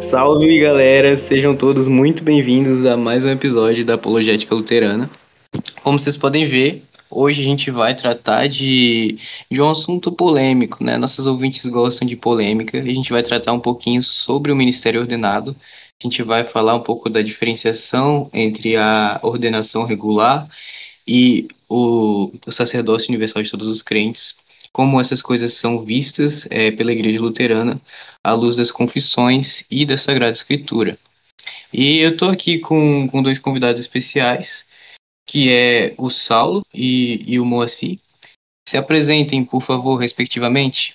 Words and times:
Salve 0.00 0.58
galera, 0.60 1.14
sejam 1.14 1.54
todos 1.54 1.88
muito 1.88 2.22
bem-vindos 2.22 2.86
a 2.86 2.96
mais 2.96 3.26
um 3.26 3.30
episódio 3.30 3.84
da 3.84 3.94
Apologética 3.94 4.54
Luterana. 4.54 5.10
Como 5.82 5.98
vocês 5.98 6.16
podem 6.16 6.46
ver, 6.46 6.82
hoje 7.10 7.42
a 7.42 7.44
gente 7.44 7.70
vai 7.70 7.94
tratar 7.94 8.46
de, 8.48 9.18
de 9.50 9.60
um 9.60 9.70
assunto 9.70 10.10
polêmico, 10.10 10.82
né? 10.82 10.96
Nossos 10.96 11.26
ouvintes 11.26 11.66
gostam 11.66 12.08
de 12.08 12.16
polêmica. 12.16 12.78
A 12.78 12.94
gente 12.94 13.12
vai 13.12 13.22
tratar 13.22 13.52
um 13.52 13.60
pouquinho 13.60 14.02
sobre 14.02 14.50
o 14.50 14.56
ministério 14.56 15.02
ordenado. 15.02 15.54
A 16.02 16.08
gente 16.08 16.22
vai 16.24 16.42
falar 16.42 16.74
um 16.74 16.82
pouco 16.82 17.08
da 17.08 17.22
diferenciação 17.22 18.28
entre 18.34 18.76
a 18.76 19.20
ordenação 19.22 19.84
regular 19.84 20.48
e 21.06 21.46
o, 21.68 22.32
o 22.44 22.50
sacerdócio 22.50 23.08
universal 23.08 23.40
de 23.40 23.50
todos 23.52 23.68
os 23.68 23.82
crentes, 23.82 24.34
como 24.72 25.00
essas 25.00 25.22
coisas 25.22 25.54
são 25.54 25.78
vistas 25.78 26.48
é, 26.50 26.72
pela 26.72 26.90
Igreja 26.90 27.20
Luterana 27.20 27.80
à 28.24 28.32
luz 28.32 28.56
das 28.56 28.72
confissões 28.72 29.64
e 29.70 29.86
da 29.86 29.96
Sagrada 29.96 30.32
Escritura. 30.32 30.98
E 31.72 32.00
eu 32.00 32.10
estou 32.10 32.30
aqui 32.30 32.58
com, 32.58 33.06
com 33.08 33.22
dois 33.22 33.38
convidados 33.38 33.80
especiais 33.80 34.64
que 35.24 35.52
é 35.52 35.94
o 35.96 36.10
Saulo 36.10 36.66
e, 36.74 37.22
e 37.32 37.38
o 37.38 37.44
Moacir. 37.44 38.00
Se 38.68 38.76
apresentem, 38.76 39.44
por 39.44 39.62
favor, 39.62 39.96
respectivamente. 39.96 40.94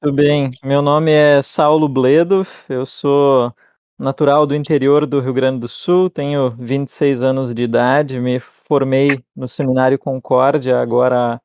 Tudo 0.00 0.14
bem, 0.14 0.50
meu 0.62 0.80
nome 0.80 1.10
é 1.10 1.42
Saulo 1.42 1.88
Bledo, 1.88 2.46
eu 2.68 2.86
sou 2.86 3.52
natural 3.98 4.46
do 4.46 4.54
interior 4.54 5.04
do 5.06 5.20
Rio 5.20 5.32
Grande 5.32 5.60
do 5.60 5.68
Sul, 5.68 6.08
tenho 6.08 6.50
26 6.50 7.20
anos 7.20 7.54
de 7.54 7.62
idade, 7.62 8.20
me 8.20 8.38
formei 8.68 9.22
no 9.34 9.48
Seminário 9.48 9.98
Concórdia 9.98 10.80
agora 10.80 11.40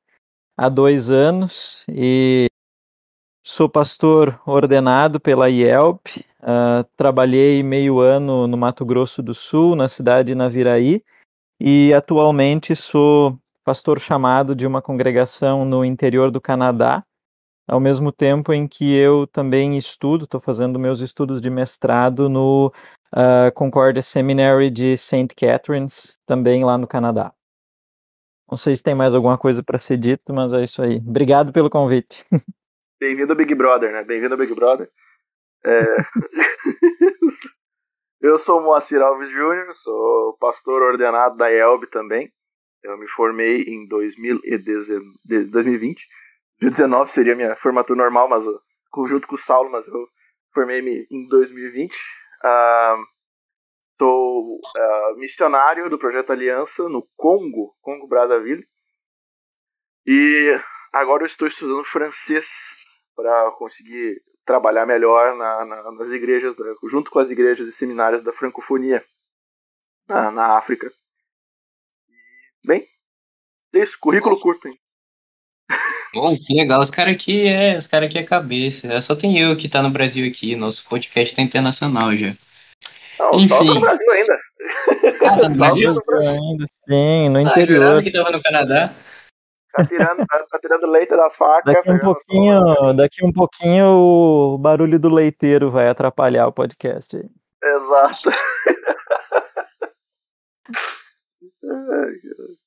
há 0.55 0.69
dois 0.69 1.09
anos 1.09 1.83
e 1.89 2.47
sou 3.43 3.67
pastor 3.67 4.39
ordenado 4.45 5.19
pela 5.19 5.49
IELP, 5.49 6.23
uh, 6.41 6.83
trabalhei 6.95 7.63
meio 7.63 7.99
ano 7.99 8.47
no 8.47 8.55
Mato 8.55 8.85
Grosso 8.85 9.23
do 9.23 9.33
Sul, 9.33 9.75
na 9.75 9.87
cidade 9.87 10.27
de 10.27 10.35
Naviraí, 10.35 11.03
e 11.59 11.93
atualmente 11.93 12.75
sou 12.75 13.37
pastor 13.63 13.99
chamado 13.99 14.55
de 14.55 14.67
uma 14.67 14.81
congregação 14.81 15.65
no 15.65 15.83
interior 15.83 16.29
do 16.29 16.39
Canadá, 16.39 17.03
ao 17.67 17.79
mesmo 17.79 18.11
tempo 18.11 18.53
em 18.53 18.67
que 18.67 18.95
eu 18.95 19.27
também 19.27 19.77
estudo, 19.77 20.25
estou 20.25 20.41
fazendo 20.41 20.79
meus 20.79 20.99
estudos 20.99 21.41
de 21.41 21.49
mestrado 21.49 22.29
no 22.29 22.71
uh, 23.13 23.51
Concordia 23.53 24.01
Seminary 24.01 24.69
de 24.69 24.97
St. 24.97 25.27
Catharines, 25.35 26.17
também 26.25 26.63
lá 26.63 26.77
no 26.77 26.87
Canadá. 26.87 27.33
Não 28.49 28.57
sei 28.57 28.75
se 28.75 28.83
tem 28.83 28.93
mais 28.93 29.15
alguma 29.15 29.37
coisa 29.37 29.63
para 29.63 29.79
ser 29.79 29.97
dito, 29.97 30.33
mas 30.33 30.53
é 30.53 30.61
isso 30.61 30.81
aí. 30.81 30.97
Obrigado 30.97 31.53
pelo 31.53 31.69
convite. 31.69 32.25
Bem-vindo 32.99 33.31
ao 33.31 33.37
Big 33.37 33.55
Brother, 33.55 33.91
né? 33.91 34.03
Bem-vindo 34.03 34.33
ao 34.33 34.39
Big 34.39 34.53
Brother. 34.53 34.89
É... 35.65 35.81
Eu 38.21 38.37
sou 38.37 38.61
Moacir 38.61 39.01
Alves 39.01 39.29
Júnior, 39.29 39.73
sou 39.73 40.37
pastor 40.39 40.81
ordenado 40.81 41.35
da 41.35 41.51
ELB 41.51 41.87
também. 41.87 42.31
Eu 42.81 42.97
me 42.97 43.05
formei 43.07 43.63
em 43.63 43.85
2020. 43.85 46.07
2019 46.63 47.11
seria 47.11 47.35
minha 47.35 47.55
formatura 47.55 48.01
normal, 48.01 48.29
mas 48.29 48.43
junto 49.07 49.27
com 49.27 49.35
o 49.35 49.39
Saulo, 49.39 49.69
mas 49.69 49.85
eu 49.87 50.07
formei-me 50.53 51.05
em 51.11 51.27
2020. 51.27 51.93
Uh, 51.93 53.05
sou 53.99 54.55
uh, 54.55 55.17
missionário 55.17 55.89
do 55.89 55.97
Projeto 55.99 56.31
Aliança 56.31 56.87
no 56.87 57.07
Congo, 57.17 57.75
Congo 57.81 58.07
Brazzaville. 58.07 58.65
E 60.05 60.57
agora 60.93 61.23
eu 61.23 61.27
estou 61.27 61.47
estudando 61.47 61.83
francês 61.85 62.47
para 63.15 63.51
conseguir 63.51 64.21
trabalhar 64.45 64.85
melhor 64.85 65.35
na, 65.35 65.65
na, 65.65 65.91
nas 65.91 66.09
igrejas, 66.09 66.55
junto 66.85 67.09
com 67.11 67.19
as 67.19 67.29
igrejas 67.29 67.67
e 67.67 67.71
seminários 67.71 68.23
da 68.23 68.33
francofonia 68.33 69.03
na, 70.07 70.31
na 70.31 70.57
África. 70.57 70.91
Bem, 72.65 72.85
é 73.73 73.83
currículo 73.99 74.39
curto, 74.39 74.67
hein? 74.67 74.82
Bom, 76.13 76.37
que 76.37 76.53
legal. 76.53 76.79
Os 76.79 76.91
caras 76.91 77.15
aqui 77.15 77.47
é, 77.47 77.75
os 77.75 77.87
cara 77.87 78.05
aqui 78.05 78.19
é 78.19 78.23
cabeça. 78.23 79.01
Só 79.01 79.15
tem 79.15 79.39
eu 79.39 79.57
que 79.57 79.67
tá 79.67 79.81
no 79.81 79.89
Brasil 79.89 80.27
aqui. 80.27 80.55
Nosso 80.55 80.87
podcast 80.87 81.35
tá 81.35 81.41
internacional 81.41 82.15
já. 82.15 82.35
Não, 83.19 83.31
Enfim. 83.33 83.47
Só 83.47 83.57
tá 83.57 83.63
no 83.63 83.79
Brasil 83.79 84.11
ainda. 84.11 84.39
Ah, 85.25 85.39
tá 85.39 85.49
no 85.49 85.57
Brasil? 85.57 85.89
Ainda 85.89 86.65
sim, 86.87 87.29
no 87.29 87.39
ah, 87.39 87.41
interior. 87.41 88.03
que 88.03 88.11
tava 88.11 88.29
no 88.29 88.43
Canadá. 88.43 88.93
Tá 89.73 89.83
tirando, 89.85 90.23
tá, 90.27 90.45
tá 90.51 90.59
tirando 90.59 90.85
leite 90.85 91.09
das 91.09 91.35
facas. 91.35 91.73
Daqui 91.73 91.91
um 91.91 91.99
pouquinho, 91.99 92.93
daqui 92.93 93.25
um 93.25 93.33
pouquinho 93.33 93.87
o 93.87 94.57
barulho 94.59 94.99
do 94.99 95.09
leiteiro 95.09 95.71
vai 95.71 95.89
atrapalhar 95.89 96.45
o 96.45 96.53
podcast 96.53 97.17
aí. 97.17 97.27
Exato. 97.63 98.29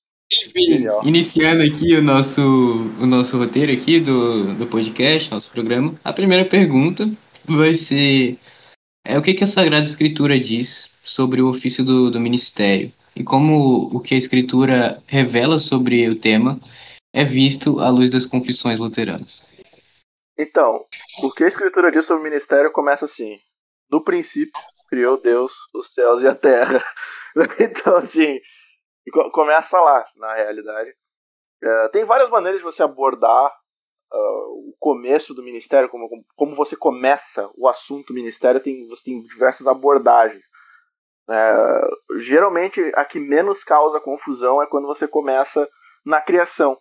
Enfim, 0.48 0.86
iniciando 1.04 1.62
aqui 1.62 1.94
o 1.94 2.02
nosso, 2.02 2.40
o 3.00 3.06
nosso 3.06 3.38
roteiro 3.38 3.72
aqui 3.72 4.00
do, 4.00 4.54
do 4.54 4.66
podcast, 4.66 5.30
nosso 5.30 5.50
programa. 5.50 5.94
A 6.04 6.12
primeira 6.12 6.44
pergunta 6.44 7.08
vai 7.44 7.74
ser 7.74 8.38
é 9.08 9.16
o 9.16 9.22
que, 9.22 9.34
que 9.34 9.44
a 9.44 9.46
Sagrada 9.46 9.84
Escritura 9.84 10.38
diz 10.38 10.90
sobre 11.00 11.40
o 11.40 11.48
ofício 11.48 11.84
do, 11.84 12.10
do 12.10 12.18
ministério 12.18 12.90
e 13.14 13.22
como 13.22 13.88
o 13.94 14.00
que 14.00 14.14
a 14.14 14.18
Escritura 14.18 15.00
revela 15.06 15.60
sobre 15.60 16.08
o 16.08 16.18
tema 16.18 16.58
é 17.14 17.22
visto 17.22 17.78
à 17.78 17.88
luz 17.88 18.10
das 18.10 18.26
confissões 18.26 18.80
luteranas. 18.80 19.44
Então, 20.36 20.84
o 21.22 21.30
que 21.30 21.44
a 21.44 21.48
Escritura 21.48 21.92
diz 21.92 22.04
sobre 22.04 22.20
o 22.20 22.24
ministério 22.24 22.72
começa 22.72 23.04
assim: 23.04 23.38
do 23.88 24.00
princípio 24.00 24.52
criou 24.90 25.20
Deus 25.20 25.52
os 25.72 25.94
céus 25.94 26.22
e 26.22 26.26
a 26.26 26.34
terra. 26.34 26.84
então, 27.60 27.96
assim, 27.96 28.40
começa 29.32 29.80
lá, 29.80 30.06
na 30.16 30.34
realidade. 30.34 30.94
É, 31.62 31.88
tem 31.88 32.04
várias 32.04 32.28
maneiras 32.28 32.60
de 32.60 32.64
você 32.64 32.82
abordar 32.82 33.52
uh, 34.12 34.70
o 34.70 34.76
começo 34.78 35.34
do 35.34 35.42
ministério, 35.42 35.88
como, 35.88 36.08
como 36.34 36.54
você 36.54 36.76
começa 36.76 37.50
o 37.56 37.68
assunto 37.68 38.12
ministério, 38.12 38.60
tem, 38.60 38.86
você 38.88 39.04
tem 39.04 39.20
diversas 39.22 39.66
abordagens. 39.66 40.44
É, 41.28 42.18
geralmente, 42.20 42.80
a 42.94 43.04
que 43.04 43.18
menos 43.18 43.64
causa 43.64 44.00
confusão 44.00 44.62
é 44.62 44.66
quando 44.66 44.86
você 44.86 45.08
começa 45.08 45.68
na 46.04 46.20
criação. 46.20 46.78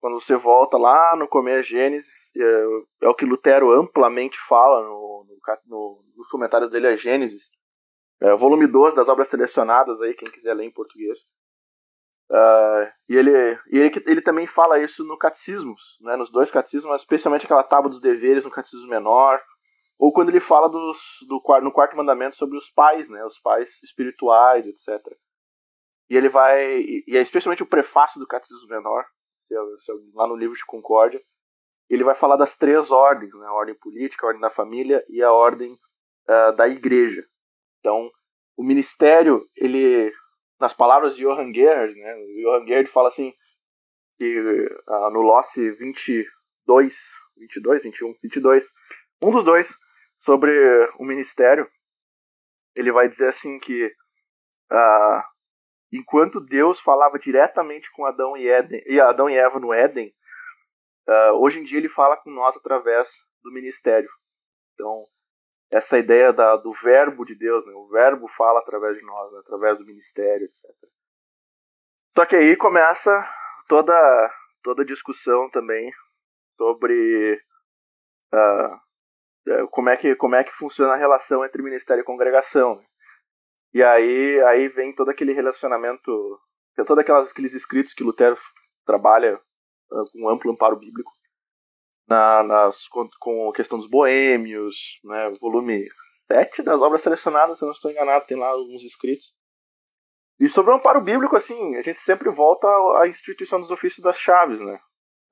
Quando 0.00 0.20
você 0.20 0.36
volta 0.36 0.76
lá 0.78 1.16
no 1.16 1.28
começo 1.28 1.68
Gênesis, 1.68 2.12
é, 2.36 2.64
é, 3.02 3.08
o 3.08 3.14
que 3.14 3.24
Lutero 3.24 3.72
amplamente 3.72 4.38
fala 4.48 4.82
no, 4.82 5.26
no, 5.28 5.38
no, 5.66 5.96
nos 6.16 6.28
comentários 6.28 6.70
dele 6.70 6.88
a 6.88 6.96
Gênesis. 6.96 7.50
É, 8.20 8.34
volume 8.34 8.66
12 8.66 8.96
das 8.96 9.08
obras 9.08 9.28
selecionadas 9.28 10.00
aí, 10.00 10.14
quem 10.14 10.30
quiser 10.30 10.54
ler 10.54 10.64
em 10.64 10.72
português. 10.72 11.18
Uh, 12.30 12.90
e 13.08 13.16
ele, 13.16 13.30
e 13.70 13.78
ele, 13.78 14.04
ele 14.06 14.22
também 14.22 14.46
fala 14.46 14.78
isso 14.78 15.04
no 15.04 15.18
catecismos, 15.18 15.98
né, 16.00 16.16
nos 16.16 16.30
dois 16.30 16.50
catecismos, 16.50 17.00
especialmente 17.00 17.44
aquela 17.44 17.62
tábua 17.62 17.90
dos 17.90 18.00
deveres 18.00 18.44
no 18.44 18.50
catecismo 18.50 18.88
menor, 18.88 19.40
ou 19.98 20.12
quando 20.12 20.30
ele 20.30 20.40
fala 20.40 20.68
dos, 20.68 20.98
do, 21.28 21.42
no 21.60 21.72
quarto 21.72 21.96
mandamento 21.96 22.36
sobre 22.36 22.56
os 22.56 22.70
pais, 22.70 23.08
né, 23.10 23.24
os 23.24 23.38
pais 23.38 23.82
espirituais, 23.82 24.66
etc. 24.66 25.00
E 26.10 26.16
ele 26.16 26.28
vai, 26.28 26.80
e 26.80 27.16
é 27.16 27.20
especialmente 27.20 27.62
o 27.62 27.68
prefácio 27.68 28.18
do 28.18 28.26
catecismo 28.26 28.68
menor, 28.68 29.04
lá 30.14 30.26
no 30.26 30.36
livro 30.36 30.56
de 30.56 30.64
Concórdia, 30.64 31.22
ele 31.88 32.04
vai 32.04 32.14
falar 32.14 32.36
das 32.36 32.56
três 32.56 32.90
ordens, 32.90 33.34
né? 33.34 33.46
a 33.46 33.52
ordem 33.52 33.74
política, 33.74 34.24
a 34.24 34.28
ordem 34.28 34.40
da 34.40 34.50
família 34.50 35.04
e 35.08 35.22
a 35.22 35.32
ordem 35.32 35.72
uh, 35.72 36.54
da 36.56 36.66
igreja. 36.66 37.24
Então, 37.78 38.10
o 38.56 38.64
ministério, 38.64 39.46
ele, 39.54 40.12
nas 40.64 40.72
palavras 40.72 41.14
de 41.14 41.24
Johann 41.24 41.52
Gerhard, 41.52 41.94
né? 41.94 42.14
o 42.14 42.42
Johann 42.42 42.66
Gerhard 42.66 42.90
fala 42.90 43.08
assim, 43.08 43.34
que 44.16 44.40
uh, 44.88 45.10
no 45.10 45.20
Losse 45.20 45.70
22, 45.72 46.96
22, 47.36 47.82
21, 47.82 48.14
22, 48.22 48.72
um 49.22 49.30
dos 49.30 49.44
dois, 49.44 49.76
sobre 50.16 50.50
o 50.98 51.04
ministério, 51.04 51.70
ele 52.74 52.90
vai 52.90 53.10
dizer 53.10 53.28
assim 53.28 53.58
que 53.58 53.84
uh, 54.72 55.22
enquanto 55.92 56.40
Deus 56.40 56.80
falava 56.80 57.18
diretamente 57.18 57.92
com 57.92 58.06
Adão 58.06 58.34
e, 58.34 58.48
Éden, 58.48 58.82
e 58.86 58.98
Adão 58.98 59.28
e 59.28 59.36
Eva 59.36 59.60
no 59.60 59.70
Éden, 59.70 60.14
uh, 61.06 61.34
hoje 61.42 61.60
em 61.60 61.62
dia 61.62 61.76
ele 61.76 61.90
fala 61.90 62.16
com 62.16 62.30
nós 62.30 62.56
através 62.56 63.10
do 63.42 63.52
ministério. 63.52 64.08
Então, 64.72 65.04
essa 65.70 65.98
ideia 65.98 66.32
da, 66.32 66.56
do 66.56 66.72
verbo 66.72 67.24
de 67.24 67.34
Deus, 67.34 67.64
né? 67.66 67.72
o 67.74 67.88
verbo 67.88 68.28
fala 68.28 68.60
através 68.60 68.96
de 68.96 69.02
nós, 69.02 69.32
né? 69.32 69.38
através 69.40 69.78
do 69.78 69.86
ministério, 69.86 70.44
etc. 70.44 70.70
Só 72.14 72.24
que 72.24 72.36
aí 72.36 72.56
começa 72.56 73.10
toda 73.68 73.94
toda 74.62 74.82
a 74.82 74.86
discussão 74.86 75.50
também 75.50 75.92
sobre 76.56 77.38
uh, 78.32 79.68
como 79.70 79.90
é 79.90 79.96
que 79.96 80.14
como 80.16 80.34
é 80.34 80.44
que 80.44 80.52
funciona 80.52 80.94
a 80.94 80.96
relação 80.96 81.44
entre 81.44 81.62
ministério 81.62 82.02
e 82.02 82.04
congregação. 82.04 82.76
Né? 82.76 82.84
E 83.74 83.82
aí, 83.82 84.40
aí 84.42 84.68
vem 84.68 84.94
todo 84.94 85.10
aquele 85.10 85.32
relacionamento, 85.32 86.40
todos 86.86 87.04
aqueles 87.30 87.54
escritos 87.54 87.92
que 87.92 88.04
Lutero 88.04 88.38
trabalha 88.86 89.36
uh, 89.90 90.04
com 90.12 90.28
amplo 90.28 90.52
amparo 90.52 90.76
bíblico, 90.76 91.10
na, 92.06 92.42
nas, 92.42 92.86
com, 92.88 93.08
com, 93.18 93.50
a 93.50 93.52
questão 93.52 93.78
dos 93.78 93.88
boêmios, 93.88 95.00
né, 95.04 95.30
volume 95.40 95.86
7 96.26 96.62
das 96.62 96.80
obras 96.80 97.02
selecionadas, 97.02 97.58
se 97.58 97.64
eu 97.64 97.66
não 97.66 97.74
estou 97.74 97.90
enganado, 97.90 98.26
tem 98.26 98.36
lá 98.36 98.48
alguns 98.48 98.82
escritos. 98.82 99.34
E 100.38 100.48
sobre 100.48 100.72
o 100.72 100.76
amparo 100.76 101.00
bíblico, 101.00 101.36
assim, 101.36 101.76
a 101.76 101.82
gente 101.82 102.00
sempre 102.00 102.28
volta 102.30 102.66
à 103.00 103.06
instituição 103.06 103.60
dos 103.60 103.70
ofícios 103.70 104.02
das 104.02 104.18
chaves, 104.18 104.60
né? 104.60 104.80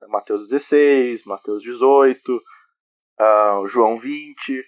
Mateus 0.07 0.47
16, 0.47 1.25
Mateus 1.25 1.61
18, 1.63 2.35
uh, 2.35 3.67
João 3.67 3.99
20, 3.99 4.59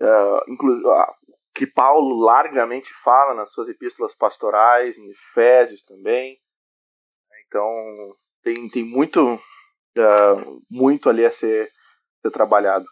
uh, 0.00 0.50
inclusive, 0.50 0.86
uh, 0.86 1.14
que 1.54 1.66
Paulo 1.66 2.24
largamente 2.24 2.92
fala 3.02 3.34
nas 3.34 3.52
suas 3.52 3.68
epístolas 3.68 4.14
pastorais, 4.14 4.96
em 4.96 5.10
Efésios 5.10 5.82
também. 5.82 6.38
Então, 7.46 8.16
tem, 8.42 8.68
tem 8.68 8.84
muito, 8.84 9.38
uh, 9.98 10.60
muito 10.70 11.08
ali 11.08 11.24
a 11.24 11.30
ser, 11.30 11.70
ser 12.20 12.30
trabalhado. 12.30 12.84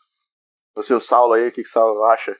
O 0.76 1.00
Saulo 1.00 1.34
aí, 1.34 1.48
o 1.48 1.52
que, 1.52 1.62
que 1.62 1.68
o 1.68 1.72
Saulo 1.72 2.04
acha? 2.04 2.36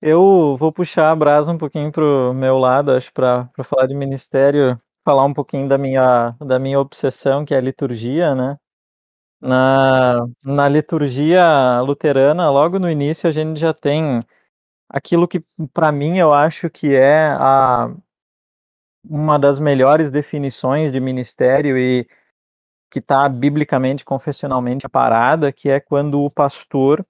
Eu 0.00 0.56
vou 0.58 0.72
puxar 0.72 1.10
a 1.10 1.16
brasa 1.16 1.52
um 1.52 1.58
pouquinho 1.58 1.90
pro 1.90 2.32
meu 2.32 2.56
lado, 2.56 2.92
acho, 2.92 3.12
para 3.12 3.50
falar 3.64 3.86
de 3.86 3.94
ministério, 3.94 4.80
falar 5.04 5.24
um 5.24 5.34
pouquinho 5.34 5.68
da 5.68 5.76
minha, 5.76 6.36
da 6.40 6.58
minha 6.58 6.78
obsessão, 6.78 7.44
que 7.44 7.52
é 7.52 7.58
a 7.58 7.60
liturgia, 7.60 8.34
né? 8.34 8.56
Na, 9.40 10.26
na 10.44 10.68
liturgia 10.68 11.80
luterana, 11.80 12.50
logo 12.50 12.78
no 12.78 12.90
início, 12.90 13.28
a 13.28 13.32
gente 13.32 13.58
já 13.58 13.72
tem 13.72 14.22
aquilo 14.88 15.28
que, 15.28 15.44
para 15.72 15.92
mim, 15.92 16.18
eu 16.18 16.32
acho 16.32 16.70
que 16.70 16.94
é 16.94 17.28
a, 17.30 17.90
uma 19.04 19.38
das 19.38 19.58
melhores 19.58 20.10
definições 20.10 20.92
de 20.92 21.00
ministério 21.00 21.76
e 21.76 22.08
que 22.90 22.98
está 22.98 23.28
biblicamente, 23.28 24.04
confessionalmente 24.04 24.88
parada, 24.88 25.52
que 25.52 25.68
é 25.68 25.80
quando 25.80 26.22
o 26.22 26.30
pastor 26.30 27.04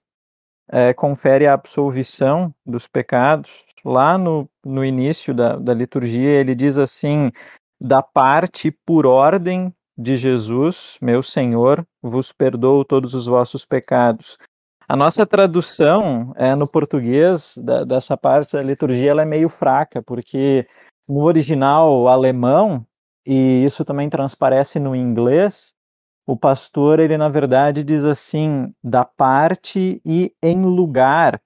é, 0.71 0.93
confere 0.93 1.47
a 1.47 1.53
absolvição 1.53 2.53
dos 2.65 2.87
pecados. 2.87 3.49
Lá 3.83 4.17
no, 4.17 4.49
no 4.63 4.83
início 4.83 5.33
da, 5.33 5.55
da 5.55 5.73
liturgia, 5.73 6.31
ele 6.31 6.53
diz 6.53 6.77
assim: 6.77 7.31
da 7.79 8.01
parte 8.01 8.71
por 8.85 9.05
ordem 9.05 9.73
de 9.97 10.15
Jesus, 10.15 10.97
meu 11.01 11.23
Senhor, 11.23 11.85
vos 12.01 12.31
perdoo 12.31 12.85
todos 12.85 13.13
os 13.13 13.25
vossos 13.25 13.65
pecados. 13.65 14.37
A 14.87 14.95
nossa 14.95 15.25
tradução 15.25 16.33
é, 16.35 16.55
no 16.55 16.67
português 16.67 17.57
da, 17.57 17.83
dessa 17.83 18.17
parte 18.17 18.53
da 18.53 18.63
liturgia 18.63 19.11
ela 19.11 19.21
é 19.21 19.25
meio 19.25 19.47
fraca, 19.47 20.01
porque 20.01 20.67
no 21.07 21.23
original 21.23 22.07
alemão, 22.07 22.85
e 23.31 23.63
isso 23.63 23.85
também 23.85 24.09
transparece 24.09 24.79
no 24.79 24.95
inglês, 24.95 25.71
o 26.25 26.35
pastor, 26.35 26.99
ele 26.99 27.15
na 27.15 27.29
verdade 27.29 27.83
diz 27.83 28.03
assim, 28.03 28.73
da 28.83 29.05
parte 29.05 30.01
e 30.03 30.33
em 30.41 30.65
lugar 30.65 31.39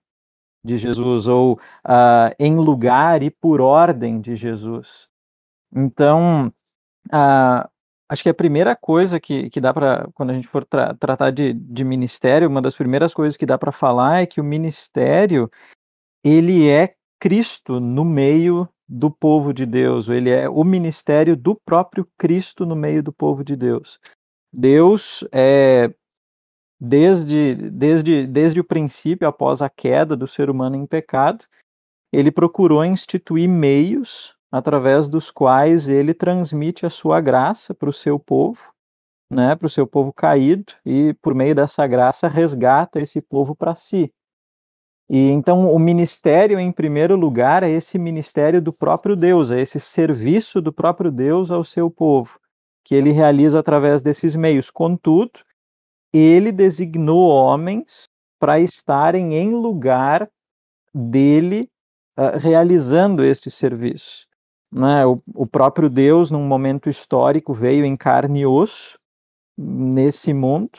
de 0.63 0.77
Jesus, 0.77 1.27
ou 1.27 1.55
uh, 1.55 2.33
em 2.39 2.55
lugar 2.55 3.21
e 3.21 3.29
por 3.29 3.59
ordem 3.59 4.21
de 4.21 4.33
Jesus. 4.33 5.09
Então, 5.75 6.47
uh, 7.07 7.69
acho 8.07 8.23
que 8.23 8.29
a 8.29 8.33
primeira 8.33 8.77
coisa 8.77 9.19
que, 9.19 9.49
que 9.49 9.59
dá 9.59 9.73
para, 9.73 10.07
quando 10.13 10.29
a 10.29 10.33
gente 10.33 10.47
for 10.47 10.63
tra 10.63 10.93
tratar 10.93 11.31
de, 11.31 11.51
de 11.51 11.83
ministério, 11.83 12.47
uma 12.47 12.61
das 12.61 12.77
primeiras 12.77 13.13
coisas 13.13 13.35
que 13.35 13.45
dá 13.45 13.57
para 13.57 13.73
falar 13.73 14.21
é 14.21 14.25
que 14.25 14.39
o 14.39 14.43
ministério, 14.43 15.51
ele 16.23 16.69
é 16.69 16.95
Cristo 17.19 17.81
no 17.81 18.05
meio 18.05 18.69
do 18.93 19.09
povo 19.09 19.51
de 19.51 19.65
Deus, 19.65 20.07
ele 20.07 20.29
é 20.29 20.47
o 20.47 20.63
ministério 20.63 21.35
do 21.35 21.55
próprio 21.55 22.07
Cristo 22.15 22.63
no 22.63 22.75
meio 22.75 23.01
do 23.01 23.11
povo 23.11 23.43
de 23.43 23.55
Deus. 23.55 23.99
Deus, 24.53 25.23
é, 25.31 25.91
desde, 26.79 27.55
desde, 27.71 28.27
desde 28.27 28.59
o 28.59 28.63
princípio, 28.63 29.27
após 29.27 29.63
a 29.63 29.69
queda 29.69 30.15
do 30.15 30.27
ser 30.27 30.47
humano 30.47 30.75
em 30.75 30.85
pecado, 30.85 31.43
ele 32.11 32.31
procurou 32.31 32.85
instituir 32.85 33.49
meios 33.49 34.35
através 34.51 35.09
dos 35.09 35.31
quais 35.31 35.89
ele 35.89 36.13
transmite 36.13 36.85
a 36.85 36.89
sua 36.91 37.19
graça 37.19 37.73
para 37.73 37.89
o 37.89 37.93
seu 37.93 38.19
povo, 38.19 38.61
né, 39.27 39.55
para 39.55 39.65
o 39.65 39.69
seu 39.69 39.87
povo 39.87 40.13
caído, 40.13 40.71
e 40.85 41.15
por 41.15 41.33
meio 41.33 41.55
dessa 41.55 41.87
graça 41.87 42.27
resgata 42.27 43.01
esse 43.01 43.19
povo 43.19 43.55
para 43.55 43.73
si. 43.73 44.13
E 45.09 45.29
então 45.29 45.73
o 45.73 45.77
ministério, 45.77 46.59
em 46.59 46.71
primeiro 46.71 47.15
lugar, 47.15 47.63
é 47.63 47.69
esse 47.69 47.99
ministério 47.99 48.61
do 48.61 48.71
próprio 48.71 49.15
Deus, 49.15 49.51
é 49.51 49.59
esse 49.61 49.79
serviço 49.79 50.61
do 50.61 50.71
próprio 50.71 51.11
Deus 51.11 51.51
ao 51.51 51.63
seu 51.63 51.89
povo 51.91 52.39
que 52.83 52.93
ele 52.93 53.11
realiza 53.11 53.59
através 53.59 54.01
desses 54.01 54.35
meios. 54.35 54.69
Contudo, 54.69 55.39
ele 56.13 56.51
designou 56.51 57.29
homens 57.29 58.03
para 58.39 58.59
estarem 58.59 59.35
em 59.35 59.53
lugar 59.53 60.29
dele 60.93 61.67
uh, 62.19 62.37
realizando 62.37 63.23
este 63.23 63.49
serviço. 63.49 64.27
Né? 64.71 65.05
O, 65.05 65.21
o, 65.33 65.47
próprio 65.47 65.89
Deus, 65.89 66.29
num 66.29 66.45
momento 66.45 66.89
histórico, 66.89 67.53
veio 67.53 67.85
em 67.85 67.95
carne 67.95 68.41
e 68.41 68.45
osso 68.45 68.99
nesse 69.57 70.33
mundo. 70.33 70.77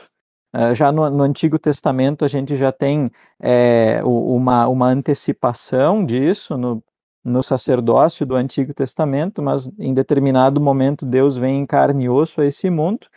Uh, 0.55 0.73
já 0.73 0.93
no, 0.93 1.11
no, 1.11 1.25
Antigo 1.25 1.59
Testamento 1.59 2.25
a 2.25 2.29
gente 2.29 2.55
já 2.55 2.71
tem 2.71 3.11
é, 3.41 4.01
uma, 4.05 4.69
uma 4.69 4.87
antecipação 4.87 6.07
disso 6.07 6.57
no, 6.57 6.81
no 7.25 7.43
sacerdócio 7.43 8.25
do 8.25 8.37
Antigo 8.37 8.73
Testamento, 8.73 9.43
mas 9.43 9.69
em 9.79 9.93
determinado 9.93 10.61
momento 10.61 11.05
Deus 11.05 11.37
vem 11.37 11.59
em 11.59 11.67
carne 11.67 12.05
e 12.05 12.09
osso 12.09 12.41
a 12.41 12.47
esse 12.47 12.71
mundo, 12.71 13.09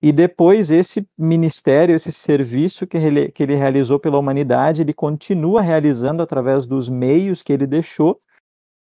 e 0.00 0.12
depois 0.12 0.70
esse 0.70 1.06
ministério, 1.18 1.94
esse 1.94 2.12
serviço 2.12 2.86
que 2.86 2.96
ele, 2.96 3.32
que 3.32 3.42
ele 3.42 3.56
realizou 3.56 3.98
pela 3.98 4.18
humanidade, 4.18 4.80
ele 4.80 4.94
continua 4.94 5.60
realizando 5.60 6.22
através 6.22 6.66
dos 6.66 6.88
meios 6.88 7.42
que 7.42 7.52
ele 7.52 7.66
deixou, 7.66 8.20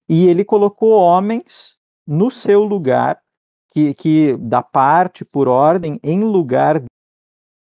e 0.07 0.27
ele 0.27 0.45
colocou 0.45 0.91
homens 0.91 1.75
no 2.05 2.29
seu 2.29 2.63
lugar, 2.63 3.19
que, 3.73 3.93
que 3.95 4.37
da 4.37 4.61
parte, 4.61 5.25
por 5.25 5.47
ordem, 5.47 5.99
em 6.03 6.21
lugar 6.21 6.81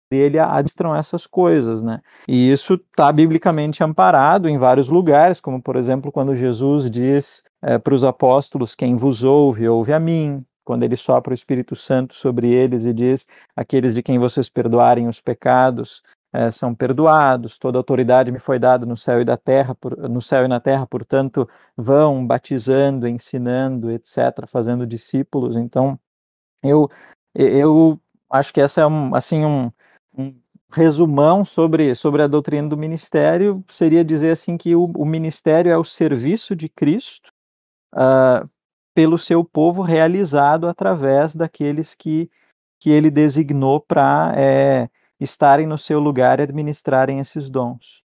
dele 0.10 0.40
administram 0.40 0.96
essas 0.96 1.26
coisas, 1.26 1.84
né? 1.84 2.02
E 2.28 2.52
isso 2.52 2.76
está 2.76 3.12
biblicamente 3.12 3.84
amparado 3.84 4.48
em 4.48 4.58
vários 4.58 4.88
lugares, 4.88 5.40
como 5.40 5.62
por 5.62 5.76
exemplo 5.76 6.12
quando 6.12 6.36
Jesus 6.36 6.90
diz 6.90 7.44
é, 7.62 7.78
para 7.78 7.94
os 7.94 8.04
apóstolos: 8.04 8.76
Quem 8.76 8.96
vos 8.96 9.24
ouve, 9.24 9.68
ouve 9.68 9.94
a 9.94 10.00
mim. 10.00 10.44
Quando 10.64 10.84
ele 10.84 10.98
sopra 10.98 11.32
o 11.32 11.34
Espírito 11.34 11.76
Santo 11.76 12.14
sobre 12.16 12.52
eles 12.52 12.86
e 12.86 12.94
diz: 12.94 13.28
Aqueles 13.56 13.94
de 13.94 14.04
quem 14.04 14.20
vocês 14.20 14.50
perdoarem 14.50 15.08
os 15.08 15.22
pecados 15.22 16.02
é, 16.34 16.52
são 16.52 16.76
perdoados. 16.76 17.58
Toda 17.58 17.78
autoridade 17.78 18.32
me 18.32 18.40
foi 18.40 18.60
dada 18.60 18.86
no 18.86 18.98
céu 18.98 19.22
e 19.22 19.26
da 19.26 19.38
terra, 19.38 19.74
por, 19.76 19.98
no 20.10 20.22
céu 20.22 20.46
e 20.46 20.48
na 20.48 20.60
terra. 20.60 20.86
Portanto, 20.86 21.48
vão 21.76 22.26
batizando, 22.26 23.08
ensinando, 23.08 23.92
etc., 23.92 24.46
fazendo 24.48 24.86
discípulos. 24.86 25.56
Então, 25.56 26.00
eu 26.64 26.90
eu 27.36 28.00
acho 28.32 28.54
que 28.54 28.62
essa 28.62 28.82
é 28.82 28.88
um, 28.88 29.16
assim 29.16 29.46
um 29.46 29.72
um 30.18 30.36
resumão 30.72 31.46
sobre, 31.46 31.96
sobre 31.96 32.22
a 32.22 32.28
doutrina 32.28 32.68
do 32.68 32.78
ministério 32.78 33.64
seria 33.70 34.04
dizer 34.04 34.32
assim 34.32 34.58
que 34.58 34.76
o, 34.76 34.86
o 34.96 35.06
ministério 35.06 35.72
é 35.72 35.78
o 35.78 35.84
serviço 35.84 36.56
de 36.56 36.68
Cristo 36.68 37.32
uh, 37.94 38.50
pelo 38.94 39.18
seu 39.18 39.44
povo 39.44 39.82
realizado 39.82 40.68
através 40.68 41.36
daqueles 41.36 41.96
que, 41.96 42.30
que 42.80 42.90
ele 42.90 43.10
designou 43.10 43.80
para 43.80 44.34
é, 44.36 44.90
estarem 45.20 45.68
no 45.68 45.78
seu 45.78 46.00
lugar 46.00 46.40
e 46.40 46.44
administrarem 46.44 47.20
esses 47.20 47.50
dons. 47.50 48.04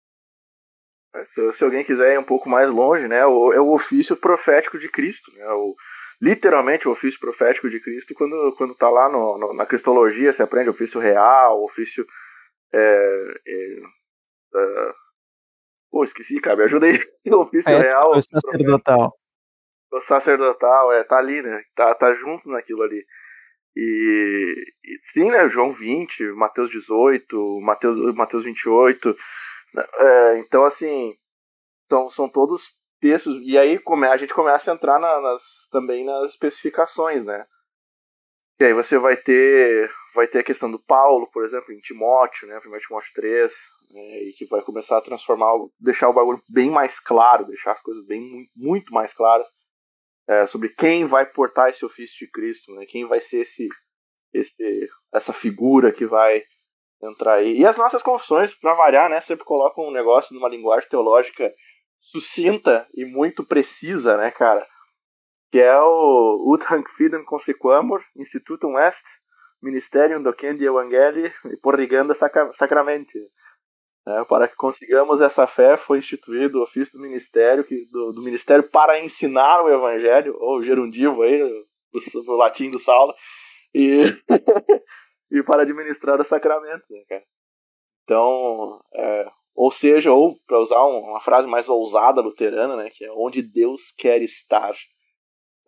Se, 1.34 1.52
se, 1.54 1.64
alguém 1.64 1.84
quiser 1.84 2.14
ir 2.14 2.18
um 2.18 2.24
pouco 2.24 2.48
mais 2.48 2.70
longe, 2.70 3.08
né, 3.08 3.18
é 3.18 3.26
o 3.26 3.72
ofício 3.72 4.16
profético 4.16 4.78
de 4.78 4.88
Cristo, 4.88 5.32
né, 5.32 5.44
o, 5.48 5.74
literalmente 6.20 6.86
o 6.86 6.92
ofício 6.92 7.18
profético 7.18 7.70
de 7.70 7.80
Cristo 7.80 8.14
quando 8.14 8.54
quando 8.56 8.72
está 8.72 8.90
lá 8.90 9.08
no, 9.08 9.38
no, 9.38 9.54
na 9.54 9.64
cristologia 9.64 10.32
se 10.32 10.42
aprende 10.42 10.68
ofício 10.68 11.00
real 11.00 11.62
ofício 11.64 12.04
é, 12.72 13.40
é, 13.46 13.80
é, 14.54 14.92
Pô, 15.90 16.04
esqueci, 16.04 16.40
cara, 16.40 16.56
me 16.56 16.64
ajuda 16.64 16.86
aí. 16.86 16.98
O 17.26 17.40
ofício 17.42 17.72
é, 17.72 17.78
real. 17.78 18.16
O 18.16 18.22
sacerdotal. 18.22 19.12
O 19.92 20.00
sacerdotal, 20.00 20.92
é, 20.92 21.02
tá 21.02 21.18
ali, 21.18 21.42
né? 21.42 21.62
Tá, 21.74 21.94
tá 21.94 22.14
junto 22.14 22.48
naquilo 22.48 22.82
ali. 22.82 23.04
E, 23.76 24.54
e 24.84 24.98
sim, 25.02 25.30
né? 25.30 25.48
João 25.48 25.72
20, 25.72 26.32
Mateus 26.32 26.70
18, 26.70 27.60
Mateus, 27.60 28.14
Mateus 28.14 28.44
28. 28.44 29.16
Né, 29.74 29.84
é, 29.98 30.38
então, 30.38 30.64
assim, 30.64 31.16
são, 31.90 32.08
são 32.08 32.28
todos 32.28 32.72
textos, 33.00 33.40
e 33.42 33.58
aí 33.58 33.80
a 34.10 34.16
gente 34.16 34.34
começa 34.34 34.70
a 34.70 34.74
entrar 34.74 34.98
na, 34.98 35.20
nas, 35.20 35.42
também 35.70 36.04
nas 36.04 36.30
especificações, 36.30 37.24
né? 37.24 37.44
E 38.60 38.64
aí 38.64 38.74
você 38.74 38.98
vai 38.98 39.16
ter 39.16 39.90
vai 40.14 40.26
ter 40.26 40.40
a 40.40 40.44
questão 40.44 40.70
do 40.70 40.78
Paulo, 40.78 41.30
por 41.32 41.44
exemplo, 41.44 41.72
em 41.72 41.80
Timóteo, 41.80 42.48
né? 42.48 42.58
1 42.58 42.78
Timóteo 42.78 43.12
3, 43.14 43.52
né, 43.90 44.22
e 44.24 44.32
que 44.32 44.46
vai 44.46 44.62
começar 44.62 44.98
a 44.98 45.02
transformar, 45.02 45.52
deixar 45.78 46.08
o 46.08 46.12
bagulho 46.12 46.42
bem 46.48 46.70
mais 46.70 46.98
claro, 47.00 47.46
deixar 47.46 47.72
as 47.72 47.82
coisas 47.82 48.06
bem 48.06 48.20
muito, 48.20 48.50
muito 48.56 48.94
mais 48.94 49.12
claras 49.12 49.46
é, 50.28 50.46
sobre 50.46 50.68
quem 50.68 51.04
vai 51.04 51.26
portar 51.26 51.68
esse 51.68 51.84
ofício 51.84 52.18
de 52.18 52.30
Cristo, 52.30 52.72
né, 52.74 52.86
quem 52.86 53.06
vai 53.06 53.20
ser 53.20 53.38
esse, 53.38 53.68
esse, 54.32 54.88
essa 55.12 55.32
figura 55.32 55.92
que 55.92 56.06
vai 56.06 56.42
entrar 57.02 57.34
aí. 57.34 57.58
E 57.58 57.66
as 57.66 57.76
nossas 57.76 58.02
confissões, 58.02 58.54
para 58.54 58.74
variar, 58.74 59.10
né, 59.10 59.20
sempre 59.20 59.44
colocam 59.44 59.84
um 59.84 59.92
negócio 59.92 60.34
numa 60.34 60.48
linguagem 60.48 60.88
teológica 60.88 61.52
sucinta 62.00 62.88
e 62.94 63.04
muito 63.04 63.44
precisa, 63.44 64.16
né, 64.16 64.30
cara? 64.30 64.66
Que 65.52 65.60
é 65.60 65.78
o 65.78 66.52
Ut 66.52 66.64
hanc 66.64 66.88
fidem 66.96 67.24
consequamur, 67.24 68.02
Institutum 68.16 68.78
Est, 68.78 69.04
Ministerium 69.62 70.22
Docendi 70.22 70.64
Evangelii 70.64 71.32
e 71.52 71.56
Porriganda 71.58 72.14
Sacramenti. 72.14 73.18
É, 74.08 74.24
para 74.24 74.48
que 74.48 74.56
consigamos 74.56 75.20
essa 75.20 75.46
fé, 75.46 75.76
foi 75.76 75.98
instituído 75.98 76.58
o 76.58 76.62
ofício 76.62 76.94
do 76.94 77.02
ministério, 77.02 77.62
que, 77.62 77.84
do, 77.90 78.12
do 78.12 78.22
ministério 78.22 78.66
para 78.68 78.98
ensinar 78.98 79.62
o 79.62 79.68
evangelho, 79.68 80.34
ou 80.40 80.62
gerundivo 80.62 81.22
aí, 81.22 81.38
do 82.24 82.36
latim 82.36 82.70
do 82.70 82.78
Saulo, 82.78 83.14
e, 83.74 84.04
e 85.30 85.42
para 85.42 85.62
administrar 85.62 86.18
os 86.18 86.26
sacramentos, 86.26 86.88
né, 86.88 87.04
cara? 87.08 87.24
Então, 88.04 88.82
é, 88.94 89.28
ou 89.54 89.70
seja, 89.70 90.12
ou 90.12 90.36
para 90.46 90.58
usar 90.58 90.82
uma 90.84 91.20
frase 91.20 91.46
mais 91.46 91.68
ousada 91.68 92.20
luterana, 92.20 92.76
né, 92.76 92.90
que 92.90 93.04
é 93.04 93.12
onde 93.12 93.42
Deus 93.42 93.92
quer 93.96 94.22
estar. 94.22 94.74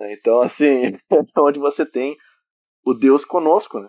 Então, 0.01 0.41
assim, 0.41 0.97
onde 1.39 1.59
você 1.59 1.85
tem 1.85 2.17
o 2.85 2.95
Deus 2.95 3.25
conosco, 3.25 3.79
né? 3.79 3.89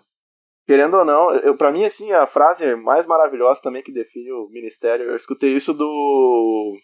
Querendo 0.66 0.96
ou 0.96 1.04
não, 1.04 1.56
para 1.56 1.70
mim 1.70 1.84
assim 1.84 2.12
a 2.12 2.26
frase 2.26 2.74
mais 2.76 3.04
maravilhosa 3.04 3.60
também 3.60 3.82
que 3.82 3.92
define 3.92 4.32
o 4.32 4.48
ministério, 4.48 5.10
eu 5.10 5.16
escutei 5.16 5.54
isso 5.54 5.74
do 5.74 6.78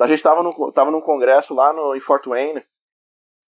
a 0.00 0.06
gente 0.06 0.18
estava 0.18 0.42
no 0.42 0.72
tava 0.72 0.90
num 0.90 1.00
congresso 1.00 1.52
lá 1.54 1.70
no 1.72 1.94
em 1.94 2.00
Fort 2.00 2.24
Wayne 2.24 2.64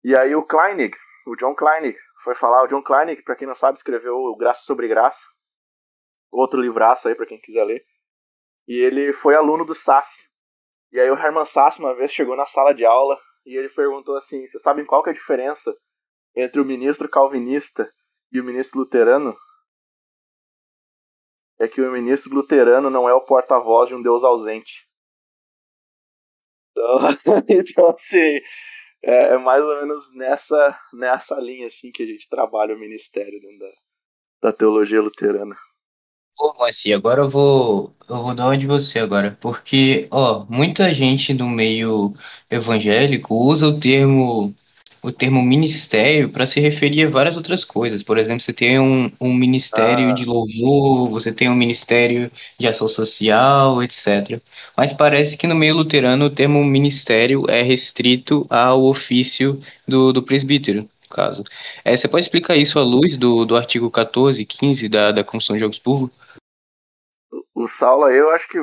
e 0.04 0.16
aí 0.16 0.35
o 0.35 0.45
Kleinig, 0.45 0.97
o 1.26 1.37
John 1.37 1.54
Kleinig, 1.54 1.97
foi 2.25 2.35
falar, 2.35 2.64
o 2.64 2.66
John 2.66 2.83
Kleinig, 2.83 3.23
para 3.23 3.37
quem 3.37 3.47
não 3.47 3.54
sabe, 3.54 3.78
escreveu 3.78 4.35
Graça 4.37 4.62
sobre 4.64 4.88
Graça, 4.88 5.23
outro 6.31 6.61
livraço 6.61 7.07
aí 7.07 7.14
para 7.14 7.26
quem 7.26 7.40
quiser 7.40 7.64
ler. 7.64 7.85
E 8.66 8.75
ele 8.78 9.12
foi 9.12 9.35
aluno 9.35 9.64
do 9.64 9.75
Sassi. 9.75 10.25
E 10.92 11.00
aí 11.00 11.11
o 11.11 11.19
Herman 11.19 11.45
Sassi 11.45 11.81
uma 11.81 11.95
vez 11.95 12.12
chegou 12.12 12.37
na 12.37 12.47
sala 12.47 12.73
de 12.73 12.85
aula 12.85 13.19
e 13.45 13.57
ele 13.57 13.69
perguntou 13.69 14.16
assim: 14.16 14.47
"Vocês 14.47 14.62
sabem 14.62 14.85
qual 14.85 15.02
que 15.02 15.11
é 15.11 15.12
a 15.12 15.14
diferença 15.14 15.75
entre 16.35 16.61
o 16.61 16.64
ministro 16.64 17.09
calvinista 17.09 17.92
e 18.31 18.40
o 18.40 18.45
ministro 18.45 18.78
luterano 18.81 19.37
é 21.61 21.69
que 21.69 21.81
o 21.81 21.92
ministro 21.92 22.35
luterano 22.35 22.90
não 22.90 23.09
é 23.09 23.14
o 23.14 23.25
porta-voz 23.25 23.88
de 23.88 23.95
um 23.95 24.02
Deus 24.02 24.25
ausente. 24.25 24.88
Então, 26.73 26.99
então 27.49 27.88
assim, 27.88 28.40
é, 29.02 29.35
é, 29.35 29.38
mais 29.38 29.62
ou 29.62 29.76
menos 29.81 30.14
nessa, 30.14 30.81
nessa 30.92 31.37
linha 31.37 31.66
assim 31.66 31.92
que 31.92 32.02
a 32.02 32.07
gente 32.07 32.28
trabalha 32.28 32.75
o 32.75 32.78
ministério 32.78 33.40
dentro 33.40 33.59
da, 33.59 34.50
da 34.50 34.52
teologia 34.52 35.00
luterana. 35.00 35.57
Pô, 36.42 36.52
Moacir, 36.58 36.96
agora 36.96 37.20
eu 37.20 37.28
vou, 37.30 37.94
eu 38.08 38.20
vou 38.20 38.34
dar 38.34 38.46
uma 38.46 38.58
de 38.58 38.66
você 38.66 38.99
agora, 38.99 39.38
porque, 39.40 40.08
ó, 40.11 40.44
muita 40.49 40.92
gente 40.92 41.32
do 41.32 41.46
meio 41.46 42.12
evangélico 42.50 43.32
usa 43.37 43.68
o 43.68 43.78
termo 43.78 44.52
o 45.00 45.12
termo 45.12 45.40
ministério 45.40 46.28
para 46.28 46.44
se 46.44 46.58
referir 46.58 47.06
a 47.06 47.11
várias 47.11 47.37
outras 47.37 47.64
coisas. 47.64 48.02
Por 48.02 48.18
exemplo, 48.18 48.40
você 48.40 48.52
tem 48.52 48.80
um, 48.80 49.11
um 49.20 49.32
ministério 49.32 50.11
ah. 50.11 50.14
de 50.14 50.25
louvor, 50.25 51.11
você 51.11 51.32
tem 51.32 51.49
um 51.49 51.54
ministério 51.54 52.28
de 52.58 52.66
ação 52.66 52.88
social, 52.88 53.80
etc. 53.80 54.40
Mas 54.76 54.92
parece 54.92 55.37
que 55.37 55.46
no 55.46 55.54
meio 55.54 55.76
luterano 55.76 56.25
o 56.25 56.30
termo 56.30 56.64
ministério 56.64 57.44
é 57.49 57.62
restrito 57.62 58.44
ao 58.50 58.82
ofício 58.82 59.61
do, 59.87 60.12
do 60.12 60.25
presbítero, 60.25 60.82
no 60.82 60.88
caso. 61.08 61.44
É, 61.84 61.96
você 61.96 62.08
pode 62.08 62.25
explicar 62.25 62.56
isso 62.56 62.80
à 62.80 62.82
luz 62.82 63.16
do, 63.16 63.44
do 63.44 63.56
artigo 63.56 63.88
14 63.88 64.44
15 64.44 64.88
da, 64.88 65.12
da 65.12 65.22
Constituição 65.22 65.56
de 65.56 65.62
Augsburgo? 65.62 66.11
O, 67.62 67.69
Saulo, 67.69 68.11
eu 68.11 68.31
acho 68.31 68.49
que. 68.49 68.59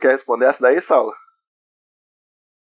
Quer 0.00 0.12
responder 0.12 0.46
essa 0.46 0.62
daí, 0.62 0.80
Saulo? 0.80 1.12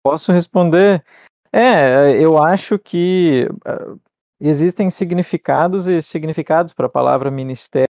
Posso 0.04 0.32
responder. 0.32 1.06
É, 1.54 2.20
eu 2.20 2.42
acho 2.42 2.80
que 2.80 3.48
uh, 3.50 4.00
existem 4.40 4.90
significados 4.90 5.88
e 5.88 6.02
significados 6.02 6.74
para 6.74 6.88
a 6.88 6.90
palavra 6.90 7.30
ministério, 7.30 7.88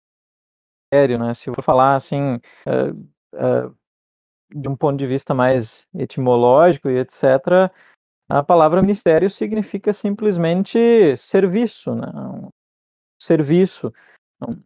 né? 0.93 1.35
Se 1.35 1.51
eu 1.51 1.55
for 1.55 1.63
falar 1.63 1.97
assim, 1.97 2.37
uh, 2.67 2.95
uh, 3.35 3.77
de 4.55 4.69
um 4.69 4.77
ponto 4.77 4.99
de 4.99 5.07
vista 5.07 5.35
mais 5.35 5.87
etimológico 5.95 6.89
e 6.89 6.99
etc., 6.99 7.71
a 8.29 8.43
palavra 8.43 8.81
ministério 8.81 9.29
significa 9.29 9.93
simplesmente 9.93 11.17
serviço, 11.17 11.95
né? 11.95 12.07
Um 12.15 12.49
serviço, 13.21 13.93
um 14.41 14.57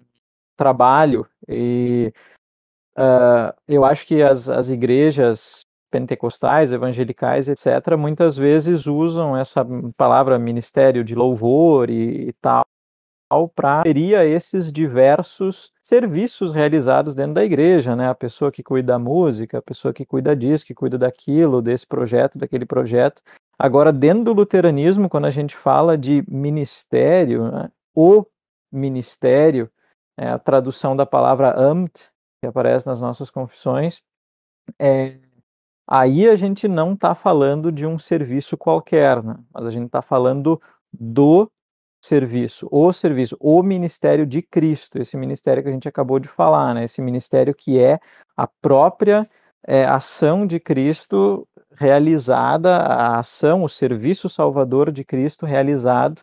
trabalho. 0.56 1.28
E 1.49 2.12
eu 3.68 3.84
acho 3.84 4.06
que 4.06 4.22
as, 4.22 4.48
as 4.48 4.70
igrejas 4.70 5.66
pentecostais, 5.90 6.72
evangelicais, 6.72 7.48
etc., 7.48 7.96
muitas 7.96 8.36
vezes 8.36 8.86
usam 8.86 9.36
essa 9.36 9.64
palavra 9.96 10.38
ministério 10.38 11.04
de 11.04 11.14
louvor 11.14 11.90
e, 11.90 12.28
e 12.28 12.32
tal 12.34 12.66
para 13.54 13.78
referir 13.78 14.14
a 14.14 14.24
esses 14.24 14.72
diversos 14.72 15.72
serviços 15.82 16.52
realizados 16.52 17.14
dentro 17.14 17.34
da 17.34 17.44
igreja, 17.44 17.96
né? 17.96 18.08
A 18.08 18.14
pessoa 18.14 18.52
que 18.52 18.62
cuida 18.62 18.92
da 18.92 18.98
música, 18.98 19.58
a 19.58 19.62
pessoa 19.62 19.92
que 19.92 20.06
cuida 20.06 20.36
disso, 20.36 20.64
que 20.64 20.74
cuida 20.74 20.96
daquilo, 20.96 21.60
desse 21.60 21.86
projeto, 21.86 22.38
daquele 22.38 22.64
projeto. 22.64 23.22
Agora, 23.58 23.92
dentro 23.92 24.24
do 24.24 24.32
luteranismo, 24.32 25.08
quando 25.08 25.24
a 25.24 25.30
gente 25.30 25.56
fala 25.56 25.98
de 25.98 26.22
ministério, 26.28 27.50
né? 27.50 27.70
o 27.94 28.24
ministério, 28.70 29.68
é 30.16 30.28
a 30.28 30.38
tradução 30.38 30.94
da 30.94 31.04
palavra 31.04 31.58
amt, 31.58 32.08
que 32.46 32.48
aparece 32.48 32.86
nas 32.86 33.00
nossas 33.00 33.30
confissões, 33.30 34.00
é, 34.78 35.18
Aí 35.88 36.28
a 36.28 36.34
gente 36.34 36.66
não 36.66 36.94
está 36.94 37.14
falando 37.14 37.70
de 37.70 37.86
um 37.86 37.96
serviço 37.96 38.56
qualquer, 38.56 39.22
né? 39.22 39.36
mas 39.54 39.66
a 39.66 39.70
gente 39.70 39.86
está 39.86 40.02
falando 40.02 40.60
do 40.92 41.48
serviço, 42.04 42.68
o 42.72 42.92
serviço, 42.92 43.36
o 43.38 43.62
ministério 43.62 44.26
de 44.26 44.42
Cristo, 44.42 44.98
esse 44.98 45.16
ministério 45.16 45.62
que 45.62 45.68
a 45.68 45.72
gente 45.72 45.88
acabou 45.88 46.18
de 46.18 46.26
falar, 46.26 46.74
né? 46.74 46.84
esse 46.84 47.00
ministério 47.00 47.54
que 47.54 47.78
é 47.78 48.00
a 48.36 48.48
própria 48.60 49.28
é, 49.64 49.84
ação 49.84 50.44
de 50.44 50.58
Cristo 50.58 51.46
realizada, 51.72 52.76
a 52.76 53.18
ação, 53.18 53.62
o 53.62 53.68
serviço 53.68 54.28
salvador 54.28 54.90
de 54.90 55.04
Cristo 55.04 55.46
realizado 55.46 56.20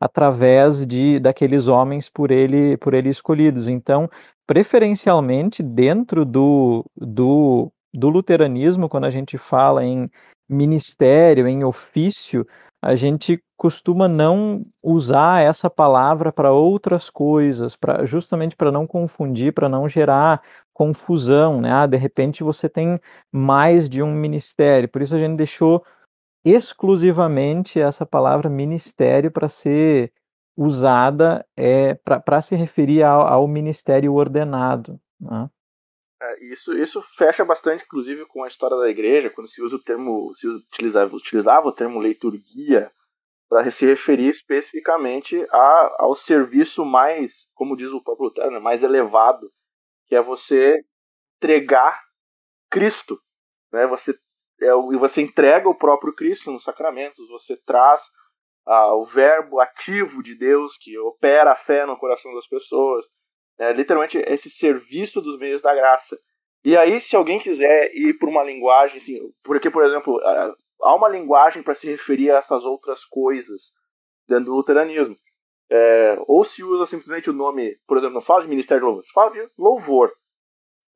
através 0.00 0.86
de 0.86 1.18
daqueles 1.18 1.68
homens 1.68 2.08
por 2.08 2.30
ele 2.30 2.76
por 2.78 2.94
ele 2.94 3.08
escolhidos. 3.08 3.68
Então, 3.68 4.08
preferencialmente 4.46 5.62
dentro 5.62 6.24
do, 6.24 6.84
do 6.96 7.72
do 7.94 8.08
luteranismo, 8.10 8.88
quando 8.88 9.04
a 9.04 9.10
gente 9.10 9.38
fala 9.38 9.84
em 9.84 10.10
ministério, 10.48 11.48
em 11.48 11.64
ofício, 11.64 12.46
a 12.82 12.94
gente 12.94 13.42
costuma 13.56 14.06
não 14.06 14.62
usar 14.82 15.42
essa 15.42 15.70
palavra 15.70 16.30
para 16.30 16.52
outras 16.52 17.08
coisas, 17.08 17.74
pra, 17.74 18.04
justamente 18.04 18.54
para 18.54 18.70
não 18.70 18.86
confundir, 18.86 19.52
para 19.52 19.68
não 19.68 19.88
gerar 19.88 20.42
confusão, 20.74 21.60
né? 21.60 21.72
Ah, 21.72 21.86
de 21.86 21.96
repente 21.96 22.44
você 22.44 22.68
tem 22.68 23.00
mais 23.32 23.88
de 23.88 24.02
um 24.02 24.12
ministério. 24.12 24.88
Por 24.88 25.00
isso 25.00 25.14
a 25.14 25.18
gente 25.18 25.36
deixou 25.36 25.82
exclusivamente 26.46 27.80
essa 27.80 28.06
palavra 28.06 28.48
ministério 28.48 29.32
para 29.32 29.48
ser 29.48 30.12
usada 30.56 31.44
é, 31.56 31.94
para 31.94 32.40
se 32.40 32.54
referir 32.54 33.02
ao, 33.02 33.26
ao 33.26 33.48
ministério 33.48 34.14
ordenado. 34.14 35.00
Né? 35.20 35.50
É, 36.22 36.44
isso, 36.44 36.72
isso 36.72 37.02
fecha 37.16 37.44
bastante, 37.44 37.84
inclusive, 37.84 38.24
com 38.26 38.44
a 38.44 38.48
história 38.48 38.76
da 38.76 38.88
igreja, 38.88 39.28
quando 39.28 39.48
se 39.48 39.60
usa 39.60 39.76
o 39.76 39.82
termo, 39.82 40.32
se 40.36 40.46
utilizava, 40.46 41.14
utilizava 41.14 41.68
o 41.68 41.72
termo 41.72 42.00
liturgia 42.00 42.90
para 43.48 43.70
se 43.70 43.84
referir 43.84 44.28
especificamente 44.28 45.44
a, 45.50 45.96
ao 45.98 46.14
serviço 46.14 46.84
mais, 46.84 47.48
como 47.54 47.76
diz 47.76 47.88
o 47.90 48.02
próprio 48.02 48.26
Lutero, 48.26 48.50
né, 48.50 48.58
mais 48.58 48.82
elevado, 48.82 49.52
que 50.06 50.14
é 50.14 50.20
você 50.20 50.80
entregar 51.36 52.00
Cristo, 52.70 53.20
né? 53.72 53.86
Você 53.86 54.18
é, 54.60 54.66
e 54.66 54.96
você 54.96 55.22
entrega 55.22 55.68
o 55.68 55.74
próprio 55.74 56.14
Cristo 56.14 56.50
nos 56.50 56.64
sacramentos, 56.64 57.28
você 57.28 57.56
traz 57.56 58.02
ah, 58.66 58.94
o 58.94 59.04
verbo 59.04 59.60
ativo 59.60 60.22
de 60.22 60.34
Deus 60.34 60.76
que 60.76 60.98
opera 60.98 61.52
a 61.52 61.56
fé 61.56 61.86
no 61.86 61.96
coração 61.96 62.34
das 62.34 62.46
pessoas, 62.46 63.04
é, 63.58 63.72
literalmente 63.72 64.18
esse 64.18 64.50
serviço 64.50 65.20
dos 65.20 65.38
meios 65.38 65.62
da 65.62 65.74
graça. 65.74 66.18
E 66.64 66.76
aí, 66.76 67.00
se 67.00 67.14
alguém 67.14 67.38
quiser 67.38 67.94
ir 67.94 68.14
por 68.14 68.28
uma 68.28 68.42
linguagem, 68.42 68.98
assim, 68.98 69.20
porque, 69.44 69.70
por 69.70 69.84
exemplo, 69.84 70.20
há 70.82 70.94
uma 70.94 71.08
linguagem 71.08 71.62
para 71.62 71.74
se 71.74 71.86
referir 71.86 72.30
a 72.30 72.38
essas 72.38 72.64
outras 72.64 73.04
coisas 73.04 73.72
dentro 74.28 74.46
do 74.46 74.56
luteranismo. 74.56 75.16
É, 75.70 76.16
ou 76.26 76.44
se 76.44 76.62
usa 76.62 76.86
simplesmente 76.86 77.30
o 77.30 77.32
nome, 77.32 77.76
por 77.86 77.96
exemplo, 77.96 78.14
não 78.14 78.22
fala 78.22 78.42
de 78.42 78.48
ministério 78.48 78.80
de 78.80 78.86
louvor, 78.86 79.04
fala 79.12 79.30
de 79.32 79.50
louvor. 79.58 80.12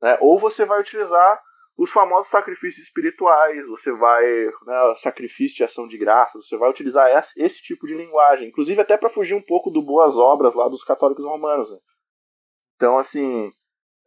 Né? 0.01 0.17
Ou 0.21 0.39
você 0.39 0.65
vai 0.65 0.79
utilizar 0.79 1.41
os 1.77 1.89
famosos 1.89 2.29
sacrifícios 2.29 2.85
espirituais, 2.85 3.65
você 3.67 3.91
vai, 3.91 4.23
né, 4.65 4.95
sacrifício 4.97 5.57
de 5.57 5.63
ação 5.63 5.87
de 5.87 5.97
graças, 5.97 6.47
você 6.47 6.57
vai 6.57 6.69
utilizar 6.69 7.07
esse, 7.37 7.61
tipo 7.61 7.87
de 7.87 7.95
linguagem, 7.95 8.49
inclusive 8.49 8.81
até 8.81 8.97
para 8.97 9.09
fugir 9.09 9.33
um 9.33 9.41
pouco 9.41 9.71
do 9.71 9.81
boas 9.81 10.15
obras 10.15 10.53
lá 10.53 10.67
dos 10.67 10.83
católicos 10.83 11.25
romanos. 11.25 11.71
Né? 11.71 11.77
Então, 12.75 12.97
assim, 12.97 13.51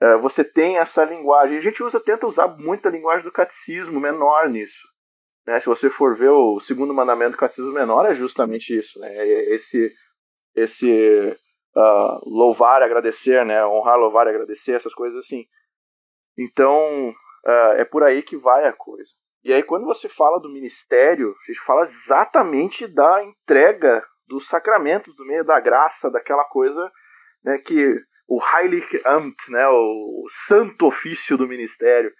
é, 0.00 0.16
você 0.16 0.44
tem 0.44 0.78
essa 0.78 1.04
linguagem. 1.04 1.56
A 1.56 1.60
gente 1.60 1.82
usa, 1.82 1.98
tenta 1.98 2.26
usar 2.26 2.48
muita 2.48 2.90
linguagem 2.90 3.24
do 3.24 3.32
catecismo 3.32 3.98
menor 3.98 4.48
nisso. 4.48 4.86
Né? 5.46 5.60
Se 5.60 5.66
você 5.66 5.90
for 5.90 6.16
ver 6.16 6.30
o 6.30 6.60
segundo 6.60 6.94
mandamento 6.94 7.32
do 7.32 7.38
catecismo 7.38 7.72
menor, 7.72 8.06
é 8.06 8.14
justamente 8.14 8.76
isso, 8.76 8.98
né? 8.98 9.14
É 9.14 9.54
esse, 9.54 9.92
esse 10.54 11.36
uh, 11.76 12.28
louvar, 12.28 12.82
agradecer, 12.82 13.44
né? 13.44 13.64
Honrar, 13.66 13.98
louvar, 13.98 14.26
agradecer, 14.26 14.72
essas 14.72 14.94
coisas 14.94 15.18
assim. 15.18 15.44
Então, 16.36 17.14
uh, 17.46 17.72
é 17.76 17.84
por 17.84 18.02
aí 18.02 18.22
que 18.22 18.36
vai 18.36 18.66
a 18.66 18.72
coisa. 18.72 19.12
E 19.42 19.52
aí, 19.52 19.62
quando 19.62 19.84
você 19.84 20.08
fala 20.08 20.40
do 20.40 20.50
ministério, 20.50 21.30
a 21.30 21.52
gente 21.52 21.60
fala 21.60 21.82
exatamente 21.82 22.86
da 22.86 23.22
entrega 23.22 24.02
dos 24.26 24.48
sacramentos, 24.48 25.14
do 25.16 25.26
meio 25.26 25.44
da 25.44 25.60
graça, 25.60 26.10
daquela 26.10 26.44
coisa 26.44 26.90
né, 27.44 27.58
que 27.58 27.94
o 28.26 28.40
Heilig 28.42 29.02
Amt, 29.04 29.36
né, 29.50 29.68
o 29.68 30.26
santo 30.46 30.86
ofício 30.86 31.36
do 31.36 31.46
ministério, 31.46 32.10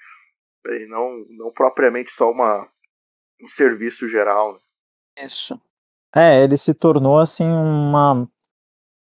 e 0.67 0.87
não, 0.87 1.25
não 1.31 1.51
propriamente 1.51 2.11
só 2.11 2.31
uma, 2.31 2.69
um 3.43 3.49
serviço 3.49 4.07
geral. 4.07 4.53
Né? 4.53 5.25
Isso. 5.25 5.59
É, 6.15 6.43
ele 6.43 6.57
se 6.57 6.75
tornou 6.75 7.19
assim 7.19 7.45
uma 7.45 8.29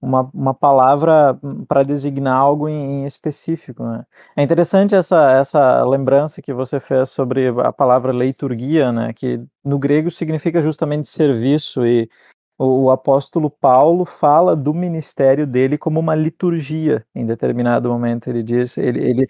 uma, 0.01 0.29
uma 0.34 0.53
palavra 0.53 1.39
para 1.67 1.84
designar 1.84 2.36
algo 2.36 2.67
em, 2.67 3.03
em, 3.03 3.05
específico. 3.05 3.84
Né? 3.84 4.03
É 4.36 4.41
interessante 4.41 4.96
essa, 4.96 5.31
essa 5.31 5.84
lembrança 5.86 6.41
que 6.41 6.53
você 6.53 6.79
fez 6.79 7.10
sobre 7.12 7.50
a 7.60 7.72
palavra 7.72 8.12
liturgia, 8.12 8.91
né? 8.91 9.13
que 9.13 9.39
no 9.63 9.77
grego 9.77 10.10
significa 10.10 10.62
justamente 10.62 11.08
serviço, 11.08 11.86
e 11.86 12.10
o, 12.58 12.86
o 12.86 12.91
apóstolo 12.91 13.50
Paulo 13.50 14.03
fala 14.05 14.55
do 14.55 14.74
ministério 14.74 15.46
dele 15.46 15.77
como 15.77 16.00
uma 16.00 16.15
liturgia 16.15 17.05
em 17.13 17.25
determinado 17.25 17.89
momento. 17.89 18.27
Ele 18.27 18.41
diz, 18.41 18.77
ele, 18.77 19.00
ele, 19.08 19.27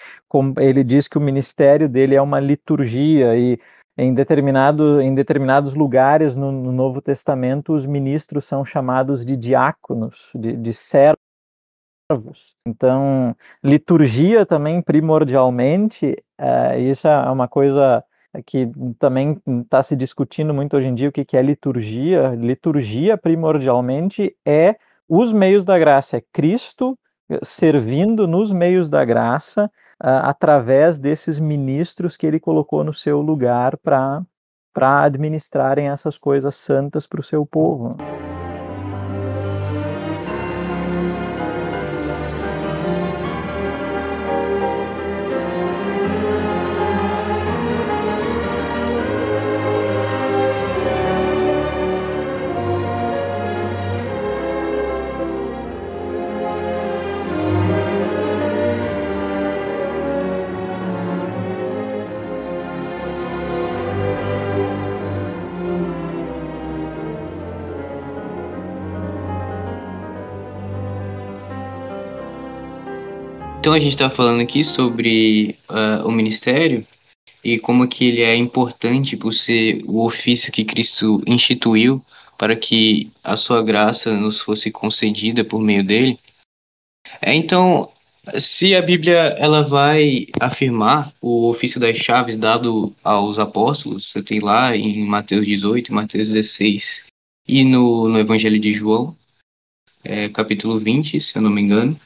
ele 0.59 0.83
diz 0.83 1.07
que 1.07 1.17
o 1.17 1.21
ministério 1.21 1.89
dele 1.89 2.15
é 2.15 2.21
uma 2.21 2.39
liturgia, 2.39 3.37
e 3.37 3.59
em, 3.97 4.13
determinado, 4.13 5.01
em 5.01 5.13
determinados 5.13 5.75
lugares 5.75 6.35
no, 6.35 6.51
no, 6.51 6.71
Novo 6.71 7.01
Testamento, 7.01 7.73
os 7.73 7.85
ministros 7.85 8.45
são 8.45 8.63
chamados 8.63 9.25
de 9.25 9.35
diáconos, 9.35 10.31
de, 10.33 10.53
de 10.53 10.73
servos. 10.73 11.17
Então, 12.67 13.35
liturgia 13.63 14.45
também, 14.45 14.81
primordialmente, 14.81 16.15
é, 16.37 16.79
isso 16.79 17.07
é 17.07 17.29
uma 17.29 17.47
coisa 17.47 18.03
que 18.45 18.69
também 18.97 19.41
está 19.63 19.83
se 19.83 19.95
discutindo 19.95 20.53
muito 20.53 20.75
hoje 20.75 20.87
em 20.87 20.95
dia, 20.95 21.09
o 21.09 21.11
que, 21.11 21.25
que 21.25 21.37
é 21.37 21.41
liturgia. 21.41 22.29
Liturgia, 22.35 23.17
primordialmente, 23.17 24.35
é 24.45 24.75
os 25.07 25.33
meios 25.33 25.65
da 25.65 25.77
graça, 25.77 26.17
é 26.17 26.23
Cristo 26.31 26.97
servindo 27.43 28.27
nos 28.27 28.51
meios 28.51 28.89
da 28.89 29.05
graça, 29.05 29.71
através 30.01 30.97
desses 30.97 31.39
ministros 31.39 32.17
que 32.17 32.25
ele 32.25 32.39
colocou 32.39 32.83
no 32.83 32.93
seu 32.93 33.21
lugar 33.21 33.77
para 33.77 34.23
administrarem 35.03 35.89
essas 35.89 36.17
coisas 36.17 36.55
santas 36.55 37.05
para 37.05 37.19
o 37.19 37.23
seu 37.23 37.45
povo. 37.45 37.95
Então 73.71 73.77
a 73.77 73.79
gente 73.79 73.93
está 73.93 74.09
falando 74.09 74.41
aqui 74.41 74.65
sobre 74.65 75.55
uh, 75.69 76.05
o 76.05 76.11
ministério 76.11 76.85
e 77.41 77.57
como 77.57 77.87
que 77.87 78.05
ele 78.05 78.21
é 78.21 78.35
importante 78.35 79.15
por 79.15 79.33
ser 79.33 79.81
o 79.87 80.05
ofício 80.05 80.51
que 80.51 80.65
Cristo 80.65 81.23
instituiu 81.25 82.03
para 82.37 82.53
que 82.53 83.09
a 83.23 83.37
sua 83.37 83.63
graça 83.63 84.11
nos 84.11 84.41
fosse 84.41 84.71
concedida 84.71 85.45
por 85.45 85.61
meio 85.61 85.85
dele. 85.85 86.19
É, 87.21 87.33
então, 87.33 87.89
se 88.37 88.75
a 88.75 88.81
Bíblia 88.81 89.37
ela 89.39 89.63
vai 89.63 90.27
afirmar 90.41 91.09
o 91.21 91.49
ofício 91.49 91.79
das 91.79 91.95
chaves 91.95 92.35
dado 92.35 92.93
aos 93.01 93.39
apóstolos, 93.39 94.11
você 94.11 94.21
tem 94.21 94.41
lá 94.41 94.75
em 94.75 95.05
Mateus 95.05 95.45
18, 95.45 95.93
Mateus 95.93 96.27
16 96.27 97.05
e 97.47 97.63
no, 97.63 98.09
no 98.09 98.19
Evangelho 98.19 98.59
de 98.59 98.73
João, 98.73 99.15
é, 100.03 100.27
capítulo 100.27 100.77
20, 100.77 101.21
se 101.21 101.37
eu 101.37 101.41
não 101.41 101.49
me 101.49 101.61
engano, 101.61 101.97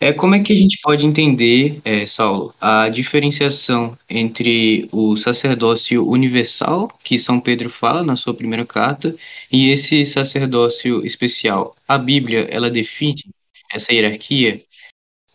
é, 0.00 0.12
como 0.12 0.34
é 0.34 0.42
que 0.42 0.52
a 0.52 0.56
gente 0.56 0.80
pode 0.80 1.06
entender, 1.06 1.80
é, 1.84 2.06
Saulo, 2.06 2.54
a 2.60 2.88
diferenciação 2.88 3.96
entre 4.08 4.88
o 4.92 5.16
sacerdócio 5.16 6.06
universal, 6.08 6.88
que 7.02 7.18
São 7.18 7.40
Pedro 7.40 7.68
fala 7.68 8.02
na 8.02 8.16
sua 8.16 8.34
primeira 8.34 8.64
carta, 8.64 9.14
e 9.50 9.70
esse 9.70 10.04
sacerdócio 10.06 11.04
especial? 11.04 11.76
A 11.86 11.98
Bíblia, 11.98 12.46
ela 12.50 12.70
define 12.70 13.22
essa 13.72 13.92
hierarquia? 13.92 14.62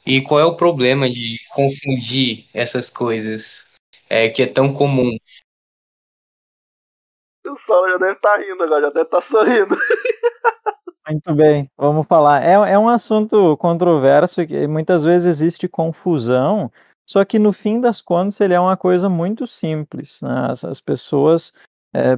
E 0.06 0.22
qual 0.22 0.40
é 0.40 0.46
o 0.46 0.56
problema 0.56 1.10
de 1.10 1.38
confundir 1.50 2.46
essas 2.54 2.90
coisas 2.90 3.74
é, 4.10 4.30
que 4.30 4.42
é 4.42 4.46
tão 4.46 4.74
comum? 4.74 5.18
O 7.46 7.56
Saulo 7.58 7.90
já 7.90 7.98
deve 7.98 8.14
estar 8.14 8.38
tá 8.38 8.42
rindo 8.42 8.64
agora, 8.64 8.82
já 8.82 8.90
deve 8.90 9.06
estar 9.06 9.22
tá 9.22 9.26
sorrindo. 9.26 9.76
Muito 11.10 11.34
bem, 11.34 11.72
vamos 11.78 12.06
falar. 12.06 12.44
É, 12.44 12.54
é 12.74 12.78
um 12.78 12.90
assunto 12.90 13.56
controverso 13.58 14.46
que 14.46 14.68
muitas 14.68 15.06
vezes 15.06 15.26
existe 15.26 15.66
confusão, 15.68 16.70
só 17.06 17.24
que 17.24 17.40
no 17.40 17.54
fim 17.54 17.80
das 17.80 18.02
contas 18.02 18.42
ele 18.42 18.54
é 18.54 18.60
uma 18.60 18.76
coisa 18.76 19.08
muito 19.08 19.48
simples. 19.48 20.20
Né? 20.22 20.48
As, 20.50 20.66
as 20.66 20.82
pessoas, 20.82 21.54
é, 21.94 22.18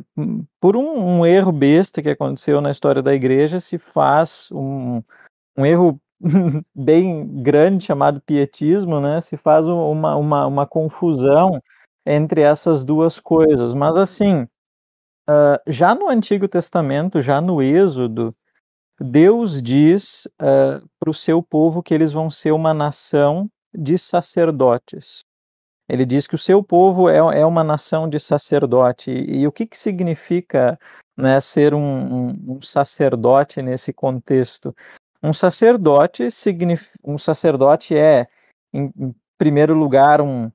por 0.59 0.75
um, 0.75 1.19
um, 1.19 1.25
erro 1.25 1.51
besta 1.51 2.01
que 2.01 2.09
aconteceu 2.09 2.61
na 2.61 2.71
história 2.71 3.01
da 3.03 3.13
igreja, 3.13 3.59
se 3.59 3.77
faz 3.77 4.49
um, 4.51 5.03
um 5.55 5.65
erro 5.65 6.01
bem 6.73 7.27
grande 7.43 7.85
chamado 7.85 8.19
pietismo, 8.21 8.99
né? 8.99 9.21
Se 9.21 9.37
faz 9.37 9.67
uma, 9.67 10.15
uma, 10.15 10.47
uma 10.47 10.65
confusão 10.67 11.61
entre 12.05 12.41
essas 12.41 12.83
duas 12.83 13.19
coisas. 13.19 13.71
Mas 13.73 13.95
assim, 13.97 14.47
uh, 15.29 15.59
já 15.67 15.93
no 15.93 16.09
Antigo 16.09 16.47
Testamento, 16.47 17.21
já 17.21 17.39
no 17.39 17.61
Êxodo, 17.61 18.35
Deus 18.99 19.61
diz 19.61 20.25
uh, 20.41 20.87
para 20.99 21.09
o 21.09 21.13
seu 21.13 21.41
povo 21.41 21.81
que 21.81 21.93
eles 21.93 22.11
vão 22.11 22.29
ser 22.29 22.51
uma 22.51 22.73
nação 22.73 23.49
de 23.73 23.97
sacerdotes. 23.97 25.21
Ele 25.87 26.05
diz 26.05 26.27
que 26.27 26.35
o 26.35 26.39
seu 26.39 26.63
povo 26.63 27.09
é, 27.09 27.17
é 27.17 27.45
uma 27.45 27.63
nação 27.63 28.07
de 28.07 28.19
sacerdote. 28.19 29.09
E, 29.09 29.39
e 29.39 29.47
o 29.47 29.51
que, 29.51 29.65
que 29.65 29.77
significa 29.77 30.79
né, 31.17 31.39
ser 31.39 31.73
um, 31.73 31.79
um, 31.79 32.55
um, 32.55 32.61
sacerdote 32.61 33.61
nesse 33.61 33.91
contexto? 33.91 34.75
Um 35.21 35.33
sacerdote, 35.33 36.27
um 37.03 37.17
sacerdote 37.17 37.97
é, 37.97 38.27
em, 38.71 38.91
em 38.97 39.15
primeiro 39.37 39.73
lugar, 39.73 40.21
um, 40.21 40.51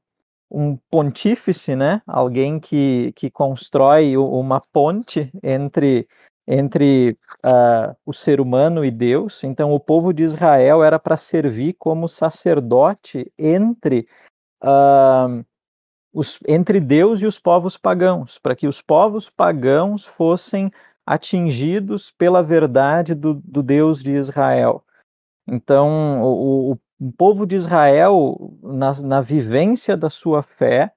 um 0.50 0.76
pontífice, 0.88 1.74
né? 1.74 2.00
alguém 2.07 2.61
que, 2.61 3.12
que 3.16 3.28
constrói 3.30 4.16
uma 4.16 4.61
ponte 4.72 5.30
entre 5.42 6.07
entre 6.46 7.16
uh, 7.44 7.96
o 8.04 8.12
ser 8.12 8.40
humano 8.40 8.85
e 8.85 8.90
Deus. 8.90 9.42
Então, 9.44 9.72
o 9.72 9.80
povo 9.80 10.12
de 10.12 10.22
Israel 10.22 10.83
era 10.85 10.98
para 10.98 11.16
servir 11.16 11.74
como 11.74 12.09
sacerdote 12.09 13.33
entre, 13.38 14.07
uh, 14.62 15.44
os, 16.12 16.38
entre 16.46 16.80
Deus 16.80 17.20
e 17.20 17.26
os 17.26 17.38
povos 17.38 17.76
pagãos, 17.76 18.38
para 18.38 18.54
que 18.54 18.66
os 18.66 18.80
povos 18.80 19.30
pagãos 19.30 20.04
fossem 20.07 20.70
atingidos 21.07 22.11
pela 22.11 22.42
verdade 22.42 23.14
do, 23.14 23.35
do 23.35 23.62
Deus 23.62 24.02
de 24.02 24.12
Israel. 24.12 24.85
Então, 25.46 26.22
o, 26.22 26.72
o, 26.72 26.78
o 27.00 27.12
povo 27.12 27.46
de 27.46 27.54
Israel, 27.54 28.37
na, 28.62 28.92
na 29.02 29.20
vivência 29.20 29.96
da 29.96 30.09
sua 30.09 30.42
fé, 30.42 30.92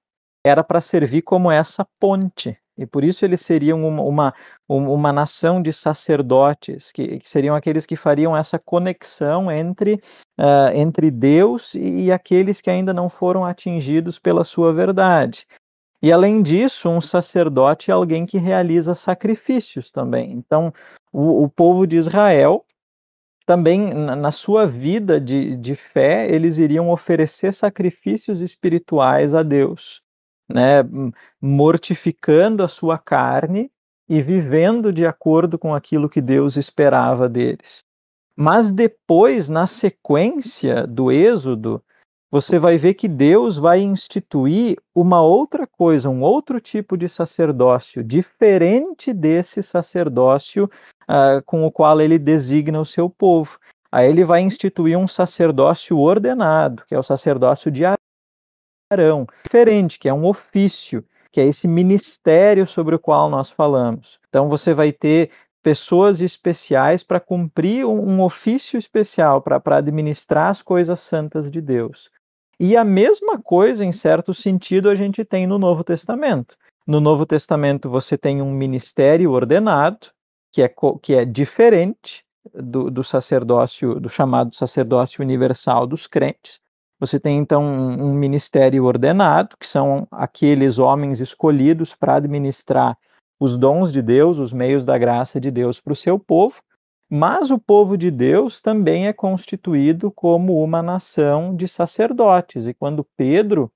era 0.45 0.63
para 0.63 0.81
servir 0.81 1.21
como 1.23 1.51
essa 1.51 1.85
ponte 1.99 2.57
E 2.77 2.85
por 2.85 3.03
isso 3.03 3.25
eles 3.25 3.41
seriam 3.41 3.85
uma, 3.85 4.01
uma, 4.01 4.33
uma 4.67 5.13
nação 5.13 5.61
de 5.61 5.71
sacerdotes, 5.71 6.91
que, 6.91 7.19
que, 7.19 7.29
seriam 7.29 7.55
aqueles 7.55 7.85
que 7.85 7.95
fariam 7.95 8.35
essa 8.35 8.59
conexão 8.59 9.49
entre, 9.49 10.01
uh, 10.37 10.75
entre 10.75 11.09
Deus 11.09 11.73
e, 11.73 12.05
e 12.05 12.11
aqueles 12.11 12.59
que 12.59 12.69
ainda 12.69 12.93
não 12.93 13.07
foram 13.07 13.45
atingidos 13.45 14.19
pela 14.19 14.43
sua 14.43 14.73
verdade. 14.73 15.47
E 16.01 16.11
além 16.11 16.43
disso, 16.43 16.89
um 16.89 16.99
sacerdote 16.99 17.89
é 17.89 17.93
alguém 17.93 18.25
que 18.25 18.37
realiza 18.37 18.93
sacrifícios 18.93 19.89
também. 19.89 20.31
Então, 20.31 20.73
o, 21.11 21.43
o 21.43 21.49
povo 21.49 21.87
de 21.87 21.97
Israel 21.97 22.65
também 23.47 23.93
na 23.93 24.29
sua 24.29 24.67
vida 24.67 25.21
de, 25.21 25.55
de 25.55 25.73
fé, 25.73 26.29
eles 26.29 26.57
iriam 26.57 26.89
oferecer 26.91 27.53
sacrifícios 27.53 28.41
espirituais 28.41 29.33
a 29.33 29.41
Deus, 29.41 30.01
né? 30.49 30.83
mortificando 31.41 32.61
a 32.61 32.67
sua 32.67 32.97
carne 32.97 33.71
e 34.09 34.21
vivendo 34.21 34.91
de 34.91 35.05
acordo 35.05 35.57
com 35.59 35.73
aquilo 35.73 36.09
que 36.09 36.21
Deus 36.21 36.55
esperava 36.55 37.27
deles. 37.27 37.83
Mas 38.35 38.71
depois, 38.71 39.49
na 39.49 39.65
sequência 39.65 40.85
do 40.85 41.11
Êxodo, 41.11 41.83
você 42.29 42.59
vai 42.59 42.77
ver 42.77 42.93
que 42.93 43.07
Deus 43.07 43.57
vai 43.57 43.79
instituir 43.79 44.77
uma 44.93 45.21
outra 45.21 45.65
coisa, 45.65 46.09
um 46.09 46.21
outro 46.21 46.59
tipo 46.59 46.97
de 46.97 47.07
sacerdócio, 47.07 48.03
diferente 48.03 49.13
desse 49.13 49.63
sacerdócio 49.63 50.69
uh, 51.03 51.41
com 51.45 51.65
o 51.65 51.71
qual 51.71 51.99
ele 52.01 52.19
designa 52.19 52.79
o 52.79 52.85
seu 52.85 53.09
povo. 53.09 53.57
Aí 53.91 54.09
ele 54.09 54.25
vai 54.25 54.41
instituir 54.41 54.97
um 54.97 55.07
sacerdócio 55.07 55.97
ordenado, 55.97 56.83
que 56.85 56.93
é 56.93 56.99
o 56.99 57.03
sacerdócio 57.03 57.71
de 57.71 57.83
Arão, 58.91 59.25
diferente, 59.45 59.97
que 59.97 60.09
é 60.09 60.13
um 60.13 60.25
ofício, 60.25 61.03
que 61.37 61.41
é 61.41 61.45
esse 61.45 61.67
ministério 61.67 62.65
sobre 62.65 62.95
o 62.95 62.99
qual 62.99 63.29
nós 63.29 63.51
falamos. 63.51 64.19
Então 64.27 64.49
você 64.49 64.73
vai 64.73 64.91
ter 64.91 65.29
pessoas 65.61 66.19
especiais 66.19 67.03
para 67.03 67.19
cumprir 67.19 67.85
um, 67.85 68.09
um, 68.09 68.23
ofício 68.23 68.75
especial, 68.75 69.39
para 69.39 69.77
administrar 69.77 70.49
as 70.49 70.63
coisas 70.63 70.99
santas 70.99 71.51
de 71.51 71.61
Deus. 71.61 72.09
E 72.59 72.75
a 72.75 72.83
mesma 72.83 73.39
coisa, 73.39 73.85
em 73.85 73.91
certo 73.91 74.33
sentido, 74.33 74.89
a 74.89 74.95
gente 74.95 75.23
tem 75.23 75.45
no 75.45 75.59
Novo 75.59 75.83
Testamento. 75.83 76.57
No 76.87 76.99
Novo 76.99 77.23
Testamento 77.23 77.87
você 77.87 78.17
tem 78.17 78.41
um 78.41 78.51
ministério 78.51 79.29
ordenado, 79.29 80.07
que 80.51 80.63
é, 80.63 80.73
que 81.03 81.13
é 81.13 81.23
diferente 81.23 82.25
do, 82.51 82.89
do 82.89 83.03
sacerdócio, 83.03 83.99
do 83.99 84.09
chamado 84.09 84.55
sacerdócio 84.55 85.21
universal 85.21 85.85
dos 85.85 86.07
crentes. 86.07 86.59
Você 86.99 87.19
tem 87.19 87.37
então 87.37 87.63
um, 87.63 88.13
ministério 88.13 88.83
ordenado, 88.85 89.55
que 89.59 89.67
são 89.67 90.07
aqueles 90.11 90.79
homens 90.79 91.19
escolhidos 91.19 91.93
para 91.93 92.15
administrar 92.15 92.97
os 93.39 93.57
dons 93.57 93.91
de 93.93 94.01
Deus, 94.01 94.39
os 94.39 94.51
meios 94.51 94.83
da 94.83 94.97
graça 94.97 95.39
de 95.39 95.51
Deus 95.51 95.79
para 95.79 95.93
o 95.93 95.95
seu 95.95 96.17
povo. 96.17 96.55
Mas 97.09 97.51
o 97.51 97.59
povo 97.59 97.97
de 97.97 98.09
Deus 98.09 98.61
também 98.61 99.07
é 99.07 99.13
constituído 99.13 100.11
como 100.11 100.61
uma 100.61 100.81
nação 100.81 101.55
de 101.55 101.67
sacerdotes. 101.67 102.65
E 102.65 102.73
quando 102.73 103.07
Pedro 103.15 103.71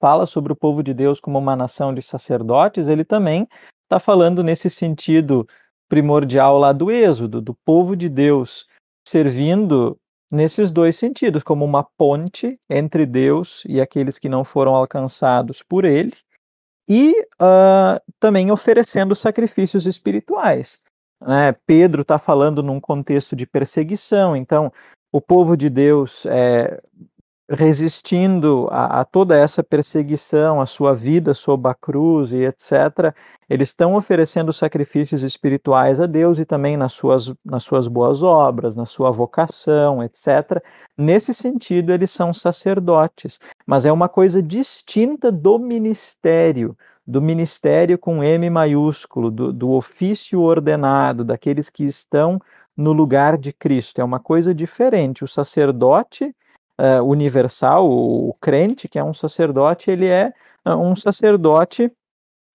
fala 0.00 0.26
sobre 0.26 0.52
o 0.52 0.56
povo 0.56 0.82
de 0.82 0.92
Deus 0.92 1.20
como 1.20 1.38
uma 1.38 1.54
nação 1.54 1.94
de 1.94 2.02
sacerdotes, 2.02 2.88
ele 2.88 3.04
também 3.04 3.46
está 3.84 4.00
falando 4.00 4.42
nesse 4.42 4.68
sentido 4.68 5.46
primordial 5.88 6.58
lá 6.58 6.72
do 6.72 6.90
Êxodo, 6.90 7.40
do 7.40 7.54
povo 7.64 7.96
de 7.96 8.08
Deus 8.08 8.66
servindo 9.06 9.98
nesses 10.30 10.70
dois 10.70 10.96
sentidos, 10.96 11.42
como 11.42 11.64
uma 11.64 11.82
ponte 11.82 12.58
entre 12.68 13.04
Deus 13.04 13.64
e 13.66 13.80
aqueles 13.80 14.18
que 14.18 14.28
não 14.28 14.44
foram 14.44 14.74
alcançados 14.74 15.62
por 15.62 15.84
ele, 15.84 16.14
e 16.88 17.12
uh, 17.40 18.00
também 18.18 18.50
oferecendo 18.50 19.14
sacrifícios 19.14 19.86
espirituais. 19.86 20.80
Né? 21.20 21.52
Pedro 21.66 22.02
está 22.02 22.18
falando 22.18 22.62
num 22.62 22.80
contexto 22.80 23.36
de 23.36 23.46
perseguição, 23.46 24.34
então 24.36 24.72
o 25.12 25.20
povo 25.20 25.56
de 25.56 25.68
Deus 25.68 26.24
é, 26.26 26.80
resistindo 27.50 28.68
a, 28.70 29.00
a, 29.00 29.04
toda 29.04 29.36
essa 29.36 29.62
perseguição, 29.62 30.60
a 30.60 30.66
sua 30.66 30.94
vida 30.94 31.34
sob 31.34 31.68
a 31.68 31.74
cruz 31.74 32.32
e 32.32 32.44
etc., 32.44 33.12
eles 33.48 33.70
estão 33.70 33.96
oferecendo 33.96 34.52
sacrifícios 34.52 35.24
espirituais 35.24 36.00
a 36.00 36.06
Deus 36.06 36.38
e 36.38 36.44
também 36.44 36.76
nas 36.76 36.92
suas, 36.92 37.32
nas 37.44 37.64
suas 37.64 37.88
boas 37.88 38.22
obras, 38.22 38.76
na 38.76 38.86
sua 38.86 39.10
vocação, 39.10 40.02
etc. 40.04 40.62
Nesse 40.96 41.34
sentido, 41.34 41.92
eles 41.92 42.12
são 42.12 42.32
sacerdotes, 42.32 43.40
mas 43.66 43.84
é 43.84 43.90
uma 43.90 44.08
coisa 44.08 44.40
distinta 44.40 45.32
do 45.32 45.58
ministério 45.58 46.76
do 47.06 47.20
ministério 47.20 47.98
com 47.98 48.22
M 48.22 48.48
maiúsculo, 48.48 49.32
do, 49.32 49.52
do 49.52 49.70
ofício 49.70 50.40
ordenado, 50.40 51.24
daqueles 51.24 51.68
que 51.68 51.82
estão 51.82 52.40
no 52.76 52.92
lugar 52.92 53.36
de 53.36 53.52
Cristo. 53.52 54.00
É 54.00 54.04
uma 54.04 54.20
coisa 54.20 54.54
diferente. 54.54 55.24
O 55.24 55.28
sacerdote 55.28 56.32
uh, 56.80 57.04
universal, 57.04 57.88
o, 57.88 58.34
crente, 58.40 58.88
que 58.88 58.98
é 58.98 59.04
um 59.04 59.12
sacerdote, 59.12 59.90
ele 59.90 60.06
é 60.06 60.32
uh, 60.66 60.70
um 60.70 60.96
sacerdote 60.96 61.92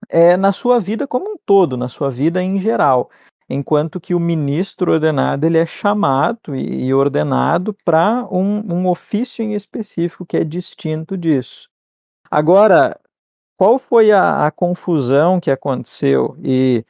é, 0.10 0.36
na 0.36 0.52
sua 0.52 0.80
vida 0.80 1.08
como 1.08 1.32
um 1.32 1.38
todo, 1.46 1.78
na 1.78 1.88
sua 1.88 2.10
vida 2.10 2.42
em 2.42 2.60
geral. 2.60 3.10
Enquanto 3.48 4.00
que 4.00 4.16
o 4.16 4.20
ministro 4.20 4.92
ordenado 4.92 5.46
ele 5.46 5.60
é 5.60 5.66
chamado 5.66 6.56
e, 6.56 6.86
e 6.86 6.94
ordenado 6.94 7.76
para 7.86 8.28
um, 8.32 8.74
um 8.74 8.88
ofício 8.88 9.44
em 9.44 9.54
específico 9.54 10.26
que 10.26 10.38
é 10.38 10.44
distinto 10.44 11.16
disso. 11.16 11.70
Agora, 12.30 13.00
qual 13.56 13.78
foi 13.78 14.12
a, 14.12 14.48
a 14.48 14.52
confusão 14.52 15.40
que 15.40 15.52
aconteceu? 15.52 16.36
E 16.44 16.84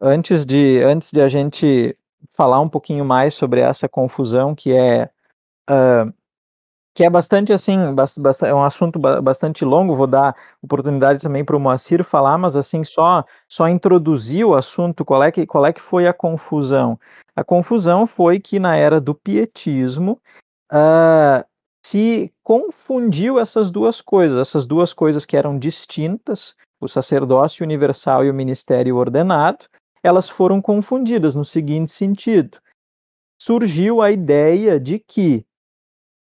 antes 0.00 0.44
de, 0.44 0.82
antes 0.82 1.12
de 1.12 1.20
a 1.20 1.28
gente 1.28 1.96
falar 2.30 2.60
um 2.60 2.68
pouquinho 2.68 3.04
mais 3.04 3.34
sobre 3.34 3.60
essa 3.60 3.88
confusão, 3.88 4.54
que 4.56 4.72
é 4.72 5.08
uh, 5.70 6.12
que 6.94 7.04
é 7.04 7.10
bastante 7.10 7.52
assim, 7.52 7.78
é 8.44 8.54
um 8.54 8.62
assunto 8.62 8.98
bastante 8.98 9.64
longo, 9.64 9.96
vou 9.96 10.06
dar 10.06 10.36
oportunidade 10.62 11.20
também 11.20 11.44
para 11.44 11.56
o 11.56 11.60
Moacir 11.60 12.04
falar, 12.04 12.36
mas 12.36 12.54
assim, 12.54 12.84
só, 12.84 13.24
só 13.48 13.68
introduzir 13.68 14.44
o 14.44 14.54
assunto, 14.54 15.04
qual 15.04 15.22
é, 15.22 15.32
que, 15.32 15.46
qual 15.46 15.64
é 15.64 15.72
que 15.72 15.80
foi 15.80 16.06
a 16.06 16.12
confusão? 16.12 16.98
A 17.34 17.42
confusão 17.42 18.06
foi 18.06 18.38
que 18.38 18.58
na 18.58 18.76
era 18.76 19.00
do 19.00 19.14
pietismo, 19.14 20.20
uh, 20.70 21.42
se 21.84 22.32
confundiu 22.42 23.38
essas 23.38 23.70
duas 23.70 24.00
coisas, 24.00 24.38
essas 24.38 24.66
duas 24.66 24.92
coisas 24.92 25.24
que 25.24 25.36
eram 25.36 25.58
distintas, 25.58 26.54
o 26.78 26.86
sacerdócio 26.86 27.64
universal 27.64 28.24
e 28.24 28.30
o 28.30 28.34
ministério 28.34 28.96
ordenado, 28.96 29.64
elas 30.02 30.28
foram 30.28 30.60
confundidas 30.60 31.34
no 31.34 31.44
seguinte 31.44 31.90
sentido: 31.90 32.58
surgiu 33.40 34.02
a 34.02 34.10
ideia 34.10 34.78
de 34.78 34.98
que 34.98 35.46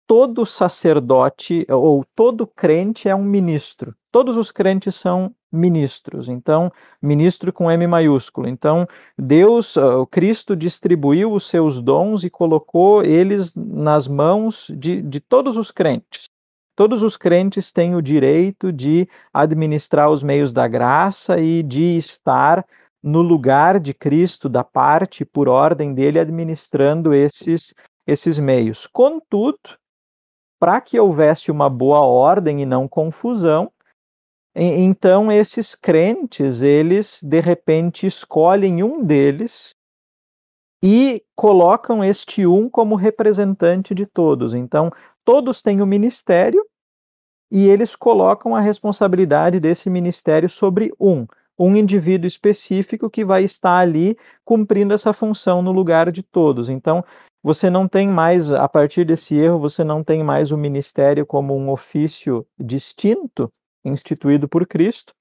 todo 0.06 0.44
sacerdote 0.44 1.66
ou 1.70 2.04
todo 2.14 2.46
crente 2.46 3.08
é 3.08 3.14
um 3.14 3.24
ministro. 3.24 3.94
Todos 4.12 4.36
os 4.36 4.52
crentes 4.52 4.94
são 4.94 5.34
ministros. 5.50 6.28
Então, 6.28 6.70
ministro 7.00 7.52
com 7.52 7.70
M 7.70 7.86
maiúsculo. 7.86 8.48
Então, 8.48 8.86
Deus, 9.16 9.76
ah, 9.76 9.98
o 9.98 10.06
Cristo 10.06 10.54
distribuiu 10.54 11.32
os 11.32 11.46
seus 11.48 11.80
dons 11.80 12.24
e 12.24 12.30
colocou 12.30 13.02
eles 13.02 13.54
nas 13.54 14.06
mãos 14.06 14.66
de, 14.76 15.00
de 15.00 15.20
todos 15.20 15.56
os 15.56 15.70
crentes. 15.70 16.28
Todos 16.76 17.02
os 17.02 17.16
crentes 17.16 17.70
têm 17.70 17.94
o 17.94 18.02
direito 18.02 18.72
de 18.72 19.08
administrar 19.32 20.10
os 20.10 20.24
meios 20.24 20.52
da 20.52 20.66
graça 20.66 21.38
e 21.38 21.62
de 21.62 21.96
estar 21.96 22.66
no 23.00 23.22
lugar 23.22 23.78
de 23.78 23.94
Cristo, 23.94 24.48
da 24.48 24.64
parte 24.64 25.24
por 25.24 25.48
ordem 25.48 25.94
dele, 25.94 26.18
administrando 26.18 27.14
esses, 27.14 27.74
esses 28.06 28.38
meios. 28.38 28.86
Contudo, 28.86 29.58
para 30.64 30.80
que 30.80 30.98
houvesse 30.98 31.50
uma 31.50 31.68
boa 31.68 32.00
ordem 32.00 32.62
e 32.62 32.64
não 32.64 32.88
confusão, 32.88 33.70
então 34.56 35.30
esses 35.30 35.74
crentes, 35.74 36.62
eles 36.62 37.22
de 37.22 37.38
repente 37.38 38.06
escolhem 38.06 38.82
um 38.82 39.04
deles 39.04 39.74
e 40.82 41.22
colocam 41.36 42.02
este 42.02 42.46
um 42.46 42.70
como 42.70 42.94
representante 42.94 43.94
de 43.94 44.06
todos. 44.06 44.54
Então, 44.54 44.90
todos 45.22 45.60
têm 45.60 45.82
o 45.82 45.84
um 45.84 45.86
ministério 45.86 46.64
e 47.52 47.68
eles 47.68 47.94
colocam 47.94 48.56
a 48.56 48.60
responsabilidade 48.60 49.60
desse 49.60 49.90
ministério 49.90 50.48
sobre 50.48 50.94
um, 50.98 51.26
um 51.58 51.76
indivíduo 51.76 52.26
específico 52.26 53.10
que 53.10 53.22
vai 53.22 53.44
estar 53.44 53.80
ali 53.80 54.16
cumprindo 54.42 54.94
essa 54.94 55.12
função 55.12 55.60
no 55.60 55.72
lugar 55.72 56.10
de 56.10 56.22
todos. 56.22 56.70
Então, 56.70 57.04
você 57.44 57.68
não 57.68 57.86
tem 57.86 58.08
mais, 58.08 58.50
a 58.50 58.66
partir 58.66 59.04
desse 59.04 59.36
erro, 59.36 59.58
você 59.58 59.84
não 59.84 60.02
tem 60.02 60.24
mais 60.24 60.50
o 60.50 60.56
ministério 60.56 61.26
como 61.26 61.54
um 61.54 61.70
ofício 61.70 62.46
distinto, 62.58 63.52
instituído 63.84 64.48
por 64.48 64.66
Cristo, 64.66 65.12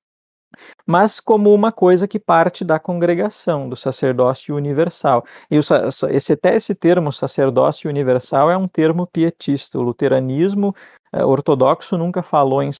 mas 0.85 1.19
como 1.19 1.53
uma 1.53 1.69
coisa 1.71 2.07
que 2.07 2.17
parte 2.17 2.63
da 2.63 2.79
congregação, 2.79 3.67
do 3.67 3.75
sacerdócio 3.75 4.55
universal. 4.55 5.25
E 5.51 5.57
esse, 5.57 6.33
até 6.33 6.55
esse 6.55 6.73
termo, 6.73 7.11
sacerdócio 7.11 7.89
universal, 7.89 8.49
é 8.49 8.55
um 8.55 8.67
termo 8.67 9.05
pietista. 9.07 9.77
O 9.77 9.81
luteranismo 9.81 10.73
eh, 11.11 11.25
ortodoxo 11.25 11.97
nunca 11.97 12.23
falou 12.23 12.63
em 12.63 12.71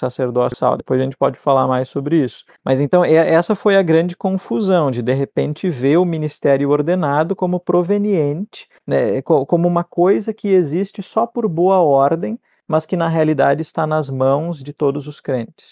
sacerdotal. 0.00 0.76
Depois 0.76 1.00
a 1.00 1.04
gente 1.04 1.16
pode 1.16 1.38
falar 1.38 1.68
mais 1.68 1.88
sobre 1.88 2.24
isso. 2.24 2.44
Mas 2.64 2.80
então 2.80 3.04
essa 3.04 3.54
foi 3.54 3.76
a 3.76 3.82
grande 3.82 4.16
confusão 4.16 4.90
de 4.90 5.02
de 5.02 5.14
repente 5.14 5.70
ver 5.70 5.98
o 5.98 6.04
ministério 6.04 6.70
ordenado 6.70 7.36
como 7.36 7.60
proveniente, 7.60 8.68
né, 8.86 9.22
como 9.22 9.68
uma 9.68 9.84
coisa 9.84 10.32
que 10.32 10.48
existe 10.48 11.02
só 11.02 11.26
por 11.26 11.48
boa 11.48 11.78
ordem, 11.78 12.38
mas 12.66 12.86
que 12.86 12.96
na 12.96 13.08
realidade 13.08 13.62
está 13.62 13.86
nas 13.86 14.08
mãos 14.08 14.62
de 14.62 14.72
todos 14.72 15.06
os 15.06 15.20
crentes. 15.20 15.70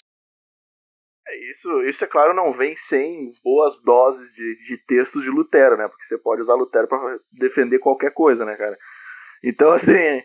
É, 1.29 1.51
isso, 1.51 1.83
isso, 1.83 2.05
é 2.05 2.07
claro, 2.07 2.35
não 2.35 2.53
vem 2.53 2.75
sem 2.75 3.33
boas 3.45 3.83
doses 3.83 4.33
de, 4.33 4.65
de 4.65 4.79
textos 4.87 5.23
de 5.23 5.31
Lutero, 5.31 5.77
né? 5.77 5.87
Porque 5.87 6.05
você 6.05 6.17
pode 6.17 6.41
usar 6.41 6.55
Lutero 6.55 6.89
para 6.89 7.19
defender 7.31 7.79
qualquer 7.79 8.13
coisa, 8.13 8.45
né, 8.45 8.57
cara? 8.57 8.77
Então, 9.45 9.71
assim, 9.71 10.23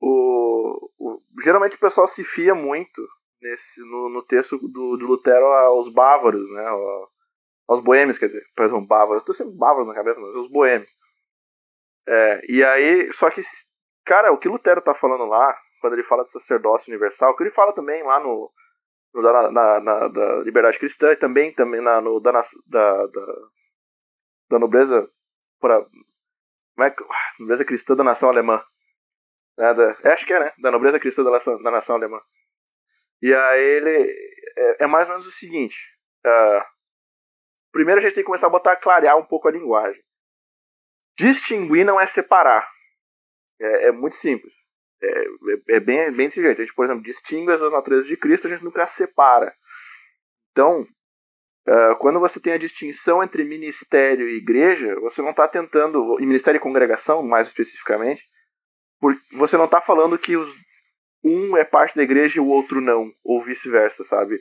o, 0.00 0.90
o, 0.98 1.22
geralmente 1.42 1.76
o 1.76 1.80
pessoal 1.80 2.06
se 2.06 2.22
fia 2.22 2.54
muito 2.54 3.02
nesse, 3.42 3.80
no, 3.82 4.08
no 4.08 4.22
texto 4.22 4.56
do, 4.56 4.96
do, 4.96 5.06
Lutero 5.06 5.46
aos 5.46 5.92
bávaros, 5.92 6.48
né? 6.52 6.64
Aos 7.68 7.80
boêmios, 7.80 8.18
quer 8.18 8.26
dizer, 8.26 8.44
perdão, 8.54 8.84
bávaros. 8.84 9.22
Estou 9.22 9.34
sempre 9.34 9.54
bávaros 9.54 9.88
na 9.88 9.94
cabeça, 9.94 10.20
mas 10.20 10.34
os 10.34 10.50
boêmios. 10.50 10.90
É, 12.06 12.40
e 12.48 12.64
aí, 12.64 13.12
só 13.12 13.30
que, 13.30 13.40
cara, 14.04 14.32
o 14.32 14.38
que 14.38 14.48
Lutero 14.48 14.80
tá 14.80 14.94
falando 14.94 15.24
lá, 15.24 15.56
quando 15.80 15.94
ele 15.94 16.02
fala 16.02 16.24
de 16.24 16.30
sacerdócio 16.30 16.90
universal, 16.90 17.32
o 17.32 17.36
que 17.36 17.42
ele 17.42 17.50
fala 17.50 17.72
também 17.72 18.02
lá 18.02 18.20
no, 18.20 18.50
no 19.14 19.22
da, 19.22 19.50
na, 19.50 19.80
na, 19.80 20.08
da 20.08 20.36
liberdade 20.40 20.78
cristã 20.78 21.12
e 21.12 21.16
também, 21.16 21.52
também 21.52 21.80
na, 21.80 22.00
no, 22.00 22.20
da, 22.20 22.32
da, 22.66 23.06
da, 23.06 23.26
da 24.50 24.58
nobreza 24.58 25.08
para 25.60 25.84
como 26.74 26.86
é 26.86 26.90
que, 26.90 27.04
ah, 27.04 27.32
nobreza 27.38 27.64
cristã 27.64 27.94
da 27.94 28.02
nação 28.02 28.28
alemã 28.28 28.62
né, 29.56 29.74
da, 29.74 29.96
é, 30.02 30.12
acho 30.12 30.26
que 30.26 30.32
é 30.32 30.40
né 30.40 30.52
da 30.58 30.70
nobreza 30.70 30.98
cristã 30.98 31.22
da 31.22 31.30
nação, 31.30 31.62
da 31.62 31.70
nação 31.70 31.96
alemã 31.96 32.20
e 33.22 33.32
aí 33.32 33.62
ele 33.62 34.12
é, 34.56 34.84
é 34.84 34.86
mais 34.86 35.06
ou 35.06 35.14
menos 35.14 35.26
o 35.26 35.32
seguinte 35.32 35.76
uh, 36.26 36.64
primeiro 37.72 38.00
a 38.00 38.02
gente 38.02 38.14
tem 38.14 38.22
que 38.22 38.26
começar 38.26 38.48
a 38.48 38.50
botar 38.50 38.76
clarear 38.76 39.16
um 39.16 39.24
pouco 39.24 39.48
a 39.48 39.52
linguagem 39.52 40.02
distinguir 41.16 41.86
não 41.86 42.00
é 42.00 42.06
separar 42.06 42.68
é, 43.60 43.86
é 43.86 43.92
muito 43.92 44.16
simples 44.16 44.52
é, 45.02 45.06
é, 45.08 45.76
é, 45.76 45.80
bem, 45.80 46.12
bem 46.12 46.28
desse 46.28 46.40
jeito. 46.40 46.62
A 46.62 46.64
gente, 46.64 46.74
por 46.74 46.84
exemplo, 46.84 47.02
distingue 47.02 47.50
as 47.50 47.60
naturezas 47.60 48.06
de 48.06 48.16
Cristo, 48.16 48.46
a 48.46 48.50
gente 48.50 48.64
nunca 48.64 48.86
separa. 48.86 49.52
Então, 50.52 50.82
uh, 51.68 51.96
quando 51.98 52.20
você 52.20 52.38
tem 52.38 52.52
a 52.52 52.58
distinção 52.58 53.22
entre 53.22 53.42
ministério 53.42 54.28
e 54.28 54.36
igreja, 54.36 54.94
você 55.00 55.20
não 55.20 55.30
está 55.30 55.48
tentando, 55.48 56.20
e 56.20 56.26
ministério 56.26 56.58
e 56.58 56.60
congregação, 56.60 57.22
mais 57.22 57.48
especificamente, 57.48 58.24
por, 59.00 59.16
você 59.32 59.56
não 59.56 59.64
está 59.64 59.80
falando 59.80 60.18
que 60.18 60.36
os, 60.36 60.54
um 61.24 61.56
é 61.56 61.64
parte 61.64 61.96
da 61.96 62.02
igreja 62.02 62.38
e 62.38 62.40
o 62.40 62.48
outro 62.48 62.80
não, 62.80 63.12
ou 63.22 63.42
vice-versa, 63.42 64.04
sabe? 64.04 64.40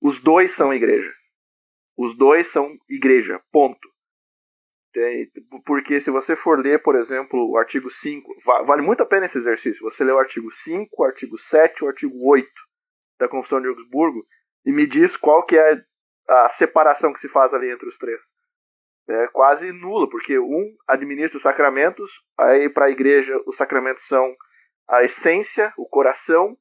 Os 0.00 0.22
dois 0.22 0.52
são 0.52 0.72
igreja. 0.72 1.12
Os 1.96 2.16
dois 2.16 2.48
são 2.48 2.76
igreja, 2.88 3.40
ponto. 3.50 3.88
Porque 5.64 6.00
se 6.00 6.10
você 6.10 6.34
for 6.34 6.58
ler, 6.58 6.82
por 6.82 6.96
exemplo, 6.96 7.50
o 7.50 7.56
artigo 7.56 7.90
5, 7.90 8.34
vale 8.66 8.82
muito 8.82 9.02
a 9.02 9.06
pena 9.06 9.26
esse 9.26 9.38
exercício. 9.38 9.82
Você 9.82 10.04
lê 10.04 10.12
o 10.12 10.18
artigo 10.18 10.50
5, 10.50 10.90
o 10.90 11.04
artigo 11.04 11.38
7, 11.38 11.84
o 11.84 11.88
artigo 11.88 12.16
8 12.28 12.48
da 13.18 13.28
Confissão 13.28 13.60
de 13.60 13.68
Augsburgo 13.68 14.26
e 14.64 14.72
me 14.72 14.86
diz 14.86 15.16
qual 15.16 15.44
que 15.44 15.56
é 15.56 15.82
a 16.28 16.48
separação 16.48 17.12
que 17.12 17.20
se 17.20 17.28
faz 17.28 17.54
ali 17.54 17.70
entre 17.70 17.88
os 17.88 17.96
três. 17.96 18.20
É 19.08 19.28
quase 19.28 19.70
nula, 19.70 20.08
porque 20.10 20.38
um 20.38 20.74
administra 20.88 21.36
os 21.36 21.42
sacramentos, 21.42 22.10
aí 22.36 22.68
para 22.68 22.86
a 22.86 22.90
igreja 22.90 23.40
os 23.46 23.56
sacramentos 23.56 24.02
são 24.04 24.34
a 24.88 25.02
essência, 25.02 25.72
o 25.76 25.88
coração, 25.88 26.56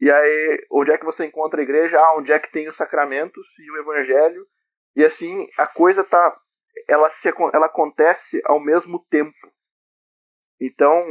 e 0.00 0.10
aí 0.10 0.66
onde 0.70 0.92
é 0.92 0.98
que 0.98 1.04
você 1.04 1.26
encontra 1.26 1.60
a 1.60 1.64
igreja? 1.64 1.98
Ah, 1.98 2.16
onde 2.16 2.32
é 2.32 2.38
que 2.38 2.50
tem 2.50 2.68
os 2.68 2.76
sacramentos 2.76 3.46
e 3.58 3.70
o 3.70 3.76
evangelho? 3.78 4.46
E 4.94 5.04
assim 5.04 5.46
a 5.58 5.66
coisa 5.66 6.02
está 6.02 6.36
ela, 6.86 7.08
se, 7.10 7.28
ela 7.52 7.66
acontece 7.66 8.40
ao 8.44 8.60
mesmo 8.60 9.04
tempo. 9.10 9.36
Então, 10.60 11.02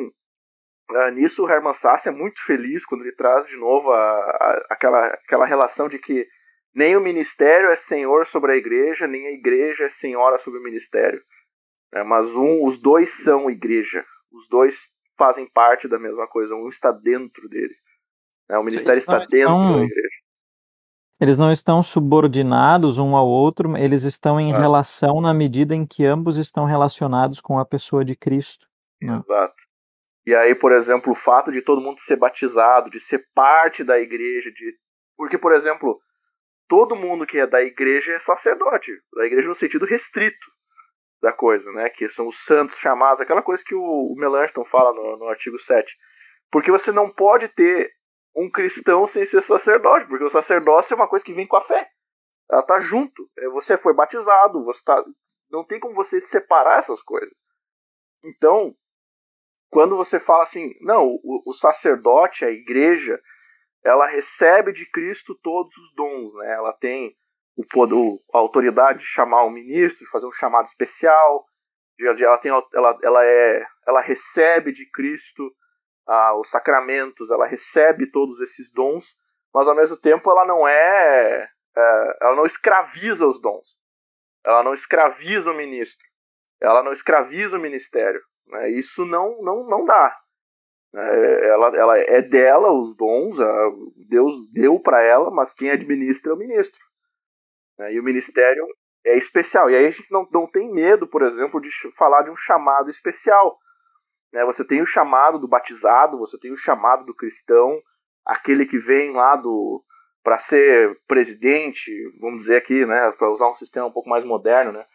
uh, 0.91 1.11
nisso 1.11 1.43
o 1.43 1.49
Hermann 1.49 1.73
Sass 1.73 2.07
é 2.07 2.11
muito 2.11 2.41
feliz 2.45 2.85
quando 2.85 3.01
ele 3.01 3.15
traz 3.15 3.47
de 3.47 3.57
novo 3.57 3.91
a, 3.91 3.99
a, 3.99 4.65
aquela, 4.69 5.05
aquela 5.07 5.45
relação 5.45 5.89
de 5.89 5.99
que 5.99 6.27
nem 6.73 6.95
o 6.95 7.01
ministério 7.01 7.69
é 7.69 7.75
senhor 7.75 8.25
sobre 8.27 8.53
a 8.53 8.55
igreja, 8.55 9.07
nem 9.07 9.27
a 9.27 9.31
igreja 9.31 9.85
é 9.85 9.89
senhora 9.89 10.37
sobre 10.37 10.59
o 10.59 10.63
ministério. 10.63 11.21
É, 11.93 12.03
mas 12.03 12.27
um, 12.35 12.65
os 12.65 12.79
dois 12.79 13.09
são 13.09 13.49
igreja. 13.49 14.05
Os 14.31 14.47
dois 14.47 14.89
fazem 15.17 15.49
parte 15.49 15.87
da 15.87 15.99
mesma 15.99 16.27
coisa. 16.27 16.55
Um 16.55 16.67
está 16.67 16.91
dentro 16.91 17.49
dele. 17.49 17.73
É, 18.49 18.57
o 18.57 18.63
ministério 18.63 18.99
está 18.99 19.19
dentro 19.19 19.57
da 19.57 19.83
igreja. 19.83 20.17
Eles 21.19 21.39
não 21.39 21.51
estão 21.51 21.81
subordinados 21.81 22.99
um 22.99 23.15
ao 23.15 23.27
outro, 23.27 23.75
eles 23.75 24.03
estão 24.03 24.39
em 24.39 24.53
é. 24.53 24.57
relação 24.57 25.19
na 25.19 25.33
medida 25.33 25.73
em 25.73 25.85
que 25.85 26.05
ambos 26.05 26.37
estão 26.37 26.65
relacionados 26.65 27.41
com 27.41 27.57
a 27.57 27.65
pessoa 27.65 28.05
de 28.05 28.15
Cristo. 28.15 28.67
Né? 29.01 29.19
Exato. 29.25 29.55
E 30.27 30.35
aí, 30.35 30.53
por 30.53 30.71
exemplo, 30.71 31.13
o 31.13 31.15
fato 31.15 31.51
de 31.51 31.61
todo 31.61 31.81
mundo 31.81 31.99
ser 31.99 32.17
batizado, 32.17 32.91
de 32.91 32.99
ser 32.99 33.25
parte 33.33 33.83
da 33.83 33.99
igreja, 33.99 34.51
de 34.51 34.75
porque, 35.17 35.37
por 35.37 35.53
exemplo, 35.53 35.99
todo 36.67 36.95
mundo 36.95 37.25
que 37.25 37.39
é 37.39 37.47
da 37.47 37.61
igreja 37.63 38.13
é 38.13 38.19
sacerdote, 38.19 38.91
da 39.15 39.25
igreja 39.25 39.47
no 39.47 39.55
sentido 39.55 39.85
restrito 39.85 40.56
da 41.21 41.31
coisa, 41.33 41.71
né? 41.71 41.89
Que 41.89 42.07
são 42.09 42.27
os 42.27 42.43
santos 42.43 42.77
chamados, 42.77 43.21
aquela 43.21 43.41
coisa 43.41 43.63
que 43.65 43.75
o 43.75 44.13
Melanchthon 44.17 44.63
fala 44.63 44.93
no, 44.93 45.17
no 45.17 45.27
artigo 45.27 45.57
7. 45.57 45.91
Porque 46.51 46.71
você 46.71 46.91
não 46.91 47.09
pode 47.09 47.47
ter 47.49 47.91
um 48.35 48.49
cristão 48.49 49.07
sem 49.07 49.25
ser 49.25 49.41
sacerdote, 49.41 50.07
porque 50.07 50.23
o 50.23 50.29
sacerdócio 50.29 50.93
é 50.93 50.95
uma 50.95 51.07
coisa 51.07 51.25
que 51.25 51.33
vem 51.33 51.47
com 51.47 51.57
a 51.57 51.61
fé. 51.61 51.89
Ela 52.49 52.63
tá 52.63 52.79
junto. 52.79 53.29
É, 53.37 53.49
você 53.49 53.77
foi 53.77 53.93
batizado, 53.93 54.63
você 54.63 54.83
tá. 54.83 55.03
Não 55.49 55.65
tem 55.65 55.79
como 55.79 55.95
você 55.95 56.21
separar 56.21 56.79
essas 56.79 57.01
coisas. 57.01 57.43
Então, 58.23 58.75
quando 59.69 59.95
você 59.97 60.19
fala 60.19 60.43
assim, 60.43 60.73
não, 60.81 61.07
o, 61.07 61.43
o 61.45 61.53
sacerdote, 61.53 62.45
a 62.45 62.51
igreja, 62.51 63.19
ela 63.83 64.07
recebe 64.07 64.71
de 64.71 64.89
Cristo 64.89 65.37
todos 65.41 65.75
os 65.77 65.93
dons, 65.95 66.35
né? 66.35 66.53
Ela 66.53 66.73
tem 66.73 67.15
o 67.57 67.65
poder, 67.65 68.19
a 68.31 68.37
autoridade 68.37 68.99
de 68.99 69.05
chamar 69.05 69.43
um 69.43 69.49
ministro, 69.49 70.05
de 70.05 70.11
fazer 70.11 70.27
um 70.27 70.31
chamado 70.31 70.67
especial, 70.67 71.43
ela 71.99 72.37
tem, 72.37 72.51
ela, 72.51 72.99
ela 73.03 73.25
é, 73.25 73.65
ela 73.87 73.99
recebe 73.99 74.71
de 74.71 74.87
Cristo 74.91 75.51
ah, 76.05 76.37
os 76.37 76.49
sacramentos, 76.49 77.31
ela 77.31 77.47
recebe 77.47 78.11
todos 78.11 78.39
esses 78.39 78.71
dons, 78.71 79.15
mas 79.51 79.67
ao 79.67 79.75
mesmo 79.75 79.97
tempo 79.97 80.29
ela 80.29 80.45
não 80.45 80.67
é, 80.67 81.49
é 81.75 82.17
ela 82.21 82.35
não 82.35 82.45
escraviza 82.45 83.25
os 83.25 83.41
dons, 83.41 83.75
ela 84.45 84.63
não 84.63 84.75
escraviza 84.75 85.51
o 85.51 85.57
ministro, 85.57 86.05
ela 86.61 86.83
não 86.83 86.93
escraviza 86.93 87.57
o 87.57 87.61
ministério. 87.61 88.21
Né? 88.45 88.69
Isso 88.69 89.03
não, 89.03 89.41
não, 89.41 89.67
não 89.67 89.83
dá. 89.83 90.15
É, 90.95 91.47
ela, 91.49 91.75
ela 91.75 91.97
é 91.97 92.21
dela 92.21 92.71
os 92.71 92.95
dons, 92.95 93.37
Deus 94.07 94.35
deu 94.51 94.79
para 94.79 95.01
ela, 95.01 95.31
mas 95.31 95.55
quem 95.55 95.71
administra 95.71 96.31
é 96.31 96.35
o 96.35 96.37
ministro. 96.37 96.86
Né? 97.77 97.93
E 97.93 97.99
o 97.99 98.03
ministério 98.03 98.65
é 99.05 99.17
especial. 99.17 99.69
E 99.69 99.75
aí 99.75 99.85
a 99.85 99.89
gente 99.91 100.11
não, 100.11 100.27
não 100.31 100.47
tem 100.47 100.71
medo, 100.71 101.07
por 101.07 101.21
exemplo, 101.21 101.61
de 101.61 101.69
falar 101.95 102.23
de 102.23 102.29
um 102.29 102.35
chamado 102.35 102.89
especial. 102.89 103.57
Né? 104.33 104.43
Você 104.45 104.65
tem 104.65 104.81
o 104.81 104.85
chamado 104.85 105.39
do 105.39 105.47
batizado, 105.47 106.17
você 106.17 106.37
tem 106.37 106.51
o 106.51 106.57
chamado 106.57 107.05
do 107.05 107.15
cristão, 107.15 107.81
aquele 108.25 108.65
que 108.65 108.77
vem 108.77 109.11
lá 109.11 109.35
do 109.35 109.83
para 110.23 110.37
ser 110.37 110.99
presidente, 111.07 111.89
vamos 112.19 112.39
dizer 112.39 112.57
aqui, 112.57 112.85
né, 112.85 113.13
para 113.13 113.29
usar 113.29 113.49
um 113.49 113.53
sistema 113.53 113.85
um 113.85 113.91
pouco 113.91 114.09
mais 114.09 114.25
moderno, 114.25 114.73
né? 114.73 114.85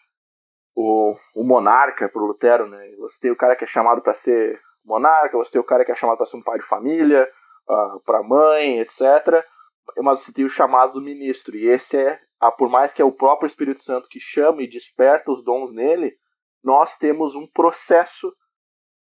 O, 0.77 1.17
o 1.35 1.43
monarca 1.43 2.07
para 2.07 2.21
o 2.21 2.27
Lutero, 2.27 2.67
né? 2.67 2.95
Você 2.99 3.19
tem 3.19 3.31
o 3.31 3.37
cara 3.37 3.57
que 3.57 3.65
é 3.65 3.67
chamado 3.67 4.03
para 4.03 4.13
ser 4.13 4.61
monarca, 4.85 5.39
você 5.39 5.53
tem 5.53 5.61
o 5.61 5.65
cara 5.65 5.87
que 5.87 5.93
é 5.93 5.95
chamado 5.95 6.19
para 6.19 6.27
ser 6.27 6.37
um 6.37 6.43
pai 6.43 6.59
de 6.59 6.67
família, 6.67 7.27
uh, 7.67 7.99
para 8.05 8.23
mãe, 8.23 8.81
etc. 8.81 9.43
Mas 10.03 10.19
você 10.19 10.35
tem 10.35 10.45
o 10.45 10.51
chamado 10.51 10.93
do 10.93 11.01
ministro, 11.01 11.57
e 11.57 11.67
esse 11.67 11.97
é, 11.97 12.21
ah, 12.43 12.51
por 12.51 12.69
mais 12.69 12.93
que 12.93 13.01
é 13.01 13.05
o 13.05 13.13
próprio 13.13 13.47
Espírito 13.47 13.81
Santo 13.81 14.09
que 14.09 14.19
chama 14.19 14.65
e 14.65 14.69
desperta 14.69 15.31
os 15.31 15.45
dons 15.45 15.73
nele, 15.73 16.19
nós 16.61 16.97
temos 16.97 17.37
um 17.37 17.47
processo 17.47 18.35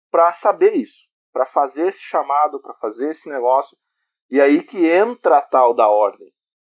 para 0.10 0.34
saber 0.34 0.73
isso, 0.76 1.06
para 1.32 1.45
fazer 1.45 1.86
esse 1.86 2.02
chamado, 2.02 2.60
para 2.60 2.73
fazer 2.73 3.12
esse 3.12 3.30
negócio. 3.30 3.78
E 4.32 4.41
aí 4.41 4.63
que 4.63 4.88
entra 4.88 5.38
a 5.38 5.41
tal 5.41 5.76
da 5.76 5.88
ordem. 5.88 6.34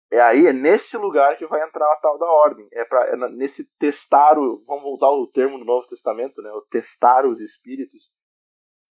É 0.10 0.20
aí, 0.20 0.48
é 0.48 0.54
nesse 0.54 0.98
lugar 0.98 1.38
que 1.38 1.46
vai 1.46 1.62
entrar 1.62 1.92
a 1.94 1.98
tal 1.98 2.18
da 2.18 2.26
ordem. 2.26 2.68
É, 2.72 2.84
pra, 2.86 3.08
é 3.08 3.16
nesse 3.30 3.66
testar, 3.78 4.40
o, 4.40 4.64
vamos 4.66 4.86
usar 4.94 5.10
o 5.10 5.28
termo 5.28 5.60
do 5.60 5.66
Novo 5.66 5.88
Testamento, 5.88 6.42
né? 6.42 6.52
O 6.54 6.62
testar 6.62 7.28
os 7.28 7.40
espíritos. 7.40 8.10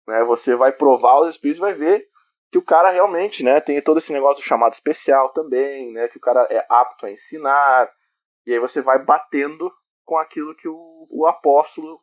Né? 0.07 0.23
Você 0.23 0.55
vai 0.55 0.71
provar 0.71 1.19
os 1.19 1.35
espíritos 1.35 1.59
vai 1.59 1.75
ver 1.75 2.09
que 2.51 2.57
o 2.57 2.61
cara 2.61 2.91
realmente, 2.91 3.43
né? 3.43 3.61
Tem 3.61 3.81
todo 3.81 3.97
esse 3.97 4.11
negócio 4.11 4.43
chamado 4.43 4.73
especial 4.73 5.29
também, 5.29 5.91
né? 5.93 6.07
Que 6.09 6.17
o 6.17 6.21
cara 6.21 6.45
é 6.49 6.65
apto 6.69 7.05
a 7.05 7.11
ensinar. 7.11 7.89
E 8.45 8.51
aí 8.53 8.59
você 8.59 8.81
vai 8.81 9.03
batendo 9.03 9.71
com 10.05 10.17
aquilo 10.17 10.53
que 10.55 10.67
o, 10.67 11.07
o 11.09 11.25
apóstolo 11.25 11.99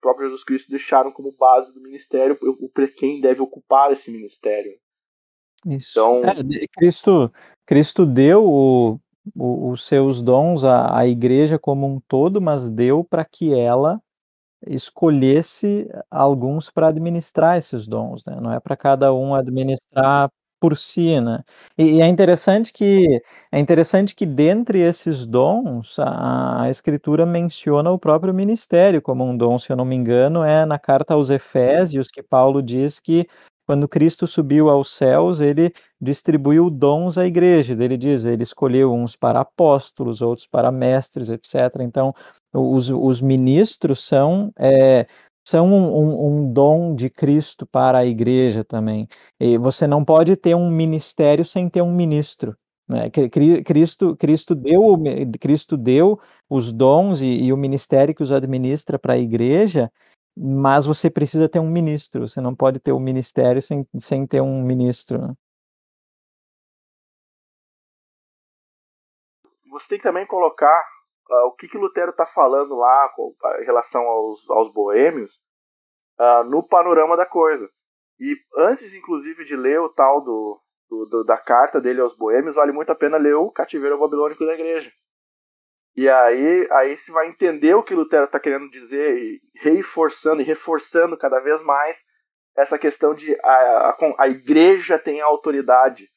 próprio 0.00 0.26
Jesus 0.26 0.44
Cristo 0.44 0.70
deixaram 0.70 1.10
como 1.10 1.34
base 1.38 1.72
do 1.74 1.80
ministério 1.82 2.38
o 2.40 2.70
quem 2.96 3.20
deve 3.20 3.40
ocupar 3.40 3.90
esse 3.92 4.10
ministério. 4.10 4.72
Isso. 5.66 5.90
Então- 5.92 6.22
É, 6.24 6.66
Cristo, 6.72 7.32
Cristo 7.66 8.04
deu 8.06 8.44
o- 8.44 9.00
o- 9.34 9.70
os 9.70 9.86
seus 9.86 10.20
dons 10.20 10.64
à, 10.64 10.98
à 10.98 11.06
igreja 11.06 11.58
como 11.58 11.86
um 11.86 12.00
todo, 12.06 12.40
mas 12.40 12.68
deu 12.68 13.02
para 13.02 13.24
que 13.24 13.58
ela 13.58 14.00
escolhesse 14.66 15.88
alguns 16.10 16.70
para 16.70 16.88
administrar 16.88 17.56
esses 17.58 17.86
dons, 17.86 18.22
né? 18.26 18.38
Não 18.40 18.52
é 18.52 18.60
para 18.60 18.76
cada 18.76 19.12
um 19.12 19.34
administrar 19.34 20.30
por 20.60 20.76
si, 20.76 21.20
né? 21.20 21.42
E, 21.76 21.96
e 21.98 22.00
é 22.00 22.06
interessante 22.08 22.72
que 22.72 23.20
é 23.52 23.58
interessante 23.58 24.14
que 24.14 24.24
dentre 24.24 24.80
esses 24.80 25.26
dons 25.26 25.98
a, 25.98 26.62
a 26.62 26.70
Escritura 26.70 27.26
menciona 27.26 27.90
o 27.90 27.98
próprio 27.98 28.32
ministério 28.32 29.02
como 29.02 29.24
um 29.24 29.36
dom, 29.36 29.58
se 29.58 29.70
eu 29.70 29.76
não 29.76 29.84
me 29.84 29.94
engano, 29.94 30.42
é 30.42 30.64
na 30.64 30.78
carta 30.78 31.14
aos 31.14 31.28
Efésios 31.30 32.08
que 32.08 32.22
Paulo 32.22 32.62
diz 32.62 32.98
que 32.98 33.26
quando 33.66 33.88
Cristo 33.88 34.26
subiu 34.26 34.68
aos 34.68 34.90
céus, 34.94 35.40
ele 35.40 35.72
distribuiu 36.00 36.68
dons 36.70 37.16
à 37.18 37.26
igreja. 37.26 37.72
Ele 37.74 37.96
diz, 37.96 38.24
ele 38.24 38.42
escolheu 38.42 38.92
uns 38.92 39.16
para 39.16 39.40
apóstolos, 39.40 40.20
outros 40.22 40.46
para 40.46 40.70
mestres, 40.72 41.30
etc. 41.30 41.82
Então, 41.82 42.14
os, 42.52 42.90
os 42.90 43.20
ministros 43.20 44.04
são, 44.04 44.52
é, 44.58 45.06
são 45.46 45.66
um, 45.68 45.96
um- 45.98 46.26
um 46.48 46.52
dom 46.52 46.94
de 46.94 47.10
Cristo 47.10 47.66
para 47.66 47.98
a 47.98 48.06
igreja 48.06 48.64
também. 48.64 49.08
E 49.40 49.58
você 49.58 49.86
não 49.86 50.04
pode 50.04 50.36
ter 50.36 50.54
um 50.54 50.70
ministério 50.70 51.44
sem 51.44 51.68
ter 51.68 51.82
um 51.82 51.92
ministro. 51.94 52.56
Né? 52.88 53.10
Cri- 53.10 53.30
Cri- 53.30 53.62
Cristo, 53.62 54.16
Cristo, 54.16 54.54
deu, 54.54 54.96
Cristo 55.40 55.76
deu 55.76 56.20
os 56.48 56.72
dons 56.72 57.20
e, 57.20 57.26
e 57.26 57.52
o 57.52 57.56
ministério 57.56 58.14
que 58.14 58.22
os 58.22 58.32
administra 58.32 58.98
para 58.98 59.14
a 59.14 59.18
igreja, 59.18 59.90
mas 60.36 60.86
você 60.86 61.10
precisa 61.10 61.48
ter 61.48 61.60
um 61.60 61.70
ministro. 61.70 62.28
Você 62.28 62.40
não 62.40 62.54
pode 62.54 62.80
ter 62.80 62.92
o 62.92 63.00
ministério 63.00 63.62
sem, 63.62 63.86
sem 64.00 64.26
ter 64.26 64.40
um 64.42 64.62
ministro. 64.62 65.18
né? 65.20 65.34
você 69.70 69.88
tem 69.88 69.98
que 69.98 70.04
também 70.04 70.26
colocar 70.26 70.84
ah, 71.30 71.46
o 71.46 71.52
que, 71.52 71.68
que 71.68 71.78
Lutero 71.78 72.10
está 72.10 72.26
falando 72.26 72.74
lá 72.76 73.08
com, 73.10 73.34
ah, 73.44 73.60
em 73.60 73.64
relação 73.64 74.02
aos, 74.02 74.48
aos 74.50 74.72
boêmios 74.72 75.40
ah, 76.18 76.44
no 76.44 76.66
panorama 76.66 77.16
da 77.16 77.26
coisa. 77.26 77.68
E 78.20 78.36
antes, 78.56 78.94
inclusive, 78.94 79.44
de 79.44 79.56
ler 79.56 79.80
o 79.80 79.88
tal 79.88 80.22
do, 80.22 80.60
do- 80.90 81.06
do- 81.06 81.24
da 81.24 81.38
carta 81.38 81.80
dele 81.80 82.00
aos 82.00 82.16
boêmios, 82.16 82.54
vale 82.56 82.72
muito 82.72 82.90
a 82.92 82.94
pena 82.94 83.16
ler 83.16 83.34
o 83.34 83.50
Cativeiro 83.50 83.98
Babilônico 83.98 84.46
da 84.46 84.54
Igreja. 84.54 84.92
E 85.96 86.08
aí, 86.08 86.68
aí 86.72 86.96
você 86.96 87.12
vai 87.12 87.28
entender 87.28 87.74
o 87.74 87.82
que 87.82 87.94
Lutero 87.94 88.24
está 88.24 88.40
querendo 88.40 88.68
dizer 88.68 89.16
e 89.16 89.40
reforçando 89.54 90.42
e 90.42 90.44
reforçando 90.44 91.16
cada 91.16 91.38
vez 91.40 91.62
mais 91.62 92.04
essa 92.56 92.78
questão 92.78 93.14
de 93.14 93.36
a, 93.42 93.90
a, 93.90 93.96
a 94.18 94.28
igreja 94.28 94.98
tem 94.98 95.20
autoridade 95.20 96.10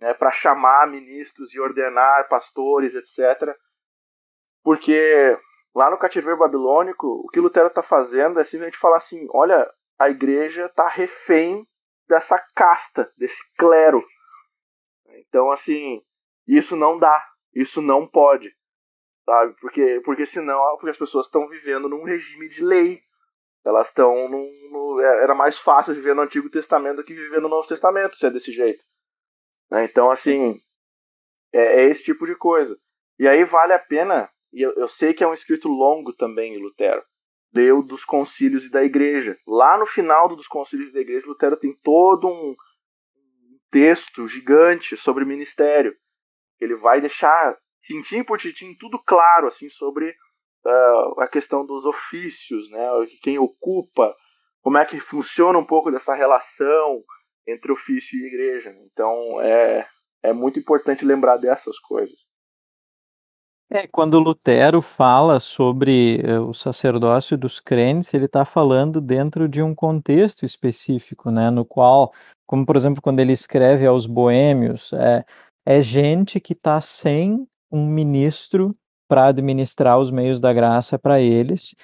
né, 0.00 0.12
para 0.12 0.30
chamar 0.30 0.86
ministros 0.86 1.54
e 1.54 1.60
ordenar 1.60 2.28
pastores, 2.28 2.94
etc. 2.94 3.56
Porque 4.62 5.38
lá 5.74 5.90
no 5.90 5.98
cativeiro 5.98 6.38
babilônico, 6.38 7.06
o 7.06 7.28
que 7.28 7.40
Lutero 7.40 7.68
está 7.68 7.82
fazendo 7.82 8.38
é 8.38 8.44
simplesmente 8.44 8.76
falar 8.76 8.98
assim: 8.98 9.26
olha, 9.30 9.70
a 9.98 10.10
igreja 10.10 10.66
está 10.66 10.86
refém 10.88 11.66
dessa 12.06 12.38
casta, 12.54 13.10
desse 13.16 13.42
clero. 13.56 14.04
Então, 15.06 15.50
assim, 15.50 16.02
isso 16.46 16.76
não 16.76 16.98
dá, 16.98 17.24
isso 17.54 17.80
não 17.80 18.06
pode, 18.06 18.54
sabe? 19.24 19.54
Porque, 19.60 20.00
porque 20.04 20.26
senão 20.26 20.58
porque 20.76 20.90
as 20.90 20.98
pessoas 20.98 21.26
estão 21.26 21.48
vivendo 21.48 21.88
num 21.88 22.04
regime 22.04 22.48
de 22.48 22.62
lei. 22.64 23.00
Elas 23.64 23.88
estão 23.88 24.28
num, 24.28 24.50
no- 24.72 25.00
Era 25.00 25.34
mais 25.34 25.58
fácil 25.58 25.94
viver 25.94 26.14
no 26.14 26.22
Antigo 26.22 26.50
Testamento 26.50 26.96
do 26.96 27.04
que 27.04 27.14
viver 27.14 27.40
no 27.40 27.48
Novo 27.48 27.66
Testamento, 27.68 28.16
se 28.16 28.26
é 28.26 28.30
desse 28.30 28.52
jeito. 28.52 28.84
né? 29.70 29.84
Então, 29.84 30.10
assim, 30.10 30.60
é, 31.52 31.82
é 31.82 31.84
esse 31.84 32.02
tipo 32.04 32.26
de 32.26 32.34
coisa. 32.36 32.78
E 33.18 33.28
aí 33.28 33.44
vale 33.44 33.72
a 33.72 33.78
pena, 33.78 34.28
e 34.52 34.62
eu, 34.62 34.72
eu 34.74 34.88
sei 34.88 35.14
que 35.14 35.22
é 35.24 35.28
um 35.28 35.34
escrito 35.34 35.68
longo 35.68 36.12
também, 36.12 36.58
Lutero, 36.58 37.02
deu 37.52 37.82
dos 37.82 38.04
concílios 38.04 38.64
e 38.64 38.70
da 38.70 38.84
igreja. 38.84 39.38
Lá 39.46 39.78
no 39.78 39.86
final 39.86 40.28
do 40.28 40.36
dos 40.36 40.48
concílios 40.48 40.92
da 40.92 41.00
igreja, 41.00 41.26
Lutero 41.26 41.56
tem 41.56 41.74
todo 41.82 42.28
um 42.28 42.54
texto 43.70 44.26
gigante 44.28 44.96
sobre 44.96 45.24
ministério. 45.24 45.96
Ele 46.60 46.76
vai 46.76 47.00
deixar 47.00 47.58
tintim 47.86 48.24
por 48.24 48.38
tintim 48.38 48.74
tudo 48.78 48.98
claro 49.04 49.48
assim 49.48 49.68
sobre 49.68 50.14
ah, 50.66 51.14
a 51.18 51.28
questão 51.28 51.64
dos 51.64 51.84
ofícios, 51.84 52.70
né? 52.70 52.86
Quem 53.22 53.38
ocupa, 53.38 54.14
como 54.62 54.78
é 54.78 54.84
que 54.84 54.98
funciona 54.98 55.58
um 55.58 55.64
pouco 55.64 55.90
dessa 55.90 56.14
relação 56.14 57.02
entre 57.46 57.70
ofício 57.70 58.18
e 58.18 58.26
igreja. 58.26 58.74
Então 58.86 59.40
é, 59.40 59.86
é 60.22 60.32
muito 60.32 60.58
importante 60.58 61.04
lembrar 61.04 61.36
dessas 61.36 61.78
coisas. 61.78 62.24
É, 63.70 63.86
quando 63.86 64.20
Lutero 64.20 64.80
fala 64.80 65.40
sobre 65.40 66.20
eh, 66.20 66.38
o 66.38 66.52
sacerdócio 66.52 67.36
dos 67.36 67.58
crentes, 67.58 68.12
ele 68.12 68.26
está 68.26 68.44
falando 68.44 69.00
dentro 69.00 69.48
de 69.48 69.62
um 69.62 69.74
contexto 69.74 70.44
específico, 70.44 71.30
né, 71.30 71.50
no 71.50 71.64
qual, 71.64 72.12
como 72.46 72.64
por 72.64 72.76
exemplo, 72.76 73.02
quando 73.02 73.20
ele 73.20 73.32
escreve 73.32 73.86
aos 73.86 74.06
boêmios, 74.06 74.92
é, 74.92 75.24
é 75.66 75.82
gente 75.82 76.38
que 76.40 76.52
está 76.52 76.80
sem 76.80 77.48
um 77.74 77.86
ministro 77.86 78.76
para 79.08 79.26
administrar 79.26 79.98
os 79.98 80.10
meios 80.10 80.40
da 80.40 80.52
graça 80.52 80.96
para 80.98 81.20
eles, 81.20 81.74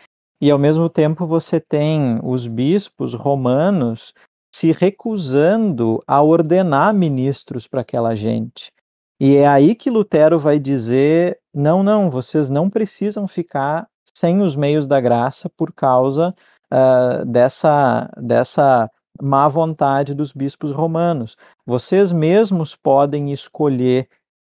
e 0.41 0.51
ao 0.51 0.59
mesmo 0.59 0.89
tempo 0.89 1.27
você 1.27 1.61
tem 1.61 2.19
os 2.23 2.47
bispos 2.47 3.13
romanos 3.13 4.15
se 4.55 4.73
recusando 4.73 6.03
a 6.07 6.23
ordenar 6.23 6.95
ministros 6.95 7.67
para 7.67 7.83
aquela 7.83 8.15
gente. 8.15 8.73
E 9.21 9.37
é 9.37 9.47
aí 9.47 9.75
que 9.75 9.91
Lutero 9.91 10.39
vai 10.39 10.59
dizer: 10.59 11.39
não, 11.53 11.83
não, 11.83 12.11
vocês 12.11 12.49
não 12.49 12.71
precisam 12.71 13.29
ficar 13.29 13.87
sem 14.17 14.41
os 14.41 14.57
meios 14.57 14.87
da 14.87 15.01
graça 15.01 15.51
por 15.57 15.73
causa 15.73 16.35
ah, 16.71 17.23
dessa, 17.27 18.11
dessa 18.17 18.91
má 19.21 19.47
vontade 19.49 20.15
dos 20.15 20.33
bispos 20.33 20.73
romanos. 20.73 21.37
Vocês 21.67 22.13
mesmos 22.13 22.75
podem 22.75 23.33
escolher 23.33 24.09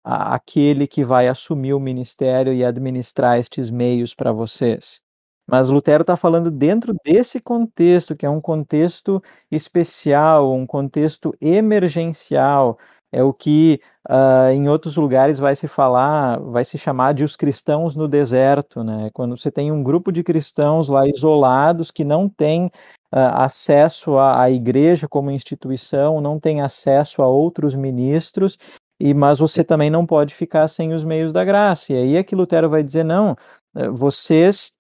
aquele 0.07 0.87
que 0.87 1.05
vai 1.05 1.27
assumir 1.27 1.75
o 1.75 1.81
ministério 1.81 2.53
e 2.53 2.65
administrar 2.65 3.39
estes 3.39 3.71
meios 3.71 4.15
para 4.15 4.33
vocês. 4.33 5.01
Mas 5.49 5.69
Lutero 5.69 6.03
está 6.03 6.17
falando 6.17 6.51
dentro 6.51 6.95
desse 7.05 7.41
contexto, 7.41 8.17
que 8.17 8.27
é 8.27 8.31
um 8.31 8.41
contexto 8.41 9.23
especial, 9.51 10.53
um 10.53 10.67
contexto 10.67 11.35
emergencial, 11.41 12.79
é 13.13 13.23
o 13.23 13.33
que 13.33 13.81
ah, 14.09 14.53
em 14.53 14.69
outros 14.69 14.97
lugares 14.97 15.39
vai 15.39 15.57
se 15.57 15.69
falar, 15.69 16.39
vai 16.41 16.65
se 16.65 16.77
chamar 16.79 17.15
de 17.15 17.25
os 17.25 17.37
cristãos 17.37 17.97
no 17.97 18.09
deserto, 18.09 18.85
né? 18.85 19.11
Quando 19.13 19.37
você 19.37 19.51
tem 19.51 19.73
um 19.73 19.83
grupo 19.83 20.13
de 20.13 20.23
cristãos 20.23 20.89
lá 20.89 21.07
isolados 21.09 21.91
que 21.91 22.05
não 22.05 22.29
têm 22.29 22.71
ah, 23.13 23.45
acesso 23.45 24.19
à, 24.19 24.43
à 24.43 24.51
igreja 24.51 25.09
como 25.09 25.31
instituição, 25.31 26.21
não 26.21 26.39
tem 26.41 26.61
acesso 26.61 27.23
a 27.23 27.29
outros 27.29 27.75
ministros, 27.75 28.59
e 28.99 29.15
mas 29.15 29.39
você 29.39 29.63
também 29.65 29.91
não 29.91 30.07
pode 30.07 30.35
ficar 30.35 30.69
sem 30.69 30.93
os 30.95 31.05
meios 31.05 31.33
da 31.33 31.45
graça. 31.45 31.93
E 31.93 31.97
aí 31.97 32.17
é 32.17 32.25
que 32.25 32.35
Lutero 32.35 32.69
vai 32.71 32.83
dizer 32.83 33.05
não, 33.05 33.37
eh, 33.75 33.89
vocês 33.91 34.75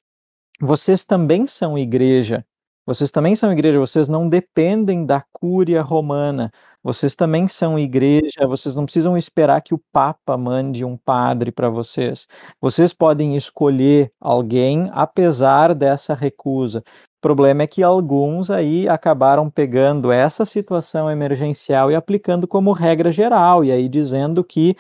vocês 0.60 1.04
também 1.04 1.46
são 1.46 1.78
igreja. 1.78 2.44
Vocês 2.86 3.10
também 3.10 3.34
são 3.34 3.52
igreja, 3.52 3.78
vocês 3.80 4.08
não 4.08 4.28
dependem 4.28 5.04
da 5.04 5.20
cúria 5.32 5.82
romana. 5.82 6.52
Vocês 6.86 7.16
também 7.16 7.48
são 7.48 7.76
igreja, 7.76 8.46
vocês 8.46 8.76
não 8.76 8.84
precisam 8.84 9.16
esperar 9.18 9.60
que 9.60 9.74
o 9.74 9.80
Papa 9.92 10.36
mande 10.36 10.84
um 10.84 10.96
padre 10.96 11.50
para 11.50 11.68
vocês. 11.68 12.28
Vocês 12.60 12.92
podem 12.92 13.34
escolher 13.36 14.12
alguém 14.20 14.88
apesar 14.92 15.74
dessa 15.74 16.14
recusa. 16.14 16.78
O 17.18 17.20
problema 17.20 17.64
é 17.64 17.66
que 17.66 17.82
alguns 17.82 18.50
aí 18.52 18.88
acabaram 18.88 19.50
pegando 19.50 20.12
essa 20.12 20.44
situação 20.44 21.10
emergencial 21.10 21.90
e 21.90 21.96
aplicando 21.96 22.46
como 22.46 22.70
regra 22.72 23.10
geral, 23.10 23.64
e 23.64 23.72
aí 23.72 23.88
dizendo 23.88 24.44
que 24.44 24.76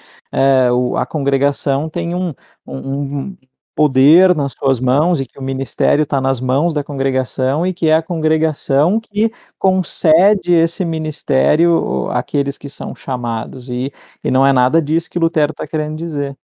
o- 0.72 0.96
a 0.96 1.04
congregação 1.04 1.88
tem 1.88 2.14
um- 2.14 2.32
um 2.64 3.36
poder 3.76 4.34
nas 4.34 4.52
suas 4.52 4.80
mãos 4.80 5.20
e 5.20 5.26
que 5.26 5.38
o 5.38 5.42
ministério 5.42 6.04
está 6.04 6.18
nas 6.18 6.40
mãos 6.40 6.72
da 6.72 6.82
congregação 6.82 7.66
e 7.66 7.74
que 7.74 7.88
é 7.88 7.94
a 7.94 8.02
congregação 8.02 8.98
que 8.98 9.30
concede 9.58 10.54
esse 10.54 10.82
ministério 10.82 12.08
àqueles 12.10 12.56
que 12.56 12.70
são 12.70 12.94
chamados. 12.94 13.68
E, 13.68 13.92
e 14.24 14.30
não 14.30 14.46
é 14.46 14.52
nada 14.52 14.80
disso 14.80 15.10
que 15.10 15.18
Lutero 15.18 15.52
está 15.52 15.66
querendo 15.66 15.94
dizer. 15.94 16.34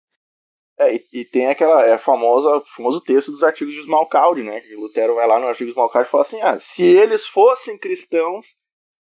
É, 0.78 0.94
e, 0.94 1.04
e 1.10 1.24
tem 1.24 1.46
aquela 1.46 1.86
é, 1.86 1.96
famosa, 1.96 2.62
famoso 2.76 3.00
texto 3.00 3.30
dos 3.30 3.42
artigos 3.42 3.72
de 3.72 3.80
Smalcalde, 3.80 4.42
né? 4.42 4.60
Que 4.60 4.74
Lutero 4.74 5.14
vai 5.14 5.26
lá 5.26 5.40
no 5.40 5.46
artigo 5.46 5.66
de 5.66 5.72
Smalcalde 5.72 6.08
e 6.08 6.10
fala 6.10 6.22
assim: 6.22 6.40
ah, 6.42 6.58
se 6.60 6.82
eles 6.82 7.26
fossem 7.26 7.78
cristãos, 7.78 8.56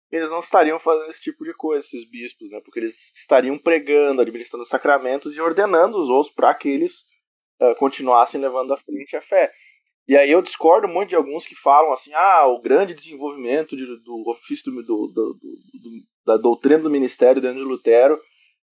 eles 0.10 0.30
não 0.30 0.40
estariam 0.40 0.80
fazendo 0.80 1.10
esse 1.10 1.22
tipo 1.22 1.44
de 1.44 1.54
coisa, 1.54 1.86
esses 1.86 2.10
bispos, 2.10 2.50
né? 2.52 2.62
Porque 2.64 2.80
eles 2.80 3.12
estariam 3.14 3.58
pregando, 3.58 4.22
administrando 4.22 4.66
sacramentos 4.66 5.36
e 5.36 5.42
ordenando 5.42 5.98
os 5.98 6.10
outros 6.10 6.34
para 6.34 6.54
que 6.54 6.70
eles 6.70 7.11
eh, 7.62 7.76
continuassem 7.76 8.42
levando 8.42 8.74
à 8.74 8.78
frente 8.78 9.16
a 9.16 9.22
fé. 9.22 9.52
E 10.08 10.18
aí 10.18 10.32
eu 10.32 10.42
discordo 10.42 10.88
muito 10.88 11.10
de 11.10 11.16
alguns 11.16 11.46
que 11.46 11.56
falam 11.56 11.94
assim: 11.94 12.12
ah, 12.14 12.46
o 12.48 12.60
grande 12.62 12.94
desenvolvimento 12.94 13.76
de- 13.78 14.04
do 14.04 14.30
ofício 14.30 14.72
do, 14.72 14.82
do- 14.84 15.08
do- 15.08 15.34
do- 15.34 16.02
da 16.26 16.38
doutrina 16.38 16.80
do 16.80 16.90
ministério 16.90 17.42
dentro 17.42 17.60
de 17.60 17.64
Lutero 17.66 18.20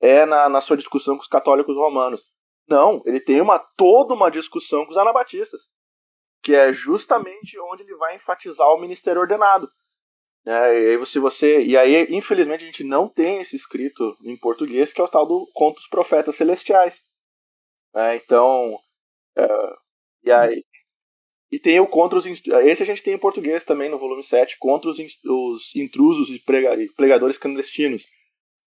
é 0.02 0.26
na, 0.26 0.50
na 0.50 0.62
sua 0.62 0.78
discussão 0.78 1.16
com 1.16 1.22
os 1.22 1.28
católicos 1.28 1.76
romanos. 1.76 2.22
Não, 2.68 3.02
ele 3.06 3.20
tem 3.20 3.42
uma 3.42 3.58
toda 3.60 4.14
uma 4.14 4.30
discussão 4.30 4.86
com 4.86 4.92
os 4.92 4.98
anabatistas, 4.98 5.62
que 6.44 6.54
é 6.56 6.72
justamente 6.74 7.60
onde 7.60 7.84
ele 7.84 7.96
vai 7.96 8.16
enfatizar 8.16 8.68
o 8.70 8.80
ministério 8.80 9.22
ordenado. 9.22 9.68
É, 10.46 10.52
e 10.82 10.88
aí 10.92 10.98
você, 10.98 11.20
você, 11.20 11.62
e 11.64 11.78
aí 11.78 12.08
infelizmente 12.16 12.64
a 12.64 12.66
gente 12.68 12.84
não 12.84 13.08
tem 13.10 13.42
esse 13.42 13.56
escrito 13.56 14.16
em 14.24 14.38
português 14.38 14.94
que 14.94 15.02
é 15.02 15.04
o 15.04 15.08
tal 15.08 15.26
do 15.26 15.48
conto 15.54 15.76
dos 15.76 15.88
profetas 15.88 16.36
celestiais. 16.36 17.02
É, 17.96 18.16
então, 18.16 18.80
é, 19.38 19.48
e 20.24 20.32
aí 20.32 20.64
e 21.52 21.58
tem 21.58 21.80
o 21.80 21.88
contra 21.88 22.20
os 22.20 22.26
esse 22.26 22.84
a 22.84 22.86
gente 22.86 23.02
tem 23.02 23.16
em 23.16 23.20
português 23.20 23.64
também 23.64 23.90
no 23.90 23.98
volume 23.98 24.24
7, 24.24 24.58
contra 24.60 24.90
os, 24.90 24.98
os 25.00 25.76
intrusos 25.76 26.30
e 26.30 26.40
pregadores 26.96 27.38
clandestinos. 27.38 28.06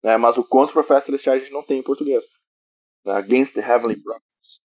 Né? 0.04 0.16
Mas 0.18 0.36
o 0.36 0.44
contra 0.44 0.66
os 0.66 0.72
profetas 0.72 1.04
celestiais 1.04 1.40
a 1.40 1.44
gente 1.44 1.54
não 1.54 1.62
tem 1.62 1.78
em 1.78 1.82
português. 1.82 2.24
Né? 3.04 3.14
Against 3.14 3.54
the 3.54 3.60
Heavenly 3.60 3.96
Prophets. 3.96 4.60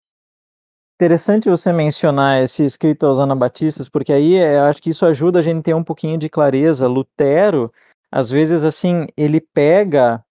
Interessante 0.95 1.50
você 1.50 1.72
mencionar 1.72 2.43
esse 2.43 2.66
escrito 2.66 3.06
aos 3.06 3.20
anabatistas, 3.20 3.88
porque 3.88 4.12
aí 4.12 4.36
é, 4.36 4.58
eu 4.58 4.64
acho 4.64 4.82
que 4.82 4.89
isso 4.89 5.06
ajuda 5.06 5.39
a 5.39 5.41
gente 5.41 5.60
a 5.60 5.64
ter 5.64 5.74
um 5.76 5.84
pouquinho 5.84 6.18
de 6.18 6.30
clareza. 6.30 6.88
Lutero, 6.88 7.72
às 8.12 8.30
vezes, 8.30 8.64
assim, 8.64 9.06
ele 9.16 9.39
pega 9.39 10.26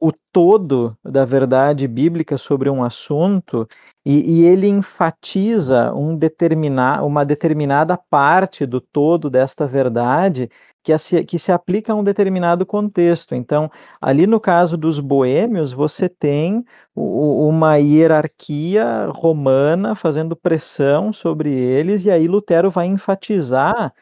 o 0.00 0.12
todo 0.32 0.96
da 1.04 1.24
verdade 1.24 1.88
bíblica 1.88 2.38
sobre 2.38 2.70
um 2.70 2.84
assunto 2.84 3.68
e, 4.06 4.42
e 4.42 4.46
ele 4.46 4.68
enfatiza 4.68 5.92
um 5.92 6.16
determinar, 6.16 7.04
uma 7.04 7.24
determinada 7.24 7.96
parte 7.96 8.64
do 8.64 8.80
todo 8.80 9.28
desta 9.28 9.66
verdade 9.66 10.48
que, 10.84 10.96
se, 10.96 11.24
que 11.24 11.38
se 11.38 11.52
aplica 11.52 11.92
a 11.92 11.96
um 11.96 12.04
determinado 12.04 12.64
contexto. 12.64 13.34
Então, 13.34 13.70
ali 14.00 14.26
no 14.26 14.40
caso 14.40 14.76
dos 14.76 15.00
boêmios, 15.00 15.72
você 15.72 16.08
tem 16.08 16.64
uma 16.94 17.76
hierarquia 17.76 19.06
romana 19.10 19.94
fazendo 19.94 20.36
pressão 20.36 21.12
sobre 21.12 21.50
eles, 21.52 22.04
e 22.04 22.10
aí 22.10 22.26
Lutero 22.26 22.70
vai 22.70 22.86
enfatizar 22.86 23.92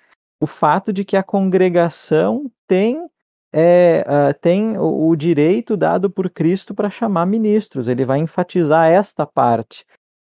o 0.40 0.46
fato 0.46 0.92
de 0.92 1.04
que 1.04 1.16
a 1.16 1.22
congregação 1.22 2.50
tem 2.68 3.08
é, 3.58 4.04
uh, 4.06 4.38
tem 4.38 4.76
o, 4.76 5.08
o, 5.08 5.16
direito 5.16 5.78
dado 5.78 6.10
por 6.10 6.28
Cristo 6.28 6.74
para 6.74 6.90
chamar 6.90 7.24
ministros. 7.24 7.88
Ele 7.88 8.04
vai 8.04 8.18
enfatizar 8.18 8.90
esta 8.90 9.24
parte. 9.26 9.86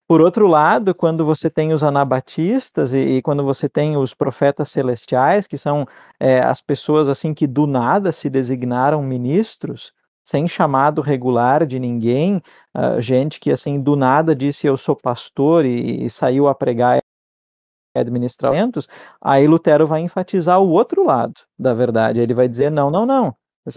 Por 0.09 0.21
outro 0.21 0.49
lado, 0.49 0.93
quando 0.93 1.25
você 1.25 1.49
tem 1.49 1.73
os 1.73 1.85
anabatistas 1.85 2.93
e, 2.93 2.99
e 2.99 3.23
quando 3.23 3.45
você 3.45 3.69
tem 3.69 3.97
os 3.97 4.13
profetas 4.13 4.71
celestiais, 4.71 5.47
que 5.47 5.57
são 5.57 5.87
é, 6.19 6.41
as 6.41 6.61
pessoas 6.61 7.09
assim 7.09 7.33
que 7.33 7.47
do 7.47 7.65
nada 7.65 8.11
se 8.11 8.29
designaram 8.29 9.01
ministros, 9.05 9.93
sem 10.25 10.49
chamado 10.49 11.01
regular 11.01 11.65
de 11.65 11.79
ninguém, 11.79 12.43
uh, 12.77 13.01
gente 13.01 13.39
que 13.39 13.53
assim 13.53 13.81
do 13.81 13.95
nada 13.95 14.35
disse 14.35 14.67
eu 14.67 14.77
sou 14.77 14.97
pastor 14.97 15.65
e, 15.65 16.05
e 16.05 16.11
saiu 16.11 16.49
a 16.49 16.55
pregar 16.57 16.99
administramentos, 17.95 18.89
aí 19.21 19.47
Lutero 19.47 19.87
vai 19.87 20.01
enfatizar 20.01 20.61
o 20.61 20.71
outro 20.71 21.05
lado 21.05 21.35
da 21.59 21.75
verdade. 21.75 22.21
Ele 22.21 22.35
vai 22.35 22.49
dizer: 22.49 22.71
não, 22.71 22.91
não, 22.91 23.07
não. 23.07 23.35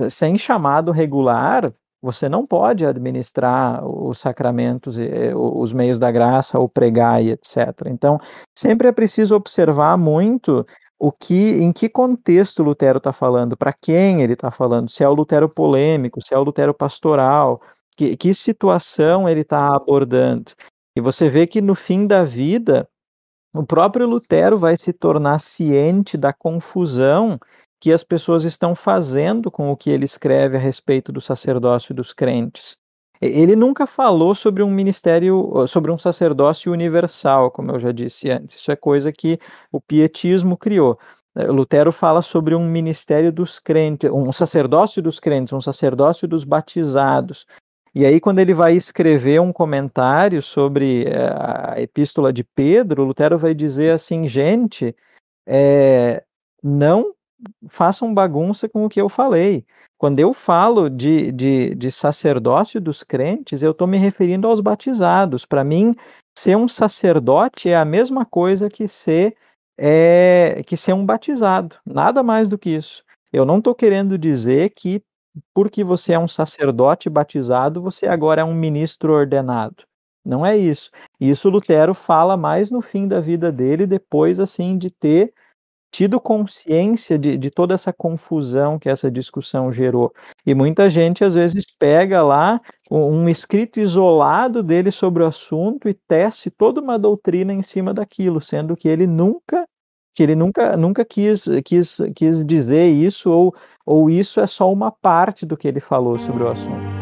Sem 0.10 0.38
chamado 0.38 0.92
regular, 0.92 1.72
você 2.02 2.30
não 2.30 2.46
pode 2.46 2.86
administrar 2.86 3.86
os 3.86 4.20
sacramentos, 4.20 4.98
os 5.36 5.74
meios 5.74 6.00
da 6.00 6.12
graça, 6.12 6.60
ou 6.60 6.70
pregar 6.70 7.24
e 7.24 7.32
etc. 7.32 7.88
Então, 7.88 8.20
sempre 8.56 8.88
é 8.88 8.92
preciso 8.92 9.36
observar 9.36 9.98
muito 9.98 10.66
o 10.98 11.12
que, 11.12 11.34
em 11.34 11.72
que 11.72 11.90
contexto 11.90 12.64
Lutero 12.64 13.00
está 13.00 13.12
falando, 13.12 13.58
para 13.58 13.74
quem 13.74 14.22
ele 14.22 14.34
está 14.34 14.50
falando, 14.50 14.90
se 14.90 15.04
é 15.04 15.10
o 15.10 15.14
Lutero 15.14 15.50
polêmico, 15.50 16.22
se 16.22 16.34
é 16.34 16.38
o 16.38 16.44
Lutero 16.44 16.74
pastoral, 16.74 17.62
que, 17.98 18.16
que 18.16 18.34
situação 18.34 19.28
ele 19.28 19.42
está 19.42 19.76
abordando. 19.76 20.52
E 20.98 21.02
você 21.02 21.28
vê 21.28 21.46
que 21.46 21.62
no 21.62 21.76
fim 21.76 22.08
da 22.08 22.24
vida, 22.24 22.88
o 23.56 23.66
próprio 23.66 24.08
Lutero 24.08 24.58
vai 24.58 24.76
se 24.78 24.92
tornar 24.92 25.40
ciente 25.40 26.18
da 26.18 26.34
confusão 26.34 27.40
que 27.80 27.92
as 27.92 28.04
pessoas 28.04 28.44
estão 28.44 28.76
fazendo 28.76 29.50
com 29.52 29.72
o 29.72 29.78
que 29.78 29.90
ele 29.90 30.06
escreve 30.06 30.58
a 30.58 30.60
respeito 30.60 31.12
do 31.12 31.22
sacerdócio 31.22 31.94
dos 31.94 32.14
crentes. 32.14 32.78
Ele 33.22 33.56
nunca 33.56 33.88
falou 33.88 34.36
sobre 34.36 34.62
um 34.62 34.70
ministério, 34.70 35.66
sobre 35.68 35.92
um 35.92 35.98
sacerdócio 35.98 36.72
universal, 36.72 37.50
como 37.50 37.72
eu 37.72 37.80
já 37.80 37.92
disse 37.92 38.30
antes. 38.30 38.56
Isso 38.56 38.72
é 38.72 38.76
coisa 38.76 39.12
que 39.12 39.40
o 39.72 39.80
pietismo 39.80 40.58
criou. 40.58 41.00
É, 41.36 41.46
Lutero 41.48 41.92
fala 41.92 42.22
sobre 42.22 42.56
um 42.56 42.68
ministério 42.68 43.32
dos 43.32 43.60
crentes, 43.60 44.10
um 44.12 44.32
sacerdócio 44.32 45.02
dos 45.02 45.20
crentes, 45.20 45.54
um 45.54 45.62
sacerdócio 45.62 46.28
dos 46.28 46.44
batizados, 46.44 47.46
e 47.96 48.06
aí, 48.06 48.20
quando 48.20 48.40
ele 48.40 48.54
vai 48.54 48.76
escrever 48.76 49.40
um 49.40 49.54
comentário 49.54 50.42
sobre 50.42 51.06
eh, 51.06 51.34
a 51.34 51.82
epístola 51.82 52.34
de 52.34 52.44
Pedro, 52.44 53.06
Lutero 53.06 53.38
vai 53.38 53.54
dizer 53.54 53.92
assim: 53.92 54.28
gente, 54.28 54.94
é, 55.48 56.22
não 56.62 57.14
façam 57.70 58.14
bagunça 58.14 58.68
com 58.68 58.84
o 58.86 58.90
que 58.90 59.00
eu 59.00 59.08
falei. 59.08 59.66
Quando 59.98 60.20
eu 60.20 60.34
falo 60.34 60.90
de, 60.90 61.32
de, 61.32 61.74
de 61.74 61.90
sacerdócio 61.90 62.82
dos 62.82 63.02
crentes, 63.02 63.64
eu 63.64 63.72
estou 63.72 63.88
me 63.88 63.98
referindo 63.98 64.46
aos 64.46 64.60
batizados. 64.60 65.46
Para 65.46 65.64
mim, 65.64 65.96
ser 66.38 66.58
um 66.58 66.68
sacerdote 66.68 67.70
é 67.70 67.78
a 67.78 67.86
mesma 67.86 68.26
coisa 68.26 68.70
que 68.70 68.90
ser, 68.90 69.38
é, 69.78 70.62
que 70.68 70.76
ser 70.76 70.92
um 70.92 71.06
batizado. 71.06 71.78
Nada 71.86 72.22
mais 72.22 72.50
do 72.50 72.58
que 72.58 72.72
isso. 72.72 73.06
Eu 73.32 73.46
não 73.46 73.60
estou 73.60 73.74
querendo 73.74 74.18
dizer 74.18 74.72
que 74.72 75.02
porque 75.54 75.84
você 75.84 76.14
é 76.14 76.20
um 76.20 76.28
sacerdote 76.28 77.10
batizado, 77.10 77.82
você 77.82 78.08
agora 78.08 78.42
é 78.42 78.44
um 78.44 78.54
ministro 78.54 79.14
ordenado. 79.14 79.84
Não 80.24 80.46
é 80.46 80.58
isso. 80.58 80.90
Isso 81.20 81.50
Lutero 81.50 81.94
fala 81.94 82.36
mais 82.36 82.72
no 82.72 82.82
fim 82.82 83.08
da 83.08 83.20
vida 83.20 83.52
dele, 83.52 83.86
depois 83.86 84.40
assim 84.40 84.78
de 84.78 84.90
ter 84.90 85.34
tido 85.92 86.20
consciência 86.20 87.18
de, 87.18 87.38
de 87.38 87.50
toda 87.50 87.74
essa 87.74 87.94
confusão 87.94 88.78
que 88.78 88.90
essa 88.90 89.10
discussão 89.10 89.72
gerou. 89.72 90.12
E 90.46 90.54
muita 90.54 90.90
gente 90.90 91.24
às 91.24 91.36
vezes 91.36 91.66
pega 91.80 92.22
lá 92.22 92.60
um 92.92 93.30
escrito 93.30 93.80
isolado 93.80 94.62
dele 94.62 94.92
sobre 94.92 95.24
o 95.24 95.26
assunto 95.26 95.88
e 95.88 95.94
tece 95.94 96.52
toda 96.52 96.82
uma 96.82 97.00
doutrina 97.00 97.54
em 97.54 97.62
cima 97.62 97.94
daquilo, 97.94 98.42
sendo 98.42 98.76
que 98.76 98.90
ele 98.90 99.08
nunca 99.08 99.66
que 100.16 100.24
ele 100.24 100.34
nunca, 100.34 100.78
nunca 100.78 101.04
quis, 101.04 101.46
quis, 101.66 101.98
quis 102.16 102.46
dizer 102.46 102.88
isso, 102.90 103.30
ou, 103.30 103.54
ou 103.86 104.10
isso 104.10 104.40
é 104.40 104.48
só 104.48 104.72
uma 104.72 104.90
parte 104.90 105.46
do 105.46 105.58
que 105.58 105.68
ele 105.68 105.82
falou 105.82 106.18
sobre 106.18 106.44
o 106.44 106.48
assunto. 106.48 106.96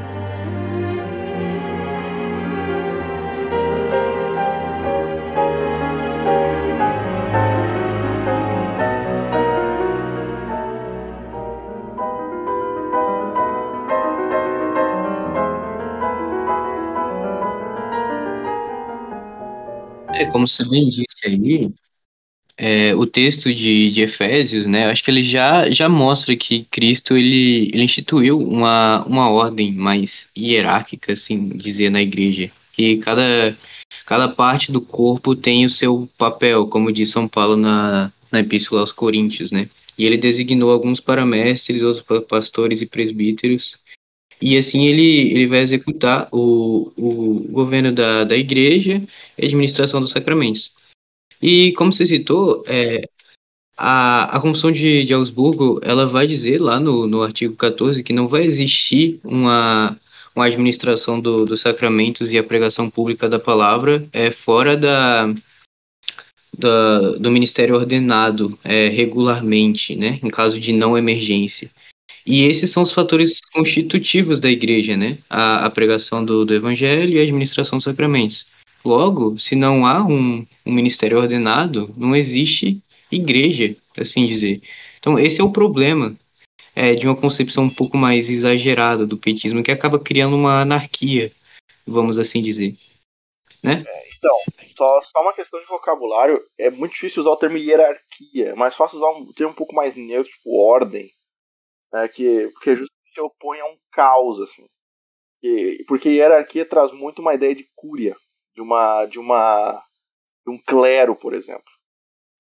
É, 20.09 20.26
como 20.32 20.47
você 20.47 20.68
bem 20.68 20.88
disse 20.88 21.05
aí, 21.26 21.72
é, 22.66 22.95
o 22.95 23.05
texto 23.05 23.53
de, 23.53 23.91
de 23.91 24.03
Efésios, 24.03 24.66
né, 24.66 24.86
acho 24.86 25.03
que 25.03 25.11
ele 25.11 25.22
já, 25.22 25.70
já 25.70 25.89
mostra 25.89 26.34
que 26.34 26.66
Cristo 26.72 27.18
ele, 27.18 27.70
ele 27.74 27.84
instituiu 27.84 28.39
uma, 28.39 29.03
uma 29.05 29.30
ordem 29.30 29.74
mais 29.74 30.30
hierárquica, 30.38 31.11
assim 31.11 31.49
dizer, 31.49 31.89
na 31.89 32.01
igreja, 32.01 32.49
que 32.72 32.95
cada, 32.99 33.57
cada 34.05 34.30
parte 34.30 34.72
do 34.72 34.80
corpo 34.80 35.36
tem 35.36 35.66
o 35.66 35.70
seu 35.70 36.07
papel, 36.18 36.66
como 36.68 36.89
diz 36.89 37.09
São 37.09 37.28
Paulo 37.28 37.57
na, 37.57 38.09
na 38.32 38.39
Epístola 38.39 38.80
aos 38.80 38.93
Coríntios, 38.93 39.51
né, 39.51 39.68
e 39.97 40.05
ele 40.05 40.18
designou 40.18 40.72
alguns 40.72 41.01
para 41.01 41.26
mestres, 41.26 41.84
outros 41.84 42.01
para 42.01 42.22
pastores 42.22 42.82
e 42.82 42.86
presbíteros, 42.86 43.78
e 44.41 44.57
assim 44.57 44.86
ele, 44.86 45.34
ele 45.34 45.47
vai 45.47 45.59
executar 45.59 46.30
o, 46.32 46.93
o 46.95 47.45
governo 47.51 47.91
da, 47.91 48.24
da 48.24 48.38
igreja 48.38 49.03
e 49.38 49.43
a 49.43 49.45
administração 49.47 49.99
dos 49.99 50.11
sacramentos. 50.11 50.72
E 51.46 51.74
como 51.74 51.91
você 51.91 52.06
citou, 52.06 52.64
é, 52.68 53.02
a, 53.78 54.38
a 54.38 54.39
Constituição 54.39 54.72
de, 54.72 55.04
de 55.04 55.14
Augsburgo 55.14 55.78
ela 55.84 56.08
vai 56.08 56.26
dizer 56.26 56.62
lá 56.62 56.80
no, 56.80 57.06
no 57.06 57.22
artigo 57.22 57.54
14 57.58 58.02
que 58.02 58.14
não 58.14 58.26
vai 58.26 58.44
existir 58.44 59.20
uma, 59.26 59.94
uma 60.34 60.46
administração 60.46 61.20
do, 61.20 61.44
dos 61.44 61.60
sacramentos 61.60 62.32
e 62.32 62.38
a 62.38 62.44
pregação 62.44 62.89
pública 62.89 63.28
da 63.28 63.38
palavra 63.38 64.08
é, 64.14 64.32
fora 64.32 64.78
da, 64.78 65.34
da, 66.58 67.12
do 67.18 67.30
ministério 67.30 67.76
ordenado 67.76 68.58
é, 68.64 68.88
regularmente, 68.88 69.98
né, 69.98 70.22
em 70.24 70.30
caso 70.30 70.58
de 70.62 70.72
não 70.72 70.98
emergência. 70.98 71.70
E 72.26 72.46
esses 72.46 72.70
são 72.70 72.84
os 72.84 72.94
fatores 72.94 73.41
constitutivos 73.52 74.39
da 74.39 74.50
igreja, 74.50 74.96
né? 74.96 75.18
A, 75.30 75.66
a 75.66 75.70
pregação 75.70 76.24
do, 76.24 76.46
do 76.46 76.54
evangelho 76.54 77.18
e 77.18 77.20
a 77.20 77.24
administração 77.24 77.80
dos 77.80 77.84
sacramentos. 77.84 78.48
Logo, 78.84 79.38
se 79.40 79.56
não 79.56 79.86
há 79.86 80.04
um, 80.04 80.46
um 80.66 80.74
ministério 80.74 81.18
ordenado, 81.18 81.94
não 81.96 82.16
existe 82.16 82.82
igreja, 83.12 83.76
assim 83.98 84.26
dizer. 84.26 84.62
Então, 85.00 85.18
esse 85.18 85.40
é 85.40 85.44
o 85.44 85.52
problema. 85.52 86.16
é, 86.76 86.96
de 86.96 87.08
uma 87.08 87.16
concepção 87.16 87.66
um 87.66 87.70
pouco 87.70 87.98
mais 87.98 88.30
exagerada 88.30 89.06
do 89.06 89.18
petismo, 89.18 89.64
que 89.64 89.72
acaba 89.72 90.00
criando 90.00 90.36
uma 90.36 90.62
anarquia, 90.62 91.32
vamos 91.86 92.18
assim 92.18 92.42
dizer. 92.42 92.76
Né? 93.62 93.84
Então, 94.18 94.36
só, 94.76 95.02
só 95.02 95.22
uma 95.22 95.34
questão 95.34 95.60
de 95.60 95.66
vocabulário, 95.68 96.44
é 96.58 96.70
muito 96.70 96.94
difícil 96.94 97.22
usar 97.22 97.32
o 97.32 97.38
termo 97.38 97.58
hierarquia, 97.58 98.50
é 98.50 98.56
mais 98.56 98.76
fácil 98.76 98.98
usar 98.98 99.10
um 99.12 99.32
termo 99.34 99.52
um 99.52 99.56
pouco 99.56 99.76
mais 99.76 99.96
neutro, 99.96 100.32
tipo 100.32 100.58
ordem, 100.58 101.12
né, 101.92 102.08
que, 102.08 102.50
porque 102.54 102.72
justamente 102.72 103.14
se 103.14 103.22
opõe 103.22 103.60
a 103.60 103.66
um 103.66 103.78
caos, 103.92 104.42
assim. 104.42 104.66
E, 105.44 105.84
porque 105.88 106.10
hierarquia 106.10 106.66
traz 106.66 106.92
muito 106.92 107.22
uma 107.22 107.36
ideia 107.36 107.54
de 107.54 107.68
cúria, 107.76 108.16
de 108.54 108.62
uma, 108.62 109.06
de 109.06 109.20
uma, 109.20 109.84
de 110.45 110.51
um 110.51 110.58
clero, 110.58 111.16
por 111.16 111.34
exemplo 111.34 111.74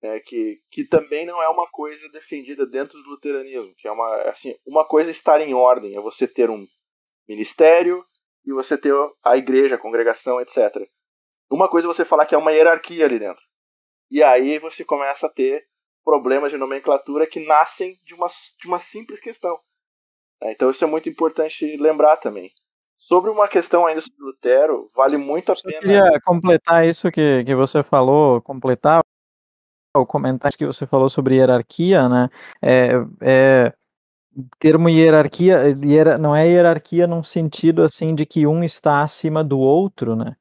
né, 0.03 0.19
que, 0.19 0.61
que 0.69 0.83
também 0.83 1.25
não 1.25 1.41
é 1.41 1.47
uma 1.47 1.65
coisa 1.71 2.09
defendida 2.09 2.67
dentro 2.67 3.01
do 3.01 3.09
luteranismo, 3.09 3.73
que 3.77 3.87
é 3.87 3.91
uma 3.91 4.15
assim, 4.23 4.53
uma 4.67 4.85
coisa 4.85 5.09
é 5.09 5.11
estar 5.11 5.39
em 5.39 5.53
ordem, 5.53 5.95
é 5.95 6.01
você 6.01 6.27
ter 6.27 6.49
um 6.49 6.67
ministério 7.27 8.05
e 8.45 8.51
você 8.51 8.77
ter 8.77 8.93
a 9.23 9.37
igreja, 9.37 9.75
a 9.75 9.79
congregação, 9.79 10.41
etc. 10.41 10.85
Uma 11.49 11.69
coisa 11.69 11.87
é 11.87 11.91
você 11.93 12.03
falar 12.03 12.25
que 12.25 12.35
é 12.35 12.37
uma 12.37 12.51
hierarquia 12.51 13.05
ali 13.05 13.17
dentro. 13.17 13.41
E 14.11 14.21
aí 14.21 14.59
você 14.59 14.83
começa 14.83 15.27
a 15.27 15.29
ter 15.29 15.65
problemas 16.03 16.51
de 16.51 16.57
nomenclatura 16.57 17.25
que 17.25 17.39
nascem 17.39 17.97
de 18.03 18.13
uma, 18.13 18.27
de 18.27 18.67
uma 18.67 18.81
simples 18.81 19.21
questão. 19.21 19.57
Então 20.43 20.69
isso 20.69 20.83
é 20.83 20.87
muito 20.87 21.07
importante 21.07 21.77
lembrar 21.77 22.17
também. 22.17 22.51
Sobre 23.07 23.29
uma 23.29 23.47
questão 23.47 23.85
ainda 23.85 24.01
sobre 24.01 24.23
Lutero, 24.23 24.89
vale 24.95 25.17
muito 25.17 25.51
a 25.51 25.55
pena. 25.55 25.75
Eu 25.75 25.81
queria 25.81 26.21
completar 26.23 26.87
isso 26.87 27.11
que, 27.11 27.43
que 27.43 27.53
você 27.53 27.83
falou, 27.83 28.41
completar 28.41 29.01
o 29.95 30.05
comentário 30.05 30.57
que 30.57 30.65
você 30.65 30.87
falou 30.87 31.09
sobre 31.09 31.35
hierarquia, 31.35 32.07
né? 32.07 32.29
É, 32.61 32.91
é 33.21 33.73
termo 34.57 34.89
hierarquia, 34.89 35.75
não 36.17 36.35
é 36.35 36.47
hierarquia 36.47 37.05
num 37.05 37.23
sentido 37.23 37.83
assim 37.83 38.15
de 38.15 38.25
que 38.25 38.47
um 38.47 38.63
está 38.63 39.03
acima 39.03 39.43
do 39.43 39.59
outro, 39.59 40.15
né? 40.15 40.35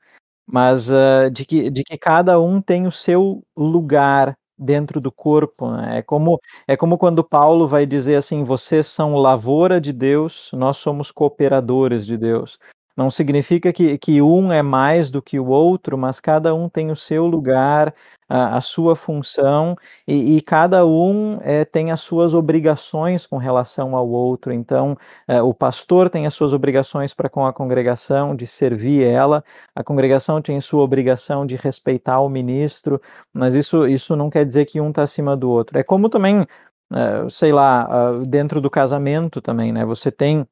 Mas 0.47 0.89
uh, 0.89 1.31
de, 1.33 1.45
que, 1.45 1.69
de 1.71 1.83
que 1.83 1.99
cada 1.99 2.41
um 2.41 2.61
tem 2.63 2.87
o 2.87 2.93
seu 2.93 3.43
lugar 3.57 4.37
dentro 4.63 5.01
do 5.01 5.11
corpo. 5.11 5.71
Né? 5.71 5.99
É 5.99 6.03
como 6.03 6.39
é 6.67 6.77
como 6.77 6.99
quando 6.99 7.25
Paulo 7.25 7.67
vai 7.69 7.87
dizer 7.87 8.17
assim: 8.17 8.45
vocês 8.45 8.87
são 8.87 9.17
lavoura 9.17 9.81
de 9.81 9.93
Deus, 9.93 10.51
nós 10.53 10.77
somos 10.79 11.11
cooperadores 11.11 12.07
de 12.07 12.17
Deus. 12.17 12.59
Não 12.97 13.11
significa 13.11 13.73
que, 13.73 13.97
que 13.97 14.21
um 14.21 14.53
é 14.53 14.63
mais 14.63 15.11
do 15.11 15.23
que 15.23 15.39
o 15.39 15.47
outro, 15.47 15.97
mas 15.97 16.21
cada 16.21 16.55
um 16.55 16.69
tem 16.69 16.91
o 16.91 16.97
seu 16.97 17.27
lugar, 17.27 17.95
a, 18.33 18.57
a 18.57 18.61
sua 18.63 18.97
função, 18.97 19.77
e, 20.09 20.37
e 20.39 20.41
cada 20.41 20.87
um 20.87 21.39
é, 21.43 21.67
tem 21.67 21.91
as 21.91 22.01
suas 22.01 22.33
obrigações 22.33 23.27
com 23.27 23.37
relação 23.37 23.95
ao 23.95 24.09
outro. 24.09 24.55
Então, 24.55 24.97
é, 25.29 25.43
o 25.43 25.53
pastor 25.53 26.09
tem 26.09 26.27
as 26.27 26.33
suas 26.33 26.55
obrigações 26.55 27.13
para 27.13 27.29
com 27.29 27.45
a 27.45 27.53
congregação, 27.53 28.35
de 28.35 28.47
servir 28.47 29.05
ela, 29.05 29.45
a 29.75 29.85
congregação 29.85 30.41
tem 30.41 30.59
sua 30.63 30.83
obrigação 30.83 31.45
de 31.45 31.57
respeitar 31.57 32.21
o 32.21 32.29
ministro, 32.29 33.01
mas 33.35 33.53
isso, 33.55 33.87
isso 33.87 34.17
não 34.17 34.31
quer 34.31 34.47
dizer 34.47 34.65
que 34.65 34.81
um 34.81 34.89
está 34.89 35.03
acima 35.03 35.37
do 35.37 35.51
outro. 35.51 35.79
É 35.79 35.83
como 35.83 36.09
também, 36.09 36.47
é, 36.91 37.29
sei 37.29 37.53
lá, 37.53 38.19
dentro 38.27 38.61
do 38.63 38.71
casamento 38.71 39.43
também, 39.43 39.73
né? 39.73 39.85
Você 39.85 40.11
tem 40.11 40.47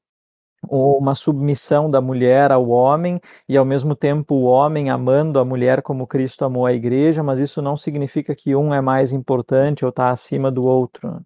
uma 0.69 1.15
submissão 1.15 1.91
da 1.91 2.01
mulher 2.01 2.53
ao 2.53 2.69
homem 2.69 3.21
e 3.49 3.57
ao 3.57 3.65
mesmo 3.65 3.95
tempo 3.97 4.35
o 4.35 4.43
homem 4.43 4.91
amando 4.91 5.39
a 5.39 5.45
mulher 5.45 5.83
como 5.83 6.07
Cristo 6.07 6.45
amou 6.45 6.67
a 6.67 6.73
igreja, 6.73 7.23
mas 7.23 7.41
isso 7.41 7.63
não 7.63 7.77
significa 7.77 8.35
que 8.35 8.55
um 8.55 8.75
é 8.75 8.81
mais 8.81 9.13
importante 9.13 9.85
ou 9.85 9.91
está 9.91 10.11
acima 10.11 10.51
do 10.51 10.65
outro. 10.65 11.09
Né? 11.09 11.21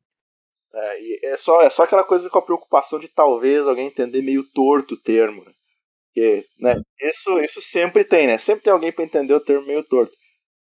É, 0.74 1.26
é, 1.32 1.37
só, 1.37 1.62
é 1.62 1.70
só 1.70 1.82
aquela 1.85 2.05
coisa 2.05 2.30
com 2.30 2.39
a 2.39 2.43
preocupação 2.43 2.99
de 2.99 3.09
talvez 3.09 3.66
alguém 3.66 3.87
entender 3.87 4.22
meio 4.22 4.45
torto 4.45 4.95
o 4.95 5.01
termo. 5.01 5.45
Né? 5.45 5.53
Que, 6.12 6.45
né, 6.61 6.76
isso, 7.01 7.39
isso 7.41 7.61
sempre 7.61 8.05
tem, 8.05 8.26
né? 8.26 8.39
Sempre 8.39 8.64
tem 8.64 8.72
alguém 8.72 8.93
para 8.93 9.05
entender 9.05 9.35
o 9.35 9.41
termo 9.41 9.66
meio 9.66 9.82
torto. 9.82 10.12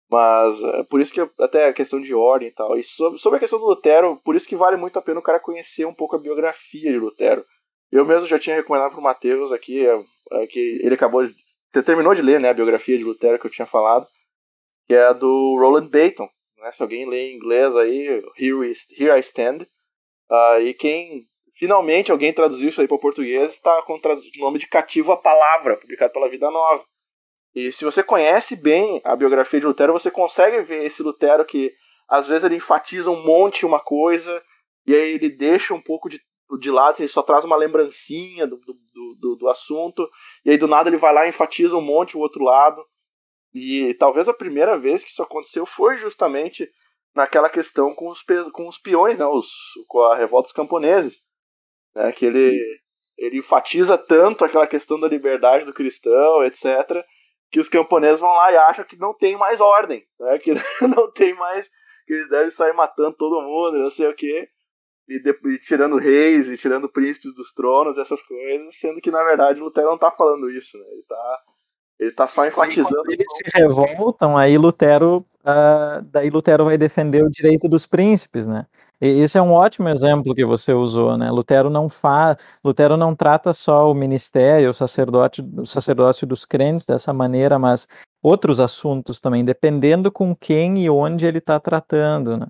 Mas 0.09 0.61
é 0.61 0.83
por 0.85 1.01
isso 1.01 1.13
que 1.13 1.21
até 1.41 1.69
a 1.69 1.73
questão 1.73 2.01
de 2.01 2.13
ordem 2.15 2.49
e 2.49 2.53
tal. 2.53 2.77
E 2.77 2.83
sobre, 2.83 3.19
sobre 3.19 3.37
a 3.37 3.41
questão 3.41 3.59
do 3.59 3.67
Lutero, 3.67 4.21
por 4.25 4.35
isso 4.35 4.47
que 4.47 4.57
vale 4.57 4.77
muito 4.77 4.99
a 4.99 5.03
pena 5.03 5.21
o 5.21 5.23
cara 5.23 5.39
conhecer 5.39 5.85
um 5.85 5.95
pouco 5.95 6.17
a 6.17 6.21
biografia 6.21 6.91
de 6.91 6.99
Lutero 6.99 7.45
eu 7.91 8.05
mesmo 8.05 8.29
já 8.29 8.39
tinha 8.39 8.57
recomendado 8.57 8.93
pro 8.93 9.03
Matheus 9.03 9.53
aqui, 9.53 9.87
é, 9.87 10.03
é, 10.33 10.47
que 10.47 10.81
ele 10.83 10.95
acabou 10.95 11.27
de. 11.27 11.35
Você 11.71 11.83
terminou 11.83 12.15
de 12.15 12.23
ler, 12.23 12.41
né, 12.41 12.51
a 12.51 12.55
biografia 12.55 12.99
de 12.99 13.05
Lutero 13.05 13.39
que 13.39 13.47
eu 13.47 13.51
tinha 13.51 13.67
falado, 13.67 14.07
que 14.89 14.95
é 14.95 15.15
do 15.15 15.57
Roland 15.59 15.89
Baton. 15.89 16.29
Né, 16.59 16.73
se 16.73 16.83
alguém 16.83 17.09
lê 17.09 17.31
em 17.31 17.37
inglês 17.37 17.75
aí, 17.77 18.23
Here, 18.39 18.71
is, 18.71 18.87
Here 18.91 19.17
I 19.17 19.21
Stand. 19.21 19.67
Uh, 20.31 20.61
e 20.63 20.75
quem. 20.75 21.27
Finalmente 21.57 22.11
alguém 22.11 22.33
traduziu 22.33 22.71
isso 22.71 22.81
aí 22.81 22.89
para 22.89 22.97
o 22.97 23.01
português, 23.01 23.53
está 23.53 23.83
com 23.83 23.93
o 23.95 24.01
nome 24.39 24.59
de 24.59 24.67
Cativo 24.67 25.13
a 25.13 25.17
Palavra, 25.17 25.77
publicado 25.77 26.11
pela 26.11 26.29
Vida 26.29 26.51
Nova. 26.51 26.83
E 27.55 27.71
se 27.71 27.85
você 27.85 28.03
conhece 28.03 28.57
bem 28.57 28.99
a 29.05 29.15
biografia 29.15 29.61
de 29.61 29.67
Lutero, 29.67 29.93
você 29.93 30.11
consegue 30.11 30.63
ver 30.63 30.85
esse 30.85 31.03
Lutero 31.03 31.45
que 31.45 31.71
às 32.09 32.27
vezes 32.27 32.45
ele 32.45 32.57
enfatiza 32.57 33.11
um 33.11 33.23
monte 33.23 33.67
uma 33.67 33.79
coisa 33.79 34.43
e 34.87 34.95
aí 34.95 35.13
ele 35.13 35.29
deixa 35.29 35.75
um 35.75 35.81
pouco 35.83 36.09
de 36.09 36.19
de 36.59 36.71
lado, 36.71 36.97
ele 36.99 37.09
só 37.09 37.23
traz 37.23 37.45
uma 37.45 37.57
lembrancinha 37.57 38.47
do, 38.47 38.57
do, 38.57 39.15
do, 39.19 39.37
do, 39.37 39.49
assunto, 39.49 40.09
e 40.45 40.51
aí 40.51 40.59
do 40.59 40.67
nada 40.67 40.89
ele 40.89 40.97
vai 40.97 41.13
lá 41.13 41.27
e 41.27 41.31
enfatiza 41.31 41.77
um 41.77 41.81
monte 41.81 42.17
o 42.17 42.21
outro 42.21 42.45
lado. 42.45 42.85
E 43.53 43.95
talvez 43.95 44.29
a 44.29 44.35
primeira 44.35 44.79
vez 44.79 45.05
que 45.05 45.11
isso 45.11 45.23
aconteceu 45.23 45.67
foi 45.67 45.97
justamente 45.97 46.69
naquela 47.15 47.49
questão 47.49 47.95
com 47.95 48.09
os, 48.09 48.23
com 48.53 48.69
os 48.69 48.79
peões, 48.79 49.19
né, 49.19 49.27
os, 49.27 49.49
com 49.89 50.01
a 50.03 50.17
revolta 50.17 50.47
dos 50.47 50.53
camponeses. 50.53 51.19
Né, 51.95 52.13
que 52.13 52.27
ele, 52.27 52.57
ele 53.19 53.39
enfatiza 53.39 53.99
tanto 53.99 54.45
aquela 54.45 54.67
questão 54.67 54.99
da 54.99 55.09
liberdade 55.09 55.65
do 55.65 55.75
cristão, 55.75 56.45
etc., 56.45 57.05
que 57.51 57.59
os 57.59 57.69
camponeses 57.69 58.21
vão 58.21 58.31
lá 58.31 58.53
e 58.53 58.57
acham 58.57 58.85
que 58.85 58.97
não 58.97 59.13
tem 59.13 59.37
mais 59.37 59.61
ordem, 59.61 60.07
né, 60.21 60.39
que 60.39 60.55
não 60.87 61.11
tem 61.13 61.35
mais, 61.35 61.69
que 62.07 62.15
eles 62.15 62.29
devem 62.29 62.51
sair 62.51 62.73
matando 62.73 63.17
todo 63.17 63.43
mundo, 63.43 63.79
não 63.79 63.91
sei 63.91 64.07
o 64.07 64.15
quê 64.15 64.49
e, 65.11 65.19
de, 65.21 65.31
e, 65.31 65.59
tirando 65.59 65.99
reis 65.99 66.49
e 66.49 66.57
tirando 66.57 66.89
príncipes 66.89 67.35
dos 67.35 67.53
tronos, 67.53 67.99
essas 67.99 68.23
coisas, 68.23 68.77
sendo 68.77 69.01
que 69.01 69.11
na 69.11 69.23
verdade 69.25 69.61
Lutero 69.61 69.89
não 69.89 69.97
está 69.97 70.11
falando 70.11 70.49
isso, 70.51 70.79
né? 70.79 70.85
Ele 70.93 71.01
está 71.01 71.39
ele 71.99 72.13
tá 72.13 72.27
só 72.27 72.47
enfatizando. 72.47 72.95
Quando 72.95 73.11
eles 73.11 73.27
se 73.35 73.45
revoltam, 73.61 74.39
aí 74.39 74.57
Lutero, 74.57 75.19
uh, 75.45 76.03
daí 76.11 76.31
Lutero 76.31 76.65
vai 76.65 76.79
defender 76.79 77.23
o 77.23 77.29
direito 77.29 77.69
dos 77.69 77.85
príncipes, 77.87 78.47
né? 78.47 78.65
Esse 78.99 79.39
é 79.39 79.43
um 79.43 79.53
ótimo 79.53 79.89
exemplo 79.89 80.35
que 80.35 80.45
você 80.45 80.73
usou, 80.73 81.17
né? 81.17 81.31
Lutero 81.31 81.69
não 81.69 81.89
faz, 81.89 82.37
Lutero 82.63 82.97
não 82.97 83.15
trata 83.15 83.53
só 83.53 83.91
o 83.91 83.95
ministério, 83.95 84.71
o 84.71 84.75
sacerdote, 84.75 85.43
o 85.57 85.67
sacerdócio 85.67 86.27
dos 86.27 86.45
crentes 86.45 86.87
dessa 86.87 87.13
maneira, 87.13 87.59
mas 87.59 87.89
outros 88.23 88.61
assuntos 88.61 89.21
também, 89.21 89.45
dependendo 89.45 90.13
com 90.13 90.37
quem 90.37 90.85
e 90.85 90.91
onde 90.91 91.27
ele 91.27 91.39
está 91.39 91.59
tratando, 91.59 92.37
né? 92.37 92.47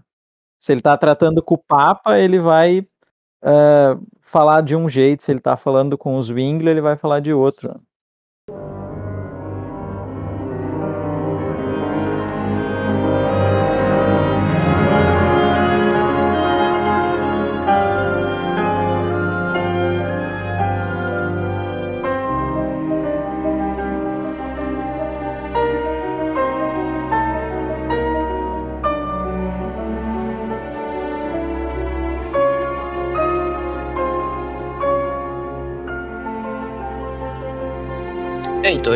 Se 0.61 0.73
ele 0.73 0.81
está 0.81 0.97
tratando 0.97 1.43
com 1.43 1.55
o 1.55 1.59
Papa, 1.59 2.19
ele 2.19 2.39
vai 2.39 2.81
uh, 2.81 4.07
falar 4.21 4.61
de 4.63 4.77
um 4.77 4.89
jeito. 4.89 5.23
Se 5.23 5.33
ele 5.33 5.39
está 5.39 5.57
falando 5.57 5.97
com 5.97 6.17
os 6.17 6.27
Zwingli, 6.27 6.69
ele 6.71 6.81
vai 6.81 6.97
falar 6.97 7.21
de 7.21 7.33
outro. 7.33 7.81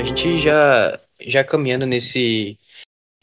Gente 0.04 0.36
já, 0.38 0.96
já 1.20 1.42
caminhando 1.42 1.86
nesse, 1.86 2.58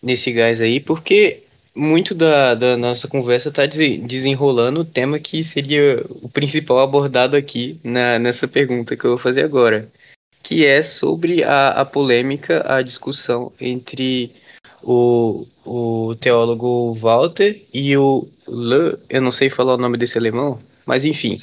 nesse 0.01 0.31
gás 0.31 0.59
aí, 0.59 0.79
porque 0.79 1.43
muito 1.75 2.13
da, 2.13 2.55
da 2.55 2.75
nossa 2.75 3.07
conversa 3.07 3.49
está 3.49 3.65
desenrolando 3.65 4.81
o 4.81 4.85
tema 4.85 5.19
que 5.19 5.43
seria 5.43 6.03
o 6.21 6.27
principal 6.27 6.79
abordado 6.79 7.37
aqui 7.37 7.79
na, 7.83 8.19
nessa 8.19 8.47
pergunta 8.47 8.97
que 8.97 9.05
eu 9.05 9.11
vou 9.11 9.17
fazer 9.17 9.43
agora, 9.43 9.87
que 10.43 10.65
é 10.65 10.81
sobre 10.81 11.43
a, 11.43 11.69
a 11.69 11.85
polêmica, 11.85 12.65
a 12.67 12.81
discussão 12.81 13.51
entre 13.61 14.31
o, 14.83 15.45
o 15.65 16.15
teólogo 16.15 16.93
Walter 16.93 17.61
e 17.73 17.95
o 17.95 18.27
Le, 18.47 18.97
eu 19.09 19.21
não 19.21 19.31
sei 19.31 19.49
falar 19.49 19.75
o 19.75 19.77
nome 19.77 19.97
desse 19.97 20.17
alemão, 20.17 20.59
mas 20.85 21.05
enfim, 21.05 21.37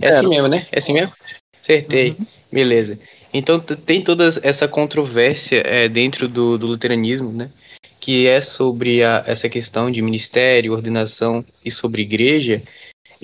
é 0.00 0.08
assim 0.08 0.28
mesmo, 0.28 0.48
né? 0.48 0.64
É 0.70 0.78
assim 0.78 0.92
mesmo? 0.92 1.12
Acertei, 1.60 2.10
uhum. 2.10 2.26
beleza. 2.52 2.98
Então 3.32 3.58
tem 3.58 4.02
toda 4.02 4.28
essa 4.42 4.68
controvérsia 4.68 5.62
é, 5.64 5.88
dentro 5.88 6.28
do, 6.28 6.58
do, 6.58 6.66
luteranismo, 6.66 7.32
né? 7.32 7.50
Que 7.98 8.26
é 8.26 8.40
sobre 8.40 9.02
a, 9.02 9.24
essa 9.26 9.48
questão 9.48 9.90
de 9.90 10.02
ministério, 10.02 10.72
ordenação 10.72 11.44
e 11.64 11.70
sobre 11.70 12.02
igreja. 12.02 12.62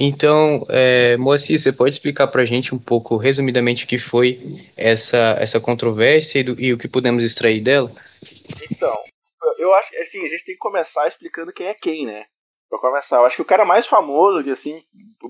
Então, 0.01 0.65
é, 0.69 1.17
Moacir, 1.17 1.59
você 1.59 1.73
pode 1.73 1.91
explicar 1.95 2.29
para 2.29 2.43
a 2.43 2.45
gente 2.45 2.73
um 2.73 2.79
pouco, 2.79 3.17
resumidamente, 3.17 3.85
o 3.85 3.89
que 3.89 3.99
foi 3.99 4.41
essa, 4.77 5.37
essa 5.41 5.59
controvérsia 5.59 6.39
e, 6.39 6.43
do, 6.45 6.61
e 6.61 6.73
o 6.73 6.79
que 6.79 6.87
podemos 6.87 7.25
extrair 7.25 7.61
dela? 7.61 7.91
Então, 8.71 8.95
eu 9.59 9.75
acho 9.75 9.91
assim, 10.01 10.25
a 10.25 10.29
gente 10.29 10.45
tem 10.45 10.55
que 10.55 10.61
começar 10.61 11.09
explicando 11.09 11.53
quem 11.53 11.67
é 11.67 11.75
quem, 11.75 12.07
né? 12.07 12.27
Pra 12.71 12.79
começar, 12.79 13.17
eu 13.17 13.25
acho 13.25 13.37
que 13.37 13.43
o 13.43 13.47
cara 13.47 13.65
mais 13.65 13.87
famoso, 13.87 14.45
que 14.45 14.51
assim, 14.51 14.81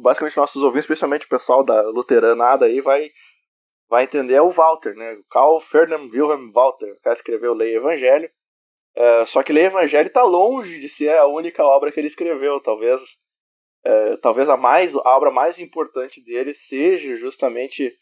basicamente 0.03 0.37
nossos 0.37 0.63
ouvintes, 0.63 0.85
especialmente 0.85 1.25
o 1.25 1.31
pessoal 1.31 1.65
da 1.65 1.81
luteranada 1.83 2.67
aí, 2.67 2.83
vai, 2.83 3.09
vai 3.89 4.05
entender 4.05 4.35
é 4.35 4.43
o 4.43 4.51
Walter, 4.51 4.95
né? 4.95 5.15
O 5.15 5.25
Carl 5.31 5.61
Ferdinand 5.61 6.11
Wilhelm 6.11 6.51
Walter, 6.53 6.99
cara 7.03 7.17
escreveu 7.17 7.55
Lei 7.55 7.77
Evangelho. 7.77 8.31
É, 8.95 9.25
só 9.25 9.43
que 9.43 9.53
Lei 9.53 9.67
Evangelho 9.67 10.09
está 10.09 10.23
longe 10.23 10.81
de 10.81 10.89
ser 10.89 11.17
a 11.17 11.27
única 11.27 11.65
obra 11.65 11.91
que 11.91 11.99
ele 11.99 12.09
escreveu. 12.09 12.61
Talvez, 12.61 13.01
é, 13.85 14.17
talvez 14.19 14.49
a 14.49 14.57
mais, 14.57 14.95
a 14.95 15.17
obra 15.17 15.31
mais 15.31 15.59
importante 15.59 16.23
dele 16.23 16.53
seja 16.55 17.17
justamente 17.17 17.93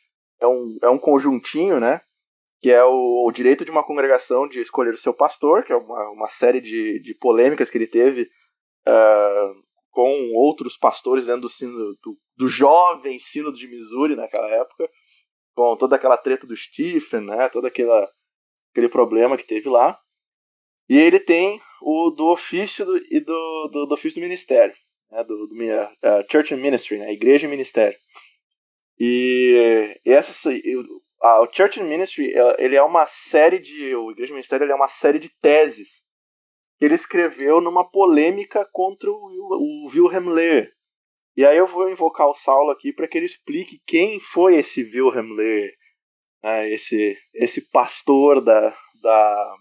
é 0.41 0.47
um, 0.47 0.79
é 0.83 0.89
um 0.89 0.99
conjuntinho, 0.99 1.79
né? 1.79 2.01
Que 2.61 2.73
é 2.73 2.85
o, 2.85 3.27
o 3.27 3.33
direito 3.33 3.65
de 3.65 3.71
uma 3.71 3.85
congregação 3.85 4.49
de 4.49 4.61
escolher 4.61 4.95
o 4.95 4.99
seu 4.99 5.15
pastor, 5.15 5.65
que 5.65 5.73
é 5.73 5.77
uma, 5.77 6.11
uma 6.11 6.29
série 6.29 6.61
de, 6.61 7.01
de 7.01 7.15
polêmicas 7.15 7.71
que 7.71 7.79
ele 7.79 7.87
teve 7.87 8.23
uh, 8.23 9.67
com 9.91 10.33
outros 10.35 10.77
pastores 10.77 11.27
dentro 11.27 11.43
do, 11.43 11.49
sino, 11.49 11.73
do, 11.73 12.19
do 12.37 12.49
jovem 12.49 13.19
sínodo 13.19 13.57
de 13.57 13.69
Missouri 13.69 14.17
naquela 14.17 14.49
época, 14.49 14.91
com 15.57 15.75
toda 15.75 15.97
aquela 15.97 16.19
treta 16.19 16.47
do 16.47 16.55
Stephen, 16.55 17.23
né? 17.23 17.49
Todo 17.49 17.67
aquela, 17.67 18.09
aquele 18.71 18.89
problema 18.89 19.39
que 19.39 19.47
teve 19.47 19.69
lá. 19.69 19.99
E 20.89 20.99
ele 20.99 21.19
tem 21.19 21.61
o 21.81 22.11
do 22.11 22.27
ofício 22.27 22.85
do, 22.85 22.97
e 23.11 23.19
do, 23.19 23.69
do, 23.73 23.87
do 23.87 23.95
ofício 23.95 24.21
do 24.21 24.25
ministério, 24.25 24.75
né, 25.11 25.25
do, 25.25 25.49
do 25.49 25.55
minha, 25.57 25.85
uh, 25.85 26.31
Church 26.31 26.55
and 26.55 26.59
Ministry, 26.59 26.99
né, 26.99 27.13
Igreja 27.13 27.47
e 27.47 27.51
Ministério. 27.51 27.99
E, 28.99 29.99
e 30.05 30.11
essa, 30.13 30.51
a, 31.21 31.41
o 31.41 31.53
Church 31.53 31.81
and 31.81 31.85
Ministry 31.85 32.33
ele 32.59 32.77
é 32.77 32.83
uma 32.83 33.05
série 33.07 33.59
de, 33.59 33.97
o 33.97 34.13
Igreja 34.13 34.31
e 34.31 34.35
Ministério 34.35 34.65
ele 34.65 34.73
é 34.73 34.77
uma 34.77 34.89
série 34.89 35.19
de 35.19 35.29
teses 35.41 36.05
que 36.79 36.85
ele 36.85 36.95
escreveu 36.95 37.61
numa 37.61 37.91
polêmica 37.91 38.69
contra 38.73 39.11
o, 39.11 39.15
o 39.15 39.89
Wilhelm 39.89 40.29
Lehr. 40.29 40.76
E 41.37 41.45
aí 41.45 41.57
eu 41.57 41.67
vou 41.67 41.91
invocar 41.91 42.29
o 42.29 42.35
Saulo 42.35 42.71
aqui 42.71 42.93
para 42.93 43.07
que 43.07 43.19
ele 43.19 43.27
explique 43.27 43.81
quem 43.87 44.19
foi 44.19 44.57
esse 44.57 44.83
Wilhelm 44.83 45.33
Lehr, 45.33 45.71
né, 46.43 46.71
esse, 46.71 47.17
esse 47.35 47.71
pastor 47.71 48.43
da, 48.43 48.75
da 49.03 49.57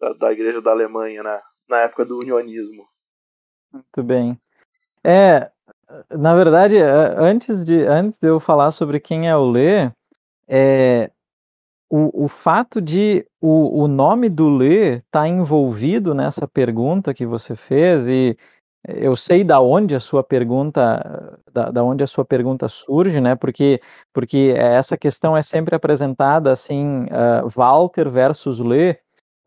da, 0.00 0.12
da 0.12 0.32
igreja 0.32 0.62
da 0.62 0.70
Alemanha 0.70 1.22
na, 1.22 1.40
na 1.68 1.78
época 1.80 2.04
do 2.04 2.18
unionismo. 2.18 2.84
Muito 3.72 4.02
bem. 4.02 4.38
É, 5.04 5.50
na 6.10 6.34
verdade, 6.34 6.78
antes 6.78 7.64
de, 7.64 7.82
antes 7.82 8.18
de 8.18 8.28
eu 8.28 8.40
falar 8.40 8.70
sobre 8.70 9.00
quem 9.00 9.28
é 9.28 9.36
o 9.36 9.50
Lê, 9.50 9.90
é, 10.46 11.10
o, 11.90 12.24
o 12.24 12.28
fato 12.28 12.80
de 12.80 13.26
o, 13.40 13.82
o 13.82 13.88
nome 13.88 14.28
do 14.28 14.48
Lê 14.48 14.96
estar 14.96 15.22
tá 15.22 15.28
envolvido 15.28 16.14
nessa 16.14 16.46
pergunta 16.46 17.14
que 17.14 17.26
você 17.26 17.56
fez 17.56 18.08
e 18.08 18.36
eu 18.96 19.14
sei 19.16 19.44
da 19.44 19.60
onde 19.60 19.94
a 19.94 20.00
sua 20.00 20.24
pergunta 20.24 21.38
da, 21.52 21.70
da, 21.70 21.84
onde 21.84 22.02
a 22.02 22.06
sua 22.06 22.24
pergunta 22.24 22.68
surge, 22.68 23.20
né? 23.20 23.36
Porque 23.36 23.80
porque 24.12 24.54
essa 24.56 24.96
questão 24.96 25.36
é 25.36 25.42
sempre 25.42 25.74
apresentada 25.74 26.50
assim, 26.50 27.04
uh, 27.04 27.48
Walter 27.54 28.08
versus 28.10 28.58
Lê, 28.58 28.98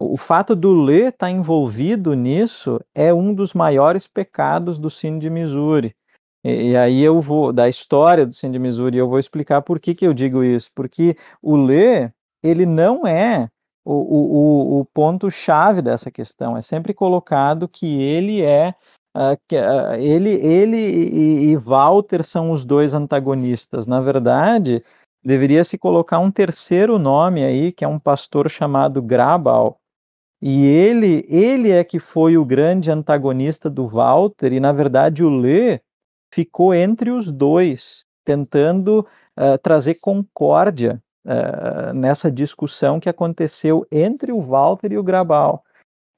o 0.02 0.18
fato 0.18 0.56
do 0.56 0.72
Lê 0.74 1.08
estar 1.08 1.28
tá 1.28 1.30
envolvido 1.30 2.14
nisso 2.14 2.80
é 2.94 3.14
um 3.14 3.34
dos 3.34 3.54
maiores 3.54 4.08
pecados 4.08 4.80
do 4.80 4.90
Sino 4.90 5.20
de 5.20 5.30
Missouri. 5.30 5.96
E, 6.44 6.72
e, 6.72 6.78
aí 6.78 7.02
eu 7.02 7.22
vou, 7.22 7.54
da 7.54 7.70
história 7.70 8.26
do 8.26 8.34
Sino 8.34 8.54
de 8.54 8.60
Missouri, 8.60 8.98
eu 8.98 9.08
vou 9.08 9.20
explicar 9.20 9.62
por 9.62 9.80
que, 9.80 9.94
que 9.94 10.06
eu 10.06 10.14
digo 10.14 10.44
isso. 10.44 10.72
Porque 10.76 11.16
o 11.42 11.56
Lê, 11.56 12.10
ele 12.44 12.66
não 12.66 13.06
é 13.06 13.48
o, 13.86 13.94
o, 13.94 14.80
o 14.80 14.86
ponto-chave 14.86 15.82
dessa 15.82 16.10
questão. 16.10 16.58
É 16.58 16.62
sempre 16.62 16.94
colocado 16.94 17.68
que 17.68 18.02
ele 18.02 18.42
é 18.42 18.74
ele, 20.00 20.32
ele 20.32 20.78
e, 20.78 21.52
e, 21.52 21.56
Walter 21.58 22.24
são 22.24 22.52
os 22.52 22.64
dois 22.64 22.94
antagonistas. 22.94 23.86
Na 23.88 24.00
verdade, 24.00 24.84
deveria 25.24 25.64
se 25.64 25.78
colocar 25.78 26.20
um 26.20 26.32
terceiro 26.32 26.98
nome 26.98 27.44
aí, 27.44 27.72
que 27.72 27.84
é 27.84 27.88
um 27.88 28.00
pastor 28.00 28.50
chamado 28.50 29.02
Grabal, 29.02 29.82
e 30.42 30.66
ele, 30.66 31.24
ele 31.30 31.70
é 31.70 31.84
que 31.84 32.00
foi 32.00 32.36
o 32.36 32.44
grande 32.44 32.90
antagonista 32.90 33.70
do 33.70 33.88
Walter, 33.88 34.52
e 34.52 34.60
na 34.60 34.72
verdade 34.72 35.24
o 35.24 35.30
Lê 35.30 35.80
ficou 36.34 36.74
entre 36.74 37.12
os 37.12 37.32
dois, 37.32 38.06
tentando 38.26 39.08
uh, 39.38 39.58
trazer 39.62 39.96
concórdia 40.02 41.02
uh, 41.26 41.94
nessa 41.94 42.32
discussão 42.32 43.00
que 43.00 43.08
aconteceu 43.08 43.86
entre 43.92 44.32
o 44.32 44.42
Walter 44.42 44.92
e 44.92 44.98
o 44.98 45.04
Grabal. 45.04 45.64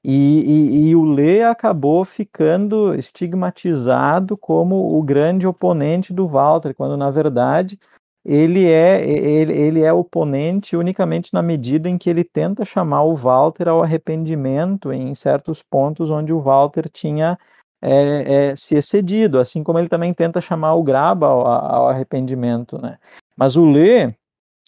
E, 0.04 0.10
e, 0.12 0.88
e, 0.88 0.96
o 0.96 1.02
Lê 1.02 1.42
acabou 1.42 2.04
ficando 2.04 2.94
estigmatizado 2.94 4.36
como 4.36 4.98
o 4.98 5.02
grande 5.02 5.46
oponente 5.46 6.12
do 6.12 6.28
Walter, 6.28 6.74
quando 6.74 6.94
na 6.94 7.10
verdade 7.10 7.78
ele 8.22 8.66
é 8.66 9.02
ele, 9.06 9.52
ele 9.52 9.82
é 9.82 9.92
oponente 9.92 10.76
unicamente 10.76 11.32
na 11.32 11.42
medida 11.42 11.88
em 11.88 11.96
que 11.96 12.10
ele 12.10 12.22
tenta 12.22 12.66
chamar 12.66 13.02
o 13.04 13.16
Walter 13.16 13.68
ao 13.68 13.82
arrependimento 13.82 14.92
em 14.92 15.14
certos 15.14 15.62
pontos 15.62 16.10
onde 16.10 16.32
o 16.32 16.40
Walter 16.40 16.88
tinha 16.90 17.38
é, 17.80 18.50
é, 18.50 18.56
se 18.56 18.74
excedido, 18.76 19.38
assim 19.38 19.62
como 19.62 19.78
ele 19.78 19.88
também 19.88 20.12
tenta 20.14 20.40
chamar 20.40 20.74
o 20.74 20.82
Graba 20.82 21.26
ao, 21.26 21.46
ao 21.46 21.88
arrependimento, 21.88 22.80
né? 22.80 22.98
Mas 23.36 23.56
o 23.56 23.64
Lê, 23.64 24.14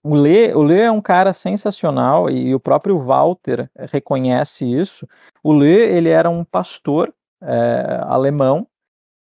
o 0.06 0.14
Lê, 0.14 0.54
o 0.54 0.62
Lê 0.62 0.82
é 0.82 0.90
um 0.90 1.00
cara 1.00 1.32
sensacional 1.32 2.30
e 2.30 2.54
o 2.54 2.60
próprio 2.60 2.98
Walter 2.98 3.68
reconhece 3.92 4.64
isso. 4.64 5.06
O 5.42 5.52
Lê, 5.52 5.96
ele 5.96 6.08
era 6.08 6.30
um 6.30 6.44
pastor 6.44 7.12
é, 7.42 8.00
alemão, 8.04 8.66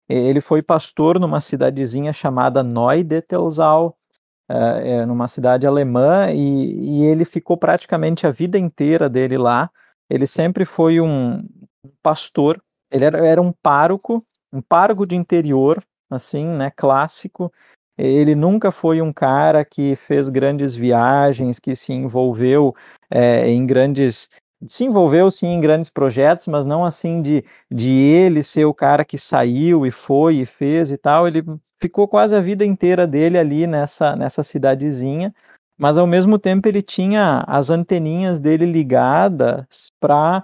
ele 0.07 0.39
foi 0.41 0.61
pastor 0.61 1.19
numa 1.19 1.41
cidadezinha 1.41 2.13
chamada 2.13 2.61
Neudettelsau, 2.61 3.97
é, 4.47 5.03
numa 5.07 5.27
cidade 5.27 5.65
alemã 5.65 6.29
e, 6.31 6.99
e, 7.01 7.03
ele 7.03 7.25
ficou 7.25 7.57
praticamente 7.57 8.27
a 8.27 8.31
vida 8.31 8.59
inteira 8.59 9.09
dele 9.09 9.39
lá. 9.39 9.71
Ele 10.07 10.27
sempre 10.27 10.65
foi 10.65 11.01
um 11.01 11.43
pastor, 12.03 12.61
ele 12.91 13.05
era, 13.05 13.25
era 13.25 13.41
um 13.41 13.51
pároco, 13.51 14.23
um 14.53 14.61
pároco 14.61 15.03
de 15.07 15.15
interior, 15.15 15.83
assim, 16.11 16.45
né, 16.45 16.71
clássico. 16.75 17.51
Ele 17.97 18.35
nunca 18.35 18.71
foi 18.71 19.01
um 19.01 19.13
cara 19.13 19.63
que 19.63 19.95
fez 19.95 20.27
grandes 20.27 20.75
viagens, 20.75 21.59
que 21.59 21.75
se 21.75 21.93
envolveu 21.93 22.75
é, 23.09 23.49
em 23.49 23.65
grandes 23.65 24.29
se 24.67 24.83
envolveu 24.85 25.29
sim 25.29 25.47
em 25.47 25.61
grandes 25.61 25.89
projetos, 25.89 26.47
mas 26.47 26.65
não 26.65 26.85
assim 26.85 27.21
de, 27.21 27.43
de 27.71 27.91
ele 27.91 28.41
ser 28.41 28.65
o 28.65 28.73
cara 28.73 29.03
que 29.03 29.17
saiu 29.17 29.85
e 29.85 29.91
foi 29.91 30.37
e 30.37 30.45
fez 30.45 30.91
e 30.91 30.97
tal. 30.97 31.27
Ele 31.27 31.43
ficou 31.79 32.07
quase 32.07 32.35
a 32.35 32.41
vida 32.41 32.65
inteira 32.65 33.05
dele 33.05 33.37
ali 33.37 33.67
nessa, 33.67 34.15
nessa 34.15 34.43
cidadezinha, 34.43 35.33
mas 35.77 35.97
ao 35.97 36.07
mesmo 36.07 36.39
tempo 36.39 36.67
ele 36.67 36.81
tinha 36.81 37.43
as 37.47 37.69
anteninhas 37.69 38.39
dele 38.39 38.65
ligadas 38.65 39.91
para 39.99 40.43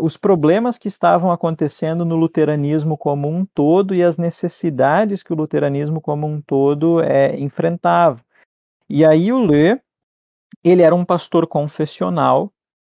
os 0.00 0.16
problemas 0.16 0.76
que 0.76 0.88
estavam 0.88 1.32
acontecendo 1.32 2.04
no 2.04 2.14
luteranismo 2.14 2.96
como 2.96 3.28
um 3.28 3.44
todo 3.44 3.94
e 3.94 4.02
as 4.02 4.18
necessidades 4.18 5.22
que 5.22 5.32
o 5.32 5.36
luteranismo 5.36 6.00
como 6.00 6.26
um 6.26 6.40
todo 6.40 7.00
é, 7.00 7.38
enfrentava. 7.38 8.20
E 8.88 9.04
aí 9.04 9.32
o 9.32 9.38
Lê, 9.38 9.80
ele 10.62 10.82
era 10.82 10.94
um 10.94 11.04
pastor 11.04 11.46
confessional 11.46 12.52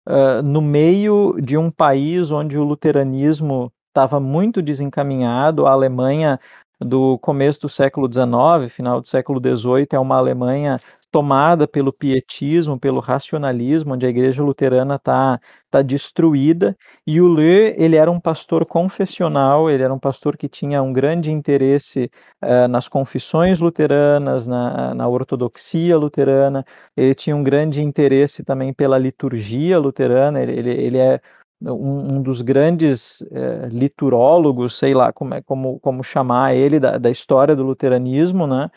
uh, 0.07 0.43
no 0.43 0.61
meio 0.61 1.39
de 1.41 1.57
um 1.57 1.71
país 1.71 2.29
onde 2.31 2.59
o 2.59 2.63
luteranismo 2.63 3.71
estava 3.87 4.19
muito 4.19 4.61
desencaminhado, 4.61 5.65
a 5.65 5.71
Alemanha 5.71 6.39
do 6.79 7.17
começo 7.19 7.61
do 7.61 7.69
século 7.69 8.07
XIX, 8.11 8.71
final 8.73 9.01
do 9.01 9.07
século 9.07 9.39
XVIII, 9.39 9.87
é 9.93 9.99
uma 9.99 10.17
Alemanha 10.17 10.77
tomada 11.15 11.65
pelo 11.65 11.93
pietismo, 11.93 12.77
pelo 12.77 12.99
racionalismo, 12.99 13.93
onde 13.93 14.05
a 14.05 14.09
igreja 14.09 14.43
luterana 14.43 14.95
está 14.95 15.39
tá 15.71 15.81
destruída, 15.81 16.75
e 17.07 17.21
o 17.21 17.27
Lê, 17.29 17.73
ele 17.81 17.95
era 17.95 18.11
um 18.11 18.19
pastor 18.19 18.65
confessional, 18.65 19.69
ele 19.69 19.81
era 19.81 19.93
um 19.93 19.99
pastor 19.99 20.35
que 20.35 20.49
tinha 20.49 20.83
um 20.83 20.91
grande 20.91 21.31
interesse 21.31 22.11
uh, 22.43 22.67
nas 22.67 22.89
confissões 22.89 23.59
luteranas, 23.59 24.45
na, 24.45 24.93
na 24.93 25.07
ortodoxia 25.07 25.97
luterana, 25.97 26.65
ele 26.97 27.15
tinha 27.15 27.33
um 27.33 27.43
grande 27.43 27.81
interesse 27.81 28.43
também 28.43 28.73
pela 28.73 28.97
liturgia 28.97 29.79
luterana, 29.79 30.41
ele, 30.41 30.51
ele, 30.51 30.71
ele 30.71 30.97
é 30.97 31.21
um, 31.65 32.15
um 32.15 32.21
dos 32.21 32.41
grandes 32.41 33.21
é, 33.31 33.67
liturólogos, 33.67 34.77
sei 34.77 34.93
lá 34.93 35.11
como, 35.11 35.33
é, 35.33 35.41
como, 35.41 35.79
como 35.79 36.03
chamar 36.03 36.55
ele, 36.55 36.79
da, 36.79 36.97
da 36.97 37.09
história 37.09 37.55
do 37.55 37.63
luteranismo, 37.63 38.45
né? 38.45 38.69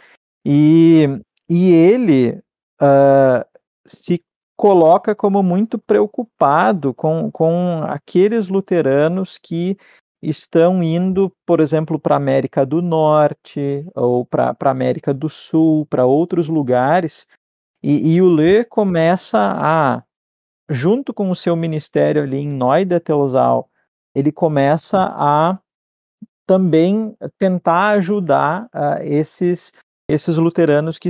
E, 0.44 1.06
e 1.48 1.70
ele 1.70 2.40
uh, 2.80 3.44
se 3.86 4.22
coloca 4.56 5.14
como 5.14 5.42
muito 5.42 5.78
preocupado 5.78 6.92
com, 6.92 7.30
com 7.30 7.82
aqueles 7.86 8.48
luteranos 8.48 9.38
que 9.38 9.76
estão 10.20 10.82
indo, 10.82 11.32
por 11.46 11.60
exemplo, 11.60 11.98
para 11.98 12.16
a 12.16 12.18
América 12.18 12.66
do 12.66 12.82
Norte 12.82 13.86
ou 13.94 14.24
para 14.24 14.56
a 14.58 14.70
América 14.70 15.14
do 15.14 15.28
Sul, 15.28 15.86
para 15.86 16.06
outros 16.06 16.48
lugares, 16.48 17.26
e, 17.82 18.14
e 18.14 18.22
o 18.22 18.28
Lê 18.28 18.64
começa 18.64 19.38
a, 19.38 20.02
junto 20.68 21.14
com 21.14 21.30
o 21.30 21.36
seu 21.36 21.56
ministério 21.56 22.22
ali 22.22 22.38
em 22.38 22.48
Neudetelzal, 22.48 23.68
ele 24.14 24.32
começa 24.32 24.98
a 24.98 25.58
também 26.46 27.14
tentar 27.38 27.90
ajudar 27.90 28.64
uh, 28.74 29.02
esses, 29.02 29.72
esses 30.08 30.36
luteranos 30.36 30.98
que 30.98 31.08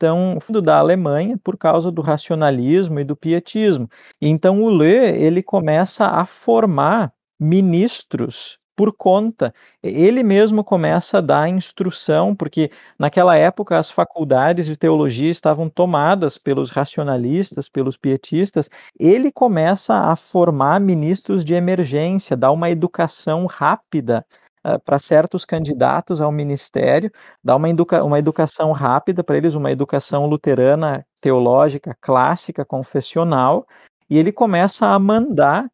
estão 0.00 0.38
da 0.62 0.78
Alemanha 0.78 1.38
por 1.42 1.58
causa 1.58 1.90
do 1.90 2.00
racionalismo 2.00 3.00
e 3.00 3.04
do 3.04 3.16
pietismo. 3.16 3.88
Então 4.20 4.62
o 4.62 4.70
Lê 4.70 5.20
ele 5.20 5.42
começa 5.42 6.06
a 6.06 6.24
formar 6.24 7.12
ministros 7.38 8.58
por 8.80 8.94
conta. 8.94 9.52
Ele 9.82 10.22
mesmo 10.22 10.64
começa 10.64 11.18
a 11.18 11.20
dar 11.20 11.50
instrução, 11.50 12.34
porque 12.34 12.70
naquela 12.98 13.36
época 13.36 13.76
as 13.76 13.90
faculdades 13.90 14.64
de 14.64 14.74
teologia 14.74 15.30
estavam 15.30 15.68
tomadas 15.68 16.38
pelos 16.38 16.70
racionalistas, 16.70 17.68
pelos 17.68 17.98
pietistas. 17.98 18.70
Ele 18.98 19.30
começa 19.30 19.94
a 19.94 20.16
formar 20.16 20.80
ministros 20.80 21.44
de 21.44 21.52
emergência, 21.52 22.34
dar 22.34 22.52
uma 22.52 22.70
educação 22.70 23.44
rápida 23.44 24.24
Uh, 24.62 24.78
para 24.84 24.98
certos 24.98 25.46
candidatos 25.46 26.20
ao 26.20 26.30
ministério, 26.30 27.10
dar 27.42 27.56
uma, 27.56 27.70
educa 27.70 28.04
uma 28.04 28.18
educação 28.18 28.72
rápida 28.72 29.24
para 29.24 29.38
eles, 29.38 29.54
uma 29.54 29.72
educação 29.72 30.26
luterana, 30.26 31.02
teológica, 31.18 31.96
clássica, 31.98 32.62
confessional, 32.62 33.66
e 34.10 34.18
ele 34.18 34.30
começa 34.30 34.86
a 34.86 34.98
mandar 34.98 35.66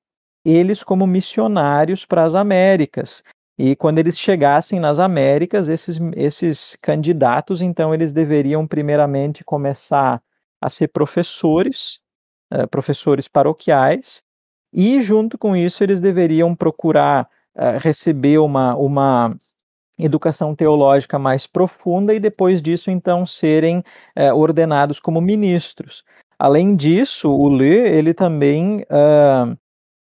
eles 0.46 0.84
como 0.84 1.06
missionários 1.06 2.04
para 2.04 2.22
as 2.22 2.34
Américas. 2.34 3.22
E 3.58 3.74
quando 3.74 3.98
eles 3.98 4.16
chegassem 4.18 4.78
nas 4.78 4.98
Américas, 4.98 5.68
esses, 5.68 5.98
esses 6.14 6.76
candidatos, 6.80 7.60
então, 7.60 7.92
eles 7.92 8.12
deveriam 8.12 8.66
primeiramente 8.66 9.42
começar 9.42 10.22
a 10.60 10.70
ser 10.70 10.88
professores, 10.88 11.98
uh, 12.52 12.68
professores 12.68 13.26
paroquiais, 13.26 14.22
e 14.72 15.00
junto 15.00 15.36
com 15.36 15.56
isso 15.56 15.82
eles 15.82 16.00
deveriam 16.00 16.54
procurar 16.54 17.28
uh, 17.56 17.78
receber 17.80 18.38
uma, 18.38 18.76
uma 18.76 19.34
educação 19.98 20.54
teológica 20.54 21.18
mais 21.18 21.46
profunda 21.46 22.14
e 22.14 22.20
depois 22.20 22.62
disso, 22.62 22.90
então, 22.90 23.26
serem 23.26 23.78
uh, 23.78 24.34
ordenados 24.34 25.00
como 25.00 25.20
ministros. 25.20 26.04
Além 26.38 26.76
disso, 26.76 27.30
o 27.30 27.48
Lê, 27.48 27.96
ele 27.96 28.12
também 28.12 28.84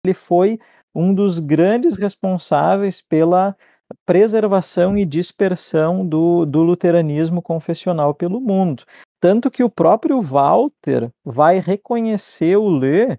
ele 0.04 0.14
foi 0.14 0.58
um 0.94 1.14
dos 1.14 1.38
grandes 1.38 1.96
responsáveis 1.96 3.00
pela 3.00 3.56
preservação 4.04 4.98
e 4.98 5.04
dispersão 5.04 6.06
do, 6.06 6.44
do 6.44 6.62
luteranismo 6.62 7.40
confessional 7.40 8.12
pelo 8.12 8.40
mundo. 8.40 8.84
Tanto 9.20 9.50
que 9.50 9.62
o 9.62 9.70
próprio 9.70 10.20
Walter 10.20 11.10
vai 11.24 11.60
reconhecer 11.60 12.56
o 12.56 12.68
Lê 12.68 13.18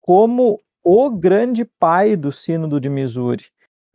como 0.00 0.60
o 0.82 1.10
grande 1.10 1.64
pai 1.64 2.16
do 2.16 2.32
Sínodo 2.32 2.80
de 2.80 2.88
Missouri. 2.88 3.44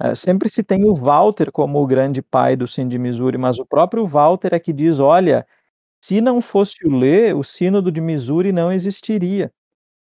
É, 0.01 0.15
sempre 0.15 0.49
se 0.49 0.63
tem 0.63 0.85
o 0.85 0.95
Walter 0.95 1.51
como 1.51 1.81
o 1.81 1.85
grande 1.85 2.21
pai 2.21 2.55
do 2.55 2.67
Sínodo 2.67 2.91
de 2.91 2.99
Missouri, 2.99 3.37
mas 3.37 3.59
o 3.59 3.65
próprio 3.65 4.07
Walter 4.07 4.53
é 4.53 4.59
que 4.59 4.71
diz: 4.71 4.97
olha, 4.97 5.45
se 6.01 6.21
não 6.21 6.39
fosse 6.39 6.87
o 6.87 6.95
Lê, 6.95 7.33
o 7.33 7.43
Sínodo 7.43 7.91
de 7.91 7.99
Missouri 7.99 8.53
não 8.53 8.71
existiria. 8.71 9.51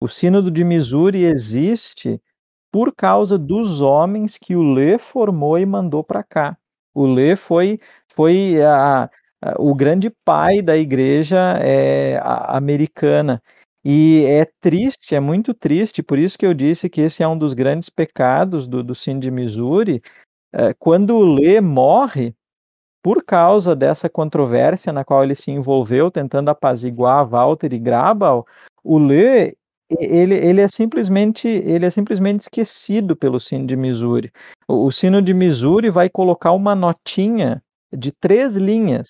O 0.00 0.06
Sínodo 0.06 0.48
de 0.52 0.62
Missouri 0.62 1.24
existe 1.24 2.22
por 2.70 2.94
causa 2.94 3.38
dos 3.38 3.80
homens 3.80 4.38
que 4.38 4.54
o 4.54 4.62
Lê 4.62 4.98
formou 4.98 5.58
e 5.58 5.66
mandou 5.66 6.04
para 6.04 6.22
cá. 6.22 6.56
O 6.94 7.06
Lê 7.06 7.36
foi, 7.36 7.80
foi 8.14 8.62
a, 8.62 9.04
a, 9.42 9.54
o 9.58 9.74
grande 9.74 10.10
pai 10.24 10.60
da 10.60 10.76
igreja 10.76 11.38
é, 11.60 12.18
a, 12.18 12.56
americana. 12.56 13.42
E 13.84 14.24
é 14.26 14.44
triste, 14.60 15.14
é 15.14 15.20
muito 15.20 15.54
triste, 15.54 16.02
por 16.02 16.18
isso 16.18 16.36
que 16.36 16.44
eu 16.44 16.52
disse 16.52 16.90
que 16.90 17.00
esse 17.00 17.22
é 17.22 17.28
um 17.28 17.38
dos 17.38 17.54
grandes 17.54 17.88
pecados 17.88 18.66
do, 18.66 18.82
do 18.82 18.92
de 18.92 19.30
Missouri. 19.30 20.02
É, 20.52 20.74
quando 20.74 21.16
o 21.16 21.34
Lê 21.34 21.60
morre, 21.60 22.34
por 23.02 23.24
causa 23.24 23.74
dessa 23.76 24.08
controvérsia 24.08 24.92
na 24.92 25.04
qual 25.04 25.22
ele 25.22 25.34
se 25.34 25.50
envolveu, 25.50 26.10
tentando 26.10 26.50
apaziguar 26.50 27.26
Walter 27.26 27.72
e 27.72 27.78
Grabal, 27.78 28.46
o 28.82 28.98
Lê 28.98 29.54
ele, 29.90 30.34
ele 30.34 30.60
é 30.60 30.68
simplesmente 30.68 31.48
ele 31.48 31.86
é 31.86 31.90
simplesmente 31.90 32.42
esquecido 32.42 33.16
pelo 33.16 33.40
sino 33.40 33.66
de 33.66 33.76
Missouri. 33.76 34.30
O, 34.66 34.86
o 34.86 34.92
sino 34.92 35.22
de 35.22 35.32
Missouri 35.32 35.90
vai 35.90 36.08
colocar 36.08 36.52
uma 36.52 36.74
notinha 36.74 37.62
de 37.92 38.12
três 38.12 38.54
linhas, 38.56 39.08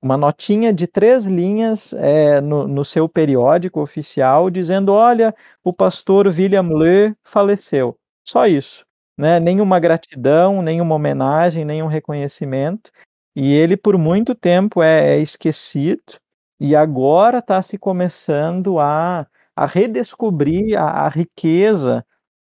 uma 0.00 0.16
notinha 0.16 0.72
de 0.72 0.86
três 0.86 1.24
linhas 1.24 1.92
é, 1.94 2.40
no, 2.40 2.66
no 2.68 2.84
seu 2.84 3.08
periódico 3.08 3.80
oficial, 3.80 4.50
dizendo: 4.50 4.92
olha, 4.92 5.34
o 5.64 5.72
pastor 5.72 6.26
William 6.26 6.68
Lee 6.68 7.14
faleceu. 7.24 7.96
Só 8.24 8.46
isso. 8.46 8.84
Né? 9.18 9.40
Nenhuma 9.40 9.78
gratidão, 9.78 10.62
nenhuma 10.62 10.94
homenagem, 10.94 11.64
nenhum 11.64 11.86
reconhecimento. 11.86 12.90
E 13.34 13.52
ele, 13.52 13.76
por 13.76 13.96
muito 13.96 14.34
tempo, 14.34 14.82
é, 14.82 15.16
é 15.16 15.18
esquecido, 15.18 16.20
e 16.60 16.76
agora 16.76 17.38
está 17.38 17.60
se 17.62 17.78
começando 17.78 18.78
a 18.78 19.26
a 19.56 19.66
redescobrir 19.66 20.78
a, 20.78 21.06
a 21.06 21.08
riqueza 21.08 22.04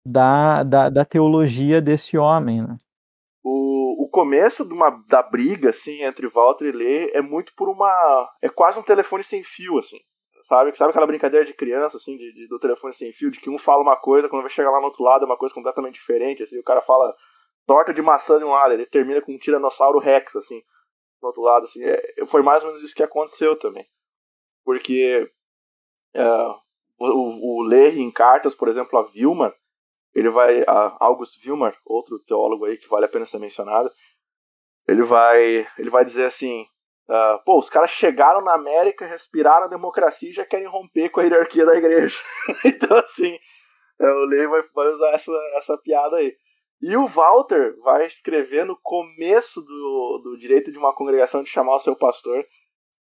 da, 0.07 0.62
da, 0.62 0.88
da, 0.88 1.05
teologia 1.05 1.80
desse 1.80 2.16
homem. 2.16 2.62
Né? 2.62 2.76
O, 3.44 4.05
o 4.05 4.09
começo 4.09 4.64
uma, 4.64 4.90
da 5.09 5.22
briga 5.22 5.70
assim 5.70 6.03
entre 6.03 6.28
Walter 6.28 6.66
e 6.66 6.72
Lê 6.72 7.11
é 7.11 7.22
muito 7.22 7.53
por 7.57 7.68
uma 7.68 8.28
é 8.40 8.48
quase 8.48 8.78
um 8.78 8.82
telefone 8.82 9.22
sem 9.22 9.42
fio 9.42 9.78
assim 9.78 9.98
sabe 10.44 10.76
sabe 10.76 10.90
aquela 10.90 11.07
brincadeira 11.07 11.46
de 11.46 11.55
criança 11.55 11.96
assim 11.96 12.16
de, 12.16 12.32
de, 12.32 12.48
do 12.48 12.59
telefone 12.59 12.92
sem 12.92 13.12
fio 13.12 13.30
de 13.30 13.40
que 13.40 13.50
um 13.50 13.59
fala 13.59 13.82
uma 13.82 13.96
coisa 13.96 14.28
quando 14.28 14.42
vai 14.42 14.50
chegar 14.50 14.70
lá 14.70 14.78
no 14.78 14.86
outro 14.86 15.03
lado 15.03 15.22
é 15.22 15.26
uma 15.26 15.36
coisa 15.36 15.55
completamente 15.55 15.94
diferente 15.94 16.42
assim 16.42 16.59
o 16.59 16.64
cara 16.64 16.80
fala 16.80 17.14
torta 17.66 17.92
de 17.92 18.03
maçã 18.03 18.38
de 18.38 18.44
um 18.44 18.50
lado 18.50 18.74
ele 18.74 18.86
termina 18.86 19.20
com 19.20 19.32
um 19.32 19.38
tiranossauro 19.38 19.98
rex 19.98 20.34
assim 20.34 20.61
do 21.20 21.26
outro 21.26 21.42
lado 21.42 21.64
assim 21.64 21.82
é, 21.84 22.26
foi 22.26 22.42
mais 22.42 22.62
ou 22.62 22.68
menos 22.68 22.82
isso 22.82 22.94
que 22.94 23.03
aconteceu 23.03 23.57
também 23.57 23.86
porque 24.64 25.30
é, 26.14 26.22
o, 26.99 27.61
o 27.61 27.62
ler 27.62 27.97
em 27.97 28.11
cartas, 28.11 28.55
por 28.55 28.68
exemplo, 28.68 28.99
a 28.99 29.03
Vilma, 29.03 29.55
ele 30.14 30.28
vai, 30.28 30.62
a 30.66 30.97
August 31.01 31.43
Vilmar, 31.43 31.76
outro 31.84 32.18
teólogo 32.18 32.64
aí 32.64 32.76
que 32.76 32.88
vale 32.88 33.07
a 33.07 33.09
pena 33.09 33.26
ser 33.26 33.38
mencionado, 33.38 33.90
ele 34.86 35.03
vai, 35.03 35.66
ele 35.78 35.90
vai 35.90 36.05
dizer 36.05 36.26
assim, 36.26 36.62
uh, 37.09 37.43
pô, 37.45 37.59
os 37.59 37.70
caras 37.70 37.90
chegaram 37.90 38.43
na 38.43 38.53
América, 38.53 39.07
respiraram 39.07 39.66
a 39.66 39.70
democracia 39.70 40.30
e 40.30 40.34
já 40.34 40.45
querem 40.45 40.66
romper 40.66 41.09
com 41.09 41.20
a 41.20 41.24
hierarquia 41.24 41.64
da 41.64 41.76
igreja. 41.76 42.18
então, 42.64 42.97
assim, 42.99 43.38
é, 44.01 44.07
o 44.07 44.24
Lê 44.24 44.47
vai, 44.47 44.62
vai 44.74 44.88
usar 44.88 45.11
essa, 45.11 45.32
essa 45.57 45.78
piada 45.78 46.16
aí. 46.16 46.36
E 46.80 46.97
o 46.97 47.07
Walter 47.07 47.76
vai 47.80 48.07
escrever 48.07 48.66
no 48.66 48.76
começo 48.82 49.61
do, 49.61 50.20
do 50.24 50.36
direito 50.36 50.72
de 50.72 50.78
uma 50.78 50.93
congregação 50.93 51.43
de 51.43 51.49
chamar 51.49 51.76
o 51.76 51.80
seu 51.80 51.95
pastor, 51.95 52.45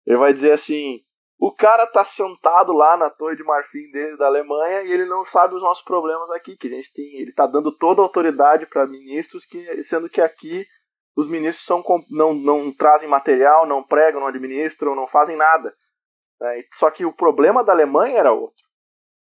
ele 0.04 0.16
vai 0.16 0.32
dizer 0.32 0.52
assim, 0.52 1.00
o 1.38 1.52
cara 1.52 1.86
tá 1.86 2.04
sentado 2.04 2.72
lá 2.72 2.96
na 2.96 3.08
torre 3.08 3.36
de 3.36 3.44
marfim 3.44 3.90
dele 3.92 4.16
da 4.16 4.26
Alemanha 4.26 4.82
e 4.82 4.92
ele 4.92 5.04
não 5.04 5.24
sabe 5.24 5.54
os 5.54 5.62
nossos 5.62 5.84
problemas 5.84 6.28
aqui, 6.30 6.56
que 6.56 6.66
a 6.66 6.70
gente 6.70 6.92
tem, 6.92 7.16
ele 7.16 7.32
tá 7.32 7.46
dando 7.46 7.70
toda 7.70 8.02
a 8.02 8.04
autoridade 8.04 8.66
para 8.66 8.86
ministros, 8.86 9.46
que 9.46 9.84
sendo 9.84 10.08
que 10.10 10.20
aqui 10.20 10.66
os 11.16 11.28
ministros 11.28 11.64
são, 11.64 11.82
não, 12.10 12.34
não 12.34 12.72
trazem 12.72 13.08
material, 13.08 13.66
não 13.66 13.84
pregam, 13.84 14.20
não 14.20 14.28
administram, 14.28 14.96
não 14.96 15.06
fazem 15.06 15.36
nada. 15.36 15.72
Né? 16.40 16.64
Só 16.74 16.90
que 16.90 17.04
o 17.04 17.12
problema 17.12 17.62
da 17.62 17.72
Alemanha 17.72 18.18
era 18.18 18.32
outro. 18.32 18.66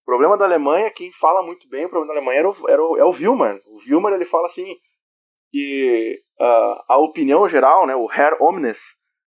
O 0.01 0.05
problema 0.05 0.37
da 0.37 0.43
Alemanha, 0.43 0.91
quem 0.91 1.13
fala 1.13 1.41
muito 1.43 1.67
bem, 1.69 1.85
o 1.85 1.89
problema 1.89 2.13
da 2.13 2.19
Alemanha 2.19 2.39
era 2.39 2.49
o, 2.49 2.69
era 2.69 2.83
o, 2.83 2.97
é 2.97 3.05
o 3.05 3.11
Wilmer. 3.11 3.61
O 3.65 3.77
Wilmer 3.77 4.13
ele 4.13 4.25
fala 4.25 4.47
assim 4.47 4.75
que 5.49 6.21
uh, 6.39 6.83
a 6.87 6.97
opinião 6.97 7.47
geral, 7.47 7.85
né, 7.85 7.95
o 7.95 8.11
Herr 8.11 8.41
Omnes, 8.41 8.79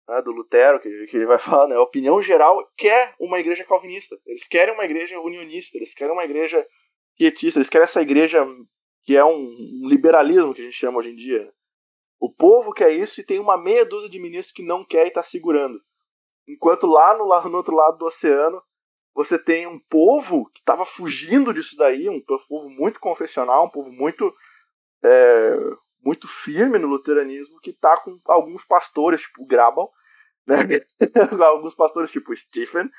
né, 0.07 0.21
do 0.21 0.31
Lutero, 0.31 0.79
que, 0.79 1.07
que 1.07 1.17
ele 1.17 1.25
vai 1.25 1.37
falar, 1.39 1.67
né, 1.67 1.75
a 1.75 1.81
opinião 1.81 2.21
geral 2.21 2.65
quer 2.77 3.13
uma 3.19 3.39
igreja 3.39 3.63
calvinista. 3.63 4.17
Eles 4.25 4.47
querem 4.47 4.73
uma 4.73 4.85
igreja 4.85 5.19
unionista, 5.19 5.77
eles 5.77 5.93
querem 5.93 6.13
uma 6.13 6.25
igreja 6.25 6.65
pietista, 7.17 7.59
eles 7.59 7.69
querem 7.69 7.85
essa 7.85 8.01
igreja 8.01 8.45
que 9.03 9.15
é 9.15 9.23
um, 9.23 9.35
um 9.35 9.87
liberalismo 9.87 10.53
que 10.53 10.61
a 10.61 10.65
gente 10.65 10.77
chama 10.77 10.99
hoje 10.99 11.11
em 11.11 11.15
dia. 11.15 11.51
O 12.19 12.31
povo 12.31 12.73
quer 12.73 12.91
isso 12.91 13.19
e 13.19 13.23
tem 13.23 13.39
uma 13.39 13.57
meia 13.57 13.85
dúzia 13.85 14.09
de 14.09 14.19
ministros 14.19 14.53
que 14.53 14.63
não 14.63 14.83
quer 14.83 15.05
e 15.05 15.09
está 15.09 15.21
segurando. 15.21 15.79
Enquanto 16.47 16.87
lá 16.87 17.17
no, 17.17 17.25
lá 17.25 17.47
no 17.47 17.57
outro 17.57 17.75
lado 17.75 17.97
do 17.97 18.05
oceano, 18.05 18.61
você 19.13 19.37
tem 19.37 19.67
um 19.67 19.79
povo 19.79 20.49
que 20.51 20.59
estava 20.59 20.85
fugindo 20.85 21.53
disso 21.53 21.75
daí, 21.77 22.09
um 22.09 22.21
povo 22.21 22.69
muito 22.69 22.99
confessional, 22.99 23.65
um 23.65 23.69
povo 23.69 23.91
muito 23.91 24.33
é, 25.03 25.55
muito 26.05 26.27
firme 26.27 26.77
no 26.77 26.87
luteranismo 26.87 27.59
que 27.59 27.71
está 27.71 27.97
com 27.97 28.19
alguns 28.25 28.63
pastores, 28.63 29.21
tipo 29.21 29.45
Grabal, 29.45 29.91
né? 30.45 30.57
alguns 31.43 31.73
pastores 31.73 32.11
tipo 32.11 32.35
Stephen, 32.35 32.89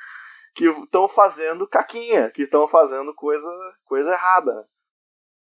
que 0.54 0.66
estão 0.68 1.08
fazendo 1.08 1.68
caquinha, 1.68 2.30
que 2.30 2.42
estão 2.42 2.66
fazendo 2.66 3.14
coisa, 3.14 3.48
coisa 3.84 4.10
errada. 4.10 4.68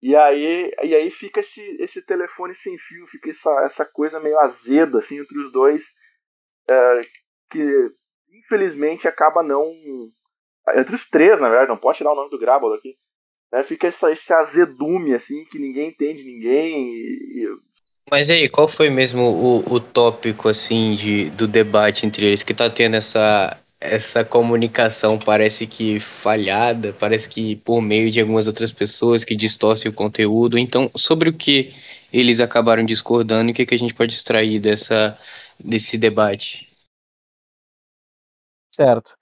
E 0.03 0.17
aí, 0.17 0.73
e 0.83 0.95
aí 0.97 1.11
fica 1.13 1.41
esse, 1.41 1.61
esse 1.81 2.03
telefone 2.03 2.55
sem 2.55 2.77
fio, 2.77 3.07
fica 3.07 3.31
essa, 3.31 3.51
essa 3.65 3.87
coisa 3.87 4.19
meio 4.19 4.37
azeda 4.41 4.99
assim, 4.99 5.19
entre 5.19 5.39
os 5.39 5.53
dois, 5.53 5.93
é, 6.69 7.03
que 7.49 7.95
infelizmente 8.29 9.07
acaba 9.07 9.43
não. 9.45 9.71
Entre 10.75 10.95
os 10.95 11.09
três, 11.09 11.41
na 11.41 11.49
verdade, 11.49 11.69
não 11.69 11.77
pode 11.77 11.99
tirar 11.99 12.13
o 12.13 12.17
nome 12.17 12.31
do 12.31 12.39
Grábalo 12.39 12.75
aqui. 12.75 12.97
Né, 13.53 13.63
fica 13.63 13.89
essa, 13.89 14.11
esse 14.11 14.33
azedume, 14.33 15.15
assim, 15.15 15.45
que 15.45 15.59
ninguém 15.59 15.89
entende 15.89 16.25
ninguém. 16.25 16.89
E, 16.89 17.45
e... 17.45 17.57
Mas 18.11 18.31
aí, 18.31 18.49
qual 18.49 18.67
foi 18.67 18.89
mesmo 18.89 19.23
o, 19.23 19.75
o 19.75 19.81
tópico, 19.81 20.49
assim, 20.49 20.95
de, 20.95 21.31
do 21.31 21.47
debate 21.47 22.07
entre 22.07 22.27
eles? 22.27 22.43
Que 22.43 22.55
tá 22.55 22.71
tendo 22.71 22.97
essa, 22.97 23.57
essa 23.79 24.25
comunicação 24.25 25.19
parece 25.19 25.67
que 25.67 26.01
falhada, 26.01 26.95
parece 26.99 27.29
que 27.29 27.57
por 27.57 27.83
meio 27.83 28.11
de 28.11 28.21
algumas 28.21 28.47
outras 28.47 28.73
pessoas 28.73 29.25
que 29.25 29.37
distorcem 29.37 29.91
o 29.91 29.95
conteúdo. 29.95 30.57
Então, 30.57 30.91
sobre 30.97 31.29
o 31.29 31.33
que 31.33 31.75
eles 32.13 32.41
acabaram 32.41 32.85
discordando 32.85 33.51
e 33.51 33.53
o 33.53 33.55
que, 33.55 33.67
que 33.67 33.75
a 33.75 33.79
gente 33.79 33.95
pode 33.95 34.15
extrair 34.15 34.59
dessa, 34.61 35.19
desse 35.59 35.99
debate? 35.99 36.69
Certo. 38.69 39.13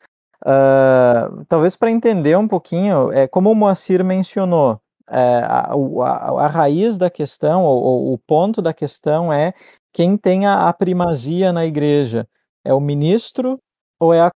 Uh, 0.45 1.45
talvez 1.47 1.77
para 1.77 1.91
entender 1.91 2.37
um 2.37 2.49
pouquinho, 2.49 3.13
é, 3.13 3.29
como 3.29 3.51
o 3.51 3.55
Moacir 3.55 4.05
mencionou, 4.05 4.81
é, 5.09 5.43
a, 5.45 5.73
a, 5.73 6.45
a, 6.45 6.47
raiz 6.47 6.97
da 6.97 7.11
questão, 7.11 7.65
ou, 7.65 8.13
o 8.13 8.19
ponto 8.19 8.63
da 8.63 8.73
questão 8.73 9.33
é 9.33 9.53
quem 9.93 10.17
tem 10.17 10.47
a, 10.47 10.69
a 10.69 10.73
primazia 10.73 11.53
na 11.53 11.67
igreja. 11.67 12.27
É 12.65 12.73
o 12.73 12.81
ministro 12.81 13.59
ou 13.99 14.15
é 14.15 14.21
a 14.21 14.31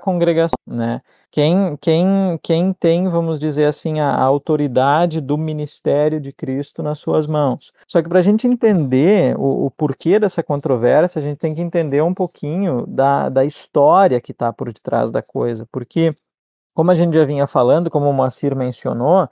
congregação, 0.00 0.58
né? 0.66 1.00
Quem, 1.30 1.76
quem, 1.76 2.38
quem 2.42 2.72
tem, 2.72 3.08
vamos 3.08 3.38
dizer 3.38 3.66
assim, 3.66 4.00
a, 4.00 4.08
a 4.08 4.22
autoridade 4.22 5.20
do 5.20 5.38
ministério 5.38 6.20
de 6.20 6.32
Cristo 6.32 6.82
nas 6.82 6.98
suas 6.98 7.24
mãos. 7.26 7.72
Só 7.86 8.02
que 8.02 8.08
para 8.08 8.18
a 8.18 8.22
gente 8.22 8.48
entender 8.48 9.36
o, 9.38 9.66
o, 9.66 9.70
porquê 9.70 10.18
dessa 10.18 10.42
controvérsia, 10.42 11.20
a 11.20 11.22
gente 11.22 11.38
tem 11.38 11.54
que 11.54 11.60
entender 11.60 12.02
um 12.02 12.12
pouquinho 12.12 12.84
da, 12.88 13.28
da 13.28 13.44
história 13.44 14.20
que 14.20 14.32
está 14.32 14.52
por 14.52 14.72
detrás 14.72 15.12
da 15.12 15.22
coisa, 15.22 15.68
porque, 15.70 16.12
como 16.74 16.90
a 16.90 16.94
gente 16.94 17.14
já 17.14 17.24
vinha 17.24 17.46
falando, 17.46 17.90
como 17.90 18.10
o 18.10 18.12
Moacir 18.12 18.56
mencionou, 18.56 19.28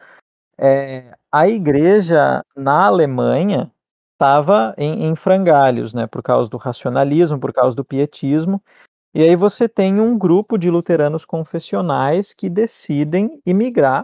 é, 0.57 1.17
a 1.33 1.49
igreja 1.49 2.45
na 2.57 2.87
Alemanha 2.87 3.73
estava 4.13 4.75
em, 4.77 5.07
em 5.07 5.17
frangalhos, 5.17 5.95
né, 5.95 6.07
por 6.07 6.23
causa 6.23 6.51
do 6.51 6.57
racionalismo, 6.57 7.39
por 7.39 7.53
causa 7.53 7.77
do 7.77 7.85
pietismo, 7.85 8.63
e 9.15 9.23
aí 9.23 9.35
você 9.37 9.69
tem 9.69 10.01
um 10.01 10.19
grupo 10.19 10.59
de 10.59 10.71
luteranos 10.71 11.25
confessionais 11.25 12.33
que 12.33 12.49
decidem 12.49 13.41
imigrar 13.45 14.03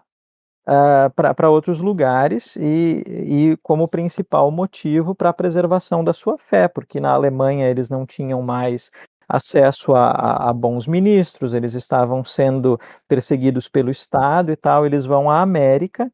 uh, 0.67 1.13
ah, 1.17 1.35
para 1.35 1.51
outros 1.51 1.81
lugares 1.81 2.57
e, 2.57 3.03
e 3.07 3.59
como 3.63 3.89
principal 3.89 4.51
motivo 4.51 5.15
para 5.15 5.31
a 5.31 5.35
preservação 5.35 6.03
da 6.03 6.13
sua 6.13 6.39
fé, 6.39 6.69
porque 6.69 7.01
na 7.01 7.13
Alemanha 7.13 7.69
eles 7.69 7.91
não 7.91 8.07
tinham 8.07 8.43
mais 8.43 8.91
acesso 9.29 9.95
a, 9.95 10.11
a, 10.11 10.51
a, 10.51 10.53
bons 10.53 10.87
ministros, 10.87 11.55
eles 11.55 11.75
estavam 11.75 12.25
sendo 12.25 12.79
perseguidos 13.09 13.69
pelo 13.69 13.91
Estado 13.91 14.53
e 14.53 14.57
tal, 14.57 14.85
eles 14.85 15.05
vão 15.05 15.31
à 15.31 15.41
América 15.41 16.11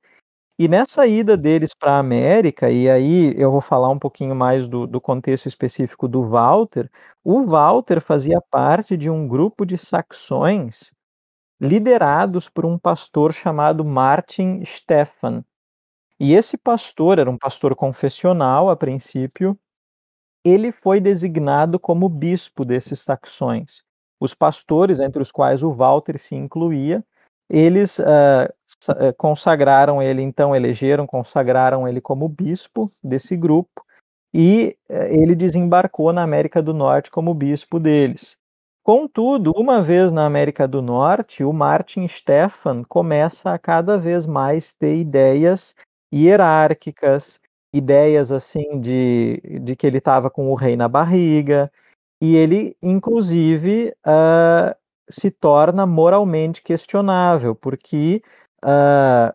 e 0.61 0.69
nessa 0.69 1.07
ida 1.07 1.39
deles 1.39 1.73
para 1.73 1.93
a 1.93 1.99
América, 2.01 2.71
e 2.71 2.87
aí 2.87 3.33
eu 3.41 3.51
vou 3.51 3.63
falar 3.63 3.89
um 3.89 3.99
pouquinho 3.99 4.37
mais 4.37 4.69
do, 4.69 4.87
do 4.87 5.01
contexto 5.01 5.47
específico 5.49 6.07
do 6.07 6.23
Walter, 6.23 6.91
o 7.25 7.47
Walter 7.47 7.99
fazia 8.03 8.39
parte 8.51 8.95
de 8.95 9.09
um 9.09 9.27
grupo 9.27 9.65
de 9.65 9.79
saxões 9.79 10.93
liderados 11.59 12.51
por 12.51 12.67
um 12.67 12.79
pastor 12.79 13.33
chamado 13.33 13.83
Martin 13.87 14.63
Stephan. 14.63 15.43
E 16.21 16.35
esse 16.35 16.59
pastor 16.59 17.19
era 17.19 17.31
um 17.31 17.39
pastor 17.39 17.75
confessional 17.75 18.69
a 18.69 18.77
princípio, 18.77 19.59
ele 20.45 20.73
foi 20.73 21.01
designado 21.01 21.81
como 21.81 22.07
bispo 22.07 22.67
desses 22.67 23.01
saxões. 23.01 23.83
Os 24.21 24.35
pastores, 24.35 25.01
entre 25.01 25.23
os 25.23 25.33
quais 25.33 25.63
o 25.63 25.73
Walter 25.73 26.19
se 26.19 26.35
incluía, 26.35 27.03
eles 27.51 27.99
uh, 27.99 29.13
consagraram 29.19 30.01
ele, 30.01 30.23
então, 30.23 30.55
elegeram, 30.55 31.07
consagraram 31.07 31.89
ele 31.89 32.01
como 32.01 32.29
bispo 32.29 32.91
desse 33.03 33.37
grupo, 33.37 33.85
e 34.33 34.77
uh, 34.89 34.95
ele 35.11 35.35
desembarcou 35.35 36.13
na 36.13 36.23
América 36.23 36.63
do 36.63 36.73
Norte 36.73 37.11
como 37.11 37.35
bispo 37.35 37.81
deles. 37.81 38.37
Contudo, 38.85 39.53
uma 39.57 39.83
vez 39.83 40.13
na 40.13 40.25
América 40.25 40.67
do 40.67 40.81
Norte, 40.81 41.45
o 41.45 41.53
Martin 41.53 42.09
Stephan 42.09 42.83
começa 42.85 43.53
a 43.53 43.59
cada 43.59 43.99
vez 43.99 44.25
mais 44.25 44.73
ter 44.73 44.97
ideias 44.97 45.75
hierárquicas, 46.13 47.39
ideias 47.75 48.33
assim 48.33 48.81
de, 48.81 49.41
de 49.63 49.77
que 49.77 49.87
ele 49.87 49.99
estava 49.99 50.31
com 50.31 50.51
o 50.51 50.55
rei 50.55 50.77
na 50.77 50.89
barriga, 50.89 51.71
e 52.23 52.37
ele, 52.37 52.77
inclusive, 52.83 53.95
uh, 54.07 54.75
se 55.11 55.31
torna 55.31 55.87
moralmente 55.87 56.63
questionável, 56.63 57.55
porque 57.55 58.23
uh, 58.65 59.35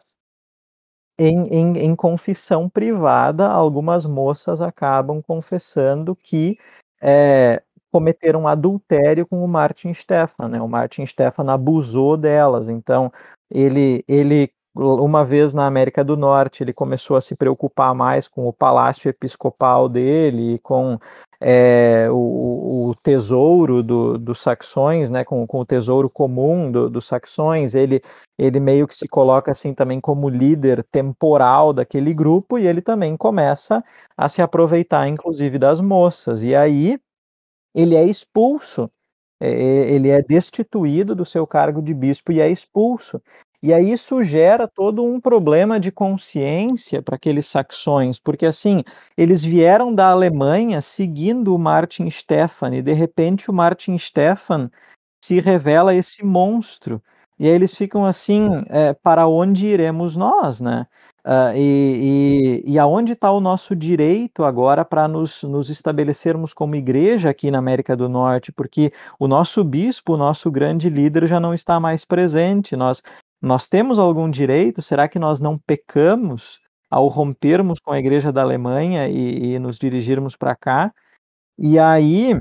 em, 1.17 1.47
em, 1.47 1.78
em, 1.78 1.95
confissão 1.95 2.69
privada, 2.69 3.47
algumas 3.47 4.05
moças 4.05 4.61
acabam 4.61 5.21
confessando 5.21 6.15
que 6.15 6.57
é, 7.01 7.61
cometeram 7.91 8.47
adultério 8.47 9.26
com 9.26 9.43
o 9.43 9.47
Martin 9.47 9.93
Stefan. 9.93 10.49
Né? 10.49 10.61
O 10.61 10.67
Martin 10.67 11.05
Stefan 11.05 11.51
abusou 11.51 12.17
delas, 12.17 12.67
então 12.67 13.11
ele, 13.49 14.03
ele 14.07 14.51
uma 14.76 15.23
vez 15.23 15.53
na 15.53 15.65
América 15.65 16.03
do 16.03 16.17
Norte, 16.17 16.61
ele 16.61 16.73
começou 16.73 17.15
a 17.15 17.21
se 17.21 17.34
preocupar 17.34 17.95
mais 17.95 18.28
com 18.28 18.45
o 18.45 18.51
palácio 18.51 19.07
episcopal 19.07 19.88
dele, 19.88 20.59
com 20.59 20.99
é, 21.39 22.07
o, 22.09 22.89
o, 22.89 22.95
tesouro 23.03 23.83
dos 23.83 24.19
do 24.19 24.36
saxões, 24.36 25.11
né, 25.11 25.23
com, 25.23 25.45
com, 25.45 25.59
o 25.59 25.65
tesouro 25.65 26.09
comum 26.09 26.71
dos 26.71 26.91
do 26.91 27.01
saxões, 27.01 27.75
ele, 27.75 28.01
ele 28.38 28.59
meio 28.59 28.88
que 28.88 28.95
se 28.95 29.07
coloca 29.07 29.51
assim 29.51 29.73
também 29.73 29.99
como 29.99 30.29
líder 30.29 30.83
temporal 30.91 31.73
daquele 31.73 32.13
grupo 32.13 32.57
e 32.57 32.67
ele 32.67 32.81
também 32.81 33.17
começa 33.17 33.83
a 34.17 34.29
se 34.29 34.41
aproveitar, 34.41 35.07
inclusive, 35.07 35.59
das 35.59 35.81
moças. 35.81 36.43
E 36.43 36.55
aí 36.55 36.99
ele 37.73 37.95
é 37.95 38.03
expulso, 38.05 38.89
é, 39.39 39.49
ele 39.91 40.09
é 40.09 40.21
destituído 40.21 41.13
do 41.13 41.25
seu 41.25 41.45
cargo 41.45 41.81
de 41.81 41.93
bispo 41.93 42.31
e 42.31 42.39
é 42.39 42.49
expulso. 42.49 43.21
E 43.66 43.74
aí 43.74 43.91
isso 43.91 44.22
gera 44.22 44.68
todo 44.68 45.03
um 45.03 45.20
problema 45.20 45.80
de 45.80 45.91
consciência 45.91 47.01
para 47.01 47.16
aqueles 47.16 47.47
saxões, 47.47 48.20
porque 48.20 48.45
assim, 48.45 48.84
eles 49.18 49.43
vieram 49.43 49.91
da 49.91 50.11
Alemanha 50.11 50.80
seguindo 50.82 51.55
o 51.55 51.57
Martin 51.57 52.07
Stefan, 52.11 52.76
e 52.76 52.84
de 52.84 52.93
repente 52.93 53.49
o 53.49 53.53
Martin 53.53 53.97
Stefan 53.97 54.70
se 55.20 55.39
revela 55.39 55.95
esse 55.95 56.24
monstro. 56.24 57.01
E 57.39 57.47
aí 57.47 57.53
eles 57.55 57.74
ficam 57.74 58.05
assim, 58.05 58.47
é, 58.70 58.93
para 58.93 59.28
onde 59.28 59.66
iremos 59.66 60.16
nós, 60.16 60.61
né? 60.61 60.86
Uh, 61.26 61.57
e, 61.57 62.61
e, 62.68 62.74
e 62.74 62.78
aonde 62.78 63.13
está 63.13 63.32
o 63.32 63.39
nosso 63.39 63.76
direito 63.76 64.43
agora 64.43 64.86
para 64.86 65.07
nos, 65.07 65.41
nos 65.41 65.72
estabelecermos 65.72 66.53
como 66.53 66.76
igreja 66.76 67.32
aqui 67.32 67.49
na 67.49 67.57
América 67.57 67.95
do 67.97 68.07
Norte? 68.07 68.51
Porque 68.51 68.93
o 69.18 69.28
nosso 69.28 69.63
bispo, 69.63 70.13
o 70.13 70.18
nosso 70.18 70.51
grande 70.51 70.88
líder, 70.88 71.28
já 71.28 71.39
não 71.39 71.51
está 71.51 71.80
mais 71.80 72.05
presente. 72.05 72.76
Nós 72.76 73.01
nós 73.46 73.68
temos 73.68 74.00
algum 74.00 74.28
direito? 74.28 74.82
Será 74.82 75.08
que 75.08 75.20
nós 75.20 75.39
não 75.39 75.56
pecamos 75.56 76.60
ao 76.89 77.08
rompermos 77.08 77.80
com 77.80 77.91
a 77.91 78.00
igreja 78.00 78.32
da 78.32 78.41
Alemanha 78.41 79.08
e, 79.08 79.54
e 79.54 79.60
nos 79.60 79.78
dirigirmos 79.78 80.36
para 80.36 80.56
cá? 80.56 80.91
E 81.56 81.78
aí, 81.78 82.39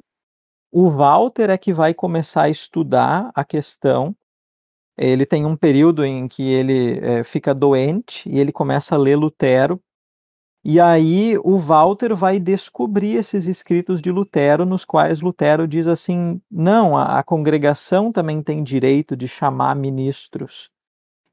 o 0.72 0.88
Walter 0.88 1.50
é 1.50 1.58
que 1.58 1.74
vai 1.74 1.92
começar 1.92 2.44
a 2.44 2.48
estudar 2.48 3.30
a 3.34 3.44
questão. 3.44 4.16
Ele 4.96 5.26
tem 5.26 5.44
um 5.44 5.54
período 5.54 6.06
em 6.06 6.26
que 6.26 6.42
ele 6.42 6.98
é, 7.00 7.22
fica 7.22 7.54
doente 7.54 8.26
e 8.26 8.38
ele 8.38 8.50
começa 8.50 8.94
a 8.94 8.98
ler 8.98 9.16
Lutero. 9.16 9.78
E 10.64 10.80
aí 10.80 11.36
o 11.44 11.58
Walter 11.58 12.16
vai 12.16 12.40
descobrir 12.40 13.16
esses 13.16 13.46
escritos 13.46 14.00
de 14.00 14.10
Lutero, 14.10 14.64
nos 14.64 14.86
quais 14.86 15.20
Lutero 15.20 15.68
diz 15.68 15.86
assim: 15.86 16.40
não, 16.50 16.96
a, 16.96 17.18
a 17.18 17.22
congregação 17.22 18.10
também 18.10 18.42
tem 18.42 18.64
direito 18.64 19.14
de 19.14 19.28
chamar 19.28 19.76
ministros. 19.76 20.72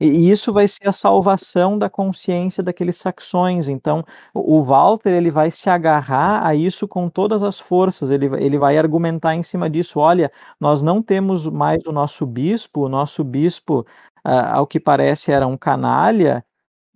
E 0.04 0.32
isso 0.32 0.52
vai 0.52 0.68
ser 0.68 0.88
a 0.90 0.92
salvação 0.92 1.78
da 1.78 1.88
consciência 1.88 2.64
daqueles 2.64 2.98
saxões. 2.98 3.68
Então, 3.68 4.04
o 4.34 4.64
Walter 4.64 5.12
ele 5.12 5.30
vai 5.30 5.52
se 5.52 5.70
agarrar 5.70 6.44
a 6.44 6.56
isso 6.56 6.88
com 6.88 7.08
todas 7.08 7.44
as 7.44 7.60
forças. 7.60 8.10
Ele, 8.10 8.26
ele 8.44 8.58
vai 8.58 8.80
argumentar 8.80 9.36
em 9.36 9.44
cima 9.44 9.70
disso. 9.70 10.00
Olha, 10.00 10.32
nós 10.60 10.82
não 10.82 11.04
temos 11.04 11.46
mais 11.46 11.86
o 11.86 11.92
nosso 11.92 12.26
bispo. 12.26 12.82
O 12.86 12.90
nosso 12.90 13.24
bispo, 13.24 13.86
ao 14.24 14.66
que 14.66 14.80
parece, 14.80 15.32
era 15.32 15.46
um 15.46 15.56
canalha. 15.56 16.44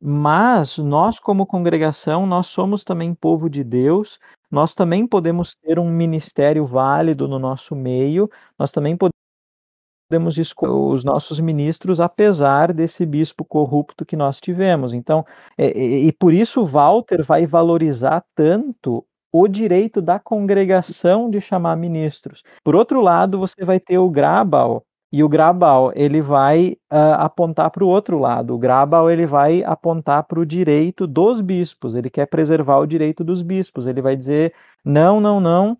Mas 0.01 0.77
nós, 0.79 1.19
como 1.19 1.45
congregação, 1.45 2.25
nós 2.27 2.47
somos 2.47 2.83
também 2.83 3.13
povo 3.15 3.49
de 3.49 3.63
Deus. 3.63 4.19
Nós 4.51 4.73
também 4.75 5.07
podemos 5.07 5.55
ter 5.57 5.79
um 5.79 5.89
ministério 5.91 6.65
válido 6.65 7.27
no 7.27 7.39
nosso 7.39 7.75
meio. 7.75 8.29
Nós 8.57 8.71
também 8.71 8.97
podemos 8.97 9.24
podemos 10.07 10.37
escolher 10.37 10.71
os 10.71 11.03
nossos 11.03 11.39
ministros 11.39 11.99
apesar 11.99 12.73
desse 12.73 13.05
bispo 13.05 13.43
corrupto 13.43 14.05
que 14.05 14.15
nós 14.15 14.39
tivemos. 14.39 14.93
Então, 14.93 15.25
é, 15.57 15.77
e, 15.77 16.07
e 16.07 16.11
por 16.11 16.33
isso 16.33 16.65
Walter 16.65 17.23
vai 17.23 17.45
valorizar 17.45 18.23
tanto 18.35 19.05
o 19.31 19.47
direito 19.47 20.01
da 20.01 20.17
congregação 20.17 21.29
de 21.29 21.41
chamar 21.41 21.75
ministros. 21.75 22.41
Por 22.63 22.75
outro 22.75 23.01
lado, 23.01 23.37
você 23.37 23.65
vai 23.65 23.79
ter 23.79 23.97
o 23.97 24.09
Grabal, 24.09 24.85
e 25.15 25.23
o 25.23 25.29
Grabal 25.29 25.93
ele 25.95 26.21
vai 26.21 26.77
uh, 26.91 27.15
apontar 27.19 27.71
para 27.71 27.85
o 27.85 27.87
outro 27.87 28.19
lado. 28.19 28.53
O 28.53 28.57
Grabal 28.57 29.09
ele 29.09 29.25
vai 29.25 29.63
apontar 29.63 30.23
para 30.23 30.39
o 30.39 30.45
direito 30.45 31.07
dos 31.07 31.39
bispos. 31.39 31.95
Ele 31.95 32.09
quer 32.09 32.25
preservar 32.25 32.79
o 32.79 32.85
direito 32.85 33.23
dos 33.23 33.41
bispos. 33.41 33.87
Ele 33.87 34.01
vai 34.01 34.17
dizer 34.17 34.53
não, 34.83 35.21
não, 35.21 35.39
não. 35.39 35.77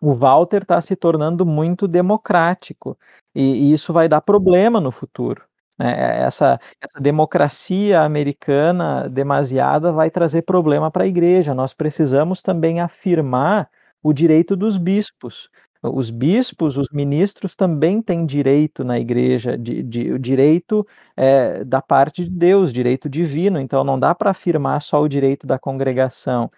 O 0.00 0.14
Walter 0.14 0.62
está 0.62 0.80
se 0.80 0.96
tornando 0.96 1.44
muito 1.44 1.86
democrático 1.86 2.96
e, 3.34 3.70
e, 3.70 3.72
isso 3.72 3.92
vai 3.92 4.08
dar 4.08 4.20
problema 4.20 4.80
no 4.80 4.90
futuro. 4.90 5.42
Né? 5.78 6.22
Essa, 6.22 6.60
essa 6.80 7.00
democracia 7.00 8.02
americana 8.02 9.08
demasiada 9.08 9.92
vai 9.92 10.10
trazer 10.10 10.42
problema 10.42 10.90
para 10.90 11.04
a 11.04 11.06
igreja. 11.06 11.54
Nós 11.54 11.72
precisamos 11.72 12.42
também 12.42 12.80
afirmar 12.80 13.70
o 14.02 14.12
direito 14.12 14.56
dos 14.56 14.76
bispos. 14.76 15.48
Os 15.82 16.10
bispos, 16.10 16.76
os 16.76 16.88
ministros 16.92 17.56
também 17.56 18.02
têm 18.02 18.26
direito 18.26 18.84
na 18.84 18.98
igreja, 19.00 19.56
de, 19.56 19.82
de, 19.82 20.12
o 20.12 20.18
direito 20.18 20.86
é, 21.16 21.64
da 21.64 21.80
parte 21.80 22.24
de 22.24 22.30
Deus, 22.30 22.70
direito 22.72 23.08
divino. 23.08 23.58
Então 23.58 23.82
não 23.82 23.98
dá 23.98 24.14
para 24.14 24.30
afirmar 24.30 24.82
só 24.82 25.00
o 25.00 25.08
direito 25.08 25.46
da 25.46 25.58
congregação. 25.58 26.50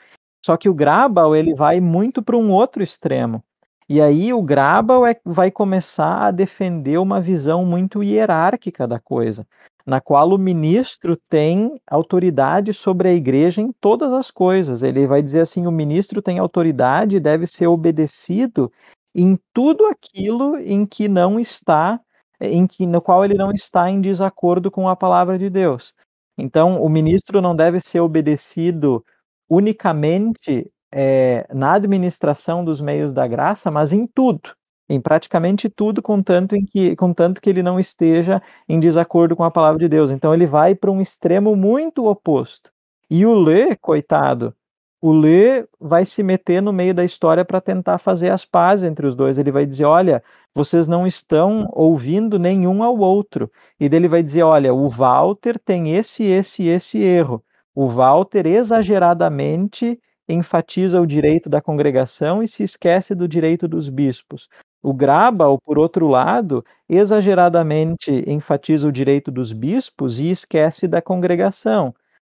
Só 0.44 0.56
que 0.56 0.68
o 0.68 0.74
Grabal 0.74 1.36
ele 1.36 1.54
vai 1.54 1.80
muito 1.80 2.20
para 2.20 2.36
um 2.36 2.50
outro 2.50 2.82
extremo. 2.82 3.44
E 3.88 4.00
aí 4.00 4.32
o 4.32 4.42
Grabal 4.42 5.06
é, 5.06 5.18
vai 5.24 5.50
começar 5.50 6.26
a 6.26 6.30
defender 6.30 6.98
uma 6.98 7.20
visão 7.20 7.64
muito 7.64 8.02
hierárquica 8.02 8.86
da 8.86 8.98
coisa, 8.98 9.46
na 9.84 10.00
qual 10.00 10.30
o 10.30 10.38
ministro 10.38 11.16
tem 11.28 11.80
autoridade 11.86 12.72
sobre 12.72 13.08
a 13.08 13.12
igreja 13.12 13.60
em 13.60 13.72
todas 13.80 14.12
as 14.12 14.30
coisas. 14.30 14.82
Ele 14.82 15.06
vai 15.06 15.22
dizer 15.22 15.40
assim: 15.40 15.66
o 15.66 15.72
ministro 15.72 16.22
tem 16.22 16.38
autoridade 16.38 17.16
e 17.16 17.20
deve 17.20 17.46
ser 17.46 17.66
obedecido 17.66 18.72
em 19.14 19.38
tudo 19.52 19.86
aquilo 19.86 20.58
em 20.58 20.86
que 20.86 21.08
não 21.08 21.38
está, 21.38 22.00
em 22.40 22.66
que 22.66 22.86
no 22.86 23.00
qual 23.00 23.24
ele 23.24 23.34
não 23.34 23.52
está 23.52 23.90
em 23.90 24.00
desacordo 24.00 24.70
com 24.70 24.88
a 24.88 24.96
palavra 24.96 25.38
de 25.38 25.50
Deus. 25.50 25.92
Então, 26.38 26.82
o 26.82 26.88
ministro 26.88 27.40
não 27.40 27.54
deve 27.54 27.78
ser 27.80 28.00
obedecido 28.00 29.04
unicamente 29.48 30.70
é, 30.92 31.46
na 31.52 31.74
administração 31.74 32.64
dos 32.64 32.80
meios 32.80 33.12
da 33.12 33.26
graça, 33.26 33.70
mas 33.70 33.92
em 33.92 34.06
tudo, 34.06 34.54
em 34.88 35.00
praticamente 35.00 35.68
tudo, 35.68 36.02
contanto, 36.02 36.54
em 36.54 36.64
que, 36.64 36.94
contanto 36.96 37.40
que 37.40 37.48
ele 37.48 37.62
não 37.62 37.80
esteja 37.80 38.42
em 38.68 38.78
desacordo 38.78 39.34
com 39.34 39.44
a 39.44 39.50
palavra 39.50 39.78
de 39.78 39.88
Deus. 39.88 40.10
Então, 40.10 40.34
ele 40.34 40.46
vai 40.46 40.74
para 40.74 40.90
um 40.90 41.00
extremo 41.00 41.56
muito 41.56 42.06
oposto. 42.06 42.70
E 43.08 43.24
o 43.24 43.34
Lê, 43.34 43.74
coitado, 43.76 44.54
o 45.02 45.12
Lê 45.12 45.66
vai 45.80 46.04
se 46.04 46.22
meter 46.22 46.62
no 46.62 46.72
meio 46.72 46.94
da 46.94 47.04
história 47.04 47.44
para 47.44 47.60
tentar 47.60 47.98
fazer 47.98 48.30
as 48.30 48.44
pazes 48.44 48.88
entre 48.88 49.06
os 49.06 49.16
dois. 49.16 49.36
Ele 49.36 49.50
vai 49.50 49.66
dizer: 49.66 49.84
olha, 49.84 50.22
vocês 50.54 50.86
não 50.86 51.06
estão 51.06 51.68
ouvindo 51.72 52.38
nenhum 52.38 52.82
ao 52.82 52.96
outro. 52.96 53.50
E 53.80 53.88
dele 53.88 54.06
vai 54.06 54.22
dizer: 54.22 54.44
olha, 54.44 54.72
o 54.72 54.88
Walter 54.88 55.58
tem 55.58 55.96
esse, 55.96 56.22
esse, 56.22 56.68
esse 56.68 56.98
erro. 57.02 57.42
O 57.74 57.88
Walter 57.88 58.46
exageradamente 58.46 59.98
enfatiza 60.32 61.00
o 61.00 61.06
direito 61.06 61.48
da 61.48 61.60
congregação 61.60 62.42
e 62.42 62.48
se 62.48 62.62
esquece 62.62 63.14
do 63.14 63.28
direito 63.28 63.68
dos 63.68 63.88
bispos. 63.88 64.48
O 64.82 64.92
Grabal, 64.92 65.58
por 65.60 65.78
outro 65.78 66.08
lado, 66.08 66.64
exageradamente 66.88 68.10
enfatiza 68.26 68.88
o 68.88 68.92
direito 68.92 69.30
dos 69.30 69.52
bispos 69.52 70.18
e 70.18 70.30
esquece 70.30 70.88
da 70.88 71.00
congregação. 71.00 71.94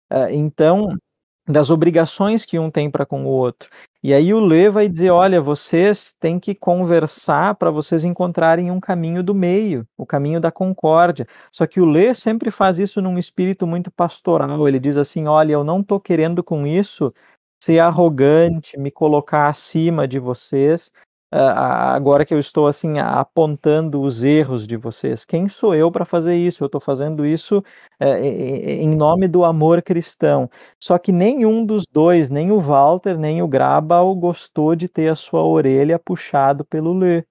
Ah, 0.08 0.32
então, 0.32 0.96
das 1.48 1.70
obrigações 1.70 2.44
que 2.44 2.58
um 2.58 2.70
tem 2.70 2.90
para 2.90 3.06
com 3.06 3.24
o 3.24 3.28
outro. 3.28 3.68
E 4.02 4.12
aí 4.12 4.32
o 4.34 4.40
Lê 4.40 4.70
vai 4.70 4.88
dizer, 4.88 5.10
olha, 5.10 5.40
vocês 5.40 6.12
têm 6.20 6.38
que 6.38 6.54
conversar 6.54 7.54
para 7.56 7.70
vocês 7.70 8.04
encontrarem 8.04 8.70
um 8.70 8.80
caminho 8.80 9.22
do 9.22 9.34
meio, 9.34 9.86
o 9.96 10.06
caminho 10.06 10.40
da 10.40 10.50
concórdia. 10.50 11.26
Só 11.52 11.66
que 11.66 11.80
o 11.80 11.84
Lê 11.84 12.14
sempre 12.14 12.50
faz 12.50 12.78
isso 12.78 13.00
num 13.00 13.18
espírito 13.18 13.66
muito 13.66 13.90
pastoral. 13.90 14.68
Ele 14.68 14.78
diz 14.78 14.96
assim, 14.96 15.26
olha, 15.26 15.52
eu 15.52 15.64
não 15.64 15.80
estou 15.80 16.00
querendo 16.00 16.42
com 16.42 16.66
isso 16.66 17.12
ser 17.66 17.80
arrogante, 17.80 18.78
me 18.78 18.92
colocar 18.92 19.48
acima 19.48 20.06
de 20.06 20.20
vocês, 20.20 20.92
agora 21.32 22.24
que 22.24 22.32
eu 22.32 22.38
estou 22.38 22.68
assim 22.68 23.00
apontando 23.00 24.00
os 24.02 24.22
erros 24.22 24.68
de 24.68 24.76
vocês, 24.76 25.24
quem 25.24 25.48
sou 25.48 25.74
eu 25.74 25.90
para 25.90 26.04
fazer 26.04 26.36
isso? 26.36 26.62
Eu 26.62 26.66
estou 26.66 26.80
fazendo 26.80 27.26
isso 27.26 27.64
é, 27.98 28.24
em 28.24 28.88
nome 28.88 29.26
do 29.26 29.44
amor 29.44 29.82
cristão. 29.82 30.48
Só 30.80 30.96
que 30.96 31.10
nenhum 31.10 31.66
dos 31.66 31.84
dois, 31.90 32.30
nem 32.30 32.52
o 32.52 32.60
Walter 32.60 33.18
nem 33.18 33.42
o 33.42 33.48
Grabal, 33.48 34.14
gostou 34.14 34.76
de 34.76 34.88
ter 34.88 35.08
a 35.08 35.16
sua 35.16 35.42
orelha 35.42 35.98
puxado 35.98 36.64
pelo 36.64 36.96
Lê. 36.96 37.24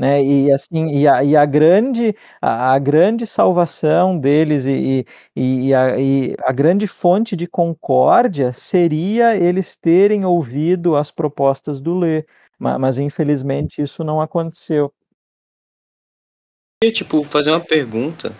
Né? 0.00 0.24
E 0.24 0.50
assim, 0.50 0.86
e 0.96 1.06
a, 1.06 1.22
e 1.22 1.36
a 1.36 1.44
grande 1.44 2.16
a, 2.40 2.72
a, 2.72 2.78
grande 2.78 3.26
salvação 3.26 4.18
deles 4.18 4.64
e, 4.64 5.04
e, 5.36 5.66
e, 5.68 5.74
a, 5.74 6.00
e 6.00 6.34
a 6.42 6.52
grande 6.52 6.86
fonte 6.86 7.36
de 7.36 7.46
concórdia 7.46 8.50
seria 8.54 9.36
eles 9.36 9.76
terem 9.76 10.24
ouvido 10.24 10.96
as 10.96 11.10
propostas 11.10 11.82
do 11.82 11.98
Lê 11.98 12.24
mas, 12.58 12.80
mas 12.80 12.98
infelizmente 12.98 13.82
isso 13.82 14.02
não 14.02 14.22
aconteceu. 14.22 14.90
Eu 16.82 16.90
tipo, 16.90 17.22
fazer 17.22 17.50
uma 17.50 17.60
pergunta 17.60 18.34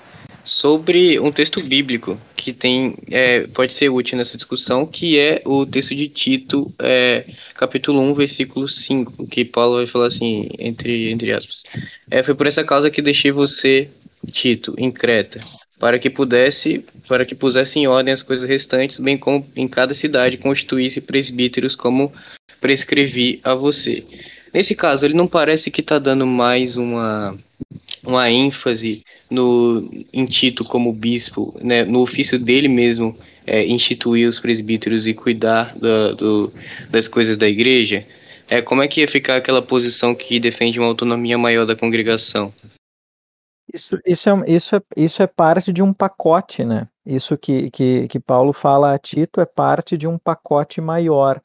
sobre 0.45 1.18
um 1.20 1.30
texto 1.30 1.62
bíblico 1.62 2.18
que 2.36 2.53
tem 2.53 2.97
é, 3.11 3.47
pode 3.49 3.74
ser 3.74 3.91
útil 3.91 4.16
nessa 4.16 4.36
discussão, 4.36 4.86
que 4.86 5.18
é 5.18 5.43
o 5.45 5.66
texto 5.66 5.95
de 5.95 6.09
Tito, 6.09 6.72
é, 6.78 7.24
capítulo 7.55 8.01
1, 8.01 8.14
versículo 8.14 8.66
5, 8.66 9.26
que 9.26 9.45
Paulo 9.45 9.76
vai 9.76 9.86
falar 9.86 10.07
assim, 10.07 10.49
entre, 10.59 11.11
entre 11.11 11.32
aspas. 11.32 11.62
É, 12.11 12.22
foi 12.22 12.34
por 12.34 12.47
essa 12.47 12.64
causa 12.64 12.91
que 12.91 13.03
deixei 13.03 13.30
você, 13.30 13.88
Tito, 14.32 14.74
em 14.78 14.91
Creta, 14.91 15.41
para 15.78 15.99
que 15.99 16.09
pudesse, 16.09 16.84
para 17.07 17.24
que 17.24 17.34
pusesse 17.34 17.78
em 17.78 17.86
ordem 17.86 18.12
as 18.12 18.22
coisas 18.22 18.49
restantes, 18.49 18.99
bem 18.99 19.18
como 19.18 19.47
em 19.55 19.68
cada 19.68 19.95
cidade 19.95 20.38
constituísse 20.38 21.01
presbíteros 21.01 21.76
como 21.76 22.12
prescrevi 22.61 23.41
a 23.43 23.55
você. 23.55 24.05
Nesse 24.53 24.74
caso, 24.74 25.07
ele 25.07 25.14
não 25.14 25.26
parece 25.26 25.70
que 25.70 25.80
está 25.80 25.99
dando 25.99 26.26
mais 26.26 26.76
uma, 26.76 27.36
uma 28.03 28.30
ênfase 28.30 29.03
no 29.31 29.89
em 30.12 30.26
Tito 30.26 30.64
como 30.64 30.93
bispo, 30.93 31.55
né, 31.62 31.85
no 31.85 32.01
ofício 32.01 32.39
dele 32.39 32.68
mesmo 32.68 33.16
é, 33.47 33.64
instituir 33.66 34.28
os 34.28 34.41
presbíteros 34.41 35.07
e 35.07 35.14
cuidar 35.14 35.74
da, 35.78 36.12
do, 36.12 36.53
das 36.91 37.09
coisas 37.09 37.37
da 37.37 37.49
igreja. 37.49 38.05
É, 38.49 38.61
como 38.61 38.83
é 38.83 38.89
que 38.89 39.01
ia 39.01 39.09
ficar 39.09 39.37
aquela 39.37 39.62
posição 39.62 40.14
que 40.14 40.41
defende 40.41 40.78
uma 40.81 40.89
autonomia 40.89 41.39
maior 41.39 41.64
da 41.64 41.76
congregação? 41.76 42.53
Isso, 43.72 43.99
isso, 44.05 44.28
é, 44.28 44.51
isso, 44.51 44.76
é, 44.76 44.83
isso 44.97 45.22
é 45.22 45.26
parte 45.28 45.72
de 45.72 45.81
um 45.81 45.93
pacote, 45.93 46.64
né? 46.64 46.89
Isso 47.07 47.39
que, 47.39 47.70
que, 47.70 48.09
que 48.09 48.18
Paulo 48.18 48.53
fala 48.53 48.93
a 48.93 48.99
Tito 48.99 49.41
é 49.41 49.47
parte 49.47 49.97
de 49.97 50.09
um 50.09 50.18
pacote 50.18 50.81
maior. 50.81 51.41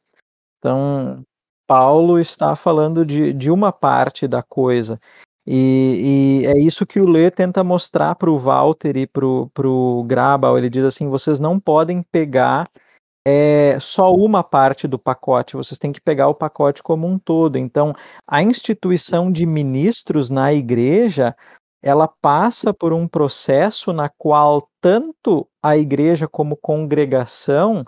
Então, 0.58 1.24
Paulo 1.68 2.20
está 2.20 2.56
falando 2.56 3.06
de, 3.06 3.32
de 3.34 3.52
uma 3.52 3.72
parte 3.72 4.28
da 4.28 4.42
coisa. 4.42 5.00
E, 5.48 6.42
e 6.44 6.46
é 6.48 6.58
isso 6.58 6.86
que 6.86 7.00
o 7.00 7.08
Lê 7.08 7.30
tenta 7.30 7.64
mostrar 7.64 8.16
para 8.16 8.32
o 8.32 8.40
Walter 8.40 8.98
e 8.98 9.08
para 9.08 9.26
o 9.26 10.04
Grabal. 10.08 10.58
Ele 10.58 10.70
diz 10.70 10.84
assim: 10.84 11.08
vocês 11.10 11.40
não 11.40 11.60
podem 11.60 12.02
pegar 12.02 12.70
é, 13.28 13.78
só 13.80 14.14
uma 14.14 14.44
parte 14.44 14.88
do 14.88 15.00
pacote, 15.00 15.56
vocês 15.56 15.80
têm 15.80 15.92
que 15.92 16.02
pegar 16.02 16.28
o 16.28 16.36
pacote 16.36 16.84
como 16.84 17.08
um 17.08 17.18
todo. 17.18 17.58
Então, 17.58 17.94
a 18.28 18.44
instituição 18.44 19.32
de 19.32 19.46
ministros 19.46 20.30
na 20.30 20.54
igreja 20.54 21.36
ela 21.86 22.08
passa 22.08 22.74
por 22.74 22.94
um 22.94 23.08
processo 23.08 23.94
na 23.94 24.10
qual 24.10 24.68
tanto 24.82 25.48
a 25.62 25.78
igreja 25.78 26.28
como 26.28 26.58
congregação 26.58 27.86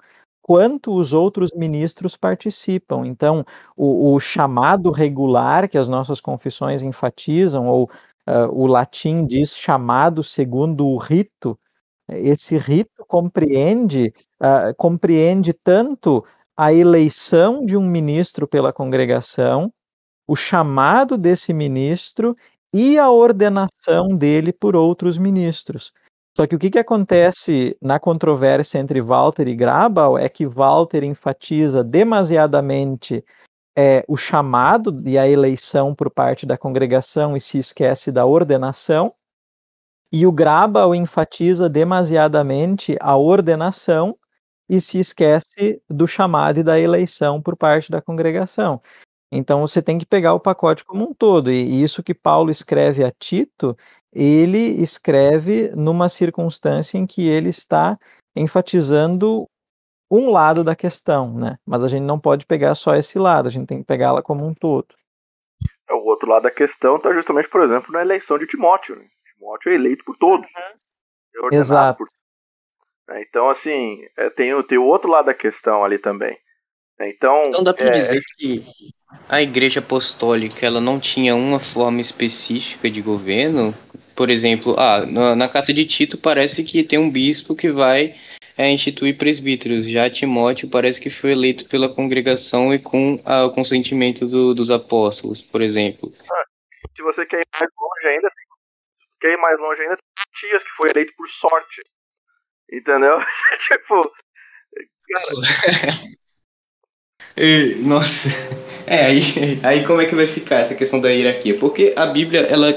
quanto 0.47 0.95
os 0.95 1.11
outros 1.13 1.51
ministros 1.53 2.15
participam. 2.15 3.05
Então, 3.05 3.45
o, 3.75 4.13
o 4.13 4.19
chamado 4.19 4.91
regular, 4.91 5.67
que 5.67 5.77
as 5.77 5.89
nossas 5.89 6.21
confissões 6.21 6.81
enfatizam, 6.81 7.67
ou 7.67 7.83
uh, 8.25 8.49
o 8.53 8.65
latim 8.65 9.25
diz 9.25 9.53
chamado 9.53 10.23
segundo 10.23 10.87
o 10.87 10.97
rito, 10.97 11.59
esse 12.07 12.57
rito 12.57 13.05
compreende, 13.09 14.13
uh, 14.41 14.73
compreende 14.77 15.51
tanto 15.51 16.23
a 16.55 16.71
eleição 16.71 17.65
de 17.65 17.75
um 17.75 17.85
ministro 17.85 18.47
pela 18.47 18.71
congregação, 18.71 19.69
o 20.25 20.33
chamado 20.33 21.17
desse 21.17 21.53
ministro 21.53 22.33
e 22.73 22.97
a 22.97 23.09
ordenação 23.09 24.15
dele 24.15 24.53
por 24.53 24.77
outros 24.77 25.17
ministros. 25.17 25.91
Só 26.37 26.45
que 26.45 26.55
o 26.55 26.59
que, 26.59 26.69
que 26.69 26.77
acontece 26.77 27.75
na 27.81 27.99
controvérsia 27.99 28.77
entre 28.77 29.01
Walter 29.01 29.47
e 29.47 29.55
Grabal 29.55 30.19
é 30.19 30.29
que 30.29 30.45
Walter 30.45 31.03
enfatiza 31.03 31.83
demasiadamente 31.83 33.25
é 33.75 34.05
o 34.07 34.15
chamado 34.15 35.01
e 35.03 35.17
a 35.17 35.27
eleição 35.27 35.95
por 35.95 36.11
parte 36.11 36.45
da 36.45 36.55
congregação 36.55 37.35
e 37.35 37.41
se 37.41 37.57
esquece 37.57 38.11
da 38.11 38.23
ordenação. 38.23 39.15
E 40.11 40.27
o 40.27 40.31
Graba 40.31 40.85
o 40.85 40.93
enfatiza 40.93 41.67
demasiadamente 41.67 42.95
a 42.99 43.17
ordenação 43.17 44.15
e 44.69 44.79
se 44.79 44.99
esquece 44.99 45.81
do 45.89 46.05
chamado 46.05 46.59
e 46.59 46.63
da 46.63 46.79
eleição 46.79 47.41
por 47.41 47.57
parte 47.57 47.89
da 47.89 47.99
congregação. 47.99 48.79
Então 49.31 49.61
você 49.61 49.81
tem 49.81 49.97
que 49.97 50.05
pegar 50.05 50.33
o 50.33 50.39
pacote 50.39 50.85
como 50.85 51.09
um 51.09 51.13
todo. 51.13 51.51
E 51.51 51.81
isso 51.81 52.03
que 52.03 52.13
Paulo 52.13 52.49
escreve 52.49 53.03
a 53.03 53.11
Tito, 53.11 53.75
ele 54.17 54.81
escreve 54.81 55.69
numa 55.75 56.09
circunstância 56.09 56.97
em 56.97 57.05
que 57.05 57.27
ele 57.27 57.49
está 57.49 57.99
enfatizando 58.35 59.47
um 60.09 60.31
lado 60.31 60.63
da 60.63 60.75
questão, 60.75 61.33
né? 61.33 61.59
Mas 61.65 61.83
a 61.83 61.87
gente 61.87 62.03
não 62.03 62.19
pode 62.19 62.45
pegar 62.45 62.73
só 62.73 62.95
esse 62.95 63.19
lado, 63.19 63.47
a 63.47 63.51
gente 63.51 63.67
tem 63.67 63.79
que 63.79 63.85
pegá-la 63.85 64.23
como 64.23 64.45
um 64.45 64.53
todo. 64.53 64.87
É, 65.87 65.93
o 65.93 66.03
outro 66.05 66.27
lado 66.27 66.43
da 66.43 66.51
questão 66.51 66.95
está 66.95 67.13
justamente, 67.13 67.47
por 67.47 67.61
exemplo, 67.61 67.91
na 67.91 68.01
eleição 68.01 68.39
de 68.39 68.47
Timóteo. 68.47 68.95
Né? 68.95 69.05
Timóteo 69.35 69.71
é 69.71 69.75
eleito 69.75 70.03
por 70.03 70.17
todos. 70.17 70.47
Uhum. 70.47 71.49
É 71.53 71.55
Exato. 71.55 71.99
Por... 71.99 73.15
É, 73.15 73.21
então, 73.21 73.49
assim, 73.49 74.01
é, 74.17 74.29
tem, 74.29 74.63
tem 74.63 74.77
o 74.77 74.85
outro 74.85 75.11
lado 75.11 75.25
da 75.25 75.33
questão 75.33 75.83
ali 75.83 75.99
também. 75.99 76.37
É, 76.99 77.09
então, 77.09 77.43
então 77.47 77.63
dá 77.63 77.73
para 77.73 77.89
é... 77.89 77.91
dizer 77.91 78.21
que 78.37 78.65
a 79.29 79.41
Igreja 79.41 79.79
Apostólica 79.79 80.65
ela 80.65 80.81
não 80.81 80.99
tinha 80.99 81.35
uma 81.35 81.59
forma 81.59 82.01
específica 82.01 82.89
de 82.89 83.01
governo. 83.01 83.73
Por 84.17 84.31
exemplo, 84.31 84.75
ah, 84.79 85.05
na, 85.05 85.35
na 85.35 85.47
carta 85.47 85.71
de 85.71 85.85
Tito 85.85 86.17
parece 86.17 86.63
que 86.63 86.83
tem 86.83 86.97
um 86.97 87.11
bispo 87.11 87.55
que 87.55 87.69
vai 87.69 88.15
é, 88.57 88.67
instituir 88.67 89.15
presbíteros. 89.15 89.87
Já 89.87 90.09
Timóteo 90.09 90.67
parece 90.67 90.99
que 90.99 91.11
foi 91.11 91.33
eleito 91.33 91.69
pela 91.69 91.87
congregação 91.87 92.73
e 92.73 92.79
com 92.79 93.21
ah, 93.23 93.45
o 93.45 93.51
consentimento 93.51 94.25
do, 94.25 94.55
dos 94.55 94.71
apóstolos, 94.71 95.39
por 95.39 95.61
exemplo. 95.61 96.11
Ah, 96.33 96.43
se 96.95 97.03
você 97.03 97.27
quer 97.27 97.41
ir 97.41 97.47
mais 97.59 97.69
longe 97.79 98.07
ainda, 98.07 98.31
quer 99.21 99.33
ir 99.33 99.37
mais 99.37 99.59
longe 99.59 99.81
ainda, 99.83 99.97
tem 99.97 100.05
Matias 100.17 100.63
que 100.63 100.69
foi 100.71 100.89
eleito 100.89 101.13
por 101.15 101.29
sorte. 101.29 101.83
Entendeu? 102.71 103.19
tipo. 103.67 104.11
Cara. 105.13 105.33
Nossa. 107.83 108.29
É, 108.89 109.05
aí, 109.05 109.21
aí 109.63 109.85
como 109.85 109.99
é 109.99 110.05
que 110.05 110.15
vai 110.15 110.25
ficar 110.25 110.59
essa 110.61 110.73
questão 110.73 111.01
da 111.01 111.09
hierarquia? 111.09 111.59
Porque 111.59 111.93
a 111.97 112.05
Bíblia, 112.05 112.43
ela 112.43 112.71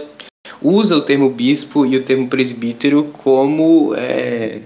usa 0.62 0.96
o 0.96 1.00
termo 1.00 1.30
bispo 1.30 1.86
e 1.86 1.96
o 1.96 2.02
termo 2.02 2.28
presbítero 2.28 3.04
como 3.12 3.94
é, 3.94 4.60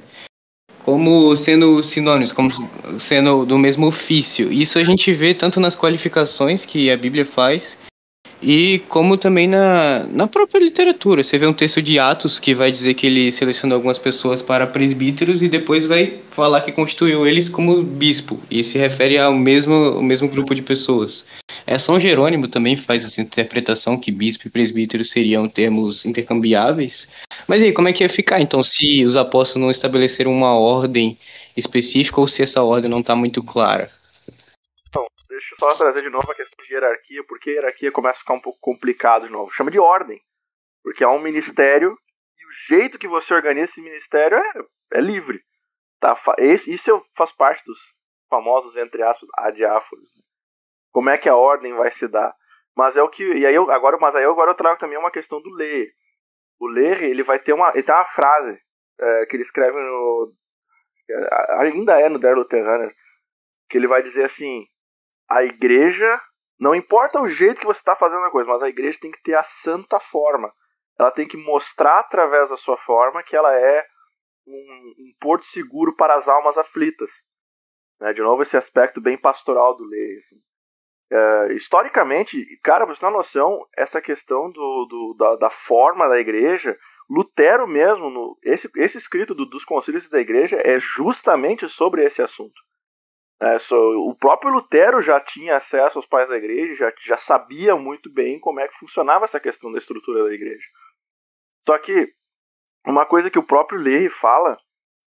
como 0.84 1.34
sendo 1.36 1.82
sinônimos, 1.82 2.32
como 2.32 2.50
sendo 2.98 3.46
do 3.46 3.58
mesmo 3.58 3.86
ofício. 3.86 4.52
Isso 4.52 4.78
a 4.78 4.84
gente 4.84 5.12
vê 5.12 5.34
tanto 5.34 5.58
nas 5.58 5.74
qualificações 5.74 6.66
que 6.66 6.90
a 6.90 6.96
Bíblia 6.96 7.24
faz 7.24 7.78
e 8.46 8.82
como 8.90 9.16
também 9.16 9.48
na, 9.48 10.04
na 10.10 10.26
própria 10.26 10.62
literatura. 10.62 11.22
Você 11.22 11.38
vê 11.38 11.46
um 11.46 11.52
texto 11.52 11.80
de 11.80 11.98
Atos 11.98 12.38
que 12.38 12.54
vai 12.54 12.70
dizer 12.70 12.92
que 12.92 13.06
ele 13.06 13.32
selecionou 13.32 13.76
algumas 13.76 13.98
pessoas 13.98 14.42
para 14.42 14.66
presbíteros 14.66 15.40
e 15.40 15.48
depois 15.48 15.86
vai 15.86 16.18
falar 16.30 16.60
que 16.60 16.70
constituiu 16.70 17.26
eles 17.26 17.48
como 17.48 17.82
bispo. 17.82 18.38
E 18.50 18.62
se 18.62 18.76
refere 18.76 19.16
ao 19.16 19.32
mesmo, 19.32 19.72
ao 19.74 20.02
mesmo 20.02 20.28
grupo 20.28 20.54
de 20.54 20.60
pessoas. 20.60 21.24
É, 21.66 21.78
São 21.78 21.98
Jerônimo 21.98 22.46
também 22.46 22.76
faz 22.76 23.02
essa 23.02 23.22
interpretação 23.22 23.96
que 23.98 24.12
bispo 24.12 24.46
e 24.46 24.50
presbítero 24.50 25.04
seriam 25.06 25.48
termos 25.48 26.04
intercambiáveis. 26.04 27.08
Mas 27.48 27.62
aí, 27.62 27.72
como 27.72 27.88
é 27.88 27.94
que 27.94 28.04
ia 28.04 28.10
ficar 28.10 28.42
então 28.42 28.62
se 28.62 29.02
os 29.06 29.16
apóstolos 29.16 29.62
não 29.62 29.70
estabeleceram 29.70 30.30
uma 30.30 30.54
ordem 30.54 31.16
específica 31.56 32.20
ou 32.20 32.28
se 32.28 32.42
essa 32.42 32.62
ordem 32.62 32.90
não 32.90 33.00
está 33.00 33.16
muito 33.16 33.42
clara? 33.42 33.90
Deixa 35.44 35.54
eu 35.54 35.58
só 35.58 35.76
trazer 35.76 36.00
de 36.00 36.08
novo 36.08 36.30
a 36.30 36.34
questão 36.34 36.64
de 36.64 36.72
hierarquia, 36.72 37.22
porque 37.28 37.50
a 37.50 37.52
hierarquia 37.52 37.92
começa 37.92 38.16
a 38.18 38.20
ficar 38.20 38.32
um 38.32 38.40
pouco 38.40 38.58
complicado 38.60 39.26
de 39.26 39.32
novo. 39.32 39.52
Chama 39.52 39.70
de 39.70 39.78
ordem. 39.78 40.18
Porque 40.82 41.04
há 41.04 41.10
um 41.10 41.20
ministério 41.20 41.98
e 42.38 42.46
o 42.46 42.52
jeito 42.68 42.98
que 42.98 43.06
você 43.06 43.34
organiza 43.34 43.72
esse 43.72 43.82
ministério 43.82 44.38
é, 44.38 44.98
é 44.98 45.00
livre. 45.02 45.42
Tá? 46.00 46.16
Isso 46.66 47.04
faz 47.14 47.30
parte 47.32 47.62
dos 47.66 47.78
famosos, 48.30 48.74
entre 48.76 49.02
aspas, 49.02 49.28
adiáforos. 49.36 50.08
Como 50.90 51.10
é 51.10 51.18
que 51.18 51.28
a 51.28 51.36
ordem 51.36 51.74
vai 51.74 51.90
se 51.90 52.08
dar? 52.08 52.34
Mas 52.74 52.96
é 52.96 53.02
o 53.02 53.08
que. 53.08 53.22
E 53.22 53.44
aí 53.44 53.54
eu, 53.54 53.70
agora, 53.70 53.98
mas 53.98 54.14
aí 54.14 54.24
agora 54.24 54.50
eu 54.50 54.56
trago 54.56 54.80
também 54.80 54.98
uma 54.98 55.10
questão 55.10 55.42
do 55.42 55.50
ler. 55.50 55.92
O 56.58 56.66
ler, 56.66 57.02
ele 57.02 57.22
vai 57.22 57.38
ter 57.38 57.52
uma. 57.52 57.70
Ele 57.70 57.82
tem 57.82 57.94
uma 57.94 58.04
frase 58.04 58.58
é, 58.98 59.26
que 59.26 59.36
ele 59.36 59.42
escreve 59.42 59.76
no. 59.76 60.32
É, 61.10 61.60
ainda 61.60 62.00
é 62.00 62.08
no 62.08 62.18
Der 62.18 62.34
Lutherraner. 62.34 62.94
Que 63.68 63.78
ele 63.78 63.86
vai 63.86 64.02
dizer 64.02 64.24
assim: 64.24 64.64
a 65.28 65.42
igreja, 65.42 66.20
não 66.58 66.74
importa 66.74 67.20
o 67.20 67.26
jeito 67.26 67.60
que 67.60 67.66
você 67.66 67.80
está 67.80 67.96
fazendo 67.96 68.24
a 68.24 68.30
coisa, 68.30 68.48
mas 68.48 68.62
a 68.62 68.68
igreja 68.68 68.98
tem 69.00 69.10
que 69.10 69.22
ter 69.22 69.34
a 69.34 69.42
santa 69.42 69.98
forma. 69.98 70.52
Ela 70.98 71.10
tem 71.10 71.26
que 71.26 71.36
mostrar 71.36 72.00
através 72.00 72.50
da 72.50 72.56
sua 72.56 72.76
forma 72.76 73.22
que 73.22 73.34
ela 73.34 73.54
é 73.54 73.84
um, 74.46 74.94
um 74.98 75.12
porto 75.20 75.44
seguro 75.46 75.94
para 75.96 76.14
as 76.14 76.28
almas 76.28 76.56
aflitas. 76.56 77.10
Né? 78.00 78.12
De 78.12 78.20
novo, 78.20 78.42
esse 78.42 78.56
aspecto 78.56 79.00
bem 79.00 79.16
pastoral 79.16 79.76
do 79.76 79.84
lei. 79.84 80.18
Assim. 80.18 80.36
É, 81.10 81.52
historicamente, 81.52 82.38
cara, 82.62 82.86
você 82.86 83.00
ter 83.00 83.06
uma 83.06 83.18
noção, 83.18 83.66
essa 83.76 84.00
questão 84.00 84.50
do, 84.50 84.86
do 84.88 85.16
da, 85.18 85.36
da, 85.36 85.50
forma 85.50 86.08
da 86.08 86.18
igreja, 86.18 86.78
Lutero 87.08 87.66
mesmo, 87.66 88.08
no, 88.10 88.38
esse, 88.42 88.70
esse 88.76 88.98
escrito 88.98 89.34
do, 89.34 89.44
dos 89.46 89.64
concílios 89.64 90.08
da 90.08 90.20
igreja 90.20 90.60
é 90.64 90.78
justamente 90.80 91.68
sobre 91.68 92.04
esse 92.04 92.22
assunto. 92.22 92.60
É, 93.44 93.58
so, 93.58 93.76
o 94.08 94.14
próprio 94.14 94.50
Lutero 94.50 95.02
já 95.02 95.20
tinha 95.20 95.58
acesso 95.58 95.98
aos 95.98 96.06
pais 96.06 96.30
da 96.30 96.36
igreja, 96.36 96.76
já, 96.76 96.92
já 97.04 97.18
sabia 97.18 97.76
muito 97.76 98.10
bem 98.10 98.40
como 98.40 98.58
é 98.58 98.66
que 98.66 98.78
funcionava 98.78 99.26
essa 99.26 99.38
questão 99.38 99.70
da 99.70 99.76
estrutura 99.76 100.24
da 100.24 100.32
igreja. 100.32 100.64
Só 101.66 101.76
que 101.76 102.14
uma 102.86 103.04
coisa 103.04 103.30
que 103.30 103.38
o 103.38 103.46
próprio 103.46 103.78
Lehi 103.78 104.08
fala 104.08 104.58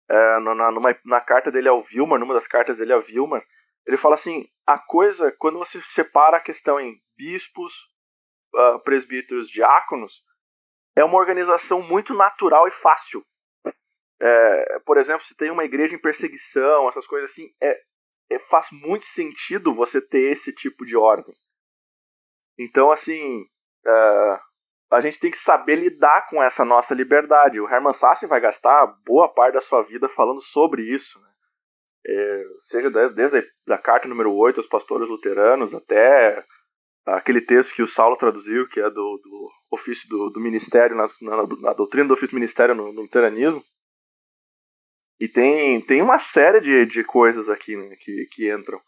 é, 0.09 0.39
na, 0.39 0.71
numa, 0.71 0.97
na 1.05 1.21
carta 1.21 1.51
dele 1.51 1.69
ao 1.69 1.83
Vilmar, 1.83 2.21
numa 2.21 2.35
das 2.35 2.47
cartas 2.47 2.79
dele 2.79 2.93
ao 2.93 3.01
Vilmar, 3.01 3.45
ele 3.85 3.97
fala 3.97 4.15
assim: 4.15 4.47
a 4.65 4.79
coisa, 4.79 5.35
quando 5.37 5.59
você 5.59 5.81
separa 5.83 6.37
a 6.37 6.41
questão 6.41 6.81
em 6.81 7.01
bispos, 7.17 7.75
uh, 8.55 8.79
presbíteros, 8.85 9.51
diáconos, 9.51 10.23
é 10.95 11.03
uma 11.03 11.19
organização 11.19 11.83
muito 11.83 12.15
natural 12.15 12.69
e 12.69 12.71
fácil. 12.71 13.25
É, 14.23 14.79
por 14.81 14.99
exemplo, 14.99 15.25
se 15.25 15.35
tem 15.35 15.51
uma 15.51 15.65
igreja 15.65 15.97
em 15.97 16.01
perseguição, 16.01 16.89
essas 16.89 17.07
coisas 17.07 17.31
assim, 17.31 17.51
é, 17.61 17.81
faz 18.39 18.69
muito 18.71 19.05
sentido 19.05 19.75
você 19.75 20.01
ter 20.01 20.31
esse 20.33 20.53
tipo 20.53 20.85
de 20.85 20.97
ordem. 20.97 21.35
Então, 22.59 22.93
assim, 22.93 23.43
uh, 23.87 24.39
a 24.91 25.01
gente 25.01 25.19
tem 25.19 25.31
que 25.31 25.39
saber 25.39 25.77
lidar 25.77 26.27
com 26.29 26.43
essa 26.43 26.65
nossa 26.65 26.95
liberdade. 26.95 27.61
O 27.61 27.69
Herman 27.69 27.95
Sassi 27.95 28.27
vai 28.27 28.41
gastar 28.41 28.87
boa 29.07 29.33
parte 29.33 29.55
da 29.55 29.61
sua 29.61 29.83
vida 29.83 30.09
falando 30.09 30.41
sobre 30.41 30.83
isso. 30.83 31.21
Né? 31.21 31.31
É, 32.07 32.43
seja 32.59 32.91
desde 33.11 33.47
a 33.69 33.79
carta 33.79 34.09
número 34.09 34.33
8 34.35 34.59
aos 34.59 34.69
pastores 34.69 35.09
luteranos 35.09 35.73
até 35.75 36.45
aquele 37.07 37.41
texto 37.41 37.75
que 37.75 37.83
o 37.83 37.89
Saulo 37.89 38.17
traduziu, 38.17 38.69
que 38.69 38.81
é 38.81 38.91
do, 38.91 38.91
do 38.91 39.51
ofício 39.71 40.09
do, 40.09 40.31
do 40.31 40.41
ministério, 40.41 40.97
na, 40.97 41.07
na, 41.23 41.47
na, 41.61 41.73
doutrina 41.73 42.09
do 42.09 42.15
ofício 42.15 42.35
ministério 42.35 42.75
no, 42.75 42.93
no 42.93 43.03
luteranismo. 43.03 43.63
E 45.21 45.29
tem, 45.29 45.81
tem 45.83 46.01
uma 46.01 46.19
série 46.19 46.61
de, 46.61 46.87
de 46.87 47.05
coisas 47.05 47.49
aqui 47.49 47.77
né, 47.77 47.95
que, 47.97 48.27
que 48.33 48.51
entram. 48.51 48.81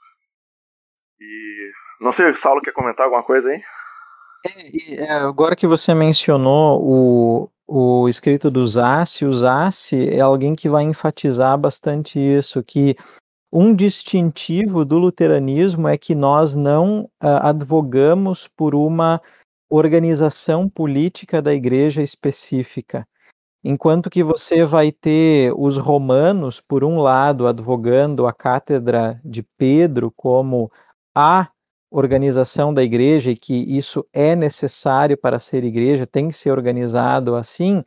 E 1.20 1.70
não 2.00 2.10
sei, 2.10 2.34
Saulo 2.34 2.62
quer 2.62 2.72
comentar 2.72 3.04
alguma 3.04 3.22
coisa 3.22 3.50
aí? 3.50 3.62
É, 4.44 4.94
é, 5.04 5.12
agora 5.12 5.54
que 5.54 5.66
você 5.66 5.94
mencionou 5.94 6.80
o, 6.82 7.50
o 7.66 8.08
escrito 8.08 8.50
do 8.50 8.66
Zassi, 8.66 9.24
o 9.24 9.32
Zassi 9.32 10.08
é 10.08 10.20
alguém 10.20 10.54
que 10.54 10.68
vai 10.68 10.82
enfatizar 10.82 11.56
bastante 11.56 12.18
isso, 12.18 12.62
que 12.64 12.96
um 13.52 13.74
distintivo 13.74 14.84
do 14.84 14.96
luteranismo 14.98 15.86
é 15.86 15.98
que 15.98 16.14
nós 16.14 16.56
não 16.56 17.02
uh, 17.22 17.42
advogamos 17.42 18.48
por 18.48 18.74
uma 18.74 19.20
organização 19.70 20.68
política 20.68 21.42
da 21.42 21.52
igreja 21.52 22.02
específica. 22.02 23.06
Enquanto 23.64 24.10
que 24.10 24.24
você 24.24 24.64
vai 24.64 24.90
ter 24.90 25.52
os 25.56 25.78
romanos, 25.78 26.60
por 26.60 26.82
um 26.82 26.98
lado, 26.98 27.46
advogando 27.46 28.26
a 28.26 28.32
cátedra 28.32 29.20
de 29.24 29.42
Pedro 29.56 30.12
como 30.16 30.70
a 31.14 31.48
organização 31.90 32.74
da 32.74 32.82
igreja 32.82 33.30
e 33.30 33.36
que 33.36 33.54
isso 33.54 34.04
é 34.12 34.34
necessário 34.34 35.16
para 35.16 35.38
ser 35.38 35.62
igreja, 35.62 36.06
tem 36.06 36.28
que 36.28 36.36
ser 36.36 36.50
organizado 36.50 37.36
assim. 37.36 37.84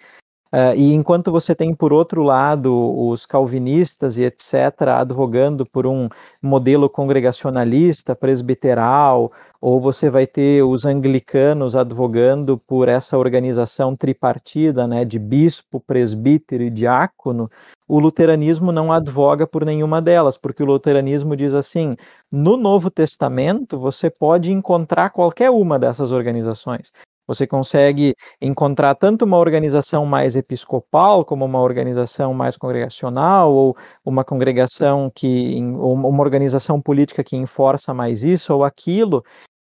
Uh, 0.54 0.74
e 0.78 0.94
enquanto 0.94 1.32
você 1.32 1.54
tem, 1.54 1.76
por 1.76 1.92
outro 1.92 2.24
lado, 2.24 2.72
os 3.10 3.26
calvinistas 3.26 4.18
e 4.18 4.24
etc., 4.24 4.88
advogando 5.00 5.66
por 5.66 5.86
um 5.86 6.08
modelo 6.42 6.90
congregacionalista, 6.90 8.16
presbiteral, 8.16 9.34
ou 9.68 9.82
você 9.82 10.12
vai 10.12 10.28
ter 10.28 10.62
os 10.62 10.86
anglicanos 10.86 11.76
advogando 11.76 12.56
por 12.56 12.88
essa 12.88 13.18
organização 13.18 13.96
tripartida, 13.96 14.86
né, 14.86 15.04
de 15.04 15.18
bispo, 15.18 15.80
presbítero 15.80 16.62
e 16.62 16.70
diácono, 16.70 17.50
o 17.88 17.98
luteranismo 17.98 18.72
não 18.72 18.94
advoga 18.94 19.48
por 19.48 19.66
nenhuma 19.66 20.00
delas, 20.00 20.38
porque 20.38 20.62
o 20.62 20.68
luteranismo 20.68 21.36
diz 21.36 21.52
assim: 21.56 21.96
no 22.32 22.58
Novo 22.58 22.92
Testamento 22.92 23.80
você 23.80 24.08
pode 24.08 24.52
encontrar 24.52 25.10
qualquer 25.10 25.50
uma 25.50 25.80
dessas 25.80 26.12
organizações. 26.12 26.92
Você 27.28 27.48
consegue 27.48 28.14
encontrar 28.40 28.94
tanto 28.94 29.26
uma 29.26 29.38
organização 29.40 30.06
mais 30.06 30.36
episcopal, 30.36 31.26
como 31.26 31.44
uma 31.44 31.60
organização 31.60 32.36
mais 32.36 32.56
congregacional, 32.56 33.52
ou 33.52 33.76
uma 34.06 34.24
congregação 34.24 35.12
que, 35.14 35.60
ou 35.80 35.96
uma 35.96 36.22
organização 36.22 36.80
política 36.80 37.24
que 37.24 37.36
enforça 37.36 37.96
mais 37.96 38.24
isso 38.24 38.54
ou 38.54 38.64
aquilo. 38.64 39.24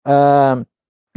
Uh, 0.06 0.66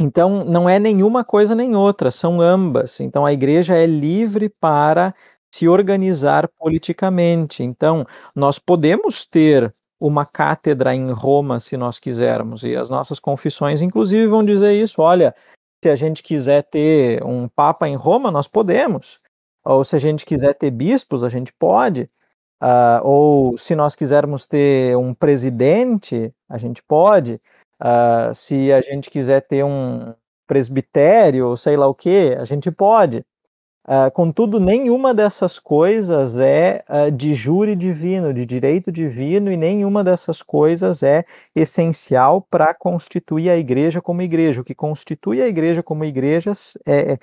então, 0.00 0.44
não 0.44 0.68
é 0.68 0.78
nenhuma 0.78 1.24
coisa 1.24 1.54
nem 1.54 1.74
outra, 1.74 2.10
são 2.10 2.40
ambas. 2.40 3.00
Então, 3.00 3.26
a 3.26 3.32
igreja 3.32 3.74
é 3.74 3.86
livre 3.86 4.48
para 4.48 5.14
se 5.52 5.68
organizar 5.68 6.48
politicamente. 6.58 7.62
Então, 7.62 8.06
nós 8.34 8.58
podemos 8.58 9.26
ter 9.26 9.74
uma 10.00 10.24
cátedra 10.24 10.94
em 10.94 11.10
Roma, 11.10 11.58
se 11.58 11.76
nós 11.76 11.98
quisermos, 11.98 12.62
e 12.62 12.76
as 12.76 12.88
nossas 12.88 13.18
confissões, 13.18 13.82
inclusive, 13.82 14.26
vão 14.28 14.44
dizer 14.44 14.72
isso: 14.74 15.02
olha, 15.02 15.34
se 15.82 15.90
a 15.90 15.94
gente 15.96 16.22
quiser 16.22 16.62
ter 16.64 17.22
um 17.24 17.48
papa 17.48 17.88
em 17.88 17.96
Roma, 17.96 18.30
nós 18.30 18.46
podemos. 18.46 19.20
Ou 19.64 19.84
se 19.84 19.96
a 19.96 19.98
gente 19.98 20.24
quiser 20.24 20.54
ter 20.54 20.70
bispos, 20.70 21.24
a 21.24 21.28
gente 21.28 21.52
pode. 21.52 22.08
Uh, 22.62 23.00
ou 23.04 23.58
se 23.58 23.76
nós 23.76 23.94
quisermos 23.94 24.46
ter 24.46 24.96
um 24.96 25.14
presidente, 25.14 26.32
a 26.48 26.58
gente 26.58 26.82
pode. 26.82 27.40
Uh, 27.80 28.34
se 28.34 28.72
a 28.72 28.80
gente 28.80 29.10
quiser 29.10 29.40
ter 29.42 29.64
um 29.64 30.12
presbitério, 30.46 31.48
ou 31.48 31.56
sei 31.56 31.76
lá 31.76 31.86
o 31.86 31.94
que, 31.94 32.34
a 32.38 32.44
gente 32.44 32.70
pode. 32.70 33.24
Uh, 33.86 34.10
contudo, 34.12 34.60
nenhuma 34.60 35.14
dessas 35.14 35.58
coisas 35.58 36.34
é 36.36 36.84
uh, 36.90 37.10
de 37.10 37.32
júri 37.34 37.74
divino, 37.74 38.34
de 38.34 38.44
direito 38.44 38.92
divino, 38.92 39.50
e 39.50 39.56
nenhuma 39.56 40.04
dessas 40.04 40.42
coisas 40.42 41.02
é 41.02 41.24
essencial 41.54 42.42
para 42.50 42.74
constituir 42.74 43.48
a 43.48 43.56
igreja 43.56 44.02
como 44.02 44.20
igreja. 44.20 44.60
O 44.60 44.64
que 44.64 44.74
constitui 44.74 45.40
a 45.40 45.48
igreja 45.48 45.82
como 45.82 46.04
igreja 46.04 46.52
é, 46.84 47.12
é, 47.12 47.18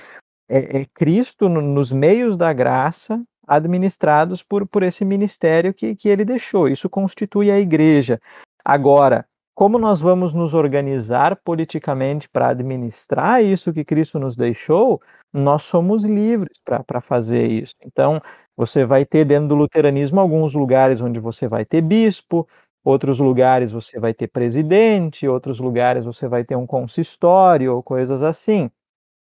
é, 0.49 0.81
é 0.81 0.85
Cristo 0.93 1.47
no, 1.47 1.61
nos 1.61 1.91
meios 1.91 2.35
da 2.35 2.51
graça 2.51 3.21
administrados 3.47 4.41
por, 4.41 4.67
por 4.67 4.81
esse 4.81 5.05
ministério 5.05 5.71
que, 5.71 5.95
que 5.95 6.09
ele 6.09 6.25
deixou. 6.25 6.67
Isso 6.67 6.89
constitui 6.89 7.51
a 7.51 7.59
igreja. 7.59 8.19
Agora, 8.63 9.23
como 9.55 9.79
nós 9.79 10.01
vamos 10.01 10.33
nos 10.33 10.53
organizar 10.53 11.37
politicamente 11.37 12.27
para 12.29 12.49
administrar 12.49 13.41
isso 13.41 13.71
que 13.73 13.85
Cristo 13.85 14.19
nos 14.19 14.35
deixou, 14.35 15.01
nós 15.33 15.63
somos 15.63 16.03
livres 16.03 16.57
para 16.63 16.99
fazer 17.01 17.47
isso. 17.47 17.73
Então, 17.83 18.21
você 18.55 18.85
vai 18.85 19.05
ter 19.05 19.25
dentro 19.25 19.49
do 19.49 19.55
luteranismo 19.55 20.19
alguns 20.19 20.53
lugares 20.53 20.99
onde 20.99 21.19
você 21.19 21.47
vai 21.47 21.65
ter 21.65 21.81
bispo, 21.81 22.47
outros 22.83 23.17
lugares 23.17 23.71
você 23.71 23.99
vai 23.99 24.13
ter 24.13 24.27
presidente, 24.27 25.27
outros 25.27 25.59
lugares 25.59 26.05
você 26.05 26.27
vai 26.27 26.43
ter 26.43 26.55
um 26.55 26.67
consistório 26.67 27.73
ou 27.73 27.81
coisas 27.81 28.21
assim. 28.21 28.69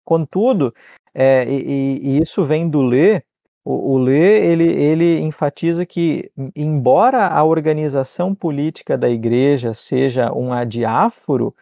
Contudo, 0.04 0.74
é, 1.14 1.44
e, 1.48 1.98
e, 2.02 2.18
isso 2.20 2.44
vem 2.44 2.68
do 2.68 2.82
Lê, 2.82 3.22
o, 3.64 3.94
o 3.94 3.98
Lê 3.98 4.46
ele, 4.46 4.64
ele 4.64 5.20
enfatiza 5.20 5.84
que, 5.84 6.30
embora 6.56 7.26
a 7.28 7.44
organização 7.44 8.34
política 8.34 8.96
da 8.96 9.08
igreja 9.08 9.74
seja 9.74 10.32
um 10.32 10.52
adiáforo, 10.52 11.54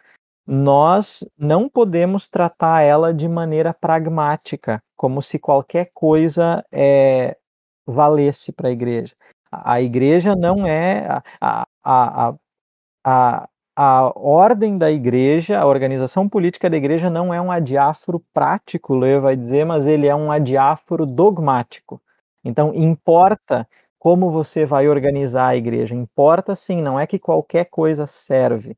nós 0.47 1.23
não 1.37 1.69
podemos 1.69 2.27
tratar 2.27 2.81
ela 2.81 3.13
de 3.13 3.27
maneira 3.27 3.73
pragmática, 3.73 4.81
como 4.95 5.21
se 5.21 5.37
qualquer 5.37 5.91
coisa 5.93 6.65
é, 6.71 7.37
valesse 7.85 8.51
para 8.51 8.69
a 8.69 8.71
igreja. 8.71 9.15
A 9.51 9.81
igreja 9.81 10.35
não 10.35 10.65
é. 10.65 11.21
A, 11.41 11.65
a, 11.83 12.29
a, 12.29 12.35
a, 13.03 13.49
ordem 14.15 14.77
da 14.77 14.91
igreja, 14.91 15.59
a 15.59 15.65
organização 15.65 16.27
política 16.27 16.69
da 16.69 16.77
igreja 16.77 17.09
não 17.09 17.33
é 17.33 17.41
um 17.41 17.51
adiáforo 17.51 18.21
prático, 18.33 18.95
Lê 18.95 19.19
vai 19.19 19.35
dizer, 19.35 19.65
mas 19.65 19.87
ele 19.87 20.07
é 20.07 20.15
um 20.15 20.31
adiáforo 20.31 21.05
dogmático. 21.05 22.01
Então, 22.43 22.73
importa 22.73 23.67
como 23.97 24.31
você 24.31 24.65
vai 24.65 24.87
organizar 24.87 25.47
a 25.47 25.55
igreja. 25.57 25.93
Importa 25.93 26.55
sim, 26.55 26.81
não 26.81 26.99
é 26.99 27.05
que 27.05 27.19
qualquer 27.19 27.65
coisa 27.65 28.07
serve. 28.07 28.77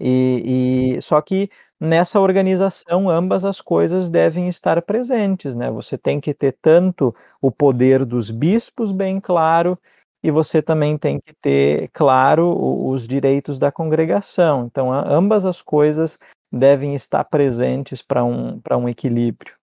E, 0.00 0.96
e, 0.96 1.02
só 1.02 1.20
que 1.20 1.50
nessa 1.80 2.20
organização 2.20 3.08
ambas 3.10 3.44
as 3.44 3.60
coisas 3.60 4.10
devem 4.10 4.48
estar 4.48 4.80
presentes, 4.82 5.54
né? 5.54 5.70
Você 5.70 5.98
tem 5.98 6.20
que 6.20 6.34
ter 6.34 6.56
tanto 6.60 7.14
o 7.40 7.50
poder 7.50 8.04
dos 8.04 8.30
bispos 8.30 8.90
bem 8.90 9.20
claro 9.20 9.78
e 10.24 10.30
você 10.30 10.62
também 10.62 10.96
tem 10.96 11.20
que 11.20 11.34
ter 11.34 11.90
claro 11.92 12.50
os 12.88 13.06
direitos 13.06 13.58
da 13.58 13.70
congregação. 13.70 14.64
Então 14.64 14.90
ambas 14.90 15.44
as 15.44 15.60
coisas 15.60 16.18
devem 16.50 16.94
estar 16.94 17.22
presentes 17.24 18.00
para 18.00 18.24
um 18.24 18.58
para 18.58 18.78
um 18.78 18.88
equilíbrio. 18.88 19.54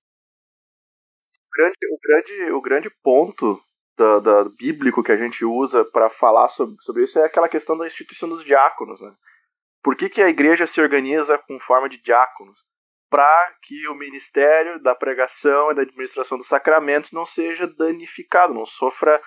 O 1.48 1.58
grande, 1.58 1.78
o 1.82 2.00
grande, 2.08 2.52
o 2.52 2.62
grande 2.62 2.90
ponto 3.04 3.60
da, 3.98 4.20
da 4.20 4.50
bíblico 4.56 5.02
que 5.02 5.12
a 5.12 5.18
gente 5.18 5.44
usa 5.44 5.84
para 5.84 6.12
falar 6.12 6.48
sobre, 6.50 6.76
sobre 6.82 7.04
isso 7.06 7.18
é 7.18 7.26
aquela 7.26 7.50
questão 7.50 7.76
da 7.76 7.88
instituição 7.88 8.30
dos 8.30 8.46
diáconos, 8.46 9.02
né? 9.02 9.12
Por 9.84 9.96
que, 9.96 10.10
que 10.10 10.22
a 10.22 10.30
igreja 10.30 10.68
se 10.68 10.80
organiza 10.80 11.40
com 11.40 11.60
forma 11.60 11.90
de 11.90 12.00
diáconos? 12.02 12.60
Para 13.10 13.52
que 13.64 13.88
o 13.88 13.96
ministério 13.96 14.82
da 14.82 14.94
pregação 14.94 15.72
e 15.72 15.76
da 15.76 15.82
administração 15.82 16.38
dos 16.38 16.48
sacramentos 16.48 17.12
não 17.12 17.26
seja 17.26 17.66
danificado, 17.68 18.54
não 18.54 18.66
sofra, 18.66 19.20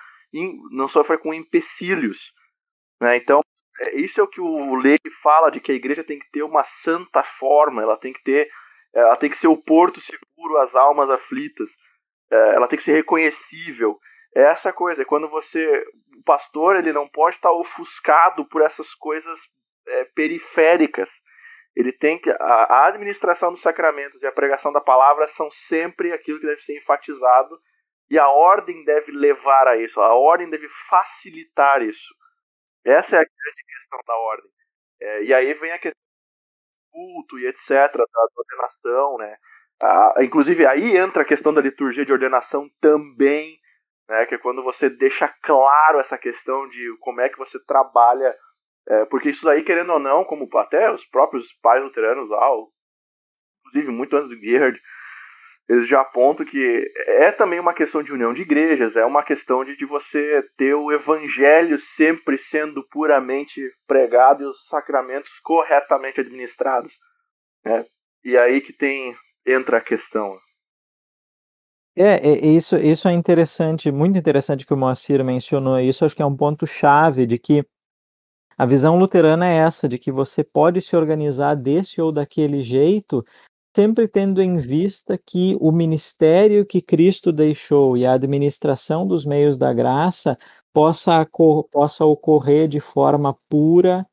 não 0.71 0.87
sofra 0.87 1.17
com 1.17 1.33
empecilhos. 1.33 2.33
Né? 3.01 3.17
Então, 3.17 3.41
é, 3.79 3.97
isso 3.97 4.19
é 4.19 4.23
o 4.23 4.27
que 4.27 4.41
o 4.41 4.75
Lei 4.75 4.97
fala 5.21 5.49
de 5.49 5.59
que 5.59 5.71
a 5.71 5.75
igreja 5.75 6.03
tem 6.03 6.19
que 6.19 6.29
ter 6.31 6.43
uma 6.43 6.63
santa 6.63 7.23
forma, 7.23 7.81
ela 7.81 7.97
tem 7.97 8.13
que 8.13 8.23
ter, 8.23 8.49
ela 8.93 9.15
tem 9.15 9.29
que 9.29 9.37
ser 9.37 9.47
o 9.47 9.57
porto 9.57 9.99
seguro 9.99 10.57
às 10.57 10.75
almas 10.75 11.09
aflitas, 11.09 11.71
é, 12.31 12.55
ela 12.55 12.67
tem 12.67 12.77
que 12.77 12.83
ser 12.83 12.93
reconhecível. 12.93 13.99
É 14.35 14.43
essa 14.43 14.73
coisa, 14.73 15.01
é 15.01 15.05
quando 15.05 15.29
você, 15.29 15.85
o 16.17 16.23
pastor, 16.23 16.75
ele 16.75 16.91
não 16.91 17.07
pode 17.07 17.37
estar 17.37 17.51
ofuscado 17.51 18.45
por 18.45 18.61
essas 18.61 18.93
coisas 18.93 19.39
é, 19.87 20.05
periféricas. 20.15 21.09
Ele 21.75 21.91
tem 21.91 22.17
que 22.17 22.29
a 22.29 22.87
administração 22.87 23.51
dos 23.51 23.61
sacramentos 23.61 24.21
e 24.21 24.27
a 24.27 24.31
pregação 24.31 24.71
da 24.71 24.79
palavra 24.79 25.27
são 25.27 25.51
sempre 25.51 26.13
aquilo 26.13 26.39
que 26.39 26.47
deve 26.47 26.61
ser 26.61 26.77
enfatizado 26.77 27.59
e 28.09 28.19
a 28.19 28.27
ordem 28.29 28.83
deve 28.83 29.11
levar 29.11 29.67
a 29.67 29.77
isso. 29.77 29.99
A 30.01 30.13
ordem 30.13 30.49
deve 30.49 30.67
facilitar 30.89 31.81
isso. 31.81 32.13
Essa 32.83 33.17
é 33.17 33.19
a 33.19 33.23
grande 33.23 33.63
questão 33.67 33.99
da 34.05 34.15
ordem. 34.15 34.51
É, 35.01 35.23
e 35.23 35.33
aí 35.33 35.53
vem 35.53 35.71
a 35.71 35.79
questão 35.79 35.99
do 35.99 36.91
culto 36.91 37.39
e 37.39 37.47
etc, 37.47 37.69
da, 37.69 38.27
ordenação, 38.37 39.17
né? 39.17 39.37
Ah, 39.81 40.13
inclusive 40.21 40.65
aí 40.65 40.95
entra 40.95 41.23
a 41.23 41.25
questão 41.25 41.53
da 41.53 41.61
liturgia 41.61 42.05
de 42.05 42.13
ordenação 42.13 42.69
também, 42.79 43.59
né? 44.07 44.25
Que 44.25 44.35
é 44.35 44.37
quando 44.37 44.63
você 44.63 44.89
deixa 44.89 45.27
claro 45.41 45.99
essa 45.99 46.17
questão 46.17 46.67
de 46.69 46.97
como 46.99 47.21
é 47.21 47.29
que 47.29 47.37
você 47.37 47.59
trabalha 47.65 48.35
é, 48.87 49.05
porque 49.05 49.29
isso 49.29 49.49
aí, 49.49 49.63
querendo 49.63 49.93
ou 49.93 49.99
não, 49.99 50.23
como 50.23 50.47
até 50.57 50.91
os 50.91 51.03
próprios 51.03 51.51
pais 51.53 51.83
luteranos 51.83 52.29
lá, 52.29 52.47
inclusive 53.61 53.91
muito 53.91 54.15
antes 54.15 54.29
do 54.29 54.35
Gerhard, 54.35 54.79
eles 55.67 55.87
já 55.87 56.01
apontam 56.01 56.45
que 56.45 56.91
é 57.07 57.31
também 57.31 57.59
uma 57.59 57.73
questão 57.73 58.03
de 58.03 58.13
união 58.13 58.33
de 58.33 58.43
igrejas, 58.43 58.95
é 58.95 59.03
uma 59.03 59.23
questão 59.23 59.65
de, 59.65 59.75
de 59.75 59.85
você 59.85 60.43
ter 60.55 60.75
o 60.75 60.91
evangelho 60.91 61.79
sempre 61.79 62.37
sendo 62.37 62.83
puramente 62.87 63.61
pregado 63.87 64.43
e 64.43 64.47
os 64.47 64.67
sacramentos 64.67 65.31
corretamente 65.43 66.21
administrados. 66.21 66.93
Né? 67.63 67.83
E 68.23 68.37
aí 68.37 68.61
que 68.61 68.73
tem 68.73 69.15
entra 69.45 69.77
a 69.77 69.81
questão. 69.81 70.37
É, 71.95 72.15
é, 72.15 72.45
isso, 72.45 72.75
isso 72.77 73.07
é 73.07 73.13
interessante, 73.13 73.91
muito 73.91 74.17
interessante 74.17 74.65
que 74.65 74.73
o 74.73 74.77
Moacir 74.77 75.23
mencionou 75.23 75.79
isso, 75.79 76.03
acho 76.03 76.15
que 76.15 76.21
é 76.21 76.25
um 76.25 76.35
ponto 76.35 76.67
chave 76.67 77.25
de 77.25 77.39
que 77.39 77.65
a 78.57 78.65
visão 78.65 78.97
luterana 78.97 79.47
é 79.47 79.57
essa, 79.57 79.87
de 79.87 79.97
que 79.97 80.11
você 80.11 80.43
pode 80.43 80.81
se 80.81 80.95
organizar 80.95 81.55
desse 81.55 82.01
ou 82.01 82.11
daquele 82.11 82.63
jeito, 82.63 83.25
sempre 83.75 84.07
tendo 84.07 84.41
em 84.41 84.55
vista 84.55 85.17
que 85.17 85.57
o 85.59 85.69
ministério 85.69 86.65
que 86.65 86.81
Cristo 86.81 87.29
deixou 87.33 87.97
e 87.97 88.05
a 88.05 88.13
administração 88.13 89.05
dos 89.05 89.25
meios 89.25 89.57
da 89.57 89.73
graça 89.73 90.37
possa, 90.73 91.27
possa 91.71 92.05
ocorrer 92.05 92.69
de 92.69 92.79
forma 92.79 93.35
pura, 93.49 94.07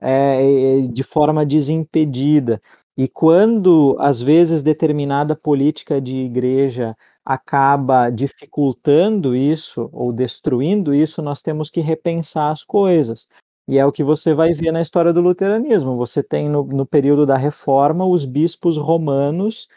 é, 0.00 0.82
de 0.82 1.02
forma 1.02 1.44
desimpedida. 1.44 2.62
E 2.96 3.08
quando, 3.08 3.96
às 3.98 4.22
vezes, 4.22 4.62
determinada 4.62 5.34
política 5.34 6.00
de 6.00 6.14
igreja 6.14 6.96
acaba 7.24 8.10
dificultando 8.10 9.34
isso 9.34 9.90
ou 9.92 10.12
destruindo 10.12 10.94
isso, 10.94 11.20
nós 11.20 11.42
temos 11.42 11.70
que 11.70 11.80
repensar 11.80 12.52
as 12.52 12.62
coisas. 12.62 13.26
E 13.68 13.76
é 13.76 13.84
o 13.84 13.92
que 13.92 14.02
você 14.02 14.32
vai 14.32 14.54
ver 14.54 14.72
na 14.72 14.80
história 14.80 15.12
do 15.12 15.20
luteranismo. 15.20 15.96
Você 15.98 16.22
tem 16.22 16.48
no, 16.48 16.64
no 16.64 16.86
período 16.86 17.26
da 17.26 17.36
reforma 17.36 18.06
os 18.06 18.24
bispos 18.24 18.78
romanos 18.78 19.68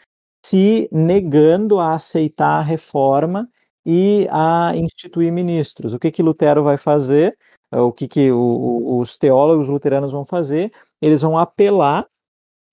se 0.44 0.88
negando 0.90 1.78
a 1.78 1.94
aceitar 1.94 2.58
a 2.58 2.62
reforma 2.62 3.48
e 3.84 4.26
a 4.30 4.72
instituir 4.74 5.30
ministros. 5.30 5.92
O 5.92 5.98
que 5.98 6.10
que 6.10 6.22
Lutero 6.22 6.64
vai 6.64 6.76
fazer? 6.76 7.36
O 7.70 7.92
que 7.92 8.08
que 8.08 8.32
o, 8.32 8.98
os 8.98 9.16
teólogos 9.16 9.68
luteranos 9.68 10.10
vão 10.10 10.24
fazer? 10.24 10.72
Eles 11.00 11.22
vão 11.22 11.38
apelar 11.38 12.06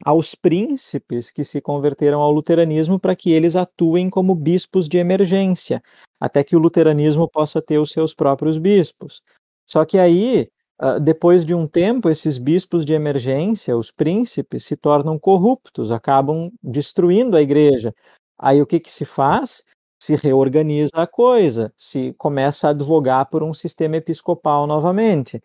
aos 0.04 0.34
príncipes 0.34 1.30
que 1.30 1.44
se 1.44 1.60
converteram 1.62 2.22
ao 2.22 2.32
luteranismo 2.32 3.00
para 3.00 3.16
que 3.16 3.32
eles 3.32 3.56
atuem 3.56 4.10
como 4.10 4.34
bispos 4.34 4.88
de 4.88 4.98
emergência, 4.98 5.84
até 6.20 6.44
que 6.44 6.56
o 6.56 6.60
luteranismo 6.60 7.30
possa 7.30 7.62
ter 7.62 7.78
os 7.78 7.92
seus 7.92 8.14
próprios 8.14 8.58
bispos. 8.58 9.22
Só 9.66 9.86
que 9.86 9.98
aí, 9.98 10.50
depois 11.02 11.46
de 11.46 11.54
um 11.54 11.68
tempo, 11.68 12.10
esses 12.10 12.38
bispos 12.38 12.86
de 12.86 12.94
emergência, 12.94 13.76
os 13.76 13.92
príncipes, 13.92 14.64
se 14.64 14.78
tornam 14.78 15.20
corruptos, 15.20 15.92
acabam 15.92 16.52
destruindo 16.64 17.36
a 17.36 17.42
igreja. 17.42 17.94
Aí 18.40 18.62
o 18.62 18.66
que, 18.66 18.80
que 18.80 18.92
se 18.92 19.04
faz? 19.04 19.64
Se 20.02 20.16
reorganiza 20.16 20.94
a 20.96 21.06
coisa, 21.06 21.74
se 21.78 22.14
começa 22.18 22.68
a 22.68 22.72
advogar 22.72 23.30
por 23.30 23.44
um 23.44 23.54
sistema 23.54 23.98
episcopal 23.98 24.66
novamente. 24.66 25.42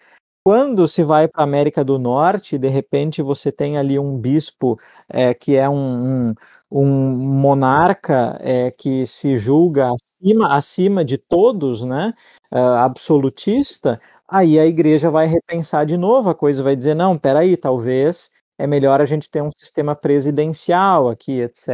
Quando 0.47 0.87
se 0.87 1.03
vai 1.03 1.27
para 1.27 1.43
a 1.43 1.45
América 1.45 1.83
do 1.83 1.99
Norte, 1.99 2.59
de 2.59 2.69
repente 2.69 3.23
você 3.23 3.51
tem 3.51 3.79
ali 3.79 3.99
um 3.99 4.17
bispo 4.19 4.79
é, 5.09 5.33
que 5.35 5.57
é 5.57 5.69
um, 5.69 6.29
um, 6.31 6.35
um 6.71 6.87
monarca 6.87 8.39
é, 8.41 8.71
que 8.71 9.07
se 9.07 9.37
julga 9.37 9.89
acima, 9.91 10.55
acima 10.55 11.05
de 11.05 11.17
todos, 11.19 11.83
né, 11.83 12.13
uh, 12.53 12.59
absolutista, 12.59 13.99
aí 14.35 14.59
a 14.59 14.67
igreja 14.67 15.11
vai 15.11 15.27
repensar 15.27 15.87
de 15.87 15.97
novo 15.97 16.29
a 16.29 16.35
coisa, 16.35 16.63
vai 16.63 16.75
dizer, 16.75 16.95
não, 16.95 17.17
peraí, 17.17 17.57
talvez 17.57 18.31
é 18.59 18.67
melhor 18.67 19.01
a 19.01 19.05
gente 19.05 19.29
ter 19.29 19.43
um 19.43 19.51
sistema 19.57 19.95
presidencial 19.95 21.09
aqui, 21.09 21.41
etc. 21.41 21.69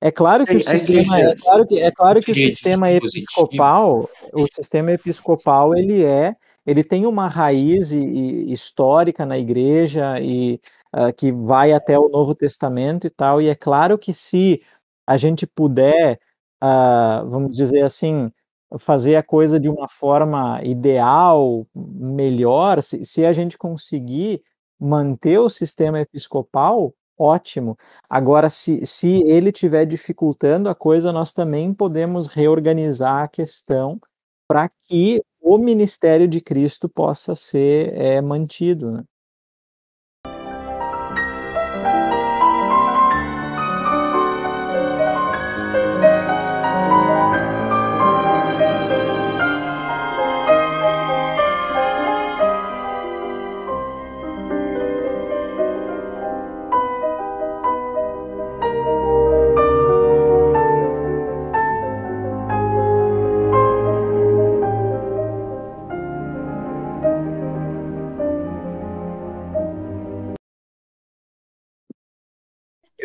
É 0.00 0.10
claro 0.10 0.44
que 0.44 0.56
o 0.56 0.62
sistema, 0.62 1.20
é 1.20 1.34
claro 1.36 1.66
que, 1.66 1.80
é 1.80 1.90
claro 1.90 2.20
que 2.20 2.32
o 2.32 2.34
sistema 2.34 2.90
episcopal, 2.90 4.08
o 4.32 4.46
sistema 4.52 4.92
episcopal, 4.92 5.74
ele 5.74 6.04
é 6.04 6.36
ele 6.68 6.84
tem 6.84 7.06
uma 7.06 7.28
raiz 7.28 7.92
e 7.92 8.52
histórica 8.52 9.24
na 9.24 9.38
igreja 9.38 10.20
e 10.20 10.60
uh, 10.94 11.10
que 11.16 11.32
vai 11.32 11.72
até 11.72 11.98
o 11.98 12.10
Novo 12.10 12.34
Testamento 12.34 13.06
e 13.06 13.10
tal. 13.10 13.40
E 13.40 13.48
é 13.48 13.54
claro 13.54 13.96
que 13.96 14.12
se 14.12 14.62
a 15.06 15.16
gente 15.16 15.46
puder, 15.46 16.20
uh, 16.62 17.26
vamos 17.26 17.56
dizer 17.56 17.80
assim, 17.80 18.30
fazer 18.78 19.16
a 19.16 19.22
coisa 19.22 19.58
de 19.58 19.68
uma 19.68 19.88
forma 19.88 20.62
ideal, 20.62 21.66
melhor, 21.74 22.82
se, 22.82 23.04
se 23.04 23.24
a 23.24 23.32
gente 23.32 23.56
conseguir 23.56 24.42
manter 24.78 25.38
o 25.38 25.48
sistema 25.48 26.00
episcopal, 26.00 26.92
ótimo. 27.18 27.76
Agora, 28.08 28.48
se, 28.48 28.84
se 28.84 29.22
ele 29.22 29.50
estiver 29.50 29.86
dificultando 29.86 30.68
a 30.68 30.74
coisa, 30.74 31.12
nós 31.12 31.32
também 31.32 31.72
podemos 31.72 32.28
reorganizar 32.28 33.24
a 33.24 33.28
questão 33.28 34.00
para 34.46 34.70
que 34.84 35.22
o 35.40 35.58
ministério 35.58 36.28
de 36.28 36.40
Cristo 36.40 36.88
possa 36.88 37.34
ser 37.34 37.92
é, 37.94 38.20
mantido. 38.20 38.92
Né? 38.92 39.04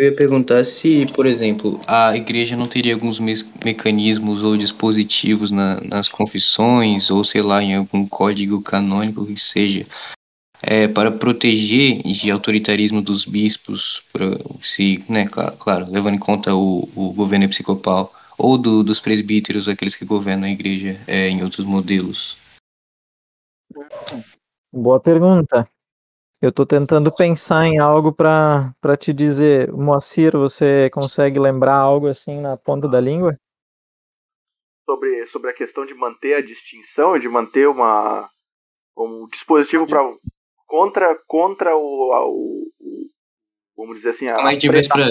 Eu 0.03 0.09
ia 0.09 0.15
perguntar 0.15 0.65
se, 0.65 1.05
por 1.13 1.25
exemplo, 1.25 1.79
a 1.87 2.13
igreja 2.13 2.57
não 2.57 2.65
teria 2.65 2.93
alguns 2.93 3.21
me 3.21 3.33
mecanismos 3.63 4.43
ou 4.43 4.57
dispositivos 4.57 5.49
na, 5.49 5.79
nas 5.79 6.09
confissões, 6.09 7.09
ou 7.09 7.23
sei 7.23 7.41
lá, 7.41 7.63
em 7.63 7.75
algum 7.75 8.05
código 8.05 8.61
canônico 8.61 9.25
que 9.25 9.39
seja, 9.39 9.87
é, 10.61 10.89
para 10.89 11.09
proteger 11.09 12.03
de 12.03 12.29
autoritarismo 12.29 13.01
dos 13.01 13.23
bispos, 13.23 14.03
pra, 14.11 14.25
se, 14.61 15.05
né, 15.07 15.25
claro, 15.25 15.55
claro, 15.55 15.89
levando 15.89 16.15
em 16.15 16.19
conta 16.19 16.53
o, 16.53 16.89
o 16.93 17.13
governo 17.13 17.45
episcopal, 17.45 18.13
ou 18.37 18.57
do, 18.57 18.83
dos 18.83 18.99
presbíteros, 18.99 19.69
aqueles 19.69 19.95
que 19.95 20.03
governam 20.03 20.49
a 20.49 20.51
igreja 20.51 20.99
é, 21.07 21.29
em 21.29 21.43
outros 21.43 21.65
modelos? 21.65 22.35
Boa 24.69 24.99
pergunta. 24.99 25.65
Eu 26.43 26.49
estou 26.49 26.65
tentando 26.65 27.09
pensar 27.09 27.67
em 27.67 27.79
algo 27.79 28.11
para 28.11 28.97
te 28.99 29.13
dizer. 29.13 29.71
Moacir, 29.71 30.33
você 30.33 30.89
consegue 30.89 31.39
lembrar 31.39 31.77
algo 31.77 32.07
assim 32.07 32.41
na 32.41 32.57
ponta 32.57 32.85
da 32.85 32.99
língua? 32.99 33.39
Sobre, 34.83 35.25
sobre 35.27 35.51
a 35.51 35.53
questão 35.53 35.85
de 35.85 35.93
manter 35.93 36.33
a 36.33 36.41
distinção, 36.41 37.17
de 37.17 37.29
manter 37.29 37.69
uma, 37.69 38.27
um 38.97 39.25
dispositivo 39.31 39.87
para 39.87 40.01
contra, 40.67 41.17
contra 41.25 41.77
o, 41.77 41.79
o, 41.79 42.67
o, 42.77 43.05
vamos 43.77 43.95
dizer 43.95 44.09
assim, 44.09 44.27
a 44.27 44.35
como 44.35 44.49
é 44.49 44.57
que 44.57 44.67
a 44.67 44.71
gente 44.71 44.73
faz 44.73 44.87
pra... 44.89 45.07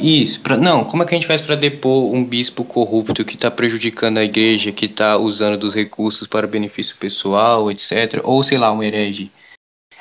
Isso, 0.00 0.42
pra... 0.42 0.56
não, 0.56 0.84
como 0.84 1.04
é 1.04 1.06
que 1.06 1.14
a 1.14 1.18
gente 1.18 1.28
faz 1.28 1.40
para 1.40 1.54
depor 1.54 2.12
um 2.12 2.24
bispo 2.24 2.64
corrupto 2.64 3.24
que 3.24 3.36
está 3.36 3.48
prejudicando 3.48 4.18
a 4.18 4.24
igreja, 4.24 4.72
que 4.72 4.86
está 4.86 5.16
usando 5.16 5.56
dos 5.56 5.72
recursos 5.72 6.26
para 6.26 6.48
benefício 6.48 6.96
pessoal, 6.96 7.70
etc. 7.70 8.20
Ou 8.24 8.42
sei 8.42 8.58
lá, 8.58 8.72
um 8.72 8.82
herege. 8.82 9.30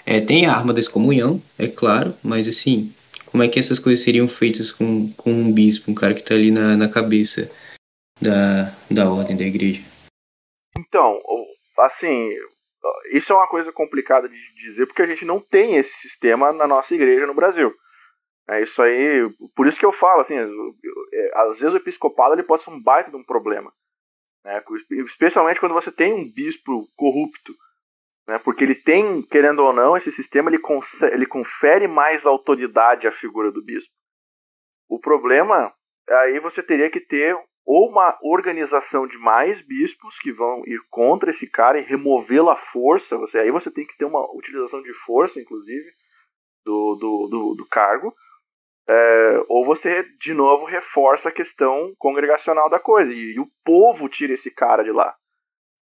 É, 0.06 0.20
tem 0.22 0.46
a 0.46 0.54
arma 0.54 0.74
da 0.74 0.80
excomunhão, 0.80 1.42
é 1.58 1.68
claro, 1.68 2.16
mas 2.24 2.48
assim, 2.48 2.94
como 3.26 3.44
é 3.44 3.48
que 3.48 3.60
essas 3.60 3.80
coisas 3.80 4.04
seriam 4.04 4.28
feitas 4.28 4.72
com, 4.72 5.12
com 5.14 5.32
um 5.32 5.52
bispo, 5.52 5.92
um 5.92 5.96
cara 5.96 6.14
que 6.14 6.22
está 6.22 6.34
ali 6.34 6.52
na, 6.52 6.76
na 6.76 6.90
cabeça 6.90 7.50
da, 8.20 8.74
da 8.90 9.12
ordem 9.12 9.38
da 9.38 9.44
igreja? 9.44 9.82
Então, 10.78 11.22
assim, 11.80 12.36
isso 13.12 13.32
é 13.32 13.36
uma 13.36 13.48
coisa 13.48 13.72
complicada 13.72 14.28
de 14.28 14.38
dizer 14.56 14.86
porque 14.88 15.02
a 15.02 15.08
gente 15.08 15.26
não 15.26 15.40
tem 15.40 15.76
esse 15.76 15.94
sistema 15.94 16.52
na 16.52 16.68
nossa 16.68 16.94
igreja 16.96 17.28
no 17.28 17.34
Brasil. 17.34 17.74
É 18.50 18.64
isso 18.64 18.82
aí, 18.82 19.30
por 19.56 19.68
isso 19.68 19.80
que 19.80 19.86
eu 19.86 19.94
falo, 19.94 20.22
assim, 20.22 20.36
é, 20.36 21.32
às 21.36 21.60
vezes 21.60 21.74
o 21.74 21.78
episcopado 21.78 22.34
ele 22.34 22.42
pode 22.42 22.64
ser 22.64 22.72
um 22.72 22.82
baita 22.82 23.12
de 23.12 23.18
um 23.18 23.24
problema. 23.24 23.72
Né? 24.44 24.64
Especialmente 25.06 25.60
quando 25.60 25.74
você 25.74 25.92
tem 25.92 26.14
um 26.14 26.32
bispo 26.32 26.90
corrupto 26.96 27.54
né? 28.30 28.38
Porque 28.38 28.64
ele 28.64 28.76
tem, 28.76 29.24
querendo 29.24 29.60
ou 29.60 29.74
não, 29.74 29.98
esse 29.98 30.12
sistema 30.12 30.52
ele, 30.52 30.60
ele 31.12 31.26
confere 31.26 31.88
mais 31.88 32.28
autoridade 32.28 33.08
à 33.08 33.12
figura 33.12 33.52
do 33.52 33.64
bispo. 33.64 33.92
O 34.88 35.00
problema 35.00 35.74
aí 36.08 36.40
você 36.40 36.62
teria 36.62 36.92
que 36.92 37.00
ter 37.00 37.36
ou 37.66 37.90
uma 37.90 38.18
organização 38.22 39.08
de 39.08 39.18
mais 39.18 39.62
bispos 39.62 40.18
que 40.20 40.32
vão 40.32 40.64
ir 40.66 40.80
contra 40.90 41.32
esse 41.32 41.48
cara 41.48 41.80
e 41.80 41.84
removê-lo 41.84 42.50
à 42.50 42.56
força. 42.56 43.18
Você, 43.18 43.40
aí 43.40 43.52
você 43.52 43.70
tem 43.70 43.86
que 43.86 43.98
ter 43.98 44.06
uma 44.06 44.26
utilização 44.36 44.82
de 44.82 44.94
força, 44.94 45.40
inclusive, 45.40 45.88
do, 46.66 46.96
do, 46.96 47.28
do, 47.28 47.56
do 47.56 47.68
cargo. 47.68 48.14
É, 48.88 49.44
ou 49.48 49.66
você, 49.66 50.04
de 50.20 50.34
novo, 50.34 50.66
reforça 50.66 51.30
a 51.30 51.32
questão 51.32 51.94
congregacional 51.98 52.70
da 52.70 52.80
coisa. 52.80 53.14
E, 53.14 53.36
e 53.36 53.40
o 53.40 53.48
povo 53.64 54.10
tira 54.10 54.34
esse 54.34 54.50
cara 54.50 54.84
de 54.84 54.92
lá. 54.92 55.16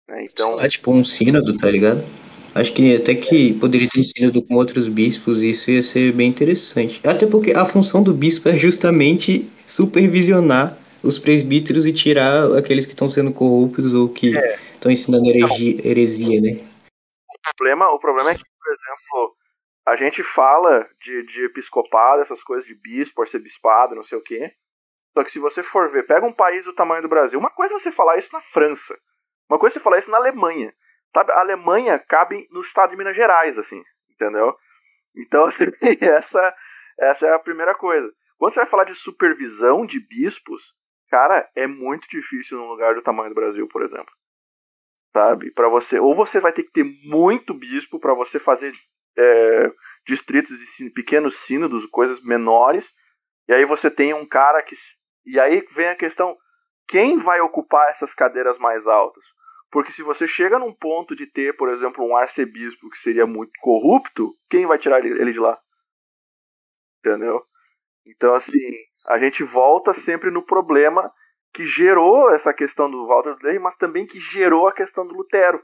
Né? 0.08 0.26
Então, 0.26 0.60
é 0.62 0.68
tipo 0.70 0.92
um 0.92 1.04
sínodo, 1.04 1.58
tá 1.58 1.70
ligado? 1.70 2.02
Acho 2.56 2.72
que 2.74 2.96
até 2.96 3.16
que 3.16 3.54
poderia 3.56 3.90
ter 3.90 4.04
sido 4.04 4.42
com 4.44 4.56
outros 4.56 4.88
bispos, 4.88 5.42
isso 5.42 5.72
ia 5.72 5.82
ser 5.82 6.14
bem 6.14 6.30
interessante. 6.30 7.02
Até 7.06 7.26
porque 7.26 7.52
a 7.52 7.66
função 7.66 8.04
do 8.04 8.14
bispo 8.14 8.48
é 8.48 8.56
justamente 8.56 9.50
supervisionar 9.66 10.78
os 11.02 11.18
presbíteros 11.18 11.88
e 11.88 11.92
tirar 11.92 12.56
aqueles 12.56 12.86
que 12.86 12.94
estão 12.94 13.10
sendo 13.10 13.34
corruptos 13.34 13.94
ou 13.94 14.08
que 14.08 14.38
estão 14.72 14.90
é. 14.90 14.94
ensinando 14.94 15.28
heresia, 15.28 15.82
heresia, 15.84 16.42
né? 16.42 16.64
O 17.28 17.56
problema, 17.56 17.92
o 17.92 18.00
problema 18.00 18.32
é 18.32 18.36
que, 18.36 18.44
por 18.44 18.72
exemplo, 18.72 19.36
a 19.86 19.96
gente 19.96 20.24
fala 20.24 20.88
de, 21.02 21.24
de 21.26 21.46
episcopado, 21.46 22.22
essas 22.22 22.44
coisas 22.44 22.66
de 22.68 22.76
bispo, 22.76 23.22
arcebispado, 23.22 23.96
não 23.96 24.04
sei 24.04 24.18
o 24.18 24.24
quê. 24.24 24.54
Só 25.18 25.24
que 25.24 25.32
se 25.32 25.40
você 25.40 25.62
for 25.62 25.92
ver, 25.92 26.06
pega 26.06 26.26
um 26.26 26.34
país 26.34 26.66
do 26.66 26.74
tamanho 26.74 27.02
do 27.02 27.10
Brasil, 27.10 27.40
uma 27.40 27.50
coisa 27.50 27.76
é 27.76 27.80
você 27.80 27.92
falar 27.92 28.18
isso 28.18 28.30
na 28.32 28.42
França, 28.42 28.98
uma 29.50 29.60
coisa 29.60 29.74
é 29.74 29.80
você 29.80 29.84
falar 29.84 30.00
isso 30.00 30.10
na 30.10 30.18
Alemanha. 30.18 30.74
Sabe, 31.14 31.32
a 31.32 31.40
Alemanha 31.40 32.00
cabe 32.00 32.48
no 32.52 32.62
estado 32.62 32.92
de 32.92 32.98
Minas 32.98 33.16
Gerais, 33.16 33.60
assim, 33.60 33.84
entendeu? 34.10 34.56
Então, 35.16 35.46
assim, 35.46 35.66
essa, 36.02 36.56
essa 37.00 37.28
é 37.28 37.34
a 37.34 37.40
primeira 37.40 37.76
coisa. 37.76 38.12
Quando 38.38 38.54
você 38.54 38.60
vai 38.60 38.70
falar 38.70 38.84
de 38.86 38.96
supervisão 38.96 39.86
de 39.86 40.00
bispos, 40.00 40.74
Cara, 41.14 41.48
é 41.56 41.68
muito 41.68 42.08
difícil 42.08 42.58
num 42.58 42.70
lugar 42.70 42.96
do 42.96 43.02
tamanho 43.04 43.30
do 43.30 43.36
Brasil, 43.36 43.68
por 43.68 43.84
exemplo. 43.84 44.12
Sabe? 45.14 45.52
Para 45.52 45.70
você, 45.70 46.00
ou 46.00 46.16
você 46.16 46.40
vai 46.40 46.52
ter 46.52 46.64
que 46.64 46.72
ter 46.72 46.84
muito 47.08 47.54
bispo 47.54 48.00
para 48.00 48.16
você 48.16 48.40
fazer 48.40 48.74
é, 49.16 49.72
distritos 50.08 50.58
de 50.58 50.90
pequenos 50.90 51.38
sínodos, 51.42 51.86
coisas 51.86 52.20
menores. 52.24 52.92
E 53.48 53.54
aí 53.54 53.64
você 53.64 53.92
tem 53.92 54.12
um 54.16 54.26
cara 54.26 54.64
que 54.64 54.76
e 55.24 55.40
aí 55.40 55.64
vem 55.76 55.90
a 55.90 55.96
questão, 55.96 56.36
quem 56.88 57.20
vai 57.20 57.40
ocupar 57.42 57.92
essas 57.92 58.12
cadeiras 58.16 58.58
mais 58.58 58.88
altas? 58.88 59.24
Porque 59.74 59.92
se 59.92 60.04
você 60.04 60.28
chega 60.28 60.60
num 60.60 60.72
ponto 60.72 61.16
de 61.16 61.26
ter, 61.26 61.58
por 61.58 61.68
exemplo, 61.68 62.06
um 62.06 62.16
arcebispo 62.16 62.92
que 62.92 62.98
seria 63.00 63.26
muito 63.26 63.54
corrupto, 63.60 64.30
quem 64.48 64.68
vai 64.68 64.78
tirar 64.78 65.04
ele 65.04 65.34
de 65.34 65.40
lá? 65.40 65.60
Entendeu? 67.00 67.42
Então, 68.06 68.36
assim, 68.36 68.60
a 69.08 69.18
gente 69.18 69.44
volta 69.44 69.92
sempre 69.92 70.30
no 70.30 70.46
problema 70.46 71.12
que 71.52 71.66
gerou 71.66 72.30
essa 72.30 72.54
questão 72.54 72.90
do 72.90 73.08
Walter 73.08 73.32
Lutero, 73.32 73.64
mas 73.64 73.76
também 73.76 74.06
que 74.06 74.20
gerou 74.20 74.68
a 74.68 74.74
questão 74.74 75.08
do 75.08 75.16
Lutero. 75.16 75.60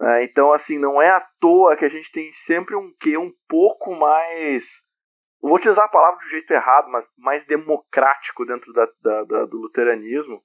É, 0.00 0.22
então, 0.22 0.52
assim, 0.52 0.78
não 0.78 1.02
é 1.02 1.10
à 1.10 1.20
toa 1.40 1.76
que 1.76 1.84
a 1.84 1.88
gente 1.88 2.12
tem 2.12 2.30
sempre 2.32 2.76
um 2.76 2.94
que 3.00 3.18
um 3.18 3.32
pouco 3.48 3.96
mais. 3.96 4.80
vou 5.42 5.56
utilizar 5.56 5.86
a 5.86 5.90
palavra 5.90 6.20
do 6.20 6.30
jeito 6.30 6.52
errado, 6.52 6.88
mas 6.88 7.04
mais 7.18 7.44
democrático 7.44 8.46
dentro 8.46 8.72
da, 8.72 8.88
da, 9.02 9.24
da, 9.24 9.44
do 9.44 9.56
luteranismo, 9.56 10.40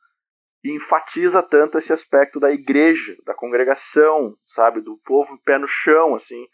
e 0.64 0.72
enfatiza 0.72 1.44
tanto 1.44 1.78
esse 1.78 1.92
aspecto 1.92 2.40
da 2.40 2.52
igreja, 2.52 3.16
da 3.26 3.34
congregação, 3.34 4.36
sabe, 4.46 4.80
do 4.80 4.98
povo 5.00 5.38
pé 5.44 5.58
no 5.58 5.68
chão, 5.68 6.16
assim, 6.16 6.48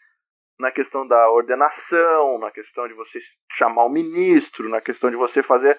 na 0.58 0.72
questão 0.72 1.06
da 1.06 1.30
ordenação, 1.30 2.38
na 2.38 2.50
questão 2.50 2.88
de 2.88 2.94
você 2.94 3.20
chamar 3.52 3.84
o 3.84 3.88
ministro, 3.88 4.68
na 4.68 4.80
questão 4.80 5.10
de 5.10 5.16
você 5.16 5.42
fazer 5.42 5.78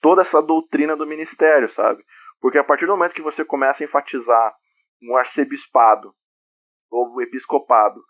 toda 0.00 0.22
essa 0.22 0.40
doutrina 0.40 0.96
do 0.96 1.06
ministério, 1.06 1.68
sabe? 1.70 2.04
Porque 2.40 2.58
a 2.58 2.64
partir 2.64 2.86
do 2.86 2.92
momento 2.92 3.14
que 3.14 3.22
você 3.22 3.44
começa 3.44 3.82
a 3.82 3.86
enfatizar 3.86 4.54
um 5.02 5.16
arcebispado 5.16 6.14
ou 6.90 7.14
o 7.14 7.22
episcopado, 7.22 8.02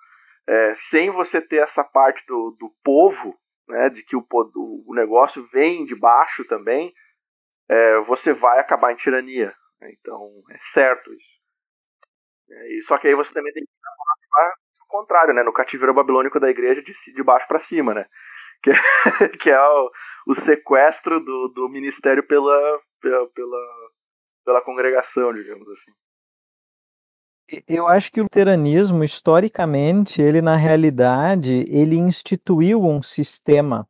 é, 0.47 0.75
sem 0.75 1.11
você 1.11 1.41
ter 1.41 1.63
essa 1.63 1.83
parte 1.83 2.25
do, 2.27 2.57
do 2.59 2.71
povo, 2.85 3.37
né, 3.69 3.89
de 3.89 4.03
que 4.03 4.17
o, 4.17 4.27
o 4.87 4.95
negócio 4.95 5.47
vem 5.53 5.85
de 5.85 5.95
baixo 5.95 6.45
também, 6.45 6.93
é, 7.69 8.01
você 8.01 8.33
vai 8.33 8.59
acabar 8.59 8.93
em 8.93 8.97
tirania? 8.97 9.55
Então, 9.91 10.31
é 10.51 10.59
certo 10.61 11.13
isso. 11.13 11.43
É, 12.51 12.79
e, 12.79 12.83
só 12.83 12.99
que 12.99 13.09
aí 13.09 13.15
você 13.15 13.33
também 13.33 13.53
tem 13.53 13.65
que 13.65 13.71
o 14.83 14.87
contrário, 14.89 15.35
né? 15.35 15.43
No 15.43 15.53
cativeiro 15.53 15.95
babilônico 15.95 16.39
da 16.39 16.51
igreja, 16.51 16.83
de, 16.83 16.93
de 16.93 17.23
baixo 17.23 17.47
para 17.49 17.59
cima, 17.59 17.95
né? 17.95 18.07
Que 18.63 18.71
é, 18.71 19.29
que 19.41 19.51
é 19.51 19.61
o, 19.61 19.91
o, 20.29 20.35
sequestro 20.37 21.19
do, 21.19 21.49
do 21.49 21.69
ministério 21.69 22.25
pela, 22.25 22.81
pela, 23.01 23.27
pela, 23.31 23.59
pela 24.45 24.61
congregação, 24.61 25.35
digamos 25.35 25.69
assim. 25.69 25.91
Eu 27.67 27.89
acho 27.89 28.13
que 28.13 28.21
o 28.21 28.23
luteranismo, 28.23 29.03
historicamente, 29.03 30.23
ele 30.23 30.41
na 30.41 30.55
realidade, 30.55 31.65
ele 31.67 31.97
instituiu 31.97 32.85
um 32.85 33.03
sistema 33.03 33.89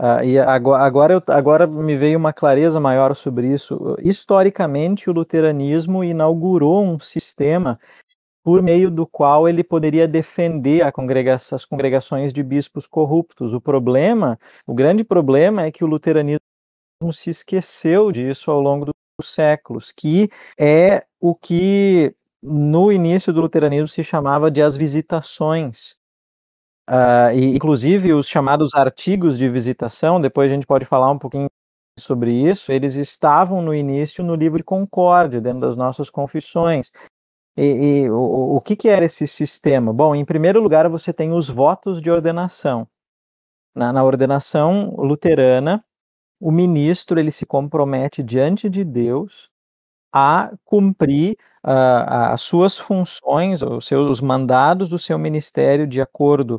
Uh, 0.00 0.24
e 0.24 0.38
agora, 0.38 1.14
eu, 1.14 1.22
agora 1.28 1.66
me 1.66 1.96
veio 1.96 2.18
uma 2.18 2.32
clareza 2.32 2.80
maior 2.80 3.14
sobre 3.14 3.52
isso. 3.52 3.96
Historicamente, 4.02 5.08
o 5.08 5.12
luteranismo 5.12 6.02
inaugurou 6.02 6.84
um 6.84 6.98
sistema 6.98 7.78
por 8.42 8.60
meio 8.60 8.90
do 8.90 9.06
qual 9.06 9.48
ele 9.48 9.64
poderia 9.64 10.06
defender 10.06 10.92
congregação, 10.92 11.56
as 11.56 11.64
congregações 11.64 12.32
de 12.32 12.42
bispos 12.42 12.86
corruptos. 12.86 13.54
O 13.54 13.60
problema, 13.60 14.38
o 14.66 14.74
grande 14.74 15.02
problema 15.02 15.62
é 15.62 15.72
que 15.72 15.82
o 15.82 15.86
luteranismo 15.86 16.40
se 17.12 17.30
esqueceu 17.30 18.12
disso 18.12 18.50
ao 18.50 18.60
longo 18.60 18.84
dos 18.84 18.94
séculos, 19.22 19.90
que 19.90 20.28
é 20.58 21.04
o 21.18 21.34
que 21.34 22.14
no 22.42 22.92
início 22.92 23.32
do 23.32 23.40
luteranismo 23.40 23.88
se 23.88 24.04
chamava 24.04 24.50
de 24.50 24.60
as 24.60 24.76
visitações. 24.76 25.96
Uh, 26.88 27.32
e, 27.34 27.56
inclusive, 27.56 28.12
os 28.12 28.28
chamados 28.28 28.74
artigos 28.74 29.38
de 29.38 29.48
visitação, 29.48 30.20
depois 30.20 30.50
a 30.50 30.54
gente 30.54 30.66
pode 30.66 30.84
falar 30.84 31.10
um 31.10 31.18
pouquinho 31.18 31.48
sobre 31.98 32.32
isso, 32.32 32.72
eles 32.72 32.94
estavam 32.94 33.62
no 33.62 33.74
início 33.74 34.22
no 34.24 34.34
livro 34.34 34.58
de 34.58 34.64
Concórdia, 34.64 35.40
dentro 35.40 35.60
das 35.60 35.76
nossas 35.76 36.10
confissões. 36.10 36.90
E, 37.56 38.02
e 38.02 38.10
o, 38.10 38.56
o 38.56 38.60
que, 38.60 38.76
que, 38.76 38.88
era 38.88 39.04
esse 39.04 39.26
sistema? 39.26 39.92
Bom, 39.92 40.14
em 40.14 40.24
primeiro 40.24 40.60
lugar, 40.60 40.88
você 40.88 41.12
tem 41.12 41.32
os 41.32 41.48
votos 41.48 42.02
de 42.02 42.10
ordenação. 42.10 42.86
Na, 43.74 43.92
na 43.92 44.04
ordenação 44.04 44.94
luterana, 44.96 45.84
o 46.40 46.50
ministro 46.50 47.18
ele 47.18 47.30
se 47.30 47.46
compromete 47.46 48.22
diante 48.22 48.68
de 48.68 48.84
Deus 48.84 49.48
a 50.12 50.52
cumprir 50.64 51.36
uh, 51.64 52.32
as 52.32 52.42
suas 52.42 52.78
funções, 52.78 53.62
os 53.62 53.86
seus 53.86 54.20
mandados 54.20 54.88
do 54.88 54.98
seu 54.98 55.18
ministério 55.18 55.86
de 55.86 56.00
acordo 56.00 56.58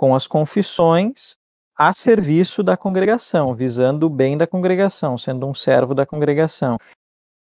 com 0.00 0.14
as 0.14 0.26
confissões 0.26 1.36
a 1.76 1.92
serviço 1.92 2.62
da 2.62 2.74
congregação, 2.74 3.54
visando 3.54 4.06
o 4.06 4.08
bem 4.08 4.34
da 4.34 4.46
congregação, 4.46 5.18
sendo 5.18 5.46
um 5.46 5.52
servo 5.52 5.94
da 5.94 6.06
congregação. 6.06 6.78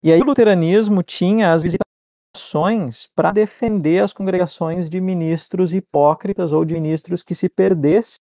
E 0.03 0.11
aí 0.11 0.19
o 0.19 0.25
luteranismo 0.25 1.01
tinha 1.01 1.53
as 1.53 1.63
visitações 1.63 3.07
para 3.15 3.31
defender 3.31 4.03
as 4.03 4.11
congregações 4.11 4.89
de 4.89 4.99
ministros 4.99 5.73
hipócritas 5.73 6.51
ou 6.51 6.65
de 6.65 6.73
ministros 6.73 7.23
que 7.23 7.33
se 7.33 7.47
perdessem 7.47 8.27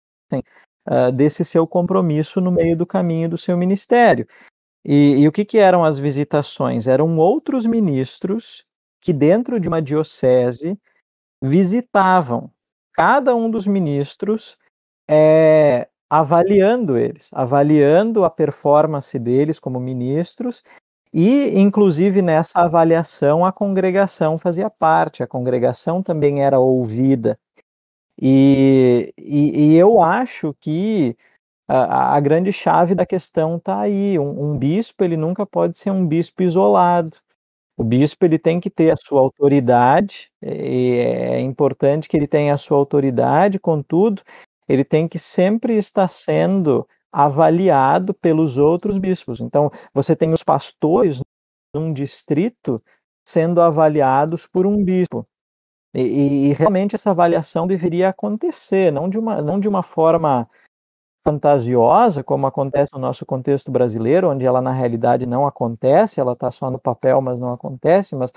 uh, 0.88 1.12
desse 1.12 1.44
seu 1.44 1.68
compromisso 1.68 2.40
no 2.40 2.50
meio 2.50 2.78
do 2.78 2.86
caminho 2.86 3.30
do 3.30 3.38
seu 3.38 3.58
ministério. 3.58 4.26
E, 4.86 5.18
e 5.20 5.28
o 5.28 5.34
que, 5.34 5.44
que 5.44 5.58
eram 5.58 5.84
as 5.84 6.00
visitações? 6.00 6.88
Eram 6.88 7.18
outros 7.18 7.66
ministros 7.66 8.64
que, 9.02 9.12
dentro 9.12 9.60
de 9.60 9.68
uma 9.68 9.82
diocese, 9.82 10.80
visitavam 11.42 12.50
cada 12.94 13.36
um 13.36 13.50
dos 13.50 13.68
ministros 13.68 14.58
é, 15.10 15.88
avaliando 16.10 16.98
eles, 16.98 17.30
avaliando 17.34 18.24
a 18.24 18.30
performance 18.30 19.18
deles 19.18 19.60
como 19.60 19.80
ministros, 19.80 20.64
e, 21.14 21.60
inclusive, 21.60 22.24
nessa 22.24 22.62
avaliação, 22.62 23.46
a 23.46 23.52
congregação 23.52 24.38
fazia 24.40 24.68
parte, 24.70 25.22
a 25.22 25.28
congregação 25.28 26.02
também 26.02 26.44
era 26.44 26.60
ouvida. 26.60 27.38
E, 28.20 29.14
e, 29.18 29.74
e 29.74 29.76
eu 29.76 30.02
acho 30.02 30.56
que 30.60 31.16
a, 31.68 32.16
a, 32.16 32.20
grande 32.20 32.52
chave 32.52 32.96
da 32.96 33.06
questão 33.06 33.58
está 33.58 33.80
aí. 33.82 34.18
Um, 34.18 34.54
um 34.54 34.58
bispo 34.58 35.04
ele 35.04 35.16
nunca 35.16 35.46
pode 35.46 35.78
ser 35.78 35.92
um 35.92 36.06
bispo 36.06 36.42
isolado. 36.42 37.18
O 37.78 37.84
bispo 37.84 38.26
ele 38.26 38.38
tem 38.38 38.60
que 38.60 38.70
ter 38.70 38.92
a 38.92 38.96
sua 38.96 39.20
autoridade, 39.22 40.30
e 40.42 40.96
é 41.00 41.40
importante 41.40 42.08
que 42.08 42.16
ele 42.16 42.28
tenha 42.28 42.54
a 42.54 42.58
sua 42.58 42.78
autoridade, 42.78 43.60
contudo, 43.60 44.22
ele 44.68 44.84
tem 44.84 45.08
que 45.08 45.18
sempre 45.18 45.76
estar 45.78 46.08
sendo 46.08 46.88
avaliado 47.12 48.14
pelos 48.14 48.58
outros 48.58 48.98
bispos. 48.98 49.40
Então, 49.40 49.72
você 49.94 50.16
tem 50.16 50.34
os 50.34 50.44
pastores 50.44 51.20
num 51.74 51.92
distrito 51.92 52.82
sendo 53.26 53.62
avaliados 53.62 54.46
por 54.46 54.66
um 54.66 54.84
bispo. 54.84 55.26
E, 55.96 56.50
e, 56.50 56.54
realmente 56.54 56.96
essa 56.96 57.12
avaliação 57.12 57.68
deveria 57.68 58.10
acontecer, 58.10 58.92
não 58.92 59.08
de 59.08 59.18
uma, 59.20 59.42
não 59.42 59.60
de 59.60 59.68
uma 59.68 59.84
forma 59.84 60.50
fantasiosa, 61.24 62.24
como 62.24 62.48
acontece 62.48 62.92
no 62.94 63.00
nosso 63.00 63.26
contexto 63.26 63.72
brasileiro, 63.72 64.30
onde 64.30 64.46
ela 64.46 64.62
na 64.62 64.72
realidade 64.74 65.26
não 65.26 65.48
acontece, 65.48 66.20
ela 66.20 66.34
está 66.34 66.52
só 66.52 66.70
no 66.70 66.80
papel, 66.80 67.22
mas 67.22 67.40
não 67.40 67.54
acontece, 67.54 68.16
mas 68.16 68.32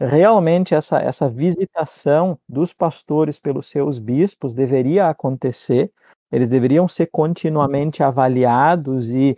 realmente 0.00 0.74
essa, 0.74 0.98
essa 1.00 1.28
visitação 1.28 2.38
dos 2.48 2.72
pastores 2.72 3.38
pelos 3.38 3.68
seus 3.68 3.98
bispos 3.98 4.54
deveria 4.54 5.08
acontecer, 5.08 5.92
eles 6.32 6.50
deveriam 6.50 6.88
ser 6.88 7.06
continuamente 7.08 8.02
avaliados 8.02 9.10
e 9.10 9.36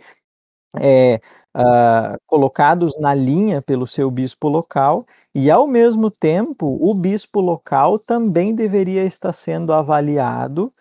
é, 0.79 1.21
uh, 1.55 2.17
colocados 2.27 2.97
na 2.99 3.13
linha 3.13 3.61
pelo 3.61 3.87
seu 3.87 4.09
bispo 4.11 4.47
local, 4.49 5.05
e 5.35 5.49
ao 5.51 5.67
mesmo 5.67 6.11
tempo 6.11 6.77
o 6.81 6.93
bispo 6.93 7.41
local 7.41 7.99
também 7.99 8.55
deveria 8.55 9.05
estar 9.05 9.33
sendo 9.33 9.73
avaliado 9.73 10.73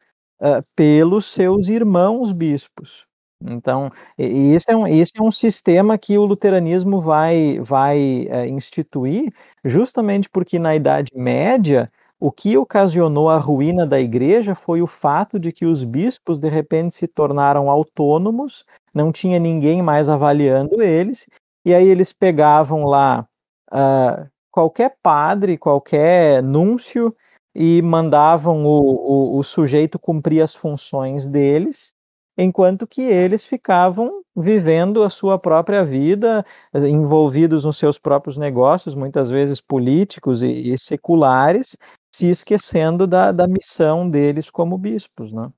uh, 0.43 0.62
pelos 0.74 1.27
seus 1.27 1.69
irmãos 1.69 2.32
bispos. 2.32 3.06
Então, 3.44 3.90
esse 4.16 4.70
é, 4.70 4.77
um, 4.77 4.86
esse 4.86 5.12
é 5.16 5.23
um 5.23 5.31
sistema 5.31 5.98
que 5.98 6.16
o 6.16 6.24
luteranismo 6.24 7.01
vai, 7.01 7.59
vai 7.60 8.28
uh, 8.31 8.47
instituir, 8.47 9.32
justamente 9.64 10.28
porque 10.28 10.59
na 10.59 10.77
Idade 10.77 11.10
Média, 11.14 11.90
o 12.20 12.31
que 12.31 12.56
ocasionou 12.56 13.28
a 13.28 13.39
ruína 13.39 13.85
da 13.85 13.98
igreja 13.98 14.55
foi 14.55 14.81
o 14.81 14.86
fato 14.86 15.40
de 15.40 15.51
que 15.51 15.66
os 15.66 15.82
bispos, 15.82 16.39
de 16.39 16.48
repente, 16.48 16.94
se 16.94 17.09
tornaram 17.09 17.69
autônomos, 17.69 18.64
não 18.94 19.10
tinha 19.10 19.39
ninguém 19.40 19.82
mais 19.82 20.09
avaliando 20.09 20.81
eles, 20.82 21.27
e 21.64 21.74
aí 21.74 21.89
eles 21.89 22.12
pegavam 22.12 22.85
lá 22.85 23.27
uh, 23.73 24.28
qualquer 24.52 24.94
padre, 25.02 25.59
qualquer 25.59 26.43
núncio, 26.43 27.12
e 27.55 27.83
mandavam 27.83 28.65
o, 28.65 29.37
o, 29.37 29.39
o 29.39 29.43
sujeito 29.43 29.99
cumprir 29.99 30.41
as 30.41 30.55
funções 30.55 31.27
deles, 31.27 31.93
enquanto 32.37 32.87
que 32.87 33.03
eles 33.03 33.45
ficavam 33.45 34.23
vivendo 34.35 35.03
a 35.03 35.11
sua 35.11 35.39
própria 35.39 35.85
vida, 35.85 36.45
envolvidos 36.74 37.65
nos 37.65 37.77
seus 37.77 37.99
próprios 37.99 38.39
negócios, 38.39 38.95
muitas 38.95 39.29
vezes 39.29 39.61
políticos 39.61 40.43
e, 40.43 40.73
e 40.73 40.79
seculares, 40.79 41.77
se 42.15 42.31
esquecendo 42.31 43.07
da, 43.07 43.33
da 43.33 43.47
missão 43.47 44.09
deles 44.09 44.51
como 44.51 44.79
bispos, 44.79 45.33
né? 45.33 45.51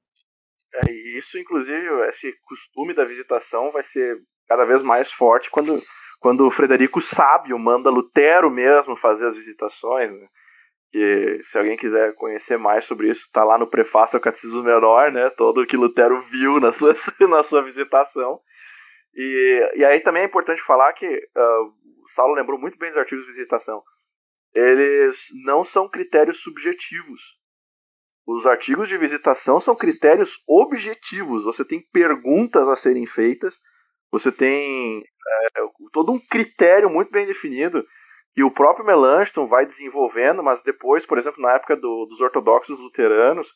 É, 0.74 0.90
isso, 1.16 1.38
inclusive, 1.38 1.86
esse 2.08 2.32
costume 2.42 2.94
da 2.94 3.04
visitação 3.04 3.70
vai 3.70 3.84
ser 3.84 4.16
cada 4.48 4.64
vez 4.64 4.82
mais 4.82 5.10
forte 5.10 5.48
quando, 5.48 5.80
quando 6.20 6.46
o 6.46 6.50
Frederico 6.50 7.00
Sábio 7.00 7.56
manda 7.58 7.90
Lutero 7.90 8.50
mesmo 8.50 8.96
fazer 8.96 9.28
as 9.28 9.36
visitações. 9.36 10.10
Né? 10.10 10.26
Que 10.94 11.42
se 11.50 11.58
alguém 11.58 11.76
quiser 11.76 12.14
conhecer 12.14 12.56
mais 12.56 12.84
sobre 12.84 13.10
isso, 13.10 13.22
está 13.22 13.42
lá 13.42 13.58
no 13.58 13.66
prefácio 13.66 14.16
ao 14.16 14.22
Catecismo 14.22 14.62
Menor, 14.62 15.10
né? 15.10 15.28
Todo 15.30 15.60
o 15.60 15.66
que 15.66 15.76
Lutero 15.76 16.22
viu 16.30 16.60
na 16.60 16.72
sua, 16.72 16.94
na 17.28 17.42
sua 17.42 17.64
visitação. 17.64 18.40
E, 19.12 19.72
e 19.74 19.84
aí 19.84 19.98
também 19.98 20.22
é 20.22 20.26
importante 20.26 20.62
falar 20.62 20.92
que 20.92 21.04
uh, 21.04 21.72
Saulo 22.14 22.34
lembrou 22.34 22.60
muito 22.60 22.78
bem 22.78 22.90
dos 22.90 22.98
artigos 23.00 23.26
de 23.26 23.32
visitação. 23.32 23.82
Eles 24.54 25.18
não 25.44 25.64
são 25.64 25.88
critérios 25.88 26.40
subjetivos. 26.40 27.20
Os 28.24 28.46
artigos 28.46 28.86
de 28.88 28.96
visitação 28.96 29.58
são 29.58 29.74
critérios 29.74 30.44
objetivos. 30.46 31.42
Você 31.42 31.64
tem 31.64 31.84
perguntas 31.92 32.68
a 32.68 32.76
serem 32.76 33.04
feitas, 33.04 33.58
você 34.12 34.30
tem 34.30 35.00
é, 35.00 35.60
todo 35.92 36.12
um 36.12 36.20
critério 36.20 36.88
muito 36.88 37.10
bem 37.10 37.26
definido 37.26 37.84
e 38.36 38.42
o 38.42 38.50
próprio 38.50 38.84
Melanchthon 38.84 39.46
vai 39.46 39.64
desenvolvendo, 39.64 40.42
mas 40.42 40.62
depois, 40.62 41.06
por 41.06 41.18
exemplo, 41.18 41.40
na 41.40 41.52
época 41.52 41.76
do, 41.76 42.06
dos 42.06 42.20
ortodoxos 42.20 42.78
luteranos, 42.80 43.48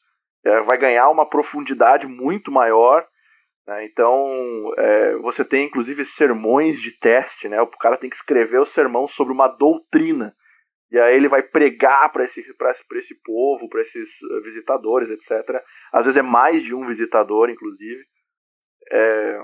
é, 0.44 0.60
vai 0.62 0.78
ganhar 0.78 1.09
uma 1.09 1.28
profundidade 1.28 2.06
muito 2.06 2.52
maior. 2.52 3.06
Né? 3.66 3.84
Então, 3.86 4.72
é, 4.76 5.16
você 5.16 5.44
tem 5.44 5.66
inclusive 5.66 6.05
sermões 6.05 6.80
de 6.80 6.92
teste, 6.92 7.48
né? 7.48 7.60
o 7.60 7.66
cara 7.66 7.96
tem 7.96 8.09
que 8.09 8.16
escrever 8.16 8.59
o 8.59 8.64
sermão 8.64 9.09
sobre 9.09 9.32
uma 9.32 9.48
doutrina. 9.48 10.34
E 10.90 10.98
aí 10.98 11.14
ele 11.14 11.28
vai 11.28 11.42
pregar 11.42 12.10
para 12.12 12.24
esse, 12.24 12.40
esse, 12.40 12.55
esse 12.94 13.14
povo, 13.22 13.68
para 13.68 13.82
esses 13.82 14.10
eh, 14.22 14.40
visitadores, 14.40 15.10
etc. 15.10 15.62
Às 15.92 16.06
vezes 16.06 16.16
é 16.16 16.22
mais 16.22 16.62
de 16.62 16.74
um 16.74 16.86
visitador, 16.86 17.50
inclusive. 17.50 18.02
É, 18.90 19.38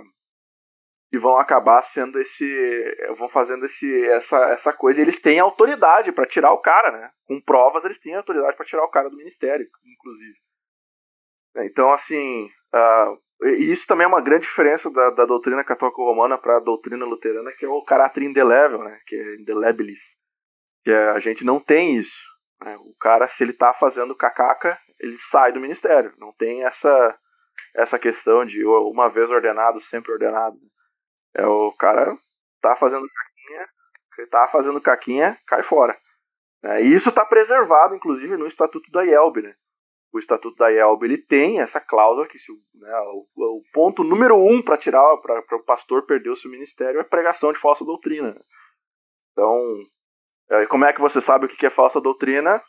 e 1.15 1.19
vão 1.19 1.39
acabar 1.39 1.83
sendo 1.83 2.21
esse 2.21 3.07
vão 3.17 3.29
fazendo 3.29 3.65
esse 3.67 4.07
essa, 4.07 4.37
essa 4.51 4.73
coisa. 4.73 5.01
Eles 5.01 5.21
têm 5.21 5.39
autoridade 5.39 6.11
para 6.13 6.27
tirar 6.27 6.53
o 6.53 6.61
cara 6.61 6.91
né? 6.91 7.11
Com 7.27 7.41
provas 7.41 7.85
eles 7.85 8.01
têm 8.01 8.15
autoridade 8.15 8.57
para 8.57 8.67
tirar 8.67 8.85
o 8.85 8.91
cara 8.91 9.09
do 9.09 9.17
ministério 9.17 9.67
inclusive. 9.85 10.37
Então 11.71 11.93
assim 11.93 12.51
uh, 12.75 13.49
isso 13.59 13.87
também 13.87 14.05
é 14.05 14.09
uma 14.09 14.21
grande 14.21 14.47
diferença 14.47 14.91
da, 14.91 15.11
da 15.11 15.25
doutrina 15.25 15.63
católica 15.63 16.03
romana 16.03 16.37
para 16.37 16.57
a 16.57 16.61
doutrina 16.61 17.05
luterana 17.05 17.53
que 17.53 17.65
é 17.65 17.69
o 17.69 17.85
caráter 17.85 18.25
indelével 18.25 18.83
né? 18.83 18.99
Que 19.07 19.15
é 19.15 19.35
indelebilis. 19.37 20.03
Que 20.83 20.91
é, 20.91 21.11
a 21.11 21.21
gente 21.21 21.45
não 21.45 21.61
tem 21.61 21.97
isso 21.97 22.25
né? 22.63 22.77
o 22.77 22.99
cara 22.99 23.29
se 23.29 23.43
ele 23.45 23.53
está 23.53 23.73
fazendo 23.73 24.17
cacaca 24.17 24.79
ele 24.99 25.17
sai 25.19 25.53
do 25.53 25.61
ministério. 25.61 26.13
Não 26.19 26.33
tem 26.33 26.65
essa 26.65 27.19
essa 27.75 27.99
questão 27.99 28.45
de 28.45 28.65
uma 28.65 29.09
vez 29.09 29.31
ordenado 29.31 29.79
sempre 29.81 30.13
ordenado 30.13 30.57
é 31.35 31.47
o 31.47 31.73
cara 31.73 32.17
tá 32.61 32.77
fazendo 32.77 33.07
caquinha, 33.07 33.69
tá 34.31 34.49
fazendo 34.49 34.81
caquinha, 34.81 35.39
cai 35.47 35.63
fora. 35.63 35.99
É, 36.63 36.83
e 36.83 36.95
isso 36.95 37.11
está 37.11 37.25
preservado, 37.25 37.95
inclusive, 37.95 38.37
no 38.37 38.47
Estatuto 38.47 38.91
da 38.91 39.05
IELB, 39.05 39.43
né? 39.43 39.55
O 40.13 40.19
Estatuto 40.19 40.57
da 40.57 40.71
IELB 40.71 41.05
ele 41.05 41.19
tem 41.19 41.61
essa 41.61 41.81
cláusula 41.81 42.27
que 42.27 42.39
se, 42.39 42.53
né, 42.75 42.99
o, 43.13 43.27
o, 43.37 43.63
ponto 43.73 44.05
número 44.05 44.37
um 44.37 44.63
para 44.63 44.79
tirar 44.79 45.17
para 45.19 45.57
o 45.57 45.65
pastor 45.65 46.07
perder 46.07 46.31
o 46.31 46.37
seu 46.37 46.51
ministério 46.51 47.01
é 47.01 47.05
pregação 47.05 47.53
de 47.53 47.59
falsa 47.59 47.85
doutrina. 47.85 48.35
Então, 49.33 49.61
é, 50.51 50.67
como 50.67 50.85
é 50.85 50.93
que 50.93 51.01
você 51.01 51.21
sabe 51.21 51.47
o 51.47 51.49
que 51.49 51.67
é 51.67 51.71
falsa 51.71 52.01
doutrina? 52.01 52.63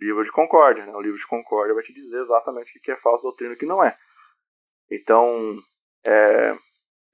Livro 0.00 0.24
de 0.24 0.32
Concórdia. 0.32 0.84
Né? 0.84 0.92
O 0.92 1.00
livro 1.00 1.16
de 1.16 1.26
Concórdia 1.26 1.74
vai 1.74 1.84
te 1.84 1.94
dizer 1.94 2.20
exatamente 2.20 2.76
o 2.76 2.82
que 2.82 2.90
é 2.90 2.96
falsa 2.96 3.22
doutrina 3.22 3.52
e 3.52 3.56
o 3.56 3.58
que 3.58 3.66
não 3.66 3.82
é. 3.82 3.96
Então, 4.90 5.56
é, 6.04 6.56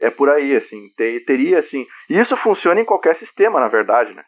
é 0.00 0.10
por 0.10 0.30
aí, 0.30 0.56
assim. 0.56 0.88
Ter, 0.96 1.24
teria, 1.24 1.58
assim. 1.58 1.86
E 2.08 2.18
isso 2.18 2.36
funciona 2.36 2.80
em 2.80 2.84
qualquer 2.84 3.14
sistema, 3.14 3.60
na 3.60 3.68
verdade, 3.68 4.14
né? 4.14 4.24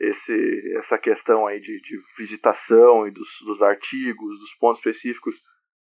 Esse, 0.00 0.76
essa 0.76 0.96
questão 0.96 1.46
aí 1.46 1.60
de, 1.60 1.80
de 1.80 1.96
visitação 2.16 3.06
e 3.06 3.10
dos, 3.10 3.28
dos, 3.44 3.62
artigos, 3.62 4.38
dos 4.38 4.54
pontos 4.60 4.78
específicos. 4.78 5.34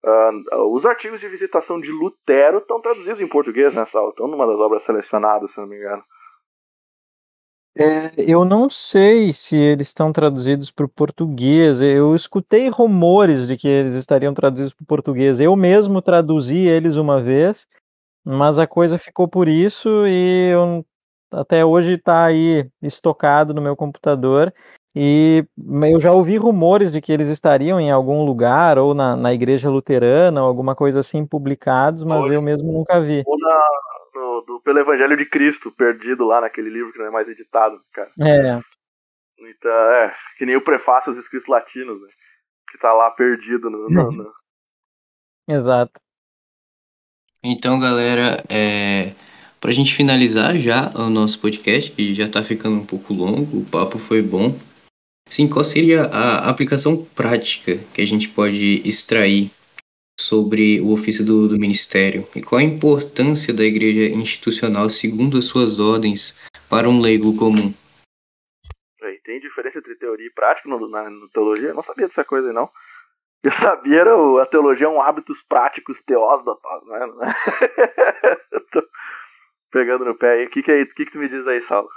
Uh, 0.05 0.73
os 0.73 0.85
artigos 0.85 1.19
de 1.19 1.27
visitação 1.27 1.79
de 1.79 1.91
Lutero 1.91 2.59
estão 2.59 2.81
traduzidos 2.81 3.19
em 3.19 3.27
português, 3.27 3.73
né, 3.73 3.83
Sal? 3.85 4.09
Estão 4.09 4.27
numa 4.27 4.47
das 4.47 4.57
obras 4.57 4.83
selecionadas, 4.83 5.51
se 5.51 5.57
não 5.59 5.67
me 5.67 5.75
engano. 5.75 6.03
É, 7.77 8.11
eu 8.17 8.43
não 8.43 8.69
sei 8.69 9.31
se 9.33 9.55
eles 9.55 9.87
estão 9.87 10.11
traduzidos 10.11 10.71
para 10.71 10.85
o 10.85 10.89
português. 10.89 11.81
Eu 11.81 12.15
escutei 12.15 12.69
rumores 12.69 13.47
de 13.47 13.55
que 13.55 13.67
eles 13.67 13.95
estariam 13.95 14.33
traduzidos 14.33 14.73
para 14.73 14.83
o 14.83 14.87
português. 14.87 15.39
Eu 15.39 15.55
mesmo 15.55 16.01
traduzi 16.01 16.57
eles 16.57 16.95
uma 16.95 17.21
vez 17.21 17.67
mas 18.29 18.59
a 18.59 18.67
coisa 18.67 18.97
ficou 18.97 19.27
por 19.27 19.47
isso 19.47 20.05
e 20.05 20.51
eu, 20.51 20.85
até 21.31 21.65
hoje 21.65 21.93
está 21.93 22.25
aí 22.25 22.69
estocado 22.81 23.53
no 23.53 23.61
meu 23.61 23.75
computador. 23.75 24.53
E 24.95 25.45
eu 25.91 25.99
já 25.99 26.11
ouvi 26.11 26.37
rumores 26.37 26.91
de 26.91 27.01
que 27.01 27.11
eles 27.11 27.27
estariam 27.27 27.79
em 27.79 27.91
algum 27.91 28.25
lugar, 28.25 28.77
ou 28.77 28.93
na, 28.93 29.15
na 29.15 29.33
igreja 29.33 29.69
luterana, 29.69 30.41
ou 30.41 30.47
alguma 30.47 30.75
coisa 30.75 30.99
assim, 30.99 31.25
publicados, 31.25 32.03
mas 32.03 32.31
eu 32.31 32.41
mesmo 32.41 32.71
nunca 32.71 32.99
vi. 32.99 33.23
Ou 33.25 33.37
na, 33.37 33.69
no, 34.15 34.41
do, 34.41 34.61
pelo 34.61 34.79
Evangelho 34.79 35.15
de 35.15 35.25
Cristo, 35.25 35.71
perdido 35.71 36.25
lá 36.25 36.41
naquele 36.41 36.69
livro 36.69 36.91
que 36.91 36.99
não 36.99 37.05
é 37.05 37.11
mais 37.11 37.29
editado, 37.29 37.79
cara. 37.93 38.09
É. 38.19 38.59
Então, 39.39 39.71
é, 39.71 40.13
que 40.37 40.45
nem 40.45 40.55
o 40.55 40.63
prefácio 40.63 41.11
aos 41.11 41.19
escritos 41.19 41.47
latinos, 41.47 42.01
né? 42.01 42.09
Que 42.71 42.77
tá 42.77 42.91
lá 42.91 43.09
perdido 43.11 43.69
no. 43.69 43.89
no, 43.89 44.11
no... 44.11 44.31
Exato. 45.47 45.99
Então, 47.43 47.79
galera, 47.79 48.43
é, 48.49 49.13
para 49.61 49.69
a 49.69 49.73
gente 49.73 49.95
finalizar 49.95 50.59
já 50.59 50.89
o 50.93 51.09
nosso 51.09 51.39
podcast, 51.39 51.89
que 51.91 52.13
já 52.13 52.25
está 52.25 52.43
ficando 52.43 52.75
um 52.75 52.85
pouco 52.85 53.13
longo, 53.13 53.59
o 53.59 53.65
papo 53.65 53.97
foi 53.97 54.21
bom. 54.21 54.57
Sim, 55.29 55.47
qual 55.47 55.63
seria 55.63 56.03
a 56.05 56.49
aplicação 56.49 57.05
prática 57.15 57.77
que 57.93 58.01
a 58.01 58.05
gente 58.05 58.27
pode 58.27 58.81
extrair 58.83 59.51
sobre 60.19 60.81
o 60.81 60.91
ofício 60.91 61.25
do, 61.25 61.47
do 61.47 61.57
ministério? 61.57 62.27
E 62.35 62.41
qual 62.41 62.59
a 62.59 62.63
importância 62.63 63.53
da 63.53 63.63
igreja 63.63 64.13
institucional 64.13 64.89
segundo 64.89 65.37
as 65.37 65.45
suas 65.45 65.79
ordens 65.79 66.35
para 66.69 66.89
um 66.89 66.99
leigo 66.99 67.35
comum? 67.37 67.73
Tem 69.23 69.39
diferença 69.39 69.77
entre 69.77 69.95
teoria 69.95 70.25
e 70.25 70.31
prática 70.31 70.67
na, 70.67 70.77
na 70.77 71.27
teologia? 71.31 71.69
Eu 71.69 71.75
não 71.75 71.83
sabia 71.83 72.07
dessa 72.07 72.25
coisa 72.25 72.51
não 72.51 72.67
eu 73.43 73.51
sabia 73.51 74.01
era 74.01 74.17
o, 74.17 74.37
a 74.39 74.45
teologia 74.45 74.87
é 74.87 74.89
um 74.89 75.01
hábitos 75.01 75.41
práticos 75.43 76.01
teós 76.01 76.43
da 76.43 76.53
né? 76.53 77.33
Tô 78.71 78.83
pegando 79.71 80.05
no 80.05 80.15
pé 80.15 80.31
aí. 80.31 80.45
O 80.45 80.49
que, 80.49 80.61
que, 80.61 80.71
é, 80.71 80.85
que, 80.85 81.05
que 81.05 81.11
tu 81.11 81.17
me 81.17 81.29
diz 81.29 81.47
aí, 81.47 81.61
Saulo? 81.61 81.89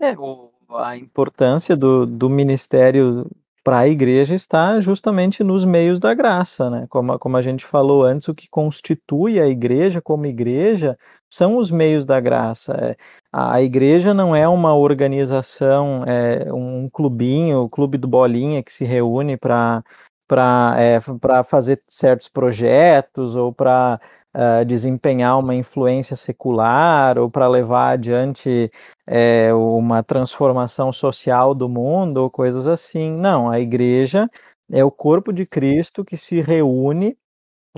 É, 0.00 0.12
o, 0.18 0.50
a 0.76 0.96
importância 0.96 1.76
do, 1.76 2.06
do 2.06 2.30
ministério 2.30 3.26
para 3.62 3.80
a 3.80 3.88
igreja 3.88 4.34
está 4.34 4.80
justamente 4.80 5.44
nos 5.44 5.64
meios 5.64 6.00
da 6.00 6.14
graça, 6.14 6.70
né? 6.70 6.86
Como, 6.88 7.18
como 7.18 7.36
a 7.36 7.42
gente 7.42 7.66
falou 7.66 8.02
antes, 8.02 8.26
o 8.28 8.34
que 8.34 8.48
constitui 8.48 9.38
a 9.38 9.46
igreja 9.46 10.00
como 10.00 10.24
igreja 10.24 10.98
são 11.30 11.56
os 11.56 11.70
meios 11.70 12.04
da 12.04 12.20
graça. 12.20 12.72
É, 12.74 12.96
a 13.32 13.62
igreja 13.62 14.12
não 14.12 14.34
é 14.34 14.46
uma 14.48 14.74
organização, 14.74 16.04
é, 16.04 16.52
um 16.52 16.88
clubinho, 16.90 17.62
o 17.62 17.68
clube 17.68 17.96
do 17.96 18.08
bolinha 18.08 18.62
que 18.62 18.72
se 18.72 18.84
reúne 18.84 19.36
para 19.36 19.82
para 20.28 20.76
é, 20.78 21.00
fazer 21.42 21.82
certos 21.88 22.28
projetos 22.28 23.34
ou 23.34 23.52
para 23.52 24.00
uh, 24.34 24.64
desempenhar 24.64 25.38
uma 25.38 25.54
influência 25.54 26.16
secular 26.16 27.18
ou 27.18 27.30
para 27.30 27.48
levar 27.48 27.92
adiante 27.92 28.70
é, 29.06 29.52
uma 29.52 30.02
transformação 30.02 30.92
social 30.92 31.54
do 31.54 31.68
mundo 31.68 32.18
ou 32.18 32.30
coisas 32.30 32.66
assim. 32.66 33.10
Não, 33.10 33.50
a 33.50 33.58
igreja 33.60 34.28
é 34.70 34.84
o 34.84 34.90
corpo 34.90 35.32
de 35.32 35.44
Cristo 35.46 36.04
que 36.04 36.16
se 36.16 36.40
reúne 36.40 37.16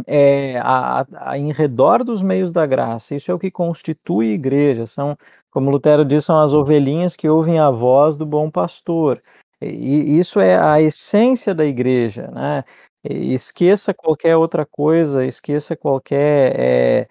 é, 0.06 0.58
a, 0.58 1.06
a, 1.30 1.38
em 1.38 1.52
redor 1.52 2.04
dos 2.04 2.22
meios 2.22 2.50
da 2.52 2.66
graça. 2.66 3.14
Isso 3.14 3.30
é 3.30 3.34
o 3.34 3.38
que 3.38 3.50
constitui 3.50 4.30
a 4.30 4.34
igreja. 4.34 4.86
São, 4.86 5.16
como 5.50 5.70
Lutero 5.70 6.04
diz, 6.04 6.24
são 6.24 6.40
as 6.40 6.52
ovelhinhas 6.52 7.16
que 7.16 7.28
ouvem 7.28 7.58
a 7.58 7.70
voz 7.70 8.16
do 8.16 8.26
bom 8.26 8.50
pastor. 8.50 9.22
E 9.60 10.18
isso 10.18 10.40
é 10.40 10.58
a 10.58 10.80
essência 10.80 11.54
da 11.54 11.64
igreja, 11.64 12.28
né? 12.32 12.64
Esqueça 13.04 13.94
qualquer 13.94 14.36
outra 14.36 14.66
coisa, 14.66 15.24
esqueça 15.24 15.76
qualquer 15.76 16.54
é, 16.58 17.08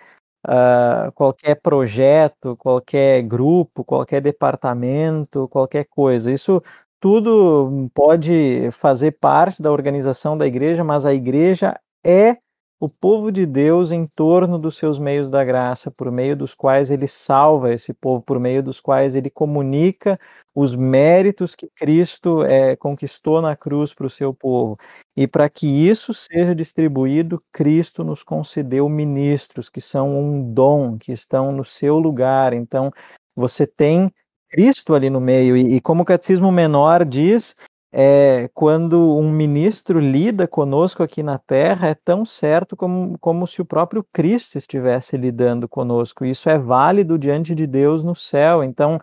uh, 0.47 1.11
qualquer 1.13 1.55
projeto, 1.61 2.55
qualquer 2.57 3.21
grupo, 3.23 3.83
qualquer 3.83 4.21
departamento, 4.21 5.47
qualquer 5.49 5.85
coisa. 5.85 6.31
Isso 6.31 6.61
tudo 6.99 7.89
pode 7.93 8.69
fazer 8.73 9.11
parte 9.19 9.61
da 9.61 9.71
organização 9.71 10.37
da 10.37 10.47
igreja, 10.47 10.83
mas 10.83 11.05
a 11.05 11.13
igreja 11.13 11.77
é 12.05 12.37
o 12.81 12.89
povo 12.89 13.31
de 13.31 13.45
Deus 13.45 13.91
em 13.91 14.07
torno 14.07 14.57
dos 14.57 14.75
seus 14.75 14.97
meios 14.97 15.29
da 15.29 15.43
graça, 15.43 15.91
por 15.91 16.11
meio 16.11 16.35
dos 16.35 16.55
quais 16.55 16.89
ele 16.89 17.07
salva 17.07 17.71
esse 17.71 17.93
povo, 17.93 18.23
por 18.23 18.39
meio 18.39 18.63
dos 18.63 18.79
quais 18.79 19.15
ele 19.15 19.29
comunica 19.29 20.19
os 20.55 20.75
méritos 20.75 21.53
que 21.53 21.69
Cristo 21.75 22.43
é, 22.43 22.75
conquistou 22.75 23.39
na 23.39 23.55
cruz 23.55 23.93
para 23.93 24.07
o 24.07 24.09
seu 24.09 24.33
povo. 24.33 24.79
E 25.15 25.27
para 25.27 25.47
que 25.47 25.67
isso 25.67 26.11
seja 26.11 26.55
distribuído, 26.55 27.39
Cristo 27.53 28.03
nos 28.03 28.23
concedeu 28.23 28.89
ministros, 28.89 29.69
que 29.69 29.79
são 29.79 30.19
um 30.19 30.51
dom, 30.51 30.97
que 30.97 31.11
estão 31.11 31.51
no 31.51 31.63
seu 31.63 31.99
lugar. 31.99 32.51
Então, 32.51 32.91
você 33.35 33.67
tem 33.67 34.11
Cristo 34.49 34.95
ali 34.95 35.07
no 35.07 35.21
meio, 35.21 35.55
e, 35.55 35.75
e 35.75 35.81
como 35.81 36.01
o 36.01 36.05
Catecismo 36.05 36.51
Menor 36.51 37.05
diz, 37.05 37.55
é, 37.93 38.49
quando 38.53 39.18
um 39.18 39.30
ministro 39.30 39.99
lida 39.99 40.47
conosco 40.47 41.03
aqui 41.03 41.22
na 41.22 41.38
terra, 41.38 41.89
é 41.89 41.95
tão 41.95 42.23
certo 42.26 42.76
como, 42.77 43.18
como 43.19 43.45
se 43.45 43.61
o 43.61 43.65
próprio 43.65 44.05
Cristo 44.13 44.57
estivesse 44.57 45.18
lidando 45.18 45.68
conosco. 45.68 46.23
Isso 46.23 46.49
é 46.49 46.57
válido 46.57 47.19
diante 47.19 47.53
de 47.53 47.68
Deus 47.68 48.03
no 48.03 48.15
céu. 48.15 48.63
Então, 48.63 48.97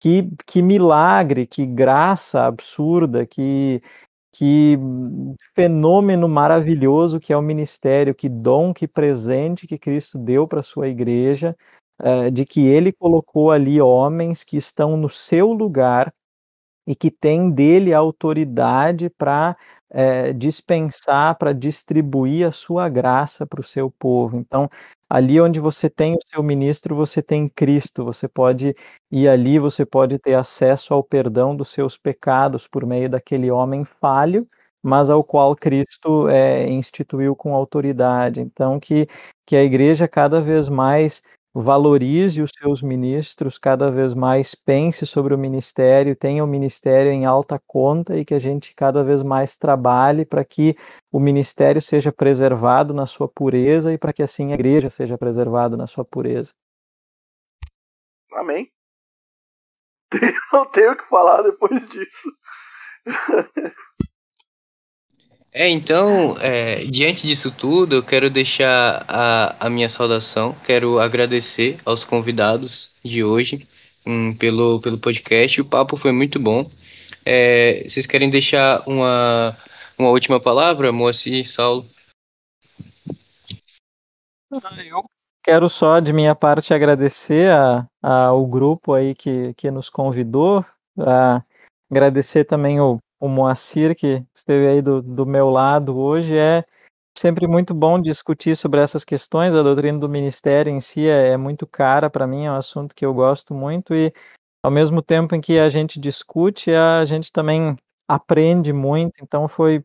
que, 0.00 0.30
que 0.46 0.62
milagre, 0.62 1.46
que 1.46 1.66
graça 1.66 2.46
absurda, 2.46 3.26
que, 3.26 3.82
que 4.32 4.78
fenômeno 5.54 6.26
maravilhoso 6.26 7.20
que 7.20 7.34
é 7.34 7.36
o 7.36 7.42
ministério, 7.42 8.14
que 8.14 8.28
dom, 8.28 8.72
que 8.72 8.88
presente 8.88 9.66
que 9.66 9.78
Cristo 9.78 10.18
deu 10.18 10.48
para 10.48 10.60
a 10.60 10.62
sua 10.64 10.88
igreja, 10.88 11.54
é, 12.02 12.30
de 12.30 12.46
que 12.46 12.66
ele 12.66 12.90
colocou 12.90 13.50
ali 13.50 13.78
homens 13.82 14.42
que 14.42 14.56
estão 14.56 14.96
no 14.96 15.10
seu 15.10 15.52
lugar 15.52 16.10
e 16.90 16.94
que 16.96 17.08
tem 17.08 17.52
dele 17.52 17.94
autoridade 17.94 19.08
para 19.08 19.56
é, 19.88 20.32
dispensar, 20.32 21.38
para 21.38 21.52
distribuir 21.52 22.44
a 22.48 22.50
sua 22.50 22.88
graça 22.88 23.46
para 23.46 23.60
o 23.60 23.64
seu 23.64 23.92
povo. 23.96 24.36
Então, 24.36 24.68
ali 25.08 25.40
onde 25.40 25.60
você 25.60 25.88
tem 25.88 26.14
o 26.14 26.26
seu 26.26 26.42
ministro, 26.42 26.96
você 26.96 27.22
tem 27.22 27.48
Cristo, 27.48 28.04
você 28.04 28.26
pode 28.26 28.74
ir 29.08 29.28
ali, 29.28 29.56
você 29.60 29.86
pode 29.86 30.18
ter 30.18 30.34
acesso 30.34 30.92
ao 30.92 31.04
perdão 31.04 31.54
dos 31.54 31.70
seus 31.70 31.96
pecados 31.96 32.66
por 32.66 32.84
meio 32.84 33.08
daquele 33.08 33.52
homem 33.52 33.84
falho, 33.84 34.44
mas 34.82 35.08
ao 35.08 35.22
qual 35.22 35.54
Cristo 35.54 36.28
é, 36.28 36.68
instituiu 36.68 37.36
com 37.36 37.54
autoridade. 37.54 38.40
Então, 38.40 38.80
que, 38.80 39.06
que 39.46 39.54
a 39.54 39.62
igreja 39.62 40.08
cada 40.08 40.40
vez 40.40 40.68
mais 40.68 41.22
valorize 41.54 42.40
os 42.40 42.50
seus 42.56 42.80
ministros, 42.80 43.58
cada 43.58 43.90
vez 43.90 44.14
mais 44.14 44.54
pense 44.54 45.04
sobre 45.06 45.34
o 45.34 45.38
ministério, 45.38 46.14
tenha 46.14 46.44
o 46.44 46.46
ministério 46.46 47.10
em 47.10 47.26
alta 47.26 47.60
conta 47.66 48.16
e 48.16 48.24
que 48.24 48.34
a 48.34 48.38
gente 48.38 48.74
cada 48.74 49.02
vez 49.02 49.22
mais 49.22 49.56
trabalhe 49.56 50.24
para 50.24 50.44
que 50.44 50.76
o 51.10 51.18
ministério 51.18 51.82
seja 51.82 52.12
preservado 52.12 52.94
na 52.94 53.06
sua 53.06 53.28
pureza 53.28 53.92
e 53.92 53.98
para 53.98 54.12
que 54.12 54.22
assim 54.22 54.52
a 54.52 54.54
igreja 54.54 54.88
seja 54.88 55.18
preservada 55.18 55.76
na 55.76 55.86
sua 55.86 56.04
pureza. 56.04 56.52
Amém. 58.32 58.70
Não 60.52 60.66
tenho 60.66 60.92
o 60.92 60.96
que 60.96 61.04
falar 61.04 61.42
depois 61.42 61.86
disso. 61.88 62.30
É, 65.52 65.68
então, 65.68 66.36
é, 66.40 66.84
diante 66.84 67.26
disso 67.26 67.50
tudo, 67.50 67.96
eu 67.96 68.02
quero 68.04 68.30
deixar 68.30 69.04
a, 69.08 69.66
a 69.66 69.68
minha 69.68 69.88
saudação, 69.88 70.54
quero 70.64 71.00
agradecer 71.00 71.76
aos 71.84 72.04
convidados 72.04 72.92
de 73.04 73.24
hoje 73.24 73.66
um, 74.06 74.32
pelo, 74.32 74.80
pelo 74.80 74.96
podcast. 74.96 75.60
O 75.60 75.64
papo 75.64 75.96
foi 75.96 76.12
muito 76.12 76.38
bom. 76.38 76.64
É, 77.26 77.82
vocês 77.82 78.06
querem 78.06 78.30
deixar 78.30 78.82
uma, 78.86 79.56
uma 79.98 80.10
última 80.10 80.38
palavra, 80.38 80.92
Moacir, 80.92 81.44
Saulo? 81.44 81.84
Eu 84.52 85.04
quero 85.44 85.68
só, 85.68 85.98
de 85.98 86.12
minha 86.12 86.34
parte, 86.34 86.72
agradecer 86.72 87.50
a, 87.50 87.86
a, 88.00 88.24
ao 88.26 88.46
grupo 88.46 88.94
aí 88.94 89.16
que, 89.16 89.52
que 89.54 89.68
nos 89.70 89.88
convidou, 89.88 90.64
a, 90.96 91.42
agradecer 91.90 92.44
também 92.44 92.80
o 92.80 92.98
o 93.20 93.28
Moacir, 93.28 93.94
que 93.94 94.24
esteve 94.34 94.66
aí 94.66 94.82
do, 94.82 95.02
do 95.02 95.26
meu 95.26 95.50
lado 95.50 95.96
hoje, 95.98 96.34
é 96.36 96.64
sempre 97.16 97.46
muito 97.46 97.74
bom 97.74 98.00
discutir 98.00 98.56
sobre 98.56 98.80
essas 98.80 99.04
questões. 99.04 99.54
A 99.54 99.62
doutrina 99.62 99.98
do 99.98 100.08
ministério 100.08 100.72
em 100.72 100.80
si 100.80 101.06
é, 101.06 101.28
é 101.28 101.36
muito 101.36 101.66
cara 101.66 102.08
para 102.08 102.26
mim, 102.26 102.46
é 102.46 102.50
um 102.50 102.56
assunto 102.56 102.94
que 102.94 103.04
eu 103.04 103.12
gosto 103.12 103.52
muito 103.52 103.94
e, 103.94 104.12
ao 104.64 104.70
mesmo 104.70 105.02
tempo 105.02 105.34
em 105.34 105.40
que 105.40 105.58
a 105.58 105.68
gente 105.68 106.00
discute, 106.00 106.72
a 106.72 107.04
gente 107.04 107.30
também 107.30 107.76
aprende 108.08 108.72
muito. 108.72 109.12
Então, 109.22 109.46
foi, 109.46 109.84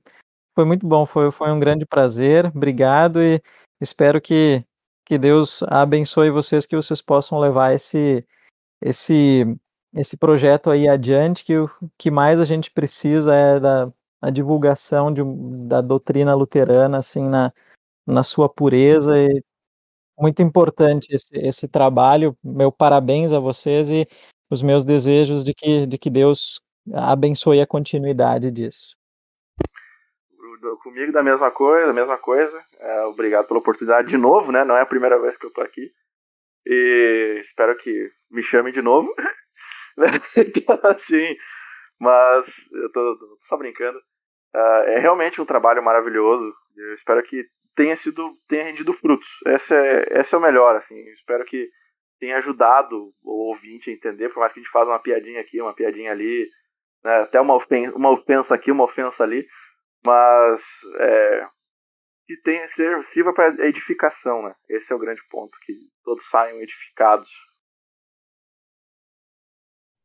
foi 0.56 0.64
muito 0.64 0.88
bom, 0.88 1.06
foi, 1.06 1.30
foi 1.30 1.52
um 1.52 1.60
grande 1.60 1.86
prazer. 1.86 2.46
Obrigado 2.48 3.22
e 3.22 3.42
espero 3.82 4.22
que, 4.22 4.64
que 5.06 5.18
Deus 5.18 5.62
abençoe 5.64 6.30
vocês, 6.30 6.66
que 6.66 6.76
vocês 6.76 7.02
possam 7.02 7.38
levar 7.38 7.74
esse, 7.74 8.26
esse 8.82 9.46
esse 9.96 10.18
projeto 10.18 10.70
aí 10.70 10.88
adiante, 10.88 11.44
que 11.44 11.58
o 11.58 11.70
que 11.98 12.12
mais 12.12 12.40
a 12.40 12.46
gente 12.46 12.70
precisa 12.70 13.34
é 13.34 13.60
da 13.60 13.92
a 14.22 14.32
divulgação 14.32 15.14
de, 15.14 15.22
da 15.68 15.82
doutrina 15.82 16.34
luterana, 16.34 16.98
assim, 16.98 17.30
na, 17.30 17.54
na 18.08 18.24
sua 18.24 18.50
pureza, 18.50 19.16
e 19.16 19.44
muito 20.18 20.42
importante 20.42 21.14
esse, 21.14 21.38
esse 21.38 21.68
trabalho, 21.68 22.36
meu 22.44 22.72
parabéns 22.72 23.34
a 23.34 23.40
vocês 23.40 23.92
e 23.92 24.08
os 24.50 24.64
meus 24.64 24.84
desejos 24.84 25.46
de 25.46 25.54
que, 25.54 25.86
de 25.86 25.98
que 26.00 26.10
Deus 26.10 26.60
abençoe 26.92 27.62
a 27.62 27.68
continuidade 27.68 28.50
disso. 28.50 28.96
Comigo 30.82 31.12
da 31.12 31.22
mesma 31.22 31.52
coisa, 31.52 31.94
mesma 31.94 32.18
coisa. 32.18 32.64
É, 32.80 33.06
obrigado 33.06 33.48
pela 33.48 33.60
oportunidade 33.60 34.08
de 34.08 34.18
novo, 34.18 34.52
né? 34.52 34.64
Não 34.64 34.76
é 34.76 34.82
a 34.82 34.86
primeira 34.86 35.20
vez 35.20 35.38
que 35.38 35.46
eu 35.46 35.52
tô 35.52 35.62
aqui. 35.62 35.92
E 36.66 37.42
espero 37.44 37.78
que 37.78 38.10
me 38.32 38.42
chamem 38.42 38.74
de 38.74 38.82
novo. 38.82 39.14
então, 40.38 40.80
assim, 40.84 41.36
mas 42.00 42.70
eu 42.72 42.92
tô, 42.92 43.18
tô 43.18 43.38
só 43.42 43.58
brincando. 43.58 43.98
Uh, 44.56 44.84
é 44.88 45.00
realmente 45.00 45.42
um 45.42 45.46
trabalho 45.46 45.84
maravilhoso. 45.84 46.54
Eu 46.76 46.94
espero 46.94 47.22
que 47.24 47.46
tenha 47.76 47.96
sido, 47.96 48.30
tenha 48.48 48.64
rendido 48.64 48.94
frutos. 48.94 49.28
Esse 49.48 49.74
é, 49.74 50.20
esse 50.20 50.34
é 50.34 50.38
o 50.38 50.42
melhor, 50.42 50.76
assim. 50.76 50.96
Eu 50.96 51.14
espero 51.14 51.46
que 51.46 51.70
tenha 52.20 52.38
ajudado 52.38 53.14
o 53.24 53.50
ouvinte 53.50 53.90
a 53.90 53.94
entender, 53.94 54.30
por 54.30 54.40
mais 54.40 54.54
que 54.54 54.60
a 54.60 54.64
gente 54.64 54.72
faça 54.72 54.90
uma 54.90 55.00
piadinha 55.00 55.42
aqui, 55.42 55.62
uma 55.62 55.74
piadinha 55.74 56.12
ali, 56.12 56.50
né, 57.04 57.22
até 57.22 57.40
uma 57.42 57.56
ofensa, 57.56 57.96
uma 57.96 58.10
ofensa 58.10 58.56
aqui, 58.56 58.72
uma 58.72 58.86
ofensa 58.86 59.24
ali, 59.24 59.46
mas 60.06 60.62
é, 60.98 61.48
que 62.26 62.38
tenha, 62.38 62.68
sirva 63.04 63.34
para 63.34 63.68
edificação, 63.68 64.44
né? 64.44 64.56
Esse 64.70 64.94
é 64.94 64.96
o 64.96 65.00
grande 65.00 65.22
ponto, 65.30 65.58
que 65.66 65.74
todos 66.04 66.28
saiam 66.30 66.62
edificados 66.62 67.30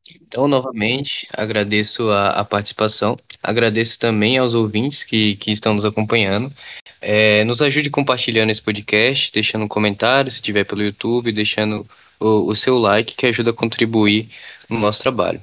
então, 0.09 0.49
novamente, 0.49 1.27
agradeço 1.37 2.11
a, 2.11 2.31
a, 2.31 2.45
participação, 2.45 3.17
agradeço 3.43 3.99
também 3.99 4.39
aos 4.39 4.55
ouvintes 4.55 5.05
que, 5.05 5.37
que 5.37 5.53
estão 5.53 5.75
nos 5.75 5.85
acompanhando. 5.85 6.53
É, 7.01 7.45
nos 7.45 7.63
ajude 7.63 7.91
compartilhando 7.91 8.51
esse 8.51 8.63
podcast, 8.63 9.33
deixando 9.33 9.65
um 9.65 9.69
comentário, 9.69 10.31
se 10.31 10.43
tiver 10.43 10.65
pelo 10.65 10.83
YouTube, 10.83 11.33
deixando 11.33 11.87
o, 12.19 12.51
o 12.51 12.55
seu 12.55 12.79
like, 12.79 13.17
que 13.17 13.27
ajuda 13.27 13.51
a 13.51 13.55
contribuir 13.55 14.29
no 14.69 14.79
nosso 14.79 15.03
trabalho. 15.03 15.41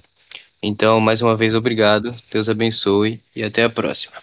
Então, 0.61 0.99
mais 0.99 1.21
uma 1.21 1.35
vez, 1.35 1.53
obrigado, 1.53 2.15
Deus 2.31 2.49
abençoe 2.49 3.19
e 3.35 3.43
até 3.43 3.63
a 3.63 3.69
próxima. 3.69 4.15